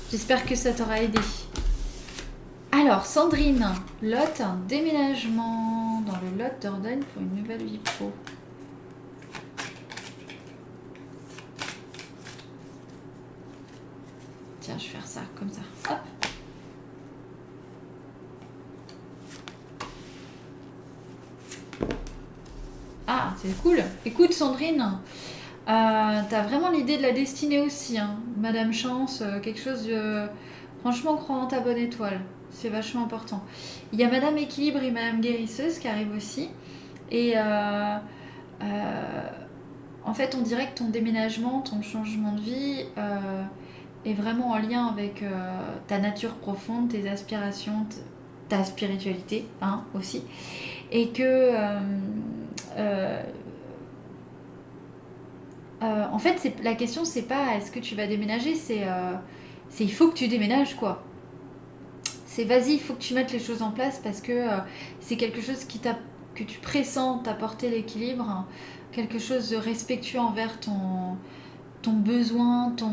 J'espère 0.10 0.46
que 0.46 0.56
ça 0.56 0.72
t'aura 0.72 1.02
aidé. 1.02 1.20
Alors, 2.72 3.06
Sandrine, 3.06 3.68
Lot, 4.02 4.42
déménagement 4.68 6.02
dans 6.06 6.14
le 6.14 6.44
Lot 6.44 6.54
d'Ordogne 6.62 7.02
pour 7.14 7.22
une 7.22 7.36
nouvelle 7.42 7.64
vie 7.64 7.80
pro. 7.80 8.12
Tiens, 14.68 14.76
je 14.78 14.84
vais 14.84 14.90
faire 14.90 15.08
ça, 15.08 15.22
comme 15.40 15.50
ça. 15.50 15.62
Hop. 15.90 15.98
Ah, 23.08 23.34
c'est 23.38 23.58
cool. 23.62 23.82
Écoute, 24.06 24.34
Sandrine, 24.34 24.82
euh, 25.70 26.22
t'as 26.30 26.42
vraiment 26.42 26.70
l'idée 26.70 26.98
de 26.98 27.02
la 27.02 27.14
destinée 27.14 27.62
aussi. 27.62 27.98
Hein. 27.98 28.18
Madame 28.36 28.74
Chance, 28.74 29.22
euh, 29.22 29.40
quelque 29.40 29.62
chose 29.62 29.86
de. 29.88 30.28
Franchement, 30.82 31.16
crois 31.16 31.38
en 31.38 31.48
ta 31.48 31.62
bonne 31.62 31.78
étoile. 31.78 32.20
C'est 32.52 32.68
vachement 32.68 33.06
important. 33.06 33.46
Il 33.94 34.00
y 34.02 34.04
a 34.04 34.10
Madame 34.10 34.38
Équilibre 34.38 34.84
et 34.84 34.92
Madame 34.92 35.22
Guérisseuse 35.22 35.80
qui 35.80 35.88
arrivent 35.88 36.14
aussi. 36.14 36.50
Et 37.10 37.36
euh, 37.38 37.98
en 40.04 40.14
fait, 40.14 40.36
on 40.38 40.42
dirait 40.42 40.70
que 40.74 40.80
ton 40.80 40.90
déménagement, 40.90 41.62
ton 41.62 41.82
changement 41.82 42.34
de 42.34 42.42
vie 42.42 42.84
est 44.06 44.14
vraiment 44.14 44.52
en 44.52 44.58
lien 44.58 44.88
avec 44.88 45.24
ta 45.88 46.00
nature 46.00 46.36
profonde, 46.36 46.90
tes 46.90 47.10
aspirations, 47.10 47.86
ta 48.48 48.64
spiritualité 48.64 49.46
hein, 49.62 49.84
aussi. 49.94 50.24
Et 50.92 51.10
que 51.10 51.52
euh, 52.78 53.22
euh, 55.84 56.06
en 56.12 56.20
fait, 56.20 56.54
la 56.64 56.74
question, 56.74 57.06
c'est 57.06 57.24
pas 57.24 57.56
est-ce 57.56 57.72
que 57.72 57.80
tu 57.80 57.96
vas 57.96 58.08
déménager, 58.08 58.56
c'est 58.56 58.84
euh, 58.88 59.14
il 59.80 59.92
faut 59.92 60.10
que 60.10 60.16
tu 60.16 60.28
déménages, 60.28 60.76
quoi. 60.76 61.04
c'est 62.26 62.46
vas-y, 62.46 62.74
il 62.74 62.80
faut 62.80 62.94
que 62.94 63.02
tu 63.02 63.14
mettes 63.14 63.32
les 63.32 63.40
choses 63.40 63.62
en 63.62 63.72
place 63.72 64.00
parce 64.04 64.22
que 64.22 64.32
euh, 64.32 64.58
c'est 65.02 65.18
quelque 65.18 65.42
chose 65.42 65.66
qui 65.66 65.80
que 65.80 66.44
tu 66.44 66.60
pressens 66.60 67.20
t'apporter 67.20 67.70
l'équilibre, 67.70 68.46
quelque 68.92 69.20
chose 69.20 69.50
de 69.50 69.58
respectueux 69.58 70.20
envers 70.20 70.60
ton, 70.60 71.18
ton 71.82 71.94
besoin, 71.94 72.72
ton, 72.78 72.92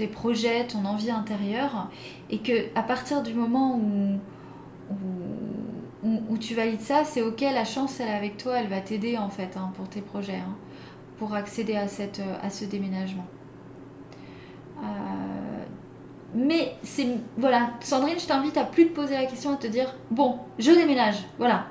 tes 0.00 0.06
projets, 0.06 0.66
ton 0.66 0.86
envie 0.86 1.10
intérieure, 1.10 1.90
et 2.30 2.38
que 2.38 2.74
à 2.74 2.82
partir 2.82 3.22
du 3.22 3.34
moment 3.34 3.76
où, 3.76 4.18
où, 6.02 6.38
tu 6.38 6.54
valides 6.54 6.80
ça, 6.80 7.04
c'est 7.04 7.20
ok, 7.20 7.42
la 7.42 7.66
chance 7.66 8.00
elle 8.00 8.08
est 8.08 8.14
avec 8.14 8.38
toi, 8.38 8.58
elle 8.58 8.68
va 8.68 8.80
t'aider 8.80 9.18
en 9.18 9.28
fait 9.28 9.58
hein, 9.58 9.70
pour 9.76 9.88
tes 9.88 10.00
projets, 10.00 10.36
hein, 10.36 10.56
pour 11.18 11.34
accéder 11.34 11.76
à, 11.76 11.86
cette, 11.86 12.22
à 12.42 12.48
ce 12.48 12.64
déménagement. 12.64 13.26
Euh, 14.78 14.84
mais 16.34 16.76
c'est 16.82 17.06
voilà, 17.36 17.72
Sandrine, 17.80 18.18
je 18.18 18.26
t'invite 18.26 18.56
à 18.56 18.64
plus 18.64 18.88
te 18.88 18.94
poser 18.94 19.16
la 19.16 19.26
question, 19.26 19.52
à 19.52 19.56
te 19.56 19.66
dire 19.66 19.94
bon, 20.10 20.38
je 20.58 20.70
déménage, 20.70 21.26
voilà. 21.36 21.66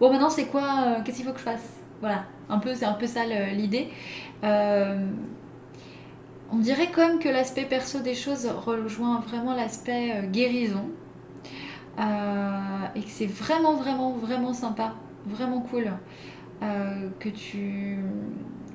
Bon 0.00 0.10
maintenant 0.10 0.30
c'est 0.30 0.46
quoi, 0.46 0.62
euh, 0.62 1.02
qu'est-ce 1.04 1.18
qu'il 1.18 1.26
faut 1.26 1.32
que 1.32 1.38
je 1.38 1.44
fasse, 1.44 1.80
voilà. 2.00 2.24
Un 2.48 2.58
peu, 2.58 2.74
c'est 2.74 2.86
un 2.86 2.92
peu 2.94 3.06
ça 3.06 3.24
l'idée. 3.26 3.90
Euh, 4.42 5.06
on 6.54 6.58
dirait 6.58 6.90
comme 6.90 7.18
que 7.18 7.28
l'aspect 7.28 7.64
perso 7.64 8.00
des 8.00 8.14
choses 8.14 8.46
rejoint 8.46 9.20
vraiment 9.20 9.54
l'aspect 9.54 10.12
euh, 10.16 10.26
guérison. 10.26 10.84
et 11.98 13.00
que 13.00 13.08
c'est 13.08 13.26
vraiment, 13.26 13.74
vraiment, 13.74 14.12
vraiment 14.12 14.52
sympa, 14.52 14.94
vraiment 15.26 15.60
cool 15.60 15.92
que, 17.20 17.28
tu, 17.28 17.98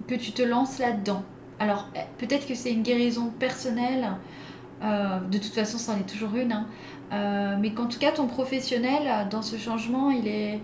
que 0.07 0.13
tu 0.13 0.31
te 0.31 0.43
lances 0.43 0.77
là-dedans. 0.77 1.23
Alors, 1.59 1.89
eh, 1.95 2.01
peut-être 2.19 2.47
que 2.47 2.53
c'est 2.53 2.71
une 2.71 2.83
guérison 2.83 3.31
personnelle, 3.39 4.11
de 4.81 5.37
toute 5.37 5.53
façon, 5.53 5.77
ça 5.77 5.93
en 5.93 5.97
est 5.97 6.09
toujours 6.09 6.35
une, 6.35 6.53
hein. 6.53 7.57
mais 7.59 7.73
qu'en 7.73 7.87
tout 7.87 7.97
cas, 7.97 8.11
ton 8.11 8.27
professionnel, 8.27 9.27
dans 9.29 9.41
ce 9.41 9.57
changement, 9.57 10.11
il 10.11 10.27
est, 10.27 10.61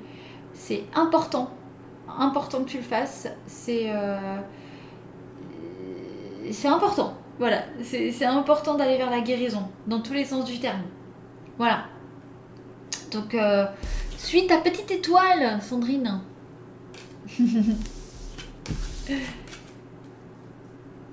c'est 0.53 0.83
important 0.93 1.49
important 2.19 2.63
que 2.63 2.69
tu 2.69 2.77
le 2.77 2.83
fasses. 2.83 3.27
C'est 3.45 3.85
euh, 3.87 4.37
c'est 6.51 6.67
important. 6.67 7.13
Voilà, 7.37 7.63
c'est 7.83 8.25
important 8.25 8.75
d'aller 8.75 8.97
vers 8.97 9.09
la 9.09 9.19
guérison, 9.19 9.63
dans 9.87 9.99
tous 9.99 10.13
les 10.13 10.23
sens 10.23 10.45
du 10.45 10.59
terme. 10.59 10.83
Voilà. 11.57 11.85
Donc, 13.11 13.35
euh, 13.35 13.65
suis 14.17 14.47
ta 14.47 14.57
petite 14.57 14.89
étoile, 14.91 15.61
Sandrine. 15.61 16.21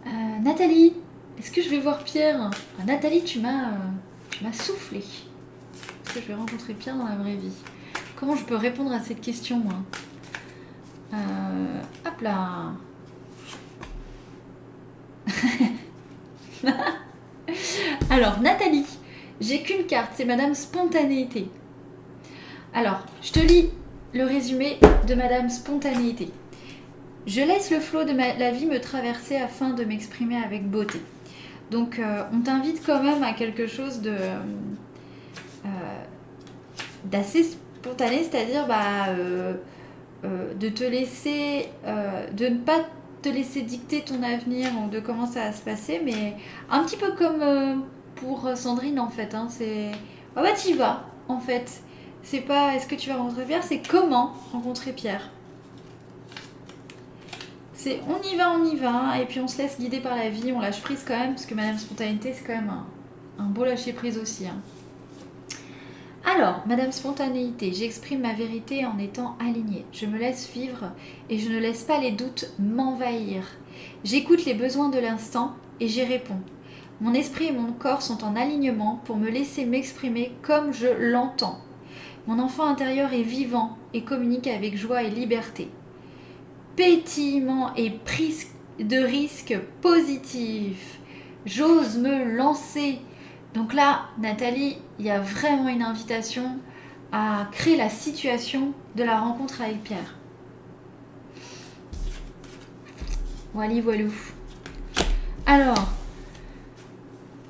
Euh, 0.04 0.38
Nathalie, 0.42 0.94
est-ce 1.38 1.52
que 1.52 1.62
je 1.62 1.68
vais 1.68 1.78
voir 1.78 2.02
Pierre? 2.02 2.50
Ah, 2.80 2.84
Nathalie, 2.84 3.22
tu 3.22 3.38
m'as 3.38 3.70
m'as 4.42 4.52
soufflé. 4.52 4.98
Est-ce 4.98 6.14
que 6.14 6.20
je 6.20 6.26
vais 6.26 6.34
rencontrer 6.34 6.74
Pierre 6.74 6.96
dans 6.96 7.06
la 7.06 7.14
vraie 7.14 7.36
vie? 7.36 7.52
Comment 8.16 8.34
je 8.34 8.44
peux 8.44 8.56
répondre 8.56 8.90
à 8.92 9.00
cette 9.00 9.20
question, 9.20 9.58
moi? 9.58 9.74
Euh, 11.14 11.80
hop 12.04 12.20
là. 12.20 12.72
Alors, 18.10 18.40
Nathalie, 18.40 18.86
j'ai 19.40 19.62
qu'une 19.62 19.86
carte, 19.86 20.12
c'est 20.14 20.24
Madame 20.24 20.54
Spontanéité. 20.54 21.48
Alors, 22.74 23.04
je 23.22 23.32
te 23.32 23.40
lis 23.40 23.70
le 24.14 24.24
résumé 24.24 24.78
de 25.06 25.14
Madame 25.14 25.48
Spontanéité. 25.50 26.30
Je 27.26 27.40
laisse 27.40 27.70
le 27.70 27.80
flot 27.80 28.04
de 28.04 28.12
la 28.12 28.50
vie 28.50 28.66
me 28.66 28.80
traverser 28.80 29.36
afin 29.36 29.70
de 29.70 29.84
m'exprimer 29.84 30.36
avec 30.36 30.68
beauté. 30.68 31.00
Donc, 31.70 31.98
euh, 31.98 32.22
on 32.32 32.40
t'invite 32.40 32.84
quand 32.84 33.02
même 33.02 33.22
à 33.22 33.32
quelque 33.32 33.66
chose 33.66 34.00
de 34.02 34.14
euh, 35.64 35.68
d'assez 37.04 37.44
spontané, 37.44 38.24
c'est-à-dire 38.24 38.66
bah, 38.66 39.08
euh, 39.08 39.54
de 40.22 40.68
te 40.68 40.84
laisser, 40.84 41.68
de 41.84 42.46
ne 42.46 42.58
pas 42.58 42.84
te 43.22 43.28
laisser 43.28 43.62
dicter 43.62 44.02
ton 44.02 44.22
avenir 44.22 44.70
ou 44.82 44.90
de 44.90 45.00
comment 45.00 45.26
ça 45.26 45.46
va 45.46 45.52
se 45.52 45.62
passer, 45.62 46.00
mais 46.04 46.36
un 46.70 46.82
petit 46.84 46.96
peu 46.96 47.12
comme 47.12 47.40
euh, 47.40 47.76
pour 48.16 48.50
Sandrine 48.56 48.98
en 48.98 49.08
fait. 49.08 49.34
Hein, 49.34 49.46
c'est 49.48 49.92
ah 50.36 50.42
bah 50.42 50.52
tu 50.52 50.74
vas 50.74 51.04
en 51.28 51.38
fait. 51.38 51.82
C'est 52.22 52.40
pas 52.40 52.74
est-ce 52.74 52.86
que 52.86 52.94
tu 52.94 53.08
vas 53.08 53.16
rencontrer 53.16 53.44
Pierre, 53.44 53.62
c'est 53.62 53.80
comment 53.86 54.34
rencontrer 54.52 54.92
Pierre. 54.92 55.30
C'est 57.74 58.00
on 58.08 58.22
y 58.32 58.36
va, 58.36 58.52
on 58.52 58.64
y 58.64 58.76
va, 58.76 59.18
et 59.20 59.26
puis 59.26 59.40
on 59.40 59.48
se 59.48 59.58
laisse 59.58 59.78
guider 59.78 60.00
par 60.00 60.16
la 60.16 60.28
vie, 60.28 60.52
on 60.52 60.60
lâche 60.60 60.80
prise 60.82 61.04
quand 61.06 61.18
même, 61.18 61.30
parce 61.34 61.46
que 61.46 61.54
Madame 61.54 61.78
Spontanéité 61.78 62.32
c'est 62.32 62.44
quand 62.44 62.54
même 62.54 62.70
un, 62.70 62.86
un 63.42 63.46
beau 63.46 63.64
lâcher 63.64 63.92
prise 63.92 64.18
aussi. 64.18 64.46
Hein. 64.46 64.56
Alors, 66.24 66.62
Madame 66.66 66.92
Spontanéité, 66.92 67.72
j'exprime 67.72 68.20
ma 68.20 68.32
vérité 68.32 68.86
en 68.86 68.96
étant 68.98 69.36
alignée. 69.40 69.84
Je 69.92 70.06
me 70.06 70.18
laisse 70.18 70.48
vivre 70.52 70.92
et 71.28 71.38
je 71.38 71.50
ne 71.50 71.58
laisse 71.58 71.82
pas 71.82 71.98
les 71.98 72.12
doutes 72.12 72.52
m'envahir. 72.60 73.42
J'écoute 74.04 74.44
les 74.44 74.54
besoins 74.54 74.88
de 74.88 75.00
l'instant 75.00 75.56
et 75.80 75.88
j'y 75.88 76.04
réponds. 76.04 76.40
Mon 77.00 77.12
esprit 77.12 77.46
et 77.46 77.52
mon 77.52 77.72
corps 77.72 78.02
sont 78.02 78.22
en 78.22 78.36
alignement 78.36 79.00
pour 79.04 79.16
me 79.16 79.28
laisser 79.28 79.64
m'exprimer 79.64 80.32
comme 80.42 80.72
je 80.72 80.86
l'entends. 80.86 81.58
Mon 82.28 82.38
enfant 82.38 82.66
intérieur 82.66 83.12
est 83.12 83.22
vivant 83.22 83.76
et 83.92 84.02
communique 84.04 84.46
avec 84.46 84.76
joie 84.76 85.02
et 85.02 85.10
liberté. 85.10 85.68
Pétillement 86.76 87.74
et 87.74 87.90
prise 87.90 88.46
de 88.78 88.98
risques 88.98 89.58
positifs. 89.80 91.00
J'ose 91.46 91.98
me 91.98 92.36
lancer 92.36 93.00
donc 93.54 93.74
là, 93.74 94.06
Nathalie, 94.18 94.78
il 94.98 95.04
y 95.04 95.10
a 95.10 95.20
vraiment 95.20 95.68
une 95.68 95.82
invitation 95.82 96.58
à 97.12 97.48
créer 97.52 97.76
la 97.76 97.90
situation 97.90 98.72
de 98.96 99.04
la 99.04 99.20
rencontre 99.20 99.60
avec 99.60 99.82
Pierre. 99.82 100.14
Voilà, 103.52 103.78
voilou. 103.82 104.10
Alors, 105.44 105.92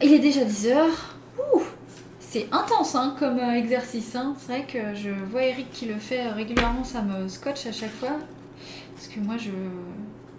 il 0.03 0.13
est 0.13 0.19
déjà 0.19 0.45
10h. 0.45 0.89
C'est 2.19 2.49
intense 2.51 2.95
hein, 2.97 3.15
comme 3.19 3.39
euh, 3.39 3.53
exercice. 3.53 4.17
Hein. 4.17 4.35
C'est 4.39 4.53
vrai 4.53 4.67
que 4.67 4.95
je 4.95 5.11
vois 5.11 5.43
Eric 5.45 5.71
qui 5.71 5.87
le 5.87 5.99
fait 5.99 6.29
régulièrement, 6.29 6.83
ça 6.83 7.03
me 7.03 7.29
scotche 7.29 7.67
à 7.67 7.73
chaque 7.73 7.93
fois. 7.93 8.17
Parce 8.97 9.07
que 9.07 9.21
moi, 9.21 9.37
je 9.37 9.51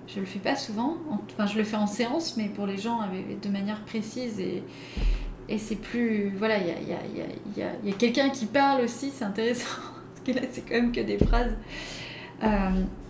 je 0.07 0.19
le 0.19 0.25
fais 0.25 0.39
pas 0.39 0.55
souvent. 0.55 0.97
Enfin, 1.11 1.45
je 1.45 1.57
le 1.57 1.63
fais 1.63 1.75
en 1.75 1.87
séance, 1.87 2.37
mais 2.37 2.49
pour 2.49 2.67
les 2.67 2.77
gens 2.77 2.99
de 3.41 3.49
manière 3.49 3.81
précise 3.85 4.39
et, 4.39 4.63
et 5.53 5.59
c'est 5.59 5.75
plus. 5.75 6.31
Voilà, 6.37 6.57
il 6.57 6.67
y 6.67 6.71
a, 6.71 6.73
y 6.73 6.93
a, 6.93 6.99
y 7.57 7.61
a, 7.61 7.71
y 7.83 7.89
a 7.91 7.95
quelqu'un 7.95 8.29
qui 8.29 8.47
parle 8.47 8.81
aussi, 8.81 9.11
c'est 9.15 9.23
intéressant. 9.23 9.67
Parce 10.15 10.25
que 10.25 10.41
là, 10.41 10.47
c'est 10.51 10.61
quand 10.61 10.75
même 10.75 10.91
que 10.91 11.01
des 11.01 11.19
phrases. 11.19 11.53
Euh, 12.43 12.47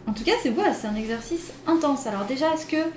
en 0.05 0.13
tout 0.13 0.25
cas, 0.25 0.33
c'est 0.41 0.49
voilà, 0.49 0.73
c'est 0.73 0.87
un 0.87 0.95
exercice 0.95 1.53
intense. 1.65 2.05
Alors, 2.05 2.25
déjà, 2.25 2.53
est-ce 2.53 2.67
que. 2.67 2.89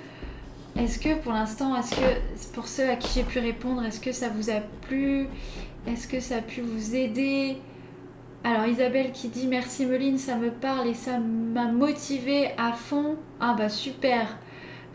Est-ce 0.77 0.99
que 0.99 1.15
pour 1.15 1.33
l'instant, 1.33 1.75
est-ce 1.75 1.95
que 1.95 2.51
pour 2.53 2.67
ceux 2.67 2.87
à 2.87 2.97
qui 2.97 3.07
j'ai 3.15 3.23
pu 3.23 3.39
répondre, 3.39 3.83
est-ce 3.83 3.99
que 3.99 4.11
ça 4.11 4.29
vous 4.29 4.51
a 4.51 4.59
plu? 4.81 5.27
Est-ce 5.87 6.07
que 6.07 6.19
ça 6.19 6.35
a 6.35 6.41
pu 6.41 6.61
vous 6.61 6.93
aider? 6.93 7.57
Alors 8.43 8.67
Isabelle 8.67 9.11
qui 9.11 9.29
dit 9.29 9.47
merci 9.47 9.87
Meline, 9.87 10.19
ça 10.19 10.35
me 10.35 10.51
parle 10.51 10.87
et 10.87 10.93
ça 10.93 11.17
m'a 11.17 11.65
motivé 11.65 12.51
à 12.59 12.73
fond. 12.73 13.15
Ah 13.39 13.55
bah 13.57 13.69
super 13.69 14.37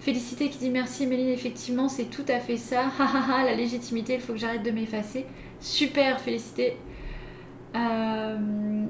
Félicité 0.03 0.49
qui 0.49 0.59
dit 0.59 0.71
merci 0.71 1.07
Méline, 1.07 1.29
effectivement 1.29 1.89
c'est 1.89 2.07
tout 2.07 2.25
à 2.27 2.41
fait 2.41 2.57
ça. 2.57 2.91
la 3.45 3.55
légitimité, 3.55 4.15
il 4.15 4.21
faut 4.21 4.33
que 4.33 4.39
j'arrête 4.41 4.65
de 4.65 4.73
m'effacer. 4.73 5.27
Super, 5.61 6.19
Félicité. 6.19 6.77
Euh, 7.77 7.79
euh, 7.79 8.85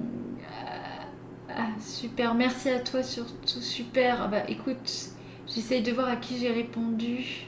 ah, 1.51 1.68
super, 1.78 2.34
merci 2.34 2.70
à 2.70 2.80
toi 2.80 3.02
surtout, 3.02 3.60
super. 3.60 4.22
Ah 4.22 4.28
bah 4.28 4.44
écoute, 4.48 5.10
j'essaye 5.47 5.82
de 5.82 5.93
voir 5.93 6.09
à 6.09 6.16
qui 6.16 6.39
j'ai 6.39 6.51
répondu. 6.51 7.47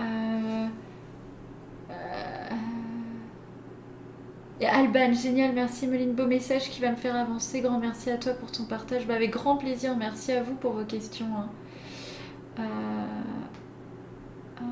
Euh, 0.00 0.66
Et 4.58 4.66
Alban, 4.66 5.12
génial, 5.12 5.52
merci 5.52 5.86
Meline, 5.86 6.14
beau 6.14 6.24
message 6.24 6.70
qui 6.70 6.80
va 6.80 6.90
me 6.90 6.96
faire 6.96 7.14
avancer. 7.14 7.60
Grand 7.60 7.78
merci 7.78 8.10
à 8.10 8.16
toi 8.16 8.32
pour 8.32 8.50
ton 8.50 8.64
partage. 8.64 9.06
Bah, 9.06 9.14
avec 9.14 9.30
grand 9.30 9.58
plaisir, 9.58 9.94
merci 9.98 10.32
à 10.32 10.42
vous 10.42 10.54
pour 10.54 10.72
vos 10.72 10.84
questions. 10.84 11.26
Hein. 11.36 11.48
Euh, 12.58 12.62
euh, 14.62 14.64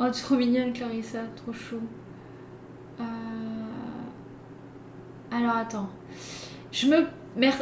oh, 0.00 0.10
trop 0.10 0.36
mignonne 0.36 0.72
Clarissa, 0.72 1.18
trop 1.36 1.52
chou. 1.52 1.80
Euh, 2.98 3.04
alors 5.30 5.56
attends. 5.56 5.90
Je 6.72 6.86
me. 6.86 7.06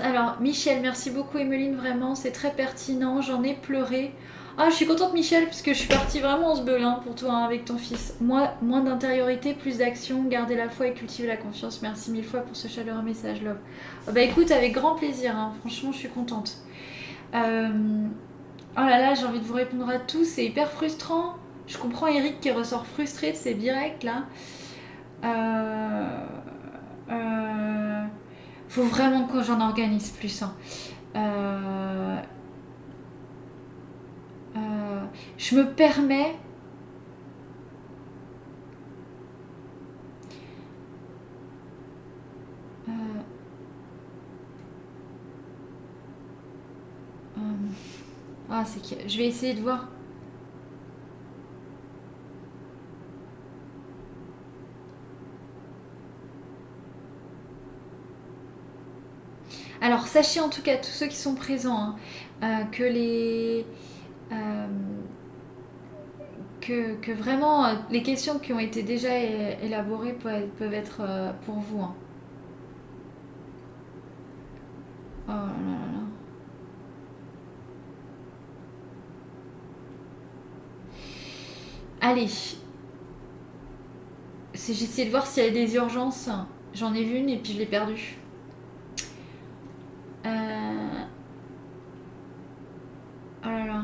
Alors 0.00 0.40
Michel, 0.40 0.80
merci 0.80 1.10
beaucoup 1.10 1.38
Emeline, 1.38 1.74
vraiment, 1.74 2.14
c'est 2.14 2.30
très 2.30 2.52
pertinent. 2.52 3.20
J'en 3.20 3.42
ai 3.42 3.54
pleuré. 3.54 4.14
Ah, 4.58 4.70
je 4.70 4.74
suis 4.74 4.86
contente, 4.86 5.12
Michel, 5.12 5.44
parce 5.44 5.60
que 5.60 5.74
je 5.74 5.78
suis 5.80 5.88
partie 5.88 6.18
vraiment 6.18 6.52
en 6.52 6.54
ce 6.56 6.62
belin 6.62 6.94
pour 7.04 7.14
toi 7.14 7.30
hein, 7.30 7.44
avec 7.44 7.66
ton 7.66 7.76
fils. 7.76 8.14
Moi, 8.22 8.54
moins 8.62 8.80
d'intériorité, 8.80 9.52
plus 9.52 9.78
d'action, 9.78 10.24
garder 10.24 10.56
la 10.56 10.70
foi 10.70 10.86
et 10.86 10.94
cultiver 10.94 11.28
la 11.28 11.36
confiance. 11.36 11.82
Merci 11.82 12.10
mille 12.10 12.24
fois 12.24 12.40
pour 12.40 12.56
ce 12.56 12.66
chaleureux 12.66 13.02
message, 13.02 13.42
Love. 13.42 13.58
Oh, 14.08 14.12
bah 14.12 14.22
écoute, 14.22 14.50
avec 14.50 14.72
grand 14.72 14.94
plaisir, 14.94 15.36
hein. 15.36 15.52
franchement, 15.60 15.92
je 15.92 15.98
suis 15.98 16.08
contente. 16.08 16.56
Euh, 17.34 17.68
oh 18.78 18.80
là 18.80 18.98
là, 18.98 19.14
j'ai 19.14 19.26
envie 19.26 19.40
de 19.40 19.44
vous 19.44 19.54
répondre 19.54 19.90
à 19.90 19.98
tous, 19.98 20.24
c'est 20.24 20.46
hyper 20.46 20.70
frustrant. 20.70 21.34
Je 21.66 21.76
comprends 21.76 22.06
Eric 22.06 22.40
qui 22.40 22.50
ressort 22.50 22.86
frustré 22.86 23.32
de 23.32 23.36
ses 23.36 23.52
directs 23.52 24.04
là. 24.04 24.24
Euh, 25.22 26.26
euh, 27.10 28.04
faut 28.68 28.84
vraiment 28.84 29.24
que 29.24 29.42
j'en 29.42 29.60
organise 29.60 30.10
plus. 30.12 30.42
Hein. 30.42 30.54
Je 35.38 35.54
me 35.56 35.64
permets 35.64 36.36
Ah, 48.58 48.64
c'est 48.64 49.08
je 49.08 49.18
vais 49.18 49.26
essayer 49.26 49.52
de 49.54 49.60
voir. 49.60 49.88
Alors, 59.80 60.06
sachez 60.06 60.40
en 60.40 60.48
tout 60.48 60.62
cas, 60.62 60.76
tous 60.76 60.86
ceux 60.86 61.06
qui 61.06 61.16
sont 61.16 61.34
présents, 61.34 61.78
hein, 61.78 61.96
euh, 62.42 62.64
que 62.72 62.82
les. 62.82 63.66
Euh, 64.32 64.66
que, 66.60 67.12
vraiment, 67.12 67.66
euh, 67.66 67.74
les 67.90 68.02
questions 68.02 68.38
qui 68.38 68.52
ont 68.52 68.58
été 68.58 68.82
déjà 68.82 69.16
élaborées 69.18 70.14
peuvent, 70.14 70.74
être 70.74 71.02
pour 71.44 71.56
vous. 71.56 71.80
Hein. 71.80 71.94
Oh 75.28 75.32
là 75.32 75.46
là. 75.46 76.06
Allez. 82.00 82.28
Essayé 84.54 85.04
de 85.06 85.10
voir 85.10 85.26
s'il 85.26 85.44
y 85.44 85.46
avait 85.46 85.66
des 85.66 85.74
urgences. 85.76 86.28
J'en 86.74 86.94
ai 86.94 87.04
vu 87.04 87.16
une 87.16 87.28
et 87.28 87.38
puis 87.38 87.52
je 87.52 87.58
l'ai 87.58 87.66
perdue. 87.66 88.16
Euh... 90.26 90.28
Oh 93.44 93.48
là 93.48 93.66
là. 93.66 93.82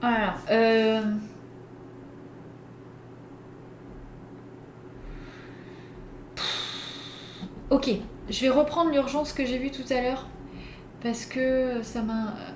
Voilà. 0.00 0.34
Euh... 0.50 1.02
Ok, 7.70 7.88
je 8.28 8.40
vais 8.40 8.48
reprendre 8.48 8.90
l'urgence 8.90 9.32
que 9.32 9.44
j'ai 9.44 9.58
vue 9.58 9.70
tout 9.70 9.84
à 9.90 10.00
l'heure 10.00 10.26
parce 11.02 11.26
que 11.26 11.82
ça 11.82 12.00
m'a. 12.02 12.28
Euh, 12.28 12.50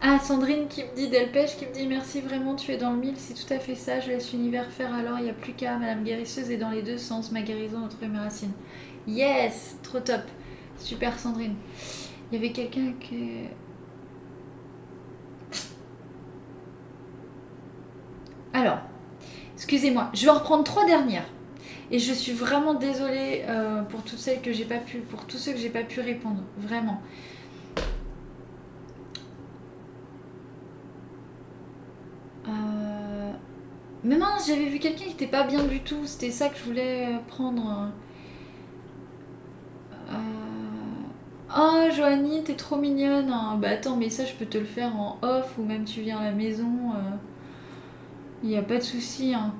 ah, 0.00 0.18
Sandrine 0.18 0.68
qui 0.68 0.82
me 0.82 0.94
dit 0.96 1.08
Delpech, 1.08 1.58
qui 1.58 1.66
me 1.66 1.72
dit 1.72 1.86
merci 1.86 2.22
vraiment, 2.22 2.54
tu 2.56 2.72
es 2.72 2.78
dans 2.78 2.92
le 2.92 2.96
mille, 2.96 3.16
c'est 3.18 3.34
tout 3.34 3.52
à 3.52 3.58
fait 3.58 3.74
ça, 3.74 4.00
je 4.00 4.08
laisse 4.08 4.32
l'univers 4.32 4.70
faire 4.70 4.94
alors, 4.94 5.18
il 5.18 5.24
n'y 5.24 5.30
a 5.30 5.34
plus 5.34 5.52
qu'à 5.52 5.76
Madame 5.76 6.04
Guérisseuse 6.04 6.50
et 6.50 6.56
dans 6.56 6.70
les 6.70 6.82
deux 6.82 6.98
sens, 6.98 7.30
ma 7.30 7.42
guérison 7.42 7.84
entre 7.84 7.98
mes 8.06 8.18
racines. 8.18 8.52
Yes, 9.06 9.76
trop 9.82 10.00
top, 10.00 10.22
super 10.78 11.18
Sandrine. 11.18 11.56
Il 12.30 12.36
y 12.36 12.38
avait 12.38 12.52
quelqu'un 12.52 12.92
qui... 13.00 13.48
Alors, 18.52 18.78
excusez-moi, 19.54 20.10
je 20.14 20.24
vais 20.24 20.30
en 20.30 20.34
reprendre 20.34 20.64
trois 20.64 20.86
dernières. 20.86 21.26
Et 21.90 21.98
je 21.98 22.12
suis 22.12 22.32
vraiment 22.32 22.74
désolée 22.74 23.44
euh, 23.48 23.82
pour 23.82 24.02
toutes 24.02 24.18
celles 24.18 24.40
que 24.40 24.52
j'ai 24.52 24.64
pas 24.64 24.78
pu, 24.78 24.98
pour 24.98 25.26
tous 25.26 25.38
ceux 25.38 25.52
que 25.52 25.58
j'ai 25.58 25.70
pas 25.70 25.82
pu 25.82 26.00
répondre, 26.00 26.42
vraiment. 26.56 27.00
Euh, 32.48 33.32
mais 34.02 34.16
mince, 34.16 34.46
j'avais 34.48 34.66
vu 34.66 34.78
quelqu'un 34.78 35.04
qui 35.04 35.12
était 35.12 35.26
pas 35.26 35.44
bien 35.44 35.64
du 35.64 35.80
tout. 35.80 36.06
C'était 36.06 36.30
ça 36.30 36.48
que 36.48 36.58
je 36.58 36.64
voulais 36.64 37.08
prendre. 37.28 37.90
Euh... 40.10 40.14
Oh 41.56 41.88
Joanie, 41.94 42.42
t'es 42.42 42.54
trop 42.54 42.76
mignonne. 42.76 43.30
Hein. 43.30 43.56
Bah 43.60 43.70
attends, 43.70 43.96
mais 43.96 44.10
ça 44.10 44.24
je 44.24 44.34
peux 44.34 44.46
te 44.46 44.58
le 44.58 44.64
faire 44.64 44.96
en 44.96 45.18
off 45.22 45.56
ou 45.58 45.62
même 45.62 45.84
tu 45.84 46.00
viens 46.00 46.18
à 46.18 46.24
la 46.24 46.32
maison. 46.32 46.66
Il 48.42 48.48
euh. 48.48 48.52
n'y 48.52 48.56
a 48.58 48.62
pas 48.62 48.78
de 48.78 48.82
souci. 48.82 49.34
Hein. 49.34 49.54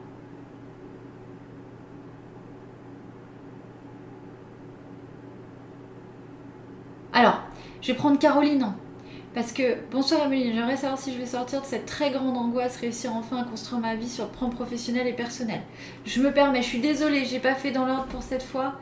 Alors, 7.12 7.41
je 7.81 7.93
vais 7.93 7.95
prendre 7.99 8.19
Caroline. 8.19 8.73
Parce 9.35 9.53
que, 9.53 9.77
bonsoir 9.91 10.23
Amélie, 10.23 10.53
j'aimerais 10.53 10.77
savoir 10.77 10.99
si 10.99 11.12
je 11.12 11.19
vais 11.19 11.27
sortir 11.27 11.61
de 11.61 11.66
cette 11.66 11.87
très 11.87 12.11
grande 12.11 12.37
angoisse, 12.37 12.77
réussir 12.77 13.12
enfin 13.15 13.39
à 13.39 13.45
construire 13.45 13.81
ma 13.81 13.97
vie 13.97 14.09
sur 14.09 14.25
le 14.27 14.31
plan 14.31 14.49
professionnel 14.49 15.09
et 15.09 15.12
personnel. 15.12 15.61
Je 16.05 16.21
me 16.23 16.33
permets, 16.33 16.62
je 16.62 16.69
suis 16.69 16.81
désolée, 16.81 17.25
j'ai 17.25 17.41
pas 17.41 17.55
fait 17.55 17.73
dans 17.73 17.85
l'ordre 17.85 18.07
pour 18.07 18.23
cette 18.23 18.45
fois. 18.45 18.75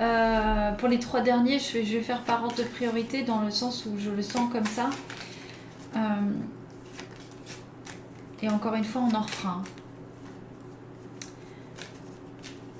Euh, 0.00 0.72
pour 0.72 0.88
les 0.88 0.98
trois 0.98 1.20
derniers, 1.20 1.58
je 1.58 1.78
vais, 1.78 2.02
faire 2.02 2.22
par 2.22 2.42
ordre 2.42 2.56
de 2.56 2.64
priorité 2.64 3.22
dans 3.22 3.40
le 3.40 3.50
sens 3.50 3.86
où 3.86 3.98
je 3.98 4.10
le 4.10 4.22
sens 4.22 4.50
comme 4.52 4.66
ça. 4.66 4.90
Euh, 5.96 6.00
et 8.42 8.48
encore 8.48 8.74
une 8.74 8.84
fois, 8.84 9.02
on 9.02 9.14
en 9.14 9.22
refera. 9.22 9.62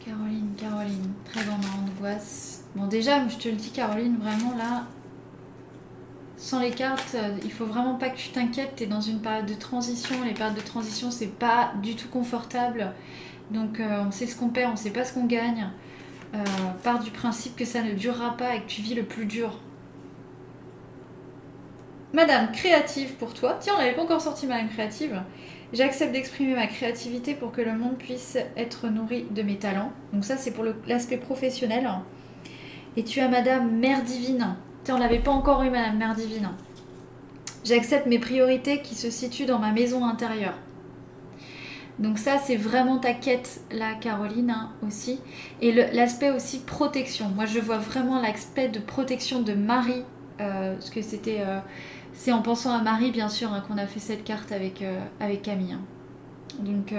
Caroline, 0.05 0.51
Caroline, 0.59 1.12
très 1.24 1.45
grande 1.45 1.65
angoisse. 1.65 2.65
Bon, 2.74 2.86
déjà, 2.86 3.27
je 3.28 3.36
te 3.36 3.49
le 3.49 3.55
dis, 3.55 3.70
Caroline, 3.70 4.16
vraiment 4.19 4.55
là, 4.57 4.85
sans 6.36 6.61
les 6.61 6.73
cartes, 6.73 7.16
il 7.43 7.53
faut 7.53 7.65
vraiment 7.65 7.95
pas 7.95 8.11
que 8.11 8.19
tu 8.19 8.28
t'inquiètes. 8.31 8.74
Tu 8.77 8.82
es 8.82 8.86
dans 8.86 9.01
une 9.01 9.20
période 9.20 9.47
de 9.47 9.55
transition. 9.55 10.16
Les 10.24 10.35
périodes 10.35 10.57
de 10.57 10.61
transition, 10.61 11.11
c'est 11.11 11.39
pas 11.39 11.73
du 11.82 11.95
tout 11.95 12.09
confortable. 12.09 12.93
Donc, 13.51 13.81
euh, 13.81 14.05
on 14.07 14.11
sait 14.11 14.27
ce 14.27 14.36
qu'on 14.36 14.49
perd, 14.49 14.73
on 14.73 14.77
sait 14.77 14.91
pas 14.91 15.05
ce 15.05 15.15
qu'on 15.15 15.27
gagne. 15.27 15.70
Euh, 16.35 16.98
du 17.02 17.11
principe 17.11 17.56
que 17.56 17.65
ça 17.65 17.82
ne 17.82 17.93
durera 17.93 18.36
pas 18.36 18.55
et 18.55 18.61
que 18.61 18.66
tu 18.66 18.82
vis 18.82 18.94
le 18.94 19.05
plus 19.05 19.27
dur. 19.27 19.59
Madame 22.12 22.52
créative 22.52 23.15
pour 23.15 23.35
toi. 23.35 23.56
Tiens, 23.61 23.74
on 23.77 23.78
n'avait 23.78 23.94
pas 23.94 24.02
encore 24.02 24.20
sorti 24.20 24.47
Madame 24.47 24.69
créative. 24.69 25.20
J'accepte 25.73 26.12
d'exprimer 26.12 26.55
ma 26.55 26.66
créativité 26.66 27.35
pour 27.35 27.51
que 27.51 27.61
le 27.61 27.77
monde 27.77 27.97
puisse 27.97 28.39
être 28.56 28.89
nourri 28.89 29.27
de 29.31 29.43
mes 29.43 29.56
talents. 29.56 29.93
Donc 30.12 30.24
ça, 30.24 30.36
c'est 30.36 30.52
pour 30.52 30.65
l'aspect 30.86 31.16
professionnel. 31.16 31.90
Et 32.97 33.02
tu 33.02 33.20
as 33.20 33.28
Madame 33.28 33.77
Mère 33.77 34.02
Divine. 34.02 34.56
Tiens, 34.85 34.97
on 34.97 35.01
n'avait 35.01 35.19
pas 35.19 35.32
encore 35.32 35.62
eu 35.62 35.70
Madame 35.70 35.98
Mère 35.98 36.15
Divine. 36.15 36.51
J'accepte 37.65 38.06
mes 38.06 38.19
priorités 38.19 38.82
qui 38.82 38.94
se 38.94 39.11
situent 39.11 39.47
dans 39.47 39.59
ma 39.59 39.73
maison 39.73 40.05
intérieure. 40.05 40.55
Donc 41.99 42.19
ça, 42.19 42.39
c'est 42.39 42.57
vraiment 42.57 42.99
ta 42.99 43.12
quête 43.12 43.61
là, 43.71 43.95
Caroline, 43.95 44.51
hein, 44.51 44.71
aussi. 44.87 45.21
Et 45.61 45.73
l'aspect 45.73 46.31
aussi 46.31 46.61
protection. 46.61 47.29
Moi, 47.29 47.47
je 47.47 47.61
vois 47.61 47.79
vraiment 47.79 48.21
l'aspect 48.21 48.69
de 48.69 48.81
protection 48.81 49.43
de 49.43 49.55
Marie. 49.55 50.03
Euh, 50.41 50.75
parce 50.75 50.91
que 50.91 51.03
c'était... 51.03 51.41
Euh, 51.41 51.61
c'est 52.12 52.33
en 52.33 52.43
pensant 52.43 52.73
à 52.73 52.81
Marie, 52.81 53.11
bien 53.11 53.29
sûr, 53.29 53.53
hein, 53.53 53.62
qu'on 53.66 53.77
a 53.77 53.87
fait 53.87 54.01
cette 54.01 54.25
carte 54.25 54.53
avec, 54.53 54.83
euh, 54.83 55.01
Camille. 55.43 55.73
Hein. 55.73 55.81
Donc, 56.61 56.95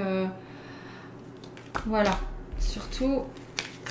voilà. 1.86 2.12
Surtout, 2.60 3.22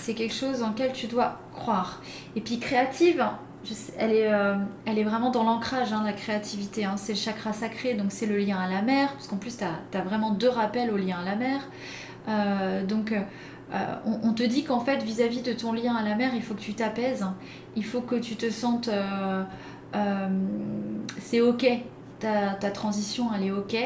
c'est 0.00 0.14
quelque 0.14 0.34
chose 0.34 0.62
en 0.62 0.70
lequel 0.70 0.92
tu 0.92 1.06
dois 1.06 1.40
croire. 1.54 2.02
Et 2.36 2.40
puis 2.40 2.58
créative, 2.58 3.26
elle, 3.98 4.12
est, 4.12 4.32
euh, 4.32 4.56
elle 4.86 4.98
est 4.98 5.04
vraiment 5.04 5.30
dans 5.30 5.44
l'ancrage, 5.44 5.92
hein, 5.92 6.02
la 6.04 6.12
créativité. 6.12 6.84
Hein. 6.84 6.96
C'est 6.96 7.12
le 7.12 7.18
chakra 7.18 7.52
sacré, 7.52 7.94
donc 7.94 8.06
c'est 8.10 8.26
le 8.26 8.36
lien 8.38 8.58
à 8.58 8.68
la 8.68 8.82
mer, 8.82 9.12
parce 9.12 9.26
qu'en 9.26 9.36
plus, 9.36 9.56
tu 9.56 9.64
as, 9.64 10.02
vraiment 10.02 10.30
deux 10.30 10.48
rappels 10.48 10.90
au 10.90 10.96
lien 10.96 11.18
à 11.20 11.24
la 11.24 11.36
mer. 11.36 11.60
Euh, 12.28 12.84
donc, 12.84 13.12
euh, 13.12 13.94
on, 14.04 14.32
te 14.32 14.42
dit 14.42 14.64
qu'en 14.64 14.80
fait, 14.80 15.02
vis-à-vis 15.02 15.42
de 15.42 15.52
ton 15.52 15.72
lien 15.72 15.94
à 15.94 16.02
la 16.02 16.14
mer, 16.14 16.32
il 16.34 16.42
faut 16.42 16.54
que 16.54 16.60
tu 16.60 16.74
t'apaises, 16.74 17.26
il 17.76 17.84
faut 17.84 18.00
que 18.00 18.16
tu 18.16 18.36
te 18.36 18.50
sentes. 18.50 18.90
c'est 21.18 21.40
ok, 21.40 21.66
ta, 22.20 22.54
ta, 22.54 22.70
transition, 22.70 23.30
elle 23.34 23.46
est 23.46 23.50
ok, 23.50 23.76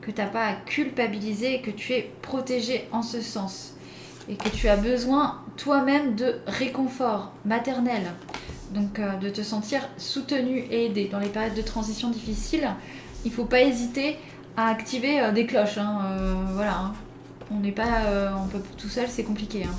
que 0.00 0.10
tu 0.10 0.20
n'as 0.20 0.28
pas 0.28 0.46
à 0.46 0.52
culpabiliser 0.54 1.56
et 1.56 1.60
que 1.60 1.70
tu 1.70 1.92
es 1.92 2.10
protégé 2.22 2.88
en 2.92 3.02
ce 3.02 3.20
sens. 3.20 3.75
Et 4.28 4.36
que 4.36 4.48
tu 4.48 4.68
as 4.68 4.76
besoin 4.76 5.40
toi-même 5.56 6.16
de 6.16 6.36
réconfort 6.46 7.32
maternel. 7.44 8.12
Donc 8.70 8.98
euh, 8.98 9.14
de 9.16 9.28
te 9.28 9.42
sentir 9.42 9.80
soutenu 9.96 10.58
et 10.58 10.86
aidé 10.86 11.08
dans 11.10 11.18
les 11.18 11.28
périodes 11.28 11.54
de 11.54 11.62
transition 11.62 12.10
difficiles. 12.10 12.68
Il 13.24 13.30
ne 13.30 13.36
faut 13.36 13.44
pas 13.44 13.60
hésiter 13.60 14.18
à 14.56 14.68
activer 14.68 15.20
euh, 15.20 15.32
des 15.32 15.46
cloches. 15.46 15.78
Hein, 15.78 16.00
euh, 16.04 16.34
voilà. 16.54 16.76
Hein. 16.78 16.92
On 17.50 17.60
n'est 17.60 17.72
pas, 17.72 18.34
on 18.42 18.48
peut 18.48 18.60
tout 18.76 18.88
seul, 18.88 19.06
c'est 19.08 19.22
compliqué. 19.22 19.62
Hein. 19.62 19.74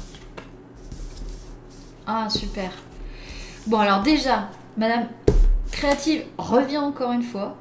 Ah 2.06 2.30
super. 2.30 2.72
Bon, 3.66 3.80
alors 3.80 4.02
déjà, 4.04 4.50
Madame 4.78 5.08
Créative 5.70 6.24
revient 6.38 6.78
encore 6.78 7.12
une 7.12 7.24
fois. 7.24 7.58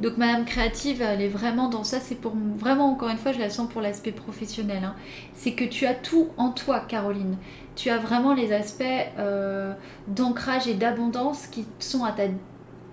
Donc 0.00 0.16
Madame 0.16 0.46
Créative, 0.46 1.02
elle 1.02 1.20
est 1.20 1.28
vraiment 1.28 1.68
dans 1.68 1.84
ça, 1.84 2.00
c'est 2.00 2.14
pour 2.14 2.32
vraiment 2.56 2.90
encore 2.90 3.10
une 3.10 3.18
fois, 3.18 3.32
je 3.32 3.38
la 3.38 3.50
sens 3.50 3.68
pour 3.70 3.82
l'aspect 3.82 4.12
professionnel. 4.12 4.82
hein. 4.82 4.94
C'est 5.34 5.52
que 5.52 5.64
tu 5.64 5.84
as 5.84 5.94
tout 5.94 6.28
en 6.38 6.50
toi, 6.50 6.80
Caroline. 6.80 7.36
Tu 7.76 7.90
as 7.90 7.98
vraiment 7.98 8.32
les 8.32 8.52
aspects 8.52 8.82
euh, 9.18 9.74
d'ancrage 10.08 10.66
et 10.66 10.74
d'abondance 10.74 11.46
qui 11.46 11.66
sont 11.78 12.02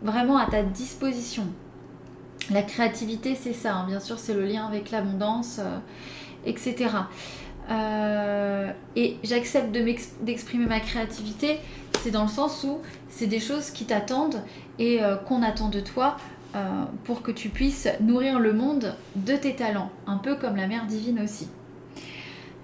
vraiment 0.02 0.38
à 0.38 0.48
ta 0.48 0.64
disposition. 0.64 1.46
La 2.52 2.62
créativité, 2.62 3.36
c'est 3.36 3.54
ça, 3.54 3.74
hein. 3.76 3.86
bien 3.88 4.02
sûr, 4.02 4.20
c'est 4.20 4.34
le 4.34 4.46
lien 4.46 4.66
avec 4.68 4.92
l'abondance, 4.92 5.60
euh, 5.60 5.78
etc. 6.46 6.90
Euh, 7.70 8.72
et 8.98 9.18
j'accepte 9.24 9.72
d'exprimer 10.22 10.66
ma 10.66 10.82
créativité, 10.82 11.60
c'est 12.02 12.12
dans 12.12 12.24
le 12.24 12.30
sens 12.30 12.66
où 12.66 12.80
c'est 13.10 13.28
des 13.28 13.40
choses 13.40 13.72
qui 13.72 13.86
t'attendent 13.86 14.42
et 14.80 15.00
qu'on 15.28 15.42
attend 15.42 15.70
de 15.70 15.80
toi 15.80 16.18
euh, 16.58 16.86
pour 17.04 17.22
que 17.22 17.32
tu 17.32 17.50
puisses 17.50 17.88
nourrir 18.02 18.40
le 18.40 18.52
monde 18.52 18.96
de 19.16 19.36
tes 19.36 19.56
talents, 19.56 19.92
un 20.08 20.18
peu 20.18 20.36
comme 20.36 20.56
la 20.56 20.66
mère 20.66 20.88
divine 20.88 21.20
aussi. 21.22 21.48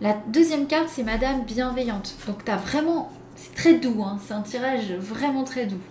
La 0.02 0.18
deuxième 0.28 0.66
carte, 0.66 0.90
c'est 0.90 1.04
Madame 1.04 1.44
bienveillante. 1.44 2.16
Donc 2.26 2.44
tu 2.44 2.52
as 2.52 2.58
vraiment, 2.58 3.12
c'est 3.36 3.54
très 3.54 3.76
doux, 3.76 4.04
hein, 4.04 4.18
c'est 4.26 4.34
un 4.34 4.42
tirage 4.42 4.92
vraiment 4.94 5.44
très 5.44 5.68
doux. 5.68 5.82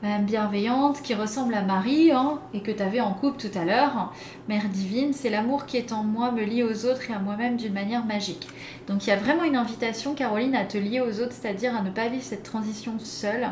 Madame 0.00 0.26
bienveillante 0.26 1.02
qui 1.02 1.12
ressemble 1.14 1.54
à 1.54 1.62
Marie 1.62 2.12
hein, 2.12 2.38
et 2.54 2.60
que 2.60 2.70
tu 2.70 2.80
avais 2.80 3.00
en 3.00 3.14
couple 3.14 3.48
tout 3.48 3.58
à 3.58 3.64
l'heure. 3.64 4.12
Mère 4.48 4.68
divine, 4.68 5.12
c'est 5.12 5.28
l'amour 5.28 5.66
qui 5.66 5.76
est 5.76 5.92
en 5.92 6.04
moi 6.04 6.30
me 6.30 6.44
lie 6.44 6.62
aux 6.62 6.86
autres 6.86 7.10
et 7.10 7.14
à 7.14 7.18
moi-même 7.18 7.56
d'une 7.56 7.72
manière 7.72 8.04
magique. 8.04 8.46
Donc 8.86 9.04
il 9.04 9.10
y 9.10 9.12
a 9.12 9.16
vraiment 9.16 9.42
une 9.42 9.56
invitation, 9.56 10.14
Caroline, 10.14 10.54
à 10.54 10.64
te 10.64 10.78
lier 10.78 11.00
aux 11.00 11.20
autres, 11.20 11.32
c'est-à-dire 11.32 11.76
à 11.76 11.82
ne 11.82 11.90
pas 11.90 12.06
vivre 12.06 12.22
cette 12.22 12.44
transition 12.44 12.94
seule, 13.00 13.48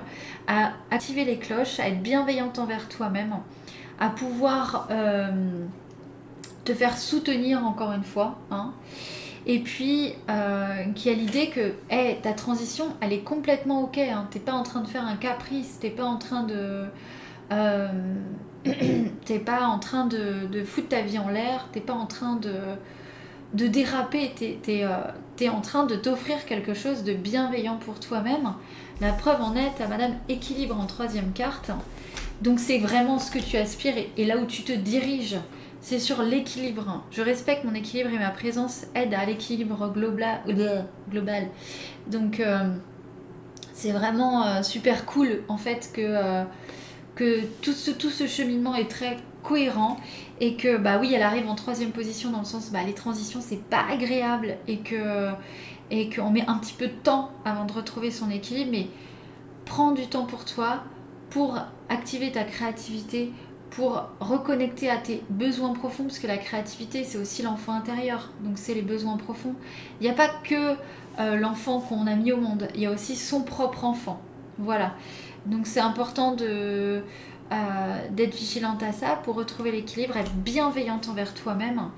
à 0.47 0.75
activer 0.93 1.25
les 1.25 1.39
cloches, 1.39 1.81
à 1.81 1.89
être 1.89 2.01
bienveillante 2.01 2.61
envers 2.61 2.89
toi-même, 2.89 3.35
à 3.99 4.09
pouvoir 4.09 4.89
euh, 4.91 5.29
te 6.65 6.75
faire 6.75 6.99
soutenir 6.99 7.65
encore 7.67 7.93
une 7.93 8.05
fois. 8.05 8.39
hein. 8.51 8.73
Et 9.49 9.61
puis, 9.61 10.13
euh, 10.29 10.85
qui 10.97 11.09
a 11.09 11.13
l'idée 11.13 11.51
que 11.51 11.75
hey, 11.89 12.17
ta 12.21 12.33
transition, 12.33 12.87
elle 13.01 13.13
est 13.13 13.21
complètement 13.21 13.83
ok. 13.85 13.99
Hein. 13.99 14.27
T'es 14.31 14.41
pas 14.41 14.53
en 14.53 14.65
train 14.65 14.81
de 14.81 14.89
faire 14.89 15.07
un 15.07 15.15
caprice, 15.15 15.79
t'es 15.81 15.91
pas 15.91 16.05
en 16.05 16.17
train 16.17 16.43
de. 16.43 16.85
euh, 17.53 17.89
t'es 19.25 19.39
pas 19.39 19.67
en 19.67 19.79
train 19.79 20.07
de, 20.07 20.65
foutre 20.65 20.89
ta 20.89 21.03
vie 21.03 21.21
en 21.21 21.29
l'air, 21.29 21.69
t'es 21.73 21.81
pas 21.81 21.93
en 21.93 22.07
train 22.07 22.35
de, 22.35 22.55
de 23.55 23.69
déraper, 23.69 24.33
t'es 24.35 24.85
es, 25.39 25.49
en 25.49 25.61
train 25.61 25.87
de 25.87 25.95
t'offrir 25.95 26.45
quelque 26.47 26.75
chose 26.75 27.05
de 27.05 27.13
bienveillant 27.13 27.77
pour 27.77 28.01
toi-même. 28.01 28.55
La 29.01 29.13
preuve 29.13 29.41
en 29.41 29.55
est 29.55 29.81
à 29.81 29.87
Madame 29.87 30.15
Équilibre 30.29 30.81
en 30.81 30.87
troisième 30.87 31.33
carte. 31.33 31.71
Donc 32.43 32.61
c'est 32.61 32.79
vraiment 32.79 33.19
ce 33.19 33.31
que 33.31 33.39
tu 33.39 33.57
aspires 33.57 33.95
et, 34.17 34.25
là 34.25 34.39
où 34.39 34.47
tu 34.47 34.63
te 34.63 34.73
diriges. 34.73 35.39
C'est 35.81 35.99
sur 35.99 36.23
l'équilibre. 36.23 37.05
Je 37.11 37.23
respecte 37.23 37.65
mon 37.65 37.75
équilibre 37.75 38.11
et 38.11 38.19
ma 38.19 38.31
présence 38.31 38.87
aide 38.95 39.15
à 39.15 39.25
l'équilibre 39.25 39.93
global. 39.93 40.41
global. 41.11 41.49
Donc 42.09 42.41
euh, 42.41 42.75
c'est 43.73 43.93
vraiment 43.93 44.45
euh, 44.45 44.63
super 44.63 45.07
cool 45.07 45.43
en 45.49 45.59
fait 45.59 45.91
que, 45.93 46.01
euh, 46.03 46.45
que 47.15 47.45
tout, 47.63 47.73
ce, 47.73 47.91
tout 47.91 48.11
ce 48.11 48.27
cheminement 48.27 48.75
est 48.75 48.91
très 48.91 49.19
cohérent 49.43 49.97
et 50.41 50.57
que 50.57 50.77
bah 50.77 50.99
oui 51.01 51.13
elle 51.15 51.23
arrive 51.23 51.49
en 51.49 51.55
troisième 51.55 51.93
position 51.93 52.31
dans 52.31 52.41
le 52.41 52.45
sens 52.45 52.73
bah 52.73 52.81
les 52.85 52.95
transitions 52.95 53.41
c'est 53.41 53.63
pas 53.63 53.85
agréable 53.89 54.57
et 54.67 54.79
que 54.79 55.31
et 55.93 56.11
qu'on 56.11 56.31
met 56.31 56.45
un 56.49 56.59
petit 56.59 56.75
peu 56.75 56.89
de 56.89 56.93
temps 57.05 57.31
avant 57.45 57.65
de 57.65 57.73
retrouver 57.73 58.11
son 58.11 58.29
équilibre 58.29 58.71
mais 58.73 58.89
prends 59.65 59.93
du 59.93 60.09
temps 60.09 60.25
pour 60.25 60.45
toi 60.45 60.83
pour 61.37 61.59
activer 61.91 62.33
ta 62.33 62.45
créativité 62.45 63.31
pour 63.69 64.09
reconnecter 64.21 64.89
à 64.89 64.97
tes 64.97 65.23
besoins 65.29 65.75
profonds 65.75 66.05
parce 66.05 66.19
que 66.19 66.27
la 66.27 66.39
créativité 66.39 67.05
c'est 67.05 67.19
aussi 67.19 67.43
l'enfant 67.43 67.75
intérieur. 67.75 68.31
Donc 68.41 68.57
c'est 68.57 68.73
les 68.73 68.81
besoins 68.81 69.19
profonds. 69.19 69.55
Il 70.01 70.05
n'y 70.05 70.11
a 70.11 70.15
pas 70.15 70.31
que 70.45 70.77
euh, 71.21 71.37
l'enfant 71.37 71.81
qu'on 71.81 72.07
a 72.07 72.15
mis 72.15 72.33
au 72.33 72.39
monde. 72.39 72.69
Il 72.75 72.81
y 72.81 72.87
a 72.87 72.91
aussi 72.91 73.17
son 73.17 73.43
propre 73.43 73.85
enfant. 73.85 74.19
Voilà. 74.57 74.95
Donc 75.45 75.67
c'est 75.67 75.81
important 75.81 76.35
euh, 76.41 77.03
d'être 78.13 78.35
vigilante 78.35 78.83
à 78.83 78.93
ça 78.93 79.21
pour 79.23 79.35
retrouver 79.35 79.73
l'équilibre, 79.73 80.17
être 80.17 80.33
bienveillante 80.33 81.11
envers 81.11 81.35
toi-même 81.35 81.91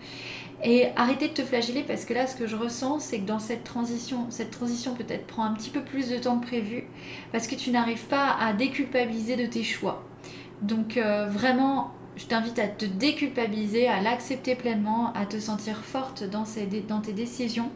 et 0.63 0.87
arrêter 0.97 1.29
de 1.29 1.35
te 1.35 1.43
flageller 1.43 1.83
parce 1.83 2.05
que 2.05 2.15
là 2.15 2.27
ce 2.27 2.37
que 2.37 2.47
je 2.47 2.57
ressens 2.57 3.01
c'est 3.01 3.21
que 3.21 3.27
dans 3.27 3.39
cette 3.39 3.65
transition, 3.65 4.27
cette 4.31 4.51
transition 4.51 4.95
peut-être 4.95 5.27
prend 5.27 5.45
un 5.45 5.53
petit 5.53 5.71
peu 5.71 5.83
plus 5.83 6.11
de 6.11 6.19
temps 6.19 6.39
que 6.39 6.47
prévu 6.47 6.85
parce 7.33 7.47
que 7.47 7.55
tu 7.55 7.71
n'arrives 7.71 8.07
pas 8.07 8.37
à 8.41 8.53
déculpabiliser 8.53 9.37
de 9.37 9.47
tes 9.47 9.63
choix. 9.63 10.05
Donc 10.63 10.97
euh, 10.97 11.27
vraiment 11.29 11.93
je 12.17 12.27
t'invite 12.27 12.59
à 12.59 12.67
te 12.67 12.85
déculpabiliser, 12.85 13.87
à 13.87 14.01
l'accepter 14.01 14.57
pleinement, 14.57 15.13
à 15.13 15.25
te 15.25 15.39
sentir 15.39 15.77
forte 15.85 16.25
dans, 16.25 16.43
dans 16.89 17.01
tes 17.01 17.13
décisions 17.13 17.71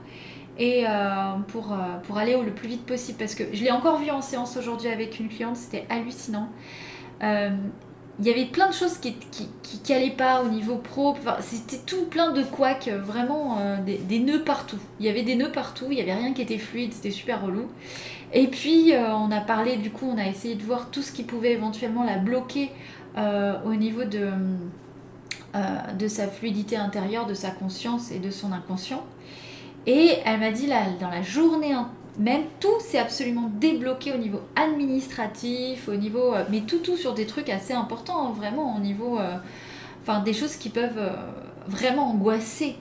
et 0.59 0.85
euh, 0.87 1.35
pour, 1.49 1.73
euh, 1.73 1.77
pour 2.03 2.19
aller 2.19 2.35
au 2.35 2.43
le 2.43 2.53
plus 2.53 2.69
vite 2.69 2.85
possible 2.85 3.19
parce 3.19 3.37
que 3.37 3.45
je 3.53 3.63
l'ai 3.63 3.71
encore 3.71 3.99
vu 3.99 4.11
en 4.11 4.21
séance 4.21 4.57
aujourd'hui 4.57 4.89
avec 4.89 5.21
une 5.21 5.29
cliente, 5.29 5.57
c'était 5.57 5.87
hallucinant. 5.89 6.49
Il 8.19 8.27
y 8.27 8.31
avait 8.31 8.45
plein 8.45 8.69
de 8.69 8.75
choses 8.75 8.99
qui, 8.99 9.15
qui, 9.63 9.93
allaient 9.93 10.11
pas 10.11 10.43
au 10.43 10.49
niveau 10.49 10.77
pro. 10.77 11.17
C'était 11.41 11.79
tout 11.79 12.05
plein 12.05 12.33
de 12.33 12.43
couacs, 12.43 12.89
vraiment 12.89 13.59
euh, 13.59 13.77
des, 13.83 14.19
nœuds 14.19 14.45
partout. 14.45 14.79
Il 15.01 15.07
y 15.07 15.09
avait 15.09 15.23
des 15.23 15.35
nœuds 15.35 15.51
partout, 15.51 15.87
il 15.91 15.97
y 15.97 16.01
avait 16.01 16.15
rien 16.15 16.35
qui 16.35 16.43
était 16.43 16.59
fluide, 16.59 16.93
c'était 16.93 17.11
super 17.11 17.43
relou. 17.43 17.69
Et 18.35 18.49
puis 18.49 18.93
euh, 18.93 19.15
on 19.15 19.31
a 19.31 19.41
parlé, 19.41 19.77
du 19.77 19.91
coup, 19.91 20.07
on 20.07 20.19
a 20.19 20.27
essayé 20.27 20.57
de 20.57 20.63
voir 20.63 20.91
tout 20.91 21.01
ce 21.01 21.11
qui 21.11 21.23
pouvait 21.23 21.53
éventuellement 21.53 22.05
la 22.05 22.19
bloquer 22.19 22.71
euh, 23.17 23.55
au 23.65 23.75
niveau 23.75 24.05
de, 24.05 24.29
de 25.99 26.09
sa 26.09 26.29
fluidité 26.29 26.77
intérieure, 26.77 27.27
de 27.27 27.35
sa 27.35 27.51
conscience 27.51 28.11
et 28.11 28.19
de 28.19 28.31
son 28.31 28.53
inconscient. 28.53 29.05
Et 29.87 30.19
elle 30.27 30.41
m'a 30.41 30.51
dit 30.51 30.67
là, 30.67 30.83
dans 31.01 31.11
la 31.11 31.23
journée 31.23 31.75
même 32.19 32.43
tout 32.61 32.81
s'est 32.81 32.99
absolument 32.99 33.51
débloqué 33.55 34.13
au 34.13 34.19
niveau 34.19 34.41
administratif, 34.57 35.89
au 35.89 35.95
niveau, 35.95 36.35
euh, 36.35 36.45
mais 36.51 36.61
tout 36.61 36.79
tout 36.79 36.97
sur 36.97 37.15
des 37.15 37.27
trucs 37.27 37.49
assez 37.49 37.73
importants, 37.73 38.29
hein, 38.29 38.33
vraiment 38.37 38.77
au 38.77 38.81
niveau, 38.81 39.19
euh, 39.19 39.39
des 40.25 40.33
choses 40.35 40.57
qui 40.57 40.69
peuvent 40.69 40.99
euh, 40.99 41.11
vraiment 41.67 42.11
angoisser. 42.11 42.77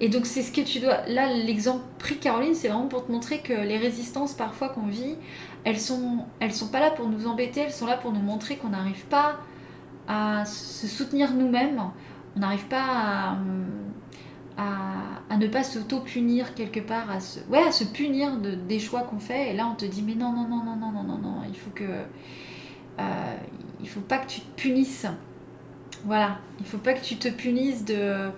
Et 0.00 0.08
donc 0.08 0.24
c'est 0.24 0.40
ce 0.40 0.50
que 0.50 0.62
tu 0.62 0.80
dois. 0.80 1.06
Là, 1.06 1.30
l'exemple 1.34 1.82
pris 1.98 2.16
Caroline, 2.16 2.54
c'est 2.54 2.68
vraiment 2.68 2.86
pour 2.86 3.04
te 3.04 3.12
montrer 3.12 3.40
que 3.40 3.52
les 3.52 3.76
résistances 3.76 4.32
parfois 4.32 4.70
qu'on 4.70 4.86
vit, 4.86 5.16
elles 5.64 5.78
sont, 5.78 6.24
elles 6.40 6.54
sont 6.54 6.68
pas 6.68 6.80
là 6.80 6.90
pour 6.90 7.08
nous 7.08 7.26
embêter, 7.26 7.60
elles 7.60 7.72
sont 7.72 7.84
là 7.84 7.98
pour 7.98 8.10
nous 8.12 8.22
montrer 8.22 8.56
qu'on 8.56 8.70
n'arrive 8.70 9.04
pas 9.04 9.36
à 10.06 10.46
se 10.46 10.86
soutenir 10.86 11.34
nous-mêmes, 11.34 11.78
on 12.36 12.40
n'arrive 12.40 12.68
pas 12.68 12.84
à 12.86 13.36
à, 14.58 15.36
ne 15.36 15.46
pas 15.46 15.62
s'auto-punir 15.62 16.54
quelque 16.54 16.80
part, 16.80 17.08
à 17.10 17.20
se, 17.20 17.38
ouais, 17.48 17.62
à 17.62 17.70
se 17.70 17.84
punir 17.84 18.38
de, 18.38 18.50
des 18.50 18.80
choix 18.80 19.02
qu'on 19.02 19.20
fait. 19.20 19.50
Et 19.50 19.56
là, 19.56 19.68
on 19.70 19.76
te 19.76 19.84
dit, 19.84 20.02
mais 20.02 20.16
non, 20.16 20.32
non, 20.32 20.48
non, 20.48 20.64
non, 20.64 20.76
non, 20.76 20.90
non, 20.90 21.04
non, 21.04 21.18
non, 21.18 21.42
il 21.48 21.56
faut 21.56 21.70
que. 21.70 21.84
Euh, 21.84 23.36
il 23.80 23.88
faut 23.88 24.00
pas 24.00 24.18
que 24.18 24.26
tu 24.26 24.40
te 24.40 24.60
punisses. 24.60 25.06
Voilà, 26.04 26.38
il 26.58 26.66
faut 26.66 26.78
pas 26.78 26.94
que 26.94 27.04
tu 27.04 27.16
te 27.16 27.28
punisses 27.28 27.84
de, 27.84 28.30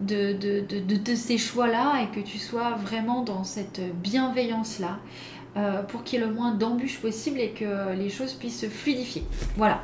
de, 0.00 0.32
de, 0.32 0.80
de, 0.80 1.14
ces 1.14 1.36
choix-là 1.36 2.02
et 2.02 2.14
que 2.14 2.20
tu 2.20 2.38
sois 2.38 2.72
vraiment 2.72 3.22
dans 3.22 3.44
cette 3.44 3.80
bienveillance-là 4.02 4.98
euh, 5.56 5.82
pour 5.82 6.04
qu'il 6.04 6.20
y 6.20 6.22
ait 6.22 6.26
le 6.26 6.32
moins 6.32 6.54
d'embûches 6.54 6.98
possible 6.98 7.38
et 7.40 7.50
que 7.50 7.94
les 7.94 8.08
choses 8.08 8.32
puissent 8.32 8.60
se 8.60 8.68
fluidifier. 8.68 9.24
Voilà. 9.56 9.82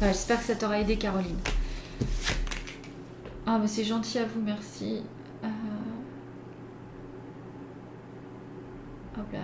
J'espère 0.00 0.40
que 0.40 0.46
ça 0.46 0.56
t'aura 0.56 0.80
aidé, 0.80 0.96
Caroline. 0.96 1.38
Ah, 3.46 3.58
mais 3.60 3.68
c'est 3.68 3.84
gentil 3.84 4.18
à 4.18 4.24
vous, 4.24 4.40
merci. 4.40 5.02
Euh... 5.44 5.48
Hop 9.18 9.32
là. 9.32 9.40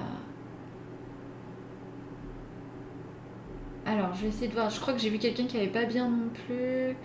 Alors, 3.86 4.14
je 4.14 4.22
vais 4.22 4.28
essayer 4.28 4.48
de 4.48 4.54
voir. 4.54 4.70
Je 4.70 4.80
crois 4.80 4.92
que 4.92 5.00
j'ai 5.00 5.10
vu 5.10 5.18
quelqu'un 5.18 5.46
qui 5.46 5.56
avait 5.56 5.68
pas 5.68 5.84
bien 5.84 6.08
non 6.08 6.28
plus. 6.46 6.96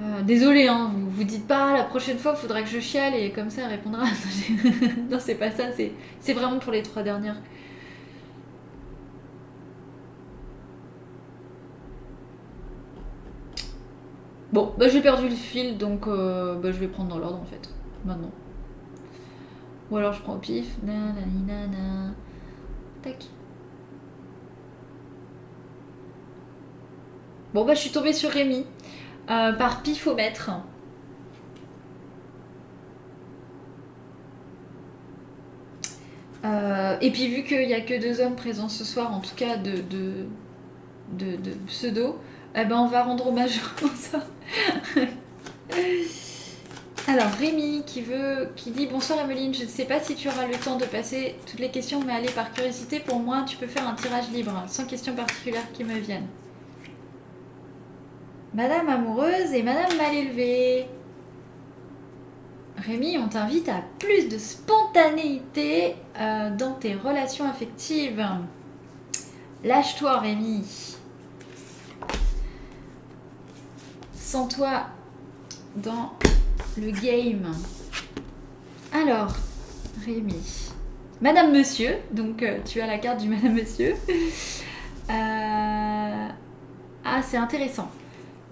Euh, 0.00 0.22
désolée, 0.22 0.68
hein, 0.68 0.90
vous 0.94 1.10
vous 1.10 1.24
dites 1.24 1.46
pas 1.46 1.76
la 1.76 1.84
prochaine 1.84 2.18
fois, 2.18 2.34
faudra 2.34 2.62
que 2.62 2.68
je 2.68 2.80
chiale 2.80 3.14
et 3.14 3.30
comme 3.30 3.50
ça 3.50 3.62
elle 3.62 3.72
répondra. 3.72 4.04
non, 5.10 5.18
c'est 5.20 5.34
pas 5.34 5.50
ça, 5.50 5.64
c'est 6.18 6.32
vraiment 6.32 6.58
pour 6.58 6.72
les 6.72 6.82
trois 6.82 7.02
dernières. 7.02 7.36
Bon, 14.52 14.74
bah, 14.76 14.86
j'ai 14.88 15.00
perdu 15.00 15.28
le 15.28 15.34
fil, 15.34 15.78
donc 15.78 16.06
euh, 16.06 16.54
bah, 16.56 16.72
je 16.72 16.78
vais 16.78 16.88
prendre 16.88 17.08
dans 17.08 17.18
l'ordre 17.18 17.40
en 17.40 17.44
fait, 17.44 17.70
maintenant. 18.04 18.30
Ou 19.90 19.96
alors 19.96 20.12
je 20.12 20.20
prends 20.20 20.34
au 20.34 20.38
pif. 20.38 20.76
Tac. 23.02 23.24
Bon, 27.54 27.64
bah 27.64 27.74
je 27.74 27.80
suis 27.80 27.90
tombée 27.90 28.12
sur 28.12 28.30
Rémi 28.30 28.64
euh, 29.30 29.52
par 29.52 29.82
pifomètre. 29.82 30.50
Euh, 36.44 36.96
et 37.00 37.10
puis 37.10 37.28
vu 37.28 37.44
qu'il 37.44 37.66
n'y 37.66 37.74
a 37.74 37.80
que 37.80 38.00
deux 38.00 38.20
hommes 38.20 38.36
présents 38.36 38.68
ce 38.68 38.84
soir, 38.84 39.14
en 39.14 39.20
tout 39.20 39.34
cas 39.34 39.56
de 39.56 40.26
pseudo, 41.66 42.18
eh 42.54 42.64
ben 42.64 42.76
on 42.76 42.86
va 42.86 43.02
rendre 43.02 43.26
hommage. 43.26 43.60
Alors 47.08 47.30
Rémi 47.38 47.82
qui 47.84 48.02
veut, 48.02 48.50
qui 48.54 48.70
dit 48.70 48.86
bonsoir 48.86 49.20
Emeline, 49.20 49.52
je 49.52 49.64
ne 49.64 49.68
sais 49.68 49.86
pas 49.86 49.98
si 50.00 50.14
tu 50.14 50.28
auras 50.28 50.46
le 50.46 50.54
temps 50.54 50.76
de 50.76 50.84
passer 50.84 51.34
toutes 51.50 51.58
les 51.58 51.70
questions, 51.70 52.00
mais 52.06 52.12
allez 52.12 52.30
par 52.30 52.52
curiosité, 52.52 53.00
pour 53.00 53.18
moi 53.18 53.44
tu 53.46 53.56
peux 53.56 53.66
faire 53.66 53.88
un 53.88 53.94
tirage 53.94 54.30
libre, 54.30 54.52
sans 54.68 54.86
questions 54.86 55.14
particulières 55.14 55.72
qui 55.72 55.82
me 55.82 55.98
viennent. 55.98 56.28
Madame 58.54 58.88
amoureuse 58.88 59.52
et 59.52 59.62
Madame 59.62 59.96
mal 59.96 60.14
élevée. 60.14 60.86
Rémi, 62.76 63.16
on 63.18 63.28
t'invite 63.28 63.68
à 63.68 63.82
plus 63.98 64.28
de 64.28 64.38
spontanéité 64.38 65.96
euh, 66.18 66.50
dans 66.54 66.72
tes 66.72 66.94
relations 66.94 67.48
affectives. 67.48 68.24
Lâche-toi 69.64 70.18
Rémi. 70.18 70.91
Sens-toi 74.32 74.84
dans 75.76 76.14
le 76.78 76.90
game. 76.90 77.52
Alors, 78.90 79.34
Rémi. 80.06 80.70
Madame 81.20 81.52
Monsieur, 81.52 81.96
donc 82.12 82.42
euh, 82.42 82.56
tu 82.64 82.80
as 82.80 82.86
la 82.86 82.96
carte 82.96 83.20
du 83.20 83.28
Madame 83.28 83.52
Monsieur. 83.52 83.94
Euh, 85.10 86.28
ah, 87.04 87.22
c'est 87.22 87.36
intéressant. 87.36 87.90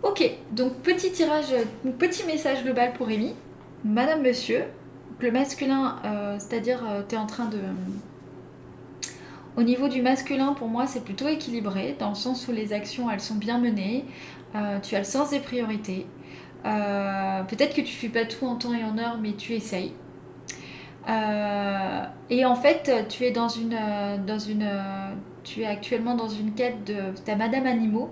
Ok, 0.02 0.22
donc 0.50 0.74
petit 0.82 1.12
tirage, 1.12 1.54
petit 1.98 2.24
message 2.24 2.62
global 2.62 2.92
pour 2.92 3.06
Rémi. 3.06 3.34
Madame 3.82 4.20
Monsieur, 4.20 4.64
le 5.20 5.32
masculin, 5.32 5.96
euh, 6.04 6.36
c'est-à-dire 6.38 6.82
tu 7.08 7.14
es 7.14 7.18
en 7.18 7.26
train 7.26 7.46
de... 7.46 7.60
Au 9.56 9.62
niveau 9.62 9.88
du 9.88 10.02
masculin, 10.02 10.52
pour 10.52 10.68
moi, 10.68 10.86
c'est 10.86 11.04
plutôt 11.04 11.28
équilibré, 11.28 11.96
dans 11.98 12.10
le 12.10 12.14
sens 12.14 12.46
où 12.48 12.52
les 12.52 12.74
actions, 12.74 13.10
elles 13.10 13.20
sont 13.20 13.36
bien 13.36 13.58
menées. 13.58 14.04
Tu 14.82 14.94
as 14.94 14.98
le 14.98 15.04
sens 15.04 15.30
des 15.30 15.40
priorités. 15.40 16.06
Euh, 16.66 17.42
peut-être 17.44 17.74
que 17.74 17.80
tu 17.80 17.94
fais 17.94 18.08
pas 18.08 18.24
tout 18.24 18.44
en 18.46 18.56
temps 18.56 18.74
et 18.74 18.84
en 18.84 18.98
heure, 18.98 19.18
mais 19.20 19.32
tu 19.32 19.54
essayes. 19.54 19.94
Euh, 21.08 22.04
et 22.28 22.44
en 22.44 22.54
fait, 22.54 23.08
tu 23.08 23.24
es 23.24 23.30
dans 23.30 23.48
une, 23.48 23.74
euh, 23.74 24.18
dans 24.18 24.38
une, 24.38 24.68
tu 25.42 25.62
es 25.62 25.66
actuellement 25.66 26.14
dans 26.14 26.28
une 26.28 26.52
quête 26.52 26.84
de 26.84 27.16
ta 27.24 27.36
Madame 27.36 27.66
Animaux. 27.66 28.10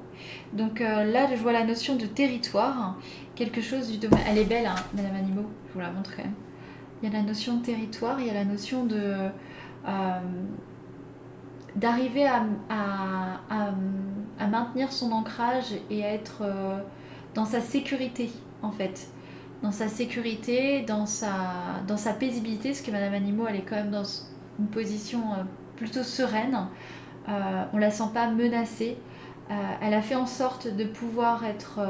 Donc 0.53 0.81
là, 0.81 1.29
je 1.31 1.37
vois 1.37 1.53
la 1.53 1.65
notion 1.65 1.97
de 1.97 2.07
territoire, 2.07 2.97
quelque 3.35 3.61
chose 3.61 3.91
du 3.91 3.99
domaine. 3.99 4.25
Elle 4.29 4.39
est 4.39 4.45
belle, 4.45 4.67
hein, 4.67 4.77
Madame 4.95 5.17
Animaux. 5.17 5.49
Je 5.69 5.75
vous 5.75 5.81
la 5.81 5.91
montre 5.91 6.17
quand 6.17 6.25
même. 6.25 6.35
Il 7.03 7.09
y 7.09 7.15
a 7.15 7.17
la 7.17 7.25
notion 7.25 7.59
de 7.59 7.65
territoire, 7.65 8.19
il 8.19 8.27
y 8.27 8.31
a 8.31 8.35
la 8.35 8.45
notion 8.45 8.85
de 8.85 9.31
d'arriver 11.77 12.27
à, 12.27 12.45
à, 12.69 13.41
à, 14.39 14.47
maintenir 14.47 14.93
son 14.93 15.13
ancrage 15.13 15.75
et 15.91 16.05
à 16.05 16.13
être 16.13 16.43
dans 17.35 17.45
sa 17.45 17.61
sécurité 17.61 18.31
en 18.63 18.71
fait. 18.71 19.09
Dans 19.63 19.73
sa 19.73 19.89
sécurité, 19.89 20.83
dans 20.83 21.07
sa, 21.07 21.31
dans 21.87 21.97
sa 21.97 22.13
paisibilité, 22.13 22.71
parce 22.71 22.81
que 22.81 22.93
Madame 22.93 23.15
Animaux, 23.15 23.47
elle 23.49 23.57
est 23.57 23.65
quand 23.69 23.77
même 23.77 23.91
dans 23.91 24.05
une 24.59 24.67
position 24.67 25.21
euh, 25.33 25.43
plutôt 25.77 26.03
sereine. 26.03 26.69
Euh, 27.29 27.65
on 27.73 27.79
la 27.79 27.91
sent 27.91 28.11
pas 28.15 28.31
menacée. 28.31 28.97
Euh, 29.51 29.55
elle 29.83 29.95
a 29.95 30.03
fait 30.03 30.15
en 30.15 30.27
sorte 30.27 30.69
de 30.69 30.85
pouvoir 30.85 31.45
être 31.45 31.81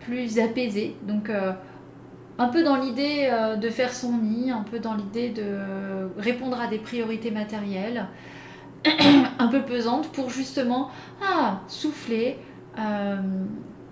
plus 0.00 0.38
apaisée. 0.38 0.96
Donc 1.02 1.30
un 2.38 2.48
peu 2.48 2.62
dans 2.62 2.76
l'idée 2.76 3.30
de 3.60 3.70
faire 3.70 3.92
son 3.92 4.18
nid, 4.18 4.50
un 4.50 4.62
peu 4.62 4.78
dans 4.80 4.94
l'idée 4.94 5.30
de 5.30 6.10
répondre 6.18 6.60
à 6.60 6.66
des 6.66 6.78
priorités 6.78 7.30
matérielles, 7.30 8.06
un 9.38 9.48
peu 9.48 9.62
pesantes 9.62 10.08
pour 10.12 10.30
justement 10.30 10.90
ah, 11.22 11.60
souffler, 11.68 12.38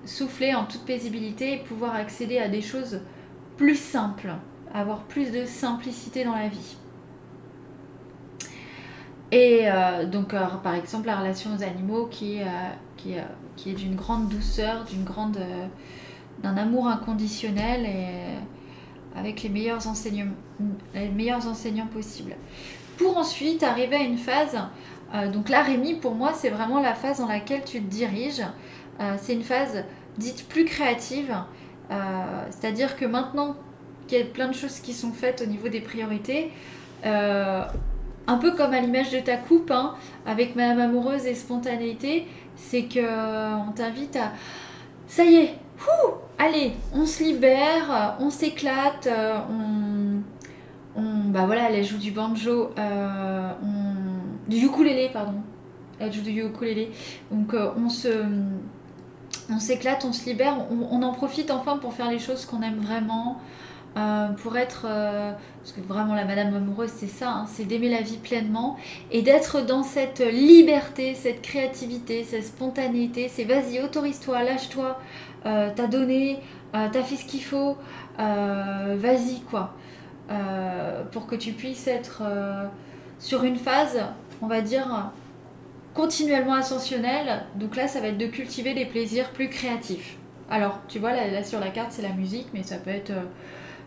souffler 0.05 0.55
en 0.55 0.65
toute 0.65 0.85
paisibilité 0.85 1.55
et 1.55 1.59
pouvoir 1.59 1.95
accéder 1.95 2.39
à 2.39 2.49
des 2.49 2.63
choses 2.63 3.01
plus 3.57 3.77
simples, 3.77 4.33
avoir 4.73 5.05
plus 5.05 5.33
de 5.33 5.45
simplicité 5.45 6.25
dans 6.25 6.35
la 6.35 6.49
vie. 6.49 6.77
Et 9.33 9.63
euh, 9.65 10.07
donc, 10.07 10.35
euh, 10.35 10.47
par 10.63 10.75
exemple, 10.75 11.07
la 11.07 11.19
relation 11.19 11.51
aux 11.55 11.63
animaux 11.63 12.07
qui, 12.07 12.41
euh, 12.41 12.45
est 13.67 13.73
d'une 13.73 13.97
grande 13.97 14.29
douceur, 14.29 14.85
d'une 14.85 15.05
grande, 15.05 15.39
d'un 16.43 16.57
amour 16.57 16.87
inconditionnel 16.89 17.87
et 17.87 19.19
avec 19.19 19.43
les 19.43 19.49
meilleurs 19.49 19.87
enseignants 19.87 20.27
possibles. 21.87 22.37
Pour 22.99 23.17
ensuite 23.17 23.63
arriver 23.63 23.97
à 23.97 24.03
une 24.03 24.19
phase, 24.19 24.57
donc 25.33 25.49
là, 25.49 25.63
Rémi, 25.63 25.95
pour 25.95 26.15
moi, 26.15 26.33
c'est 26.35 26.51
vraiment 26.51 26.81
la 26.81 26.95
phase 26.95 27.19
dans 27.19 27.29
laquelle 27.29 27.63
tu 27.65 27.81
te 27.81 27.89
diriges. 27.89 28.43
c'est 29.19 29.35
une 29.35 29.43
phase 29.43 29.85
dite 30.19 30.49
plus 30.49 30.65
créative. 30.65 31.35
Euh, 31.91 31.95
c'est-à-dire 32.51 32.97
que 32.97 33.05
maintenant 33.05 33.57
qu'il 34.09 34.19
y 34.19 34.23
a 34.23 34.25
plein 34.25 34.49
de 34.49 34.55
choses 34.55 34.81
qui 34.81 34.93
sont 34.93 35.13
faites 35.13 35.43
au 35.43 35.47
niveau 35.47 35.69
des 35.69 35.81
priorités, 35.81 36.51
euh, 37.05 37.63
un 38.27 38.37
peu 38.39 38.53
comme 38.53 38.73
à 38.73 38.81
l'image 38.81 39.11
de 39.11 39.21
ta 39.21 39.37
coupe, 39.37 39.71
hein, 39.71 39.95
avec 40.27 40.57
Madame 40.57 40.81
Amoureuse 40.81 41.27
et 41.27 41.35
spontanéité, 41.35 42.27
c'est 42.57 42.85
que 42.85 43.59
on 43.69 43.73
t'invite 43.73 44.17
à... 44.17 44.33
Ça 45.07 45.25
y 45.25 45.37
est, 45.37 45.55
allez, 46.39 46.73
on 46.93 47.07
se 47.07 47.23
libère, 47.23 48.17
on 48.19 48.31
s'éclate, 48.31 49.07
euh, 49.07 49.39
on, 49.51 50.23
Bah 50.97 51.45
voilà, 51.47 51.71
elle 51.71 51.85
joue 51.85 51.99
du 51.99 52.11
banjo, 52.11 52.71
on, 52.77 54.49
du 54.49 54.57
ukulélé, 54.57 55.11
pardon. 55.13 55.41
Elle 55.99 56.13
joue 56.13 56.23
du 56.23 56.43
ukulélé. 56.43 56.91
Donc 57.31 57.55
on 57.77 57.89
se 57.89 58.09
on 59.51 59.59
s'éclate, 59.59 60.05
on 60.05 60.13
se 60.13 60.25
libère, 60.27 60.57
on, 60.71 61.03
en 61.03 61.13
profite 61.13 61.51
enfin 61.51 61.79
pour 61.79 61.95
faire 61.95 62.11
les 62.11 62.19
choses 62.19 62.45
qu'on 62.45 62.63
aime 62.63 62.79
vraiment, 62.79 63.41
euh, 63.97 64.29
pour 64.43 64.57
être... 64.57 64.87
Euh, 64.89 65.33
parce 65.63 65.73
que 65.73 65.81
vraiment 65.81 66.15
la 66.15 66.25
Madame 66.25 66.55
Amoureuse, 66.55 66.91
c'est 66.95 67.09
ça, 67.09 67.31
hein, 67.31 67.47
c'est 67.49 67.65
d'aimer 67.65 67.89
la 67.89 68.01
vie 68.01 68.19
pleinement 68.19 68.77
et 69.11 69.23
d'être 69.23 69.65
dans 69.65 69.83
cette 69.83 70.21
liberté, 70.21 71.15
cette 71.15 71.43
créativité, 71.43 72.25
cette 72.25 72.45
spontanéité. 72.45 73.29
C'est 73.29 73.45
vas-y, 73.45 73.81
autorise-toi, 73.81 74.43
lâche-toi, 74.43 74.99
euh, 75.47 75.71
t'as 75.75 75.87
donné, 75.87 76.39
t'as 76.73 77.03
fait 77.03 77.17
ce 77.17 77.25
qu'il 77.25 77.43
faut, 77.43 77.77
vas-y 78.19 79.41
quoi. 79.51 79.75
Pour 81.13 81.27
que 81.27 81.37
tu 81.37 81.53
puisses 81.53 81.87
être 81.87 82.23
sur 83.19 83.45
une 83.45 83.57
phase, 83.57 84.01
on 84.43 84.47
va 84.47 84.61
dire, 84.61 85.11
continuellement 85.97 86.55
ascensionnel. 86.55 87.45
Donc 87.57 87.75
là, 87.75 87.89
ça 87.89 88.01
va 88.01 88.09
être 88.09 88.19
de 88.19 88.27
cultiver 88.27 88.75
des 88.75 88.85
plaisirs 88.85 89.31
plus 89.31 89.49
créatifs. 89.49 90.17
Alors, 90.51 90.79
tu 90.89 90.99
vois, 90.99 91.13
là, 91.13 91.43
sur 91.43 91.59
la 91.59 91.71
carte, 91.71 91.91
c'est 91.91 92.03
la 92.03 92.13
musique, 92.13 92.49
mais 92.55 92.63
ça 92.63 92.77
peut 92.77 92.91
être 92.91 93.11
euh, 93.11 93.25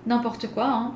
n'importe 0.07 0.47
quoi. 0.47 0.67
Hein. 0.67 0.93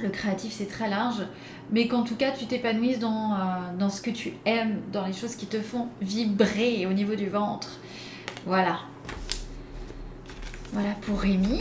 Le 0.00 0.08
créatif, 0.08 0.52
c'est 0.52 0.66
très 0.66 0.88
large. 0.88 1.22
Mais 1.70 1.86
qu'en 1.86 2.02
tout 2.02 2.16
cas, 2.16 2.32
tu 2.32 2.46
t'épanouisses 2.46 2.98
dans, 2.98 3.34
euh, 3.34 3.36
dans 3.78 3.90
ce 3.90 4.00
que 4.02 4.10
tu 4.10 4.32
aimes, 4.44 4.80
dans 4.90 5.06
les 5.06 5.12
choses 5.12 5.36
qui 5.36 5.46
te 5.46 5.60
font 5.60 5.88
vibrer 6.00 6.86
au 6.86 6.92
niveau 6.92 7.14
du 7.14 7.28
ventre. 7.28 7.78
Voilà. 8.46 8.80
Voilà 10.72 10.94
pour 11.02 11.20
Rémi. 11.20 11.60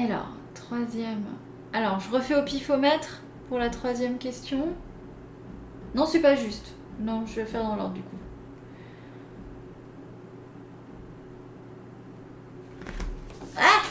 Alors, 0.00 0.28
troisième. 0.54 1.24
Alors, 1.72 1.98
je 1.98 2.08
refais 2.08 2.36
au 2.36 2.44
pifomètre 2.44 3.20
pour 3.48 3.58
la 3.58 3.68
troisième 3.68 4.16
question. 4.16 4.68
Non, 5.96 6.06
c'est 6.06 6.20
pas 6.20 6.36
juste. 6.36 6.72
Non, 7.00 7.26
je 7.26 7.40
vais 7.40 7.46
faire 7.46 7.64
dans 7.64 7.74
l'ordre 7.74 7.94
du 7.94 8.02
coup. 8.02 8.16
Ah 13.56 13.82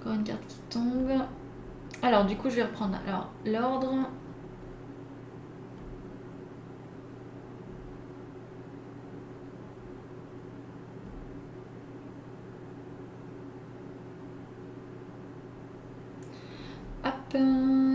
Encore 0.00 0.14
une 0.14 0.24
carte 0.24 0.46
qui 0.48 0.58
tombe. 0.70 1.12
Alors, 2.00 2.24
du 2.24 2.36
coup, 2.36 2.48
je 2.48 2.56
vais 2.56 2.64
reprendre. 2.64 2.96
Alors, 3.06 3.28
l'ordre. 3.44 4.08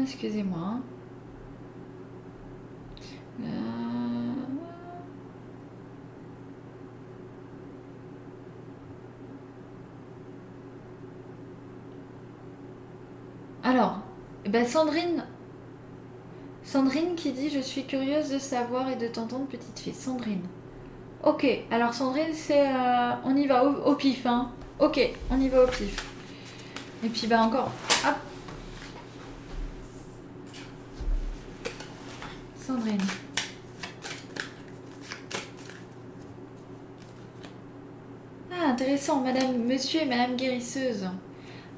Excusez-moi. 0.03 0.79
Euh, 3.41 3.45
alors, 13.63 13.99
eh 14.45 14.49
ben 14.49 14.65
Sandrine, 14.65 15.25
Sandrine 16.63 17.15
qui 17.15 17.31
dit 17.31 17.49
je 17.49 17.59
suis 17.59 17.85
curieuse 17.85 18.29
de 18.29 18.39
savoir 18.39 18.89
et 18.89 18.95
de 18.95 19.07
t'entendre 19.07 19.45
petite 19.47 19.79
fille. 19.79 19.93
Sandrine. 19.93 20.43
Ok, 21.23 21.45
alors 21.69 21.93
Sandrine, 21.93 22.33
c'est 22.33 22.67
euh, 22.67 23.11
on 23.25 23.35
y 23.35 23.45
va 23.47 23.63
au, 23.63 23.95
pif, 23.95 24.25
hein. 24.25 24.51
Ok, 24.79 24.99
on 25.29 25.39
y 25.39 25.49
va 25.49 25.63
au 25.63 25.67
pif. 25.67 26.05
Et 27.03 27.09
puis 27.09 27.27
bah 27.27 27.41
encore, 27.41 27.71
hop, 28.05 28.15
Ah, 38.52 38.69
intéressant, 38.69 39.22
madame, 39.22 39.57
monsieur 39.65 40.02
et 40.02 40.06
madame 40.06 40.35
guérisseuse. 40.35 41.10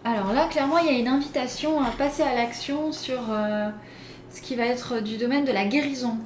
Alors 0.03 0.33
là, 0.33 0.47
clairement, 0.47 0.77
il 0.79 0.85
y 0.87 0.89
a 0.89 0.99
une 0.99 1.07
invitation 1.07 1.81
à 1.81 1.89
passer 1.91 2.23
à 2.23 2.35
l'action 2.35 2.91
sur 2.91 3.31
euh, 3.31 3.69
ce 4.29 4.41
qui 4.41 4.55
va 4.55 4.65
être 4.65 4.99
du 4.99 5.17
domaine 5.17 5.45
de 5.45 5.51
la 5.51 5.65
guérison. 5.65 6.17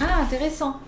Ah, 0.00 0.22
intéressant. 0.22 0.81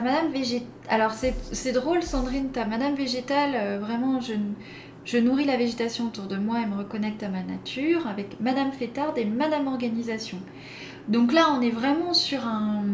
Euh, 0.00 0.04
madame 0.04 0.32
végétale. 0.32 0.66
Alors, 0.88 1.12
c'est 1.12 1.72
drôle, 1.72 2.02
Sandrine, 2.02 2.50
ta 2.50 2.64
madame 2.64 2.94
végétale, 2.94 3.52
euh, 3.54 3.78
vraiment, 3.78 4.20
je, 4.20 5.18
nourris 5.18 5.44
la 5.44 5.56
végétation 5.56 6.06
autour 6.06 6.24
de 6.24 6.36
moi 6.36 6.60
et 6.60 6.66
me 6.66 6.76
reconnecte 6.76 7.22
à 7.22 7.28
ma 7.28 7.42
nature 7.42 8.06
avec 8.06 8.40
madame 8.40 8.72
fêtarde 8.72 9.16
et 9.18 9.24
madame 9.24 9.66
organisation. 9.66 10.38
Donc 11.08 11.32
là, 11.32 11.46
on 11.56 11.60
est 11.60 11.70
vraiment 11.70 12.14
sur 12.14 12.46
un. 12.46 12.84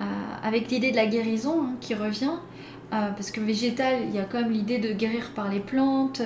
Euh, 0.00 0.04
avec 0.42 0.70
l'idée 0.70 0.92
de 0.92 0.96
la 0.96 1.06
guérison 1.06 1.62
hein, 1.62 1.74
qui 1.80 1.94
revient. 1.94 2.38
parce 2.90 3.30
que 3.30 3.40
végétal, 3.40 4.00
il 4.08 4.14
y 4.14 4.18
a 4.18 4.24
comme 4.24 4.50
l'idée 4.50 4.78
de 4.78 4.92
guérir 4.92 5.32
par 5.34 5.48
les 5.48 5.60
plantes, 5.60 6.22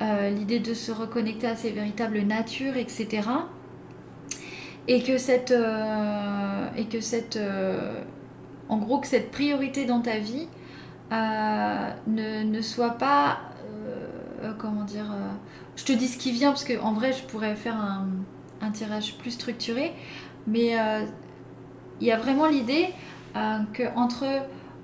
l'idée 0.00 0.60
de 0.60 0.72
se 0.72 0.92
reconnecter 0.92 1.48
à 1.48 1.56
ses 1.56 1.70
véritables 1.70 2.20
natures, 2.20 2.76
etc 2.76 3.22
et 4.88 5.02
que 5.02 5.18
cette 5.18 5.52
euh, 5.52 6.68
et 6.76 6.84
que 6.84 7.00
cette 7.00 7.36
euh, 7.36 8.02
en 8.68 8.78
gros 8.78 8.98
que 8.98 9.06
cette 9.06 9.30
priorité 9.30 9.84
dans 9.84 10.00
ta 10.00 10.18
vie 10.18 10.48
euh, 11.12 11.90
ne, 12.06 12.60
soit 12.60 12.92
pas 12.92 13.40
comment 14.58 14.84
dire 14.84 15.06
je 15.76 15.84
te 15.84 15.92
dis 15.92 16.08
ce 16.08 16.18
qui 16.18 16.32
vient 16.32 16.50
parce 16.50 16.64
que 16.64 16.78
en 16.80 16.92
vrai 16.92 17.12
je 17.12 17.22
pourrais 17.24 17.54
faire 17.54 17.76
un, 17.76 18.08
un 18.60 18.70
tirage 18.70 19.16
plus 19.18 19.30
structuré 19.30 19.92
mais 20.46 20.76
il 22.00 22.06
y 22.06 22.10
a 22.10 22.16
vraiment 22.16 22.46
l'idée 22.46 22.88
que 23.72 23.94
entre 23.96 24.26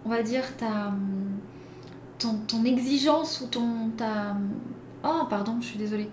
on 0.05 0.10
va 0.10 0.22
dire 0.22 0.56
ta 0.56 0.92
ton, 2.18 2.38
ton, 2.46 2.64
exigence 2.64 3.40
ou 3.40 3.46
ton 3.46 3.90
ta 3.96 4.36
oh 5.05 5.26
pardon 5.28 5.59
je 5.60 5.66
suis 5.66 5.78
désolée 5.78 6.09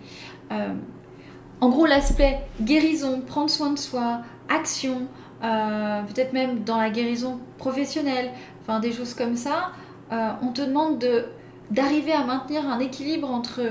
en 1.61 1.69
gros, 1.69 1.85
l'aspect 1.85 2.41
guérison, 2.61 3.21
prendre 3.21 3.49
soin 3.49 3.71
de 3.71 3.79
soi, 3.79 4.21
action, 4.49 5.07
euh, 5.45 6.01
peut-être 6.03 6.33
même 6.33 6.63
dans 6.63 6.77
la 6.77 6.89
guérison 6.89 7.39
professionnelle, 7.57 8.31
enfin 8.61 8.79
des 8.79 8.91
choses 8.91 9.13
comme 9.13 9.35
ça, 9.35 9.71
euh, 10.11 10.29
on 10.41 10.47
te 10.51 10.61
demande 10.61 10.97
de, 10.97 11.25
d'arriver 11.71 12.13
à 12.13 12.23
maintenir 12.23 12.67
un 12.67 12.79
équilibre 12.79 13.29
entre 13.29 13.61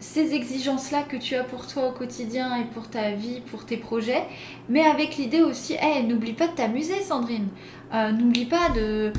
ces 0.00 0.34
exigences-là 0.34 1.02
que 1.02 1.16
tu 1.16 1.36
as 1.36 1.44
pour 1.44 1.66
toi 1.66 1.88
au 1.88 1.92
quotidien 1.92 2.56
et 2.56 2.64
pour 2.64 2.88
ta 2.88 3.12
vie, 3.12 3.40
pour 3.40 3.64
tes 3.64 3.76
projets, 3.76 4.24
mais 4.68 4.84
avec 4.84 5.16
l'idée 5.16 5.42
aussi, 5.42 5.74
hey, 5.80 6.04
n'oublie 6.04 6.32
pas 6.32 6.48
de 6.48 6.54
t'amuser 6.54 7.00
Sandrine, 7.00 7.48
euh, 7.94 8.10
n'oublie 8.10 8.46
pas 8.46 8.70
de, 8.74 9.12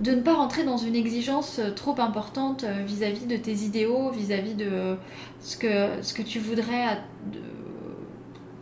de 0.00 0.12
ne 0.12 0.20
pas 0.20 0.34
rentrer 0.34 0.64
dans 0.64 0.76
une 0.76 0.94
exigence 0.94 1.60
trop 1.74 1.98
importante 1.98 2.64
vis-à-vis 2.86 3.26
de 3.26 3.36
tes 3.36 3.54
idéaux, 3.54 4.10
vis-à-vis 4.10 4.54
de 4.54 4.96
ce 5.40 5.56
que, 5.56 6.02
ce 6.02 6.12
que 6.14 6.22
tu 6.22 6.38
voudrais 6.38 6.98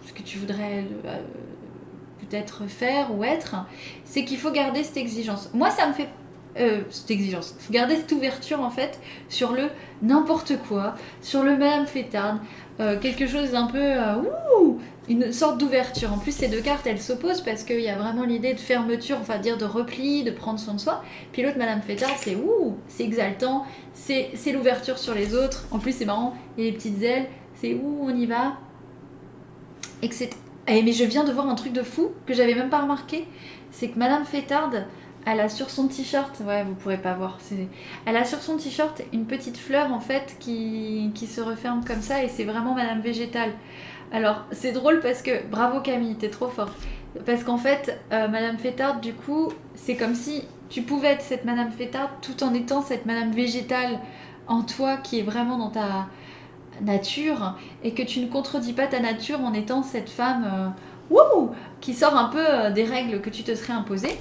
ce 0.07 0.13
que 0.13 0.23
tu 0.23 0.39
voudrais 0.39 0.85
peut-être 2.29 2.67
faire 2.67 3.15
ou 3.15 3.25
être, 3.25 3.57
c'est 4.05 4.25
qu'il 4.25 4.39
faut 4.39 4.51
garder 4.51 4.83
cette 4.83 4.97
exigence. 4.97 5.51
Moi, 5.55 5.71
ça 5.71 5.87
me 5.87 5.93
fait 5.93 6.09
euh, 6.59 6.81
cette 6.91 7.11
exigence. 7.11 7.55
Il 7.59 7.65
faut 7.65 7.73
garder 7.73 7.97
cette 7.97 8.13
ouverture 8.13 8.61
en 8.61 8.71
fait 8.71 8.99
sur 9.29 9.53
le 9.53 9.65
n'importe 10.03 10.55
quoi, 10.69 10.95
sur 11.21 11.43
le 11.43 11.57
même 11.57 11.87
flétarde, 11.87 12.39
euh, 12.81 12.99
quelque 12.99 13.27
chose 13.27 13.51
d'un 13.51 13.67
peu 13.67 13.95
ouh, 14.59 14.79
une 15.09 15.33
sorte 15.33 15.59
d'ouverture. 15.59 16.13
En 16.13 16.19
plus, 16.19 16.33
ces 16.33 16.49
deux 16.49 16.61
cartes 16.61 16.87
elles 16.87 17.01
s'opposent 17.01 17.41
parce 17.41 17.63
qu'il 17.63 17.81
y 17.81 17.89
a 17.89 17.97
vraiment 17.97 18.25
l'idée 18.25 18.55
de 18.55 18.59
fermeture, 18.59 19.19
enfin 19.21 19.39
dire 19.39 19.59
de 19.59 19.65
repli, 19.65 20.25
de 20.25 20.31
prendre 20.31 20.59
soin 20.59 20.75
de 20.75 20.81
soi. 20.81 21.03
Puis 21.33 21.43
l'autre, 21.43 21.59
Madame 21.59 21.83
Flétard, 21.83 22.17
c'est 22.19 22.37
ouh, 22.37 22.77
c'est 22.89 23.05
exaltant, 23.05 23.65
c'est 23.93 24.53
l'ouverture 24.53 24.99
sur 24.99 25.15
les 25.15 25.35
autres. 25.35 25.67
En 25.71 25.79
plus, 25.79 25.93
c'est 25.93 26.07
marrant, 26.07 26.35
il 26.57 26.65
y 26.65 26.69
a 26.69 26.71
les 26.71 26.77
petites 26.77 27.03
ailes, 27.03 27.27
c'est 27.61 27.75
ouh, 27.75 27.99
on 28.03 28.15
y 28.15 28.27
va, 28.27 28.55
etc. 30.03 30.31
Eh, 30.69 30.83
mais 30.83 30.93
je 30.93 31.05
viens 31.05 31.25
de 31.25 31.33
voir 31.33 31.49
un 31.49 31.55
truc 31.55 31.73
de 31.73 31.83
fou 31.83 32.11
que 32.27 32.35
j'avais 32.35 32.55
même 32.55 32.71
pas 32.71 32.81
remarqué. 32.81 33.27
C'est 33.71 33.89
que 33.89 33.99
Madame 33.99 34.25
Fétarde, 34.25 34.87
elle 35.25 35.41
a 35.41 35.49
sur 35.49 35.71
son 35.71 35.89
t-shirt, 35.89 36.41
ouais, 36.47 36.65
vous 36.65 36.75
pourrez 36.75 36.99
pas 36.99 37.15
voir, 37.15 37.39
elle 38.07 38.17
a 38.17 38.25
sur 38.25 38.41
son 38.41 38.57
t-shirt 38.57 39.03
une 39.13 39.27
petite 39.27 39.59
fleur 39.59 39.93
en 39.93 39.99
fait 39.99 40.37
qui, 40.39 41.11
qui 41.15 41.27
se 41.27 41.41
referme 41.41 41.85
comme 41.85 42.01
ça 42.01 42.23
et 42.23 42.29
c'est 42.29 42.45
vraiment 42.45 42.75
Madame 42.75 43.01
Végétale. 43.01 43.51
Alors 44.13 44.45
c'est 44.53 44.73
drôle 44.73 45.01
parce 45.01 45.23
que, 45.23 45.45
bravo 45.49 45.81
Camille, 45.81 46.15
t'es 46.15 46.31
trop 46.31 46.49
forte. 46.49 46.73
Parce 47.25 47.45
qu'en 47.45 47.59
fait, 47.59 48.01
euh, 48.13 48.29
Madame 48.29 48.59
Fétarde, 48.59 49.01
du 49.01 49.15
coup, 49.15 49.53
c'est 49.75 49.97
comme 49.97 50.15
si 50.15 50.43
tu 50.69 50.83
pouvais 50.83 51.09
être 51.09 51.23
cette 51.23 51.45
Madame 51.45 51.71
Fétarde 51.71 52.11
tout 52.23 52.45
en 52.45 52.55
étant 52.55 52.83
cette 52.83 53.07
Madame 53.07 53.33
Végétale 53.33 54.01
en 54.47 54.63
toi 54.63 54.97
qui 54.97 55.19
est 55.21 55.23
vraiment 55.23 55.59
dans 55.59 55.71
ta, 55.71 56.07
nature 56.81 57.57
et 57.85 57.93
que 57.93 58.03
tu 58.03 58.21
ne 58.21 58.27
contredis 58.27 58.73
pas 58.73 58.87
ta 58.87 59.01
nature 59.01 59.41
en 59.41 59.53
étant 59.53 59.83
cette 59.83 60.09
femme 60.09 60.75
euh, 61.13 61.47
qui 61.81 61.95
sort 61.95 62.17
un 62.17 62.29
peu 62.29 62.45
euh, 62.45 62.71
des 62.71 62.85
règles 62.85 63.21
que 63.21 63.31
tu 63.31 63.43
te 63.43 63.55
serais 63.55 63.73
imposées. 63.73 64.19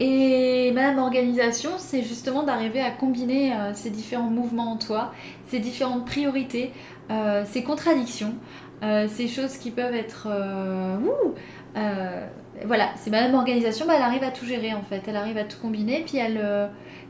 Et 0.00 0.70
même 0.72 0.98
organisation, 0.98 1.70
c'est 1.76 2.02
justement 2.02 2.44
d'arriver 2.44 2.80
à 2.80 2.92
combiner 2.92 3.52
euh, 3.52 3.72
ces 3.74 3.90
différents 3.90 4.30
mouvements 4.30 4.72
en 4.72 4.76
toi, 4.76 5.12
ces 5.48 5.58
différentes 5.58 6.06
priorités, 6.06 6.72
ces 7.46 7.62
contradictions, 7.62 8.34
ces 8.82 9.28
choses 9.28 9.56
qui 9.56 9.70
peuvent 9.70 9.94
être... 9.94 10.28
voilà, 12.66 12.90
c'est 12.96 13.10
même 13.10 13.34
organisation, 13.34 13.86
bah, 13.86 13.94
elle 13.96 14.02
arrive 14.02 14.24
à 14.24 14.30
tout 14.30 14.46
gérer 14.46 14.74
en 14.74 14.82
fait, 14.82 15.02
elle 15.06 15.16
arrive 15.16 15.38
à 15.38 15.44
tout 15.44 15.58
combiner, 15.60 16.02
puis 16.06 16.18
elle 16.18 16.38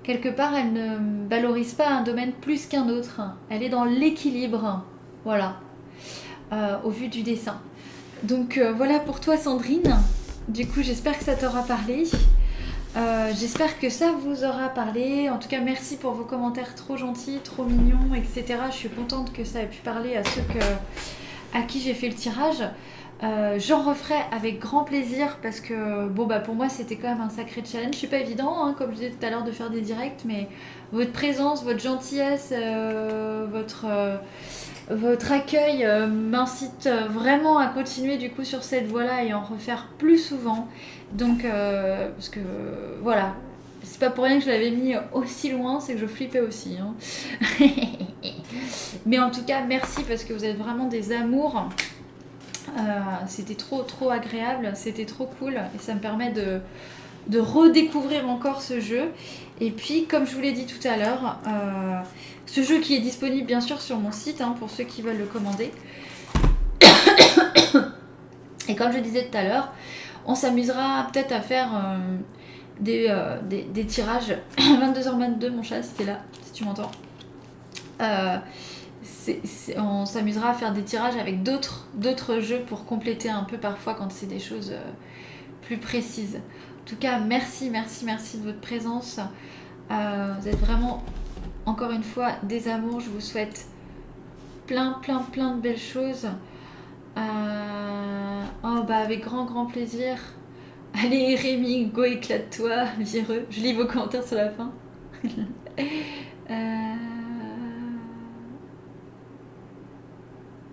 quelque 0.08 0.30
part, 0.30 0.54
elle 0.54 0.72
ne 0.72 1.28
valorise 1.28 1.74
pas 1.74 1.88
un 1.88 2.02
domaine 2.02 2.32
plus 2.32 2.66
qu'un 2.66 2.88
autre. 2.88 3.20
Elle 3.50 3.62
est 3.62 3.68
dans 3.68 3.84
l'équilibre, 3.84 4.82
voilà, 5.24 5.56
euh, 6.52 6.78
au 6.82 6.88
vu 6.88 7.08
du 7.08 7.22
dessin. 7.22 7.60
Donc 8.22 8.56
euh, 8.56 8.72
voilà 8.72 9.00
pour 9.00 9.20
toi, 9.20 9.36
Sandrine. 9.36 9.96
Du 10.48 10.66
coup, 10.66 10.80
j'espère 10.80 11.18
que 11.18 11.24
ça 11.24 11.34
t'aura 11.34 11.62
parlé. 11.62 12.04
Euh, 12.96 13.32
j'espère 13.38 13.78
que 13.78 13.90
ça 13.90 14.12
vous 14.12 14.44
aura 14.44 14.70
parlé. 14.70 15.28
En 15.28 15.36
tout 15.36 15.48
cas, 15.48 15.60
merci 15.60 15.98
pour 15.98 16.12
vos 16.12 16.24
commentaires 16.24 16.74
trop 16.74 16.96
gentils, 16.96 17.40
trop 17.44 17.64
mignons, 17.64 18.14
etc. 18.14 18.60
Je 18.70 18.76
suis 18.76 18.88
contente 18.88 19.30
que 19.34 19.44
ça 19.44 19.60
ait 19.60 19.66
pu 19.66 19.82
parler 19.82 20.16
à 20.16 20.24
ceux 20.24 20.42
à 21.54 21.62
qui 21.62 21.80
j'ai 21.80 21.92
fait 21.92 22.08
le 22.08 22.14
tirage. 22.14 22.64
Euh, 23.24 23.58
j'en 23.58 23.82
referai 23.82 24.20
avec 24.30 24.60
grand 24.60 24.84
plaisir 24.84 25.38
parce 25.42 25.60
que 25.60 26.06
bon 26.06 26.26
bah 26.26 26.38
pour 26.38 26.54
moi 26.54 26.68
c'était 26.68 26.94
quand 26.94 27.08
même 27.08 27.20
un 27.20 27.30
sacré 27.30 27.62
challenge. 27.64 27.96
C'est 27.96 28.06
pas 28.06 28.18
évident, 28.18 28.64
hein, 28.64 28.74
comme 28.78 28.90
je 28.90 28.96
disais 28.96 29.10
tout 29.10 29.26
à 29.26 29.30
l'heure, 29.30 29.42
de 29.42 29.50
faire 29.50 29.70
des 29.70 29.80
directs, 29.80 30.22
mais 30.24 30.48
votre 30.92 31.12
présence, 31.12 31.64
votre 31.64 31.80
gentillesse, 31.80 32.52
euh, 32.52 33.46
votre, 33.50 33.86
euh, 33.88 34.16
votre 34.90 35.32
accueil 35.32 35.86
m'incite 36.08 36.88
vraiment 37.10 37.58
à 37.58 37.66
continuer 37.66 38.18
du 38.18 38.30
coup 38.30 38.44
sur 38.44 38.62
cette 38.62 38.86
voie-là 38.86 39.24
et 39.24 39.34
en 39.34 39.42
refaire 39.42 39.88
plus 39.98 40.18
souvent. 40.18 40.68
Donc 41.12 41.44
parce 41.44 42.28
que 42.28 42.40
voilà, 43.02 43.34
c'est 43.82 43.98
pas 43.98 44.10
pour 44.10 44.24
rien 44.24 44.38
que 44.38 44.44
je 44.44 44.50
l'avais 44.50 44.70
mis 44.70 44.94
aussi 45.12 45.50
loin, 45.50 45.80
c'est 45.80 45.94
que 45.94 45.98
je 45.98 46.06
flippais 46.06 46.40
aussi. 46.40 46.76
Hein. 46.80 46.94
mais 49.06 49.18
en 49.18 49.30
tout 49.30 49.42
cas, 49.44 49.62
merci 49.62 50.04
parce 50.04 50.24
que 50.24 50.32
vous 50.32 50.44
êtes 50.44 50.56
vraiment 50.56 50.86
des 50.86 51.12
amours. 51.12 51.68
Euh, 52.76 52.80
c'était 53.26 53.54
trop 53.54 53.82
trop 53.82 54.10
agréable, 54.10 54.72
c'était 54.74 55.06
trop 55.06 55.26
cool 55.38 55.54
et 55.74 55.78
ça 55.78 55.94
me 55.94 56.00
permet 56.00 56.32
de, 56.32 56.60
redécouvrir 57.38 58.28
encore 58.28 58.62
ce 58.62 58.80
jeu. 58.80 59.10
Et 59.60 59.70
puis 59.70 60.06
comme 60.06 60.26
je 60.26 60.34
vous 60.34 60.40
l'ai 60.40 60.52
dit 60.52 60.66
tout 60.66 60.86
à 60.86 60.96
l'heure, 60.96 61.38
euh, 61.46 62.00
ce 62.46 62.62
jeu 62.62 62.78
qui 62.78 62.94
est 62.94 63.00
disponible 63.00 63.46
bien 63.46 63.60
sûr 63.60 63.80
sur 63.80 63.98
mon 63.98 64.12
site 64.12 64.40
hein, 64.40 64.54
pour 64.58 64.70
ceux 64.70 64.84
qui 64.84 65.02
veulent 65.02 65.18
le 65.18 65.26
commander. 65.26 65.72
et 68.68 68.76
comme 68.76 68.92
je 68.92 68.98
disais 68.98 69.28
tout 69.30 69.36
à 69.36 69.44
l'heure, 69.44 69.72
on 70.26 70.34
s'amusera 70.34 71.08
peut-être 71.12 71.32
à 71.32 71.40
faire 71.40 71.68
euh, 71.74 71.98
des, 72.80 73.14
des, 73.48 73.62
des, 73.64 73.84
tirages 73.86 74.36
22h22 74.58 75.50
mon 75.50 75.62
chat 75.62 75.82
c'était 75.82 76.04
là 76.04 76.20
si 76.44 76.52
tu 76.52 76.64
m'entends 76.64 76.90
on 79.76 80.06
s'amusera 80.06 80.50
à 80.50 80.54
faire 80.54 80.72
des 80.72 80.82
tirages 80.82 81.16
avec 81.16 81.42
d'autres 81.42 82.40
jeux 82.40 82.60
pour 82.66 82.84
compléter 82.84 83.30
un 83.30 83.44
peu 83.44 83.58
parfois 83.58 83.94
quand 83.94 84.10
c'est 84.10 84.26
des 84.26 84.38
choses 84.38 84.70
euh, 84.72 84.90
plus 85.62 85.78
précises. 85.78 86.36
En 86.36 86.84
tout 86.88 86.96
cas, 86.96 87.18
merci, 87.18 87.70
merci, 87.70 88.04
merci 88.04 88.38
de 88.38 88.44
votre 88.44 88.60
présence. 88.60 89.20
Euh, 89.90 90.34
vous 90.40 90.48
êtes 90.48 90.58
vraiment, 90.58 91.02
encore 91.66 91.90
une 91.90 92.02
fois, 92.02 92.32
des 92.42 92.68
amours. 92.68 93.00
Je 93.00 93.10
vous 93.10 93.20
souhaite 93.20 93.66
plein, 94.66 94.92
plein, 95.02 95.18
plein 95.18 95.54
de 95.54 95.60
belles 95.60 95.78
choses. 95.78 96.28
Euh, 97.16 98.42
oh, 98.64 98.82
bah, 98.86 98.98
avec 98.98 99.22
grand, 99.22 99.44
grand 99.44 99.66
plaisir. 99.66 100.16
Allez 101.04 101.34
Rémi, 101.34 101.86
go 101.86 102.04
éclate-toi, 102.04 102.84
vireux. 102.98 103.46
Je 103.50 103.60
lis 103.60 103.74
vos 103.74 103.86
commentaires 103.86 104.24
sur 104.24 104.36
la 104.36 104.50
fin. 104.50 104.72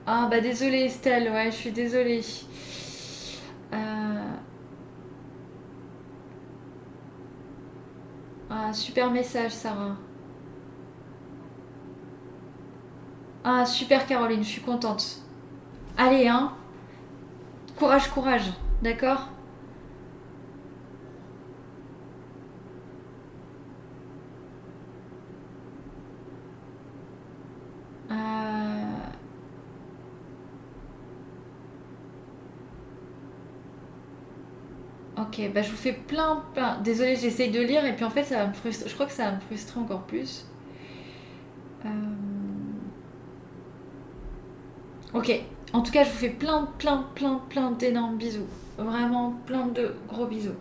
Ah 0.08 0.28
bah 0.30 0.40
désolée 0.40 0.82
Estelle, 0.86 1.32
ouais, 1.32 1.52
je 1.52 1.56
suis 1.56 1.72
désolée. 1.72 2.22
Euh. 3.74 4.36
Ah, 8.50 8.72
super 8.74 9.10
message 9.12 9.52
Sarah. 9.52 9.96
Ah, 13.44 13.66
super 13.66 14.06
Caroline, 14.08 14.44
je 14.44 14.50
suis 14.50 14.62
contente. 14.62 15.22
Allez, 15.98 16.28
hein. 16.28 16.52
Courage, 17.78 18.10
courage, 18.10 18.52
d'accord? 18.82 19.30
Euh, 28.12 28.85
Ok, 35.18 35.50
bah 35.54 35.62
je 35.62 35.72
vous 35.72 35.78
fais 35.78 35.94
plein, 35.94 36.44
plein. 36.54 36.78
Désolée, 36.82 37.16
j'essaye 37.16 37.50
de 37.52 37.62
lire 37.62 37.86
et 37.86 37.96
puis 37.96 38.04
en 38.06 38.10
fait 38.10 38.24
ça 38.24 38.38
va 38.38 38.48
me 38.48 38.54
frustrer. 38.54 38.90
Je 38.90 38.94
crois 38.94 39.06
que 39.06 39.14
ça 39.14 39.26
va 39.26 39.36
me 39.36 39.40
frustrer 39.40 39.80
encore 39.80 40.04
plus. 40.04 40.46
Euh, 41.86 41.90
Ok, 45.14 45.32
en 45.72 45.82
tout 45.82 45.92
cas 45.94 46.04
je 46.04 46.10
vous 46.10 46.18
fais 46.18 46.30
plein, 46.30 46.68
plein, 46.78 47.06
plein, 47.16 47.42
plein 47.50 47.72
d'énormes 47.72 48.18
bisous. 48.18 48.48
Vraiment 48.78 49.34
plein 49.46 49.68
de 49.68 49.96
gros 50.10 50.26
bisous. 50.26 50.56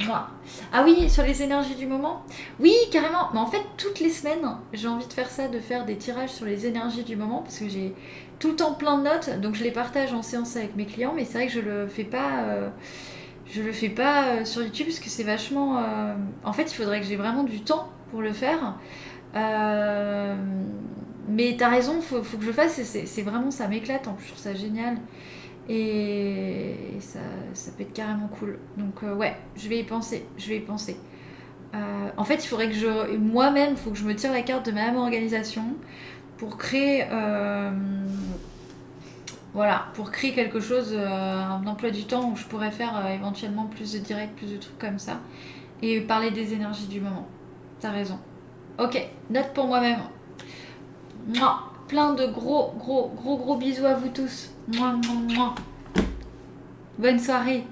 Mouah. 0.00 0.28
Ah 0.72 0.82
oui, 0.84 1.08
sur 1.08 1.22
les 1.22 1.42
énergies 1.42 1.76
du 1.76 1.86
moment 1.86 2.24
Oui, 2.60 2.74
carrément. 2.90 3.30
Mais 3.32 3.38
en 3.38 3.46
fait, 3.46 3.62
toutes 3.78 4.00
les 4.00 4.10
semaines, 4.10 4.44
j'ai 4.72 4.88
envie 4.88 5.06
de 5.06 5.12
faire 5.12 5.30
ça, 5.30 5.48
de 5.48 5.60
faire 5.60 5.86
des 5.86 5.96
tirages 5.96 6.30
sur 6.30 6.46
les 6.46 6.66
énergies 6.66 7.04
du 7.04 7.16
moment, 7.16 7.38
parce 7.42 7.58
que 7.58 7.68
j'ai 7.68 7.94
tout 8.44 8.52
temps 8.52 8.74
plein 8.74 8.98
de 8.98 9.04
notes, 9.04 9.40
donc 9.40 9.54
je 9.54 9.64
les 9.64 9.70
partage 9.70 10.12
en 10.12 10.20
séance 10.20 10.54
avec 10.56 10.76
mes 10.76 10.84
clients, 10.84 11.14
mais 11.16 11.24
c'est 11.24 11.38
vrai 11.38 11.46
que 11.46 11.52
je 11.54 11.60
le 11.60 11.86
fais 11.86 12.04
pas. 12.04 12.42
euh, 12.42 12.68
je 13.46 13.62
le 13.62 13.72
fais 13.72 13.88
pas 13.88 14.26
euh, 14.26 14.44
sur 14.44 14.62
YouTube 14.62 14.86
parce 14.88 15.00
que 15.00 15.08
c'est 15.08 15.22
vachement. 15.22 15.78
euh, 15.78 16.14
En 16.44 16.52
fait, 16.52 16.64
il 16.64 16.74
faudrait 16.74 17.00
que 17.00 17.06
j'ai 17.06 17.16
vraiment 17.16 17.44
du 17.44 17.62
temps 17.62 17.88
pour 18.10 18.20
le 18.20 18.32
faire. 18.34 18.74
Mais 21.26 21.56
t'as 21.58 21.70
raison, 21.70 22.02
faut, 22.02 22.20
que 22.20 22.44
je 22.44 22.52
fasse. 22.52 22.82
C'est 22.82 23.22
vraiment, 23.22 23.50
ça 23.50 23.66
m'éclate. 23.66 24.06
En 24.08 24.12
plus, 24.12 24.26
je 24.26 24.32
trouve 24.32 24.42
ça 24.42 24.54
génial. 24.54 24.98
Et, 25.70 26.74
ça, 27.00 27.20
ça 27.54 27.70
peut 27.72 27.82
être 27.84 27.94
carrément 27.94 28.28
cool. 28.28 28.58
Donc 28.76 29.00
ouais, 29.18 29.34
je 29.56 29.70
vais 29.70 29.78
y 29.78 29.84
penser. 29.84 30.26
Je 30.36 30.50
vais 30.50 30.58
y 30.58 30.60
penser. 30.60 30.98
En 32.18 32.24
fait, 32.24 32.44
il 32.44 32.46
faudrait 32.46 32.68
que 32.68 32.74
je 32.74 33.16
moi-même, 33.16 33.74
faut 33.76 33.90
que 33.90 33.96
je 33.96 34.04
me 34.04 34.14
tire 34.14 34.32
la 34.32 34.42
carte 34.42 34.66
de 34.66 34.72
ma 34.72 34.86
même 34.86 34.96
organisation 34.96 35.64
pour 36.44 36.58
créer. 36.58 37.06
euh, 37.10 37.70
voilà, 39.54 39.86
pour 39.94 40.10
créer 40.10 40.32
quelque 40.32 40.58
chose, 40.58 40.92
euh, 40.92 41.06
un 41.06 41.64
emploi 41.66 41.90
du 41.90 42.04
temps 42.04 42.30
où 42.30 42.36
je 42.36 42.44
pourrais 42.44 42.72
faire 42.72 42.96
euh, 42.96 43.14
éventuellement 43.14 43.66
plus 43.66 43.92
de 43.92 43.98
directs, 43.98 44.34
plus 44.34 44.52
de 44.52 44.56
trucs 44.56 44.78
comme 44.78 44.98
ça. 44.98 45.20
Et 45.80 46.00
parler 46.00 46.32
des 46.32 46.52
énergies 46.52 46.88
du 46.88 47.00
moment. 47.00 47.26
T'as 47.80 47.90
raison. 47.90 48.18
Ok, 48.78 49.00
note 49.30 49.52
pour 49.54 49.66
moi-même. 49.66 50.00
Mouah. 51.28 51.70
Plein 51.86 52.14
de 52.14 52.26
gros, 52.26 52.72
gros, 52.78 53.12
gros, 53.14 53.36
gros 53.36 53.56
bisous 53.56 53.86
à 53.86 53.94
vous 53.94 54.08
tous. 54.08 54.50
Mouah, 54.74 54.94
mouah. 54.94 55.54
Bonne 56.98 57.18
soirée. 57.18 57.64